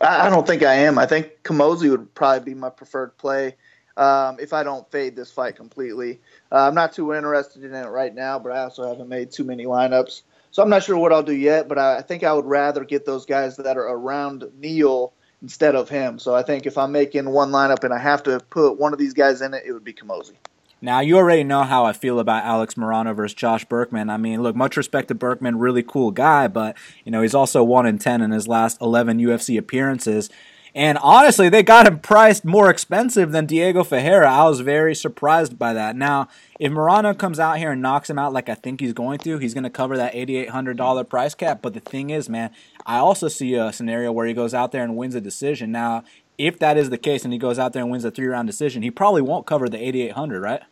I 0.00 0.28
don't 0.28 0.46
think 0.46 0.64
I 0.64 0.74
am. 0.74 0.98
I 0.98 1.06
think 1.06 1.42
Camozzi 1.44 1.88
would 1.90 2.12
probably 2.14 2.52
be 2.52 2.58
my 2.58 2.68
preferred 2.68 3.16
play 3.16 3.54
um, 3.96 4.36
if 4.40 4.52
I 4.52 4.64
don't 4.64 4.90
fade 4.90 5.14
this 5.14 5.30
fight 5.30 5.54
completely. 5.54 6.20
Uh, 6.50 6.66
I'm 6.66 6.74
not 6.74 6.92
too 6.92 7.14
interested 7.14 7.62
in 7.62 7.72
it 7.74 7.86
right 7.86 8.14
now, 8.14 8.38
but 8.40 8.52
I 8.52 8.64
also 8.64 8.88
haven't 8.88 9.08
made 9.08 9.30
too 9.30 9.44
many 9.44 9.66
lineups. 9.66 10.22
So 10.50 10.62
I'm 10.62 10.68
not 10.68 10.82
sure 10.82 10.98
what 10.98 11.12
I'll 11.12 11.22
do 11.22 11.34
yet, 11.34 11.68
but 11.68 11.78
I, 11.78 11.98
I 11.98 12.02
think 12.02 12.24
I 12.24 12.32
would 12.32 12.44
rather 12.44 12.84
get 12.84 13.06
those 13.06 13.24
guys 13.24 13.56
that 13.56 13.76
are 13.76 13.88
around 13.88 14.44
Neal 14.58 15.12
instead 15.42 15.74
of 15.74 15.88
him. 15.88 16.18
So 16.18 16.34
I 16.34 16.42
think 16.42 16.66
if 16.66 16.76
I'm 16.76 16.92
making 16.92 17.28
one 17.30 17.50
lineup 17.50 17.84
and 17.84 17.94
I 17.94 17.98
have 17.98 18.22
to 18.24 18.40
put 18.50 18.78
one 18.78 18.92
of 18.92 18.98
these 18.98 19.14
guys 19.14 19.40
in 19.40 19.54
it, 19.54 19.62
it 19.66 19.72
would 19.72 19.84
be 19.84 19.92
Camozzi. 19.92 20.34
Now, 20.82 21.00
you 21.00 21.18
already 21.18 21.44
know 21.44 21.64
how 21.64 21.84
I 21.84 21.92
feel 21.92 22.18
about 22.18 22.44
Alex 22.44 22.74
Morono 22.74 23.14
versus 23.14 23.34
Josh 23.34 23.66
Burkman. 23.66 24.08
I 24.08 24.16
mean, 24.16 24.42
look, 24.42 24.56
much 24.56 24.78
respect 24.78 25.08
to 25.08 25.14
Burkman, 25.14 25.58
really 25.58 25.82
cool 25.82 26.10
guy, 26.10 26.48
but, 26.48 26.74
you 27.04 27.12
know, 27.12 27.20
he's 27.20 27.34
also 27.34 27.62
1 27.62 27.84
in 27.84 27.98
10 27.98 28.22
in 28.22 28.30
his 28.30 28.48
last 28.48 28.80
11 28.80 29.18
UFC 29.18 29.58
appearances. 29.58 30.30
And 30.74 30.98
honestly, 30.98 31.48
they 31.48 31.62
got 31.62 31.86
him 31.86 31.98
priced 31.98 32.44
more 32.44 32.70
expensive 32.70 33.32
than 33.32 33.46
Diego 33.46 33.82
Ferreira. 33.82 34.30
I 34.30 34.44
was 34.44 34.60
very 34.60 34.94
surprised 34.94 35.58
by 35.58 35.72
that. 35.72 35.96
Now, 35.96 36.28
if 36.60 36.70
Morono 36.70 37.16
comes 37.16 37.40
out 37.40 37.58
here 37.58 37.72
and 37.72 37.82
knocks 37.82 38.08
him 38.08 38.18
out 38.18 38.32
like 38.32 38.48
I 38.48 38.54
think 38.54 38.80
he's 38.80 38.92
going 38.92 39.18
to, 39.20 39.38
he's 39.38 39.54
going 39.54 39.64
to 39.64 39.70
cover 39.70 39.96
that 39.96 40.14
$8,800 40.14 41.08
price 41.08 41.34
cap. 41.34 41.60
But 41.62 41.74
the 41.74 41.80
thing 41.80 42.10
is, 42.10 42.28
man, 42.28 42.50
I 42.86 42.98
also 42.98 43.28
see 43.28 43.54
a 43.54 43.72
scenario 43.72 44.12
where 44.12 44.26
he 44.26 44.34
goes 44.34 44.54
out 44.54 44.70
there 44.70 44.84
and 44.84 44.96
wins 44.96 45.14
a 45.14 45.20
decision. 45.20 45.72
Now, 45.72 46.04
if 46.38 46.58
that 46.60 46.76
is 46.76 46.90
the 46.90 46.98
case 46.98 47.24
and 47.24 47.32
he 47.32 47.38
goes 47.38 47.58
out 47.58 47.72
there 47.72 47.82
and 47.82 47.90
wins 47.90 48.04
a 48.04 48.10
three 48.10 48.28
round 48.28 48.46
decision, 48.46 48.82
he 48.82 48.90
probably 48.90 49.22
won't 49.22 49.46
cover 49.46 49.68
the 49.68 49.78
8,800, 49.78 50.40
right? 50.40 50.62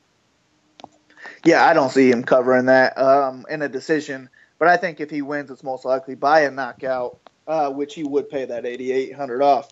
Yeah, 1.44 1.64
I 1.64 1.74
don't 1.74 1.90
see 1.90 2.10
him 2.10 2.22
covering 2.22 2.66
that 2.66 2.96
um, 2.98 3.44
in 3.50 3.62
a 3.62 3.68
decision. 3.68 4.30
But 4.58 4.68
I 4.68 4.76
think 4.76 5.00
if 5.00 5.10
he 5.10 5.22
wins, 5.22 5.50
it's 5.50 5.62
most 5.62 5.84
likely 5.84 6.14
by 6.14 6.40
a 6.40 6.50
knockout, 6.50 7.18
uh, 7.46 7.70
which 7.70 7.94
he 7.94 8.04
would 8.04 8.28
pay 8.28 8.44
that 8.44 8.66
8,800 8.66 9.42
off. 9.42 9.68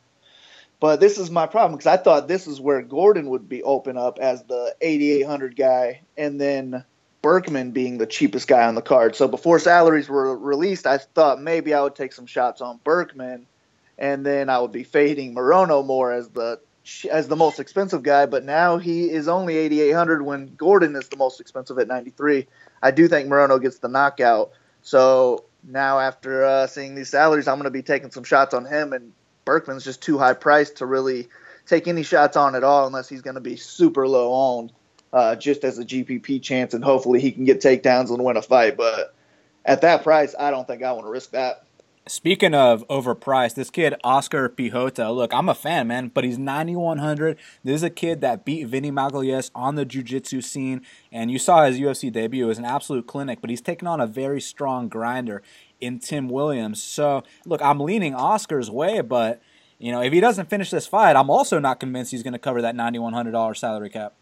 But 0.78 1.00
this 1.00 1.18
is 1.18 1.30
my 1.30 1.46
problem 1.46 1.78
because 1.78 1.86
I 1.86 1.96
thought 1.96 2.28
this 2.28 2.46
is 2.46 2.60
where 2.60 2.82
Gordon 2.82 3.30
would 3.30 3.48
be 3.48 3.62
open 3.62 3.96
up 3.96 4.18
as 4.18 4.42
the 4.44 4.74
8,800 4.80 5.56
guy, 5.56 6.02
and 6.16 6.40
then 6.40 6.84
Burkman 7.22 7.70
being 7.70 7.98
the 7.98 8.06
cheapest 8.06 8.46
guy 8.46 8.66
on 8.66 8.74
the 8.74 8.82
card. 8.82 9.16
So 9.16 9.26
before 9.26 9.58
salaries 9.58 10.08
were 10.08 10.36
released, 10.36 10.86
I 10.86 10.98
thought 10.98 11.40
maybe 11.40 11.72
I 11.72 11.82
would 11.82 11.94
take 11.94 12.12
some 12.12 12.26
shots 12.26 12.60
on 12.60 12.78
Burkman, 12.84 13.46
and 13.96 14.24
then 14.24 14.50
I 14.50 14.58
would 14.58 14.72
be 14.72 14.84
fading 14.84 15.34
Morono 15.34 15.84
more 15.84 16.12
as 16.12 16.28
the 16.28 16.60
as 17.10 17.26
the 17.26 17.36
most 17.36 17.58
expensive 17.58 18.02
guy. 18.02 18.26
But 18.26 18.44
now 18.44 18.76
he 18.76 19.10
is 19.10 19.28
only 19.28 19.56
8,800 19.56 20.22
when 20.22 20.54
Gordon 20.56 20.94
is 20.94 21.08
the 21.08 21.16
most 21.16 21.40
expensive 21.40 21.78
at 21.78 21.88
93. 21.88 22.46
I 22.82 22.90
do 22.90 23.08
think 23.08 23.28
Morono 23.28 23.60
gets 23.60 23.78
the 23.78 23.88
knockout. 23.88 24.52
So 24.82 25.46
now 25.64 25.98
after 25.98 26.44
uh, 26.44 26.66
seeing 26.66 26.94
these 26.94 27.08
salaries, 27.08 27.48
I'm 27.48 27.56
going 27.56 27.64
to 27.64 27.70
be 27.70 27.82
taking 27.82 28.10
some 28.10 28.24
shots 28.24 28.54
on 28.54 28.66
him 28.66 28.92
and 28.92 29.12
Burkman's 29.46 29.84
just 29.84 30.02
too 30.02 30.18
high 30.18 30.34
priced 30.34 30.76
to 30.76 30.86
really 30.86 31.28
take 31.64 31.88
any 31.88 32.02
shots 32.02 32.36
on 32.36 32.54
at 32.54 32.64
all 32.64 32.86
unless 32.86 33.08
he's 33.08 33.22
going 33.22 33.36
to 33.36 33.40
be 33.40 33.56
super 33.56 34.06
low 34.06 34.34
owned, 34.34 34.72
uh, 35.12 35.36
just 35.36 35.64
as 35.64 35.78
a 35.78 35.84
GPP 35.84 36.42
chance, 36.42 36.74
and 36.74 36.84
hopefully 36.84 37.20
he 37.20 37.32
can 37.32 37.44
get 37.44 37.60
takedowns 37.60 38.10
and 38.10 38.22
win 38.22 38.36
a 38.36 38.42
fight. 38.42 38.76
But 38.76 39.14
at 39.64 39.80
that 39.80 40.02
price, 40.02 40.34
I 40.38 40.50
don't 40.50 40.66
think 40.66 40.82
I 40.82 40.92
want 40.92 41.06
to 41.06 41.10
risk 41.10 41.30
that. 41.30 41.62
Speaking 42.08 42.54
of 42.54 42.86
overpriced, 42.86 43.54
this 43.54 43.68
kid 43.68 43.96
Oskar 44.04 44.48
Piechota, 44.48 45.12
look, 45.12 45.34
I'm 45.34 45.48
a 45.48 45.56
fan, 45.56 45.88
man, 45.88 46.12
but 46.14 46.22
he's 46.22 46.38
9100. 46.38 47.36
This 47.64 47.74
is 47.74 47.82
a 47.82 47.90
kid 47.90 48.20
that 48.20 48.44
beat 48.44 48.68
Vinny 48.68 48.92
Magalhaes 48.92 49.50
on 49.56 49.74
the 49.74 49.84
jiu-jitsu 49.84 50.40
scene, 50.40 50.82
and 51.10 51.32
you 51.32 51.40
saw 51.40 51.64
his 51.64 51.80
UFC 51.80 52.12
debut. 52.12 52.44
It 52.44 52.48
was 52.48 52.58
an 52.58 52.64
absolute 52.64 53.08
clinic, 53.08 53.40
but 53.40 53.50
he's 53.50 53.60
taken 53.60 53.88
on 53.88 54.00
a 54.00 54.06
very 54.06 54.40
strong 54.40 54.88
grinder 54.88 55.42
in 55.80 55.98
Tim 55.98 56.28
Williams. 56.28 56.82
So, 56.82 57.22
look, 57.44 57.60
I'm 57.62 57.80
leaning 57.80 58.14
Oskar's 58.14 58.70
way, 58.70 59.00
but 59.00 59.40
you 59.78 59.92
know, 59.92 60.02
if 60.02 60.12
he 60.12 60.20
doesn't 60.20 60.48
finish 60.48 60.70
this 60.70 60.86
fight, 60.86 61.16
I'm 61.16 61.30
also 61.30 61.58
not 61.58 61.80
convinced 61.80 62.10
he's 62.10 62.22
going 62.22 62.32
to 62.32 62.38
cover 62.38 62.62
that 62.62 62.74
$9100 62.74 63.56
salary 63.56 63.90
cap. 63.90 64.14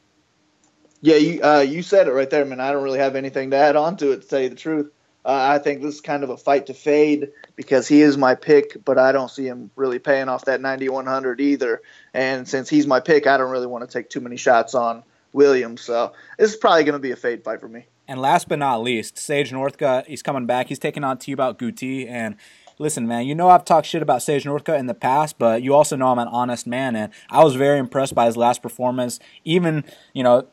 Yeah, 1.01 1.17
you 1.17 1.43
uh, 1.43 1.61
you 1.61 1.83
said 1.83 2.09
it 2.09 2.13
right 2.13 2.31
there, 2.31 2.47
man. 2.47 2.61
I 2.61 2.73
don't 2.73 2.83
really 2.83 2.99
have 2.99 3.15
anything 3.15 3.51
to 3.51 3.57
add 3.57 3.77
on 3.77 3.99
to 3.99 4.13
it 4.13 4.23
to 4.23 4.29
tell 4.29 4.41
you 4.41 4.49
the 4.49 4.57
truth. 4.57 4.91
Uh, 5.23 5.55
I 5.55 5.59
think 5.59 5.83
this 5.83 5.97
is 5.97 6.01
kind 6.01 6.23
of 6.23 6.31
a 6.31 6.37
fight 6.37 6.67
to 6.67 6.75
fade 6.75 7.31
because 7.57 7.87
he 7.89 8.03
is 8.03 8.17
my 8.17 8.35
pick, 8.35 8.85
but 8.85 8.99
I 8.99 9.13
don't 9.13 9.31
see 9.31 9.47
him 9.47 9.71
really 9.77 9.99
paying 9.99 10.29
off 10.29 10.47
that 10.47 10.61
9100 10.61 11.41
either. 11.41 11.83
And 12.13 12.47
since 12.49 12.69
he's 12.69 12.87
my 12.87 13.01
pick, 13.01 13.27
I 13.27 13.37
don't 13.39 13.51
really 13.51 13.67
want 13.67 13.89
to 13.89 13.93
take 13.99 14.11
too 14.11 14.21
many 14.21 14.37
shots 14.37 14.75
on 14.75 15.03
Williams. 15.33 15.81
So 15.83 16.13
this 16.39 16.53
is 16.53 16.57
probably 16.57 16.85
going 16.85 16.95
to 16.95 16.99
be 16.99 17.11
a 17.11 17.17
fade 17.17 17.43
fight 17.43 17.61
for 17.61 17.69
me. 17.69 17.87
And 18.07 18.21
last 18.21 18.49
but 18.49 18.59
not 18.59 18.83
least, 18.83 19.19
Sage 19.19 19.51
Northcutt, 19.51 20.07
he's 20.07 20.23
coming 20.23 20.47
back. 20.47 20.69
He's 20.69 20.79
taking 20.79 21.05
on 21.05 21.17
Thibault 21.17 21.55
Gouti. 21.55 22.09
And 22.09 22.37
listen, 22.79 23.07
man, 23.09 23.27
you 23.27 23.35
know 23.35 23.49
I've 23.49 23.65
talked 23.65 23.87
shit 23.87 24.03
about 24.03 24.23
Sage 24.23 24.45
Northcutt 24.45 24.79
in 24.79 24.87
the 24.87 24.95
past, 24.95 25.39
but 25.39 25.63
you 25.63 25.75
also 25.75 25.97
know 25.97 26.09
I'm 26.09 26.19
an 26.19 26.29
honest 26.29 26.67
man. 26.67 26.97
And 26.97 27.13
I 27.31 27.43
was 27.43 27.55
very 27.55 27.79
impressed 27.79 28.15
by 28.15 28.27
his 28.27 28.37
last 28.37 28.63
performance. 28.63 29.19
Even, 29.45 29.85
you 30.13 30.23
know, 30.23 30.47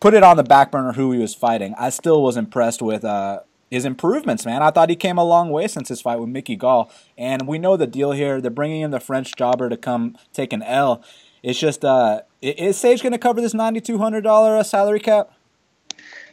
put 0.00 0.12
it 0.12 0.22
on 0.22 0.36
the 0.36 0.42
back 0.42 0.70
burner 0.70 0.92
who 0.92 1.12
he 1.12 1.18
was 1.18 1.34
fighting. 1.34 1.74
I 1.78 1.88
still 1.88 2.22
was 2.22 2.36
impressed 2.36 2.82
with 2.82 3.04
uh, 3.04 3.40
his 3.70 3.86
improvements, 3.86 4.44
man. 4.44 4.62
I 4.62 4.70
thought 4.70 4.90
he 4.90 4.96
came 4.96 5.16
a 5.16 5.24
long 5.24 5.50
way 5.50 5.66
since 5.66 5.88
his 5.88 6.02
fight 6.02 6.20
with 6.20 6.28
Mickey 6.28 6.56
Gall. 6.56 6.92
And 7.16 7.48
we 7.48 7.58
know 7.58 7.78
the 7.78 7.86
deal 7.86 8.12
here. 8.12 8.42
They're 8.42 8.50
bringing 8.50 8.82
in 8.82 8.90
the 8.90 9.00
French 9.00 9.34
jobber 9.36 9.70
to 9.70 9.78
come 9.78 10.18
take 10.34 10.52
an 10.52 10.62
L. 10.62 11.02
It's 11.42 11.58
just, 11.58 11.84
uh, 11.84 12.22
is 12.42 12.76
Sage 12.76 13.02
going 13.02 13.12
to 13.12 13.18
cover 13.18 13.40
this 13.40 13.54
$9,200 13.54 14.64
salary 14.66 15.00
cap? 15.00 15.30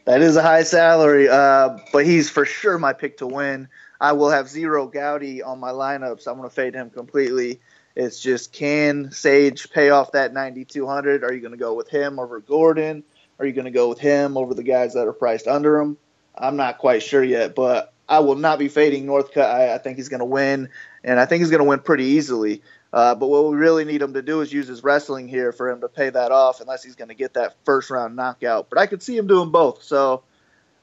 That 0.05 0.21
is 0.21 0.35
a 0.35 0.41
high 0.41 0.63
salary, 0.63 1.29
uh, 1.29 1.77
but 1.93 2.05
he's 2.05 2.29
for 2.29 2.45
sure 2.45 2.79
my 2.79 2.93
pick 2.93 3.17
to 3.17 3.27
win. 3.27 3.67
I 3.99 4.13
will 4.13 4.31
have 4.31 4.49
zero 4.49 4.89
Gouti 4.89 5.45
on 5.45 5.59
my 5.59 5.69
lineups. 5.69 6.27
I'm 6.27 6.37
going 6.37 6.49
to 6.49 6.55
fade 6.55 6.73
him 6.73 6.89
completely. 6.89 7.59
It's 7.95 8.19
just 8.19 8.51
can 8.51 9.11
Sage 9.11 9.69
pay 9.69 9.91
off 9.91 10.13
that 10.13 10.33
9,200? 10.33 11.23
Are 11.23 11.33
you 11.33 11.39
going 11.39 11.51
to 11.51 11.57
go 11.57 11.75
with 11.75 11.89
him 11.89 12.17
over 12.17 12.39
Gordon? 12.39 13.03
Are 13.37 13.45
you 13.45 13.53
going 13.53 13.65
to 13.65 13.71
go 13.71 13.89
with 13.89 13.99
him 13.99 14.37
over 14.37 14.53
the 14.53 14.63
guys 14.63 14.93
that 14.93 15.07
are 15.07 15.13
priced 15.13 15.47
under 15.47 15.79
him? 15.79 15.97
I'm 16.35 16.55
not 16.55 16.79
quite 16.79 17.03
sure 17.03 17.23
yet, 17.23 17.53
but 17.53 17.93
I 18.09 18.19
will 18.19 18.35
not 18.35 18.57
be 18.57 18.69
fading 18.69 19.05
Northcutt. 19.05 19.45
I, 19.45 19.75
I 19.75 19.77
think 19.77 19.97
he's 19.97 20.09
going 20.09 20.19
to 20.19 20.25
win, 20.25 20.69
and 21.03 21.19
I 21.19 21.25
think 21.25 21.41
he's 21.41 21.51
going 21.51 21.61
to 21.61 21.67
win 21.67 21.79
pretty 21.79 22.05
easily. 22.05 22.63
Uh, 22.93 23.15
but 23.15 23.27
what 23.27 23.49
we 23.49 23.55
really 23.55 23.85
need 23.85 24.01
him 24.01 24.13
to 24.13 24.21
do 24.21 24.41
is 24.41 24.51
use 24.51 24.67
his 24.67 24.83
wrestling 24.83 25.27
here 25.27 25.51
for 25.51 25.69
him 25.69 25.81
to 25.81 25.87
pay 25.87 26.09
that 26.09 26.31
off, 26.31 26.59
unless 26.59 26.83
he's 26.83 26.95
going 26.95 27.07
to 27.07 27.15
get 27.15 27.33
that 27.35 27.55
first 27.63 27.89
round 27.89 28.15
knockout. 28.15 28.69
But 28.69 28.79
I 28.79 28.85
could 28.85 29.01
see 29.01 29.15
him 29.15 29.27
doing 29.27 29.49
both. 29.49 29.83
So, 29.83 30.23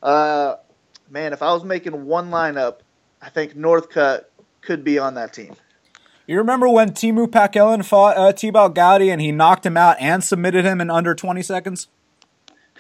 uh, 0.03 0.57
man, 1.11 1.33
if 1.33 1.43
I 1.43 1.53
was 1.53 1.65
making 1.65 2.07
one 2.07 2.31
lineup, 2.31 2.79
I 3.21 3.29
think 3.29 3.55
Northcutt 3.55 4.25
could 4.63 4.85
be 4.85 4.99
on 4.99 5.15
that 5.15 5.35
team. 5.35 5.55
You 6.27 6.39
remember 6.39 6.69
when 6.69 6.91
Teemu 6.91 7.27
Packalén 7.27 7.85
fought 7.85 8.17
uh, 8.17 8.33
Thibault 8.33 8.75
Gouti 8.75 9.11
and 9.11 9.21
he 9.21 9.33
knocked 9.33 9.65
him 9.65 9.77
out 9.77 9.97
and 9.99 10.23
submitted 10.23 10.65
him 10.65 10.81
in 10.81 10.91
under 10.91 11.15
20 11.15 11.43
seconds? 11.43 11.89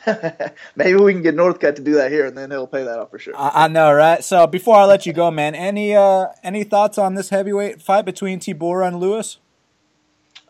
Maybe 0.76 0.94
we 0.99 1.12
can 1.12 1.22
get 1.22 1.34
Northcutt 1.34 1.76
to 1.76 1.82
do 1.82 1.94
that 1.94 2.11
here, 2.11 2.26
and 2.26 2.36
then 2.36 2.51
he'll 2.51 2.66
pay 2.66 2.84
that 2.84 2.99
off 2.99 3.11
for 3.11 3.18
sure. 3.18 3.36
I, 3.36 3.64
I 3.64 3.68
know, 3.68 3.92
right? 3.92 4.22
So 4.22 4.46
before 4.46 4.76
I 4.76 4.84
let 4.84 5.07
you 5.07 5.12
go, 5.12 5.30
man, 5.30 5.55
any 5.55 5.94
uh, 5.94 6.26
any 6.42 6.64
thoughts 6.64 6.99
on 6.99 7.14
this 7.14 7.30
heavyweight 7.30 7.82
fight 7.82 8.05
between 8.05 8.40
Tybura 8.40 8.86
and 8.86 9.01
Lewis? 9.01 9.38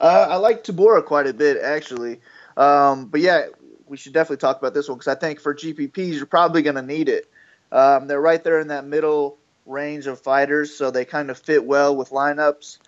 Uh, 0.01 0.27
I 0.31 0.37
like 0.37 0.65
Tybura 0.65 1.05
quite 1.05 1.27
a 1.27 1.35
bit, 1.35 1.59
actually. 1.63 2.21
Um, 2.57 3.07
but 3.07 3.21
yeah, 3.21 3.47
we 3.87 3.97
should 3.97 4.13
definitely 4.13 4.39
talk 4.39 4.59
about 4.59 4.75
this 4.75 4.89
one 4.89 4.99
because 4.99 5.15
I 5.15 5.19
think 5.19 5.41
for 5.41 5.55
GPPs, 5.55 6.15
you're 6.15 6.27
probably 6.27 6.63
going 6.63 6.77
to 6.77 6.83
need 6.83 7.09
it. 7.09 7.31
Um, 7.73 8.07
they're 8.07 8.21
right 8.21 8.43
there 8.43 8.61
in 8.61 8.69
that 8.69 8.87
middle 8.87 9.39
range 9.67 10.07
of 10.07 10.21
fighters, 10.21 10.75
so 10.75 10.91
they 10.91 11.05
kind 11.05 11.31
of 11.31 11.39
fit 11.39 11.65
well 11.65 11.95
with 11.95 12.11
lineups. 12.11 12.79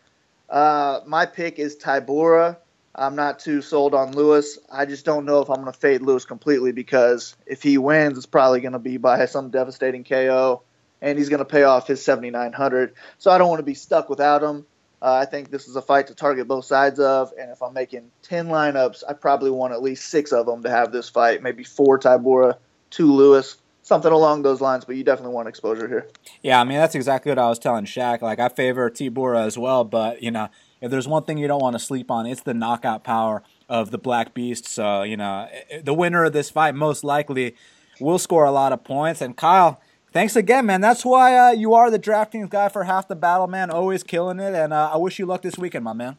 Uh, 0.48 1.00
my 1.06 1.26
pick 1.26 1.58
is 1.58 1.76
Tybura. 1.76 2.56
I'm 2.94 3.14
not 3.14 3.38
too 3.38 3.62
sold 3.62 3.94
on 3.94 4.12
Lewis. 4.12 4.58
I 4.70 4.84
just 4.84 5.04
don't 5.04 5.24
know 5.24 5.40
if 5.40 5.48
I'm 5.48 5.62
going 5.62 5.72
to 5.72 5.78
fade 5.78 6.02
Lewis 6.02 6.24
completely 6.24 6.72
because 6.72 7.36
if 7.46 7.62
he 7.62 7.78
wins, 7.78 8.16
it's 8.16 8.26
probably 8.26 8.60
going 8.60 8.72
to 8.72 8.78
be 8.78 8.96
by 8.96 9.24
some 9.26 9.50
devastating 9.50 10.02
KO, 10.04 10.62
and 11.00 11.16
he's 11.16 11.28
going 11.28 11.38
to 11.38 11.44
pay 11.44 11.62
off 11.62 11.86
his 11.86 12.02
7,900. 12.04 12.94
So 13.18 13.30
I 13.30 13.38
don't 13.38 13.48
want 13.48 13.60
to 13.60 13.64
be 13.64 13.74
stuck 13.74 14.08
without 14.08 14.42
him. 14.42 14.66
Uh, 15.02 15.14
I 15.14 15.24
think 15.24 15.50
this 15.50 15.66
is 15.66 15.76
a 15.76 15.82
fight 15.82 16.08
to 16.08 16.14
target 16.14 16.46
both 16.46 16.66
sides 16.66 17.00
of, 17.00 17.32
and 17.40 17.50
if 17.50 17.62
I'm 17.62 17.72
making 17.72 18.10
10 18.22 18.48
lineups, 18.48 19.02
I 19.08 19.14
probably 19.14 19.50
want 19.50 19.72
at 19.72 19.82
least 19.82 20.10
six 20.10 20.32
of 20.32 20.44
them 20.44 20.62
to 20.64 20.70
have 20.70 20.92
this 20.92 21.08
fight. 21.08 21.42
Maybe 21.42 21.64
four 21.64 21.98
Tybura, 21.98 22.56
two 22.90 23.10
Lewis, 23.10 23.56
something 23.82 24.12
along 24.12 24.42
those 24.42 24.60
lines. 24.60 24.84
But 24.84 24.96
you 24.96 25.04
definitely 25.04 25.32
want 25.32 25.48
exposure 25.48 25.88
here. 25.88 26.08
Yeah, 26.42 26.60
I 26.60 26.64
mean 26.64 26.76
that's 26.76 26.94
exactly 26.94 27.30
what 27.30 27.38
I 27.38 27.48
was 27.48 27.58
telling 27.58 27.86
Shaq. 27.86 28.20
Like 28.20 28.40
I 28.40 28.50
favor 28.50 28.90
Tybura 28.90 29.46
as 29.46 29.56
well, 29.56 29.84
but 29.84 30.22
you 30.22 30.30
know 30.30 30.50
if 30.80 30.90
there's 30.90 31.06
one 31.06 31.24
thing 31.24 31.38
you 31.38 31.48
don't 31.48 31.60
want 31.60 31.74
to 31.74 31.78
sleep 31.78 32.10
on, 32.10 32.26
it's 32.26 32.42
the 32.42 32.54
knockout 32.54 33.04
power 33.04 33.42
of 33.68 33.90
the 33.90 33.98
Black 33.98 34.34
Beast. 34.34 34.66
So, 34.66 35.02
you 35.02 35.16
know, 35.16 35.48
the 35.82 35.94
winner 35.94 36.24
of 36.24 36.32
this 36.32 36.50
fight 36.50 36.74
most 36.74 37.04
likely 37.04 37.54
will 38.00 38.18
score 38.18 38.44
a 38.44 38.50
lot 38.50 38.72
of 38.72 38.82
points. 38.82 39.20
And 39.20 39.36
Kyle, 39.36 39.80
thanks 40.12 40.36
again, 40.36 40.66
man. 40.66 40.80
That's 40.80 41.04
why 41.04 41.36
uh, 41.36 41.50
you 41.50 41.74
are 41.74 41.90
the 41.90 41.98
DraftKings 41.98 42.50
guy 42.50 42.68
for 42.68 42.84
half 42.84 43.08
the 43.08 43.16
battle, 43.16 43.46
man. 43.46 43.70
Always 43.70 44.02
killing 44.02 44.40
it. 44.40 44.54
And 44.54 44.72
uh, 44.72 44.90
I 44.92 44.96
wish 44.96 45.18
you 45.18 45.26
luck 45.26 45.42
this 45.42 45.58
weekend, 45.58 45.84
my 45.84 45.92
man. 45.92 46.16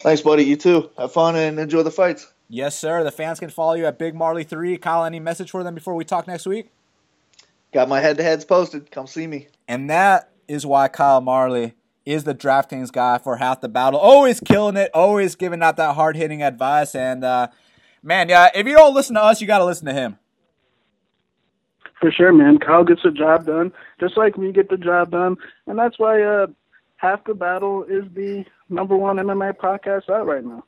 Thanks, 0.00 0.22
buddy. 0.22 0.44
You 0.44 0.56
too. 0.56 0.90
Have 0.98 1.12
fun 1.12 1.36
and 1.36 1.58
enjoy 1.58 1.82
the 1.82 1.90
fights. 1.90 2.32
Yes, 2.48 2.78
sir. 2.78 3.04
The 3.04 3.12
fans 3.12 3.40
can 3.40 3.48
follow 3.48 3.74
you 3.74 3.86
at 3.86 3.98
Big 3.98 4.14
Marley 4.14 4.44
Three. 4.44 4.76
Kyle, 4.76 5.04
any 5.04 5.20
message 5.20 5.50
for 5.50 5.62
them 5.62 5.74
before 5.74 5.94
we 5.94 6.04
talk 6.04 6.26
next 6.26 6.46
week? 6.46 6.70
Got 7.72 7.88
my 7.88 8.00
head 8.00 8.16
to 8.18 8.22
heads 8.22 8.44
posted. 8.44 8.90
Come 8.90 9.06
see 9.06 9.26
me. 9.26 9.48
And 9.66 9.88
that 9.88 10.30
is 10.46 10.66
why 10.66 10.88
Kyle 10.88 11.20
Marley 11.20 11.74
is 12.06 12.24
the 12.24 12.34
DraftKings 12.34 12.92
guy 12.92 13.18
for 13.18 13.36
half 13.36 13.60
the 13.60 13.68
battle. 13.68 13.98
Always 13.98 14.40
killing 14.40 14.76
it, 14.76 14.90
always 14.94 15.34
giving 15.36 15.62
out 15.62 15.76
that 15.76 15.94
hard 15.94 16.16
hitting 16.16 16.42
advice. 16.42 16.94
And 16.94 17.24
uh, 17.24 17.48
man, 18.02 18.28
yeah, 18.28 18.50
if 18.54 18.66
you 18.66 18.74
don't 18.74 18.94
listen 18.94 19.14
to 19.14 19.22
us, 19.22 19.40
you 19.40 19.46
got 19.46 19.58
to 19.58 19.64
listen 19.64 19.86
to 19.86 19.94
him. 19.94 20.18
For 22.00 22.10
sure, 22.10 22.32
man. 22.32 22.58
Kyle 22.58 22.84
gets 22.84 23.02
the 23.02 23.10
job 23.10 23.46
done, 23.46 23.72
just 23.98 24.16
like 24.16 24.36
we 24.36 24.52
get 24.52 24.68
the 24.68 24.76
job 24.76 25.10
done, 25.10 25.36
and 25.66 25.78
that's 25.78 25.98
why 25.98 26.22
uh, 26.22 26.48
half 26.96 27.24
the 27.24 27.34
battle 27.34 27.84
is 27.84 28.04
the 28.14 28.44
number 28.68 28.96
one 28.96 29.16
MMA 29.16 29.54
podcast 29.56 30.10
out 30.10 30.26
right 30.26 30.44
now. 30.44 30.64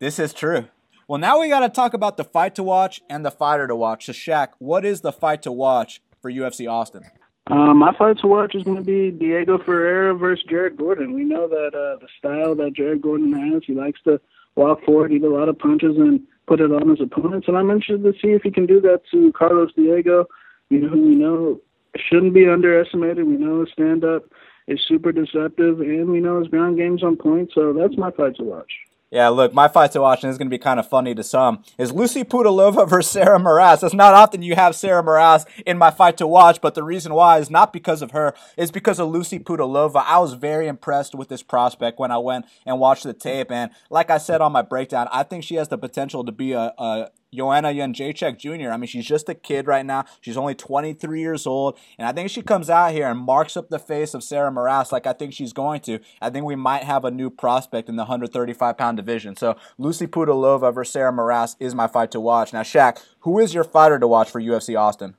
This 0.00 0.18
is 0.18 0.32
true. 0.32 0.66
Well, 1.06 1.18
now 1.18 1.40
we 1.40 1.48
got 1.48 1.60
to 1.60 1.68
talk 1.68 1.92
about 1.92 2.16
the 2.16 2.24
fight 2.24 2.54
to 2.54 2.62
watch 2.62 3.00
and 3.10 3.24
the 3.24 3.30
fighter 3.30 3.66
to 3.66 3.76
watch. 3.76 4.06
So, 4.06 4.12
Shaq, 4.12 4.50
what 4.58 4.84
is 4.84 5.02
the 5.02 5.12
fight 5.12 5.42
to 5.42 5.52
watch 5.52 6.00
for 6.20 6.30
UFC 6.30 6.70
Austin? 6.70 7.02
Um, 7.50 7.78
my 7.78 7.92
fight 7.96 8.18
to 8.18 8.28
watch 8.28 8.54
is 8.54 8.62
going 8.62 8.76
to 8.76 8.82
be 8.82 9.10
Diego 9.10 9.58
Ferreira 9.58 10.14
versus 10.14 10.44
Jared 10.48 10.76
Gordon. 10.76 11.12
We 11.14 11.24
know 11.24 11.48
that 11.48 11.74
uh, 11.74 11.98
the 11.98 12.06
style 12.16 12.54
that 12.54 12.74
Jared 12.74 13.02
Gordon 13.02 13.32
has, 13.32 13.62
he 13.66 13.74
likes 13.74 14.00
to 14.04 14.20
walk 14.54 14.84
forward, 14.84 15.12
eat 15.12 15.24
a 15.24 15.28
lot 15.28 15.48
of 15.48 15.58
punches, 15.58 15.96
and 15.96 16.20
put 16.46 16.60
it 16.60 16.70
on 16.70 16.88
his 16.88 17.00
opponents. 17.00 17.48
And 17.48 17.56
I'm 17.56 17.70
interested 17.70 18.04
to 18.04 18.12
see 18.20 18.32
if 18.32 18.42
he 18.42 18.52
can 18.52 18.66
do 18.66 18.80
that 18.82 19.02
to 19.10 19.32
Carlos 19.32 19.72
Diego, 19.74 20.26
you 20.68 20.78
know, 20.78 20.88
who 20.90 21.02
we 21.02 21.14
know 21.16 21.60
shouldn't 21.96 22.34
be 22.34 22.48
underestimated. 22.48 23.26
We 23.26 23.36
know 23.36 23.60
his 23.62 23.72
stand 23.72 24.04
up 24.04 24.24
is 24.68 24.80
super 24.86 25.10
deceptive, 25.10 25.80
and 25.80 26.08
we 26.08 26.20
know 26.20 26.38
his 26.38 26.46
ground 26.46 26.76
game's 26.76 27.02
on 27.02 27.16
point. 27.16 27.50
So 27.52 27.72
that's 27.72 27.96
my 27.96 28.12
fight 28.12 28.36
to 28.36 28.44
watch. 28.44 28.70
Yeah, 29.10 29.28
look, 29.28 29.52
my 29.52 29.66
fight 29.66 29.90
to 29.92 30.00
watch, 30.00 30.22
and 30.22 30.28
this 30.28 30.34
is 30.34 30.38
going 30.38 30.46
to 30.46 30.56
be 30.56 30.58
kind 30.58 30.78
of 30.78 30.88
funny 30.88 31.16
to 31.16 31.24
some, 31.24 31.64
is 31.76 31.90
Lucy 31.90 32.22
Pudilova 32.22 32.88
versus 32.88 33.10
Sarah 33.10 33.40
Moras. 33.40 33.82
It's 33.82 33.92
not 33.92 34.14
often 34.14 34.42
you 34.42 34.54
have 34.54 34.76
Sarah 34.76 35.02
Moras 35.02 35.46
in 35.66 35.78
my 35.78 35.90
fight 35.90 36.16
to 36.18 36.28
watch, 36.28 36.60
but 36.60 36.76
the 36.76 36.84
reason 36.84 37.12
why 37.12 37.38
is 37.38 37.50
not 37.50 37.72
because 37.72 38.02
of 38.02 38.12
her, 38.12 38.34
it's 38.56 38.70
because 38.70 39.00
of 39.00 39.08
Lucy 39.08 39.40
Pudilova. 39.40 40.04
I 40.06 40.20
was 40.20 40.34
very 40.34 40.68
impressed 40.68 41.16
with 41.16 41.28
this 41.28 41.42
prospect 41.42 41.98
when 41.98 42.12
I 42.12 42.18
went 42.18 42.46
and 42.64 42.78
watched 42.78 43.02
the 43.02 43.12
tape, 43.12 43.50
and 43.50 43.72
like 43.90 44.10
I 44.10 44.18
said 44.18 44.40
on 44.40 44.52
my 44.52 44.62
breakdown, 44.62 45.08
I 45.10 45.24
think 45.24 45.42
she 45.42 45.56
has 45.56 45.66
the 45.66 45.78
potential 45.78 46.24
to 46.24 46.30
be 46.30 46.52
a, 46.52 46.72
a 46.78 47.10
Joanna 47.32 47.68
Jędrzejczyk 47.68 48.38
Jr. 48.38 48.70
I 48.70 48.76
mean, 48.76 48.88
she's 48.88 49.06
just 49.06 49.28
a 49.28 49.34
kid 49.34 49.66
right 49.66 49.86
now. 49.86 50.04
She's 50.20 50.36
only 50.36 50.54
23 50.54 51.20
years 51.20 51.46
old. 51.46 51.78
And 51.98 52.08
I 52.08 52.12
think 52.12 52.30
she 52.30 52.42
comes 52.42 52.68
out 52.68 52.92
here 52.92 53.08
and 53.08 53.18
marks 53.20 53.56
up 53.56 53.68
the 53.68 53.78
face 53.78 54.14
of 54.14 54.24
Sarah 54.24 54.50
Moras 54.50 54.92
like 54.92 55.06
I 55.06 55.12
think 55.12 55.32
she's 55.32 55.52
going 55.52 55.80
to. 55.82 56.00
I 56.20 56.30
think 56.30 56.44
we 56.44 56.56
might 56.56 56.84
have 56.84 57.04
a 57.04 57.10
new 57.10 57.30
prospect 57.30 57.88
in 57.88 57.96
the 57.96 58.02
135 58.02 58.76
pound 58.76 58.96
division. 58.96 59.36
So 59.36 59.56
Lucy 59.78 60.06
Pudilova 60.06 60.74
versus 60.74 60.92
Sarah 60.92 61.12
Moras 61.12 61.56
is 61.60 61.74
my 61.74 61.86
fight 61.86 62.10
to 62.12 62.20
watch. 62.20 62.52
Now, 62.52 62.62
Shaq, 62.62 63.02
who 63.20 63.38
is 63.38 63.54
your 63.54 63.64
fighter 63.64 63.98
to 63.98 64.08
watch 64.08 64.30
for 64.30 64.40
UFC 64.40 64.78
Austin? 64.78 65.14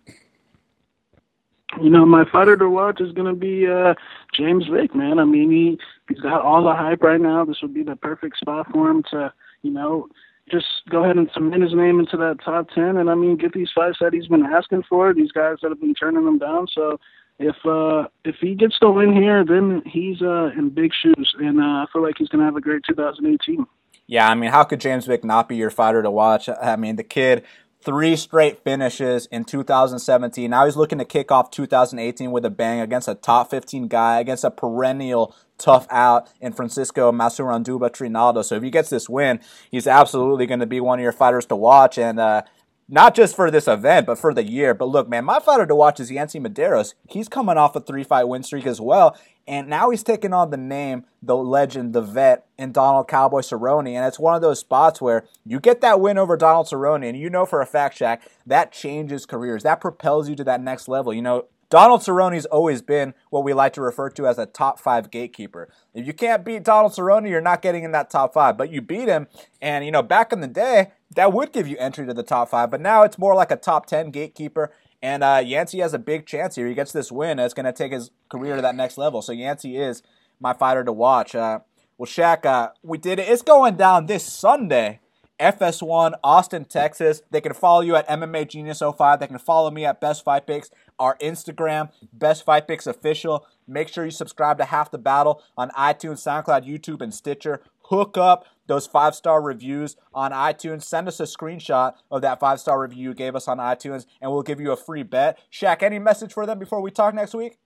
You 1.82 1.90
know, 1.90 2.06
my 2.06 2.26
fighter 2.30 2.58
to 2.58 2.70
watch 2.70 3.00
is 3.00 3.14
going 3.14 3.34
to 3.34 3.40
be 3.40 3.66
uh, 3.66 3.94
James 4.34 4.66
Vick, 4.68 4.94
man. 4.94 5.20
I 5.20 5.24
mean, 5.24 5.50
he, 5.50 5.80
he's 6.10 6.20
got 6.20 6.42
all 6.42 6.64
the 6.64 6.74
hype 6.74 7.02
right 7.02 7.22
now. 7.22 7.46
This 7.46 7.62
would 7.62 7.74
be 7.74 7.84
the 7.84 7.96
perfect 7.96 8.38
spot 8.38 8.68
for 8.74 8.90
him 8.90 9.04
to, 9.12 9.32
you 9.62 9.72
know, 9.72 10.08
just 10.50 10.66
go 10.90 11.04
ahead 11.04 11.18
and 11.18 11.30
submit 11.34 11.62
his 11.62 11.74
name 11.74 12.00
into 12.00 12.18
that 12.18 12.38
top 12.44 12.70
ten, 12.74 12.98
and 12.98 13.10
I 13.10 13.16
mean, 13.16 13.38
get 13.38 13.54
these 13.54 13.70
fights 13.74 13.98
that 14.02 14.14
he's 14.14 14.28
been 14.28 14.46
asking 14.46 14.84
for. 14.90 15.14
These 15.14 15.32
guys 15.32 15.58
that 15.62 15.70
have 15.70 15.80
been 15.80 15.96
turning 15.96 16.26
him 16.26 16.40
down. 16.40 16.68
So 16.74 17.00
if 17.40 17.56
uh, 17.66 18.08
if 18.24 18.36
he 18.40 18.56
gets 18.56 18.78
to 18.80 18.90
win 18.90 19.14
here, 19.14 19.44
then 19.46 19.82
he's 19.86 20.22
uh, 20.22 20.52
in 20.58 20.70
big 20.70 20.92
shoes, 20.94 21.36
and 21.40 21.60
uh, 21.60 21.64
I 21.64 21.86
feel 21.92 22.04
like 22.04 22.16
he's 22.18 22.30
going 22.30 22.40
to 22.40 22.46
have 22.46 22.56
a 22.56 22.62
great 22.62 22.84
2018. 22.88 23.66
Yeah, 24.08 24.28
I 24.28 24.36
mean, 24.36 24.52
how 24.52 24.64
could 24.64 24.82
James 24.82 25.06
Vick 25.06 25.24
not 25.24 25.48
be 25.48 25.56
your 25.56 25.70
fighter 25.70 26.02
to 26.04 26.12
watch? 26.12 26.50
I 26.50 26.76
mean, 26.76 26.98
the 26.98 27.04
kid 27.04 27.44
three 27.84 28.16
straight 28.16 28.64
finishes 28.64 29.26
in 29.28 29.44
2017. 29.44 30.50
Now 30.50 30.66
he's 30.66 30.76
looking 30.76 31.00
to 31.00 31.06
kick 31.06 31.32
off 31.32 31.52
2018 31.52 32.32
with 32.32 32.46
a 32.46 32.50
bang 32.50 32.80
against 32.80 33.08
a 33.08 33.16
top 33.16 33.50
15 33.50 33.88
guy, 33.88 34.20
against 34.20 34.44
a 34.44 34.52
perennial 34.52 35.36
tough 35.58 35.88
out 35.90 36.30
in 36.40 36.54
Francisco 36.54 37.12
Massaranduba 37.12 37.92
Trinaldo. 37.92 38.42
So 38.42 38.56
if 38.56 38.64
he 38.64 38.70
gets 38.70 38.90
this 38.90 39.08
win, 39.08 39.40
he's 39.70 39.88
absolutely 39.88 40.46
going 40.46 40.60
to 40.60 40.66
be 40.66 40.80
one 40.80 41.00
of 41.00 41.04
your 41.04 41.12
fighters 41.12 41.46
to 41.48 41.56
watch. 41.56 41.98
And 41.98 42.20
uh, 42.20 42.44
not 42.92 43.16
just 43.16 43.38
for 43.38 43.50
this 43.50 43.70
event, 43.70 44.06
but 44.06 44.20
for 44.20 44.34
the 44.34 44.44
year. 44.44 44.74
But 44.74 44.90
look, 44.90 45.08
man, 45.08 45.24
my 45.24 45.40
fighter 45.40 45.66
to 45.66 45.74
watch 45.74 46.02
is 46.02 46.12
Yancy 46.12 46.42
Medeiros. 46.42 46.94
He's 47.08 47.30
coming 47.30 47.58
off 47.58 47.76
a 47.76 47.80
three 47.80 48.04
fight 48.04 48.26
win 48.26 48.44
streak 48.44 48.68
as 48.68 48.82
well. 48.82 49.18
And 49.48 49.68
now 49.68 49.90
he's 49.90 50.04
taking 50.04 50.34
on 50.34 50.52
the 50.52 50.58
name, 50.58 51.06
the 51.24 51.36
legend, 51.36 51.94
the 51.94 52.02
vet, 52.02 52.46
in 52.60 52.74
Donald 52.74 53.08
Cowboy 53.08 53.40
Cerrone. 53.40 53.90
And 53.90 54.06
it's 54.06 54.20
one 54.20 54.36
of 54.36 54.42
those 54.42 54.60
spots 54.60 55.02
where 55.02 55.26
you 55.46 55.60
get 55.60 55.82
that 55.82 56.02
win 56.02 56.18
over 56.18 56.38
Donald 56.38 56.68
Cerrone, 56.68 57.08
and 57.08 57.18
you 57.18 57.30
know 57.30 57.46
for 57.46 57.62
a 57.62 57.66
fact, 57.66 57.98
Shaq, 57.98 58.20
that 58.46 58.72
changes 58.72 59.26
careers. 59.26 59.64
That 59.64 59.82
propels 59.82 60.30
you 60.30 60.36
to 60.36 60.44
that 60.44 60.62
next 60.62 60.88
level. 60.88 61.14
You 61.14 61.22
know, 61.22 61.46
Donald 61.72 62.02
Cerrone's 62.02 62.46
always 62.46 62.82
been 62.82 63.14
what 63.30 63.46
we 63.46 63.54
like 63.54 63.72
to 63.74 63.82
refer 63.82 64.10
to 64.10 64.28
as 64.28 64.38
a 64.38 64.46
top 64.46 64.78
five 64.78 65.10
gatekeeper. 65.10 65.70
If 65.94 66.06
you 66.06 66.14
can't 66.14 66.44
beat 66.44 66.64
Donald 66.64 66.92
Cerrone, 66.92 67.28
you're 67.28 67.40
not 67.40 67.62
getting 67.62 67.86
in 67.86 67.94
that 67.94 68.10
top 68.10 68.34
five. 68.34 68.58
But 68.58 68.72
you 68.72 68.82
beat 68.82 69.08
him, 69.08 69.28
and 69.62 69.86
you 69.86 69.92
know, 69.92 70.04
back 70.04 70.34
in 70.34 70.42
the 70.42 70.48
day, 70.48 70.92
that 71.16 71.34
would 71.34 71.52
give 71.52 71.68
you 71.68 71.78
entry 71.78 72.06
to 72.06 72.14
the 72.14 72.24
top 72.24 72.50
five. 72.50 72.72
But 72.72 72.82
now 72.82 73.04
it's 73.04 73.18
more 73.18 73.36
like 73.36 73.52
a 73.52 73.56
top 73.56 73.86
ten 73.86 74.12
gatekeeper. 74.12 74.74
And 75.04 75.24
uh, 75.24 75.42
Yancy 75.44 75.80
has 75.80 75.94
a 75.94 76.00
big 76.00 76.28
chance 76.28 76.56
here. 76.56 76.68
He 76.68 76.76
gets 76.76 76.92
this 76.92 77.12
win, 77.12 77.40
it's 77.40 77.54
going 77.54 77.66
to 77.66 77.74
take 77.74 77.92
his 77.92 78.12
career 78.30 78.56
to 78.56 78.62
that 78.62 78.76
next 78.76 78.98
level. 78.98 79.22
So 79.22 79.32
Yancy 79.32 79.78
is 79.78 80.04
my 80.40 80.54
fighter 80.54 80.84
to 80.84 80.92
watch. 80.92 81.34
Uh, 81.34 81.60
well, 81.98 82.08
Shaq, 82.08 82.46
uh, 82.46 82.70
we 82.84 82.98
did 82.98 83.20
it. 83.20 83.28
It's 83.28 83.42
going 83.42 83.76
down 83.76 84.06
this 84.06 84.26
Sunday. 84.26 85.00
FS1, 85.42 86.14
Austin, 86.24 86.66
Texas. 86.66 87.24
They 87.32 87.42
can 87.42 87.54
follow 87.54 87.82
you 87.82 87.96
at 87.96 88.08
MMA 88.08 88.48
Genius 88.48 88.80
05. 88.80 89.20
They 89.20 89.28
can 89.28 89.40
follow 89.40 89.72
me 89.72 89.86
at 89.86 90.00
Best 90.00 90.24
Fight 90.24 90.46
Picks, 90.46 90.70
our 91.00 91.18
Instagram, 91.18 91.90
Best 92.14 92.46
Fight 92.46 92.68
Picks 92.68 92.86
Official. 92.86 93.48
Make 93.68 93.88
sure 93.88 94.06
you 94.06 94.12
subscribe 94.12 94.60
to 94.60 94.66
Half 94.66 94.92
the 94.92 95.00
Battle 95.00 95.42
on 95.58 95.72
iTunes, 95.72 96.20
SoundCloud, 96.24 96.68
YouTube, 96.68 97.02
and 97.02 97.12
Stitcher. 97.12 97.64
Hook 97.92 98.18
up 98.18 98.46
those 98.68 98.88
five 98.88 99.14
star 99.16 99.42
reviews 99.42 99.98
on 100.14 100.32
iTunes. 100.32 100.84
Send 100.84 101.10
us 101.10 101.20
a 101.20 101.24
screenshot 101.24 101.94
of 102.10 102.22
that 102.22 102.40
five 102.40 102.60
star 102.62 102.82
review 102.82 103.10
you 103.10 103.14
gave 103.14 103.36
us 103.36 103.50
on 103.50 103.58
iTunes, 103.58 104.06
and 104.22 104.32
we'll 104.32 104.44
give 104.44 104.62
you 104.62 104.72
a 104.72 104.78
free 104.78 105.04
bet. 105.04 105.38
Shaq, 105.52 105.84
any 105.84 106.00
message 106.00 106.32
for 106.32 106.46
them 106.46 106.58
before 106.58 106.82
we 106.82 106.90
talk 106.90 107.14
next 107.14 107.34
week? 107.34 107.58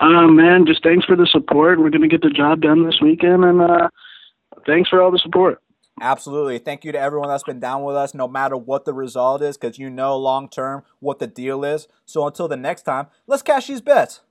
Uh, 0.00 0.26
man, 0.28 0.64
just 0.66 0.82
thanks 0.82 1.04
for 1.04 1.14
the 1.14 1.26
support. 1.30 1.78
We're 1.78 1.90
going 1.90 2.00
to 2.00 2.08
get 2.08 2.22
the 2.22 2.30
job 2.30 2.62
done 2.62 2.86
this 2.86 3.00
weekend, 3.02 3.44
and 3.44 3.60
uh, 3.60 3.88
thanks 4.66 4.88
for 4.88 5.02
all 5.02 5.10
the 5.10 5.18
support. 5.18 5.60
Absolutely. 6.00 6.58
Thank 6.58 6.84
you 6.84 6.92
to 6.92 6.98
everyone 6.98 7.28
that's 7.28 7.44
been 7.44 7.60
down 7.60 7.84
with 7.84 7.96
us, 7.96 8.14
no 8.14 8.26
matter 8.26 8.56
what 8.56 8.86
the 8.86 8.94
result 8.94 9.42
is, 9.42 9.58
because 9.58 9.78
you 9.78 9.90
know 9.90 10.16
long 10.16 10.48
term 10.48 10.84
what 11.00 11.18
the 11.18 11.26
deal 11.26 11.64
is. 11.64 11.86
So 12.06 12.26
until 12.26 12.48
the 12.48 12.56
next 12.56 12.82
time, 12.82 13.08
let's 13.26 13.42
cash 13.42 13.66
these 13.66 13.82
bets. 13.82 14.22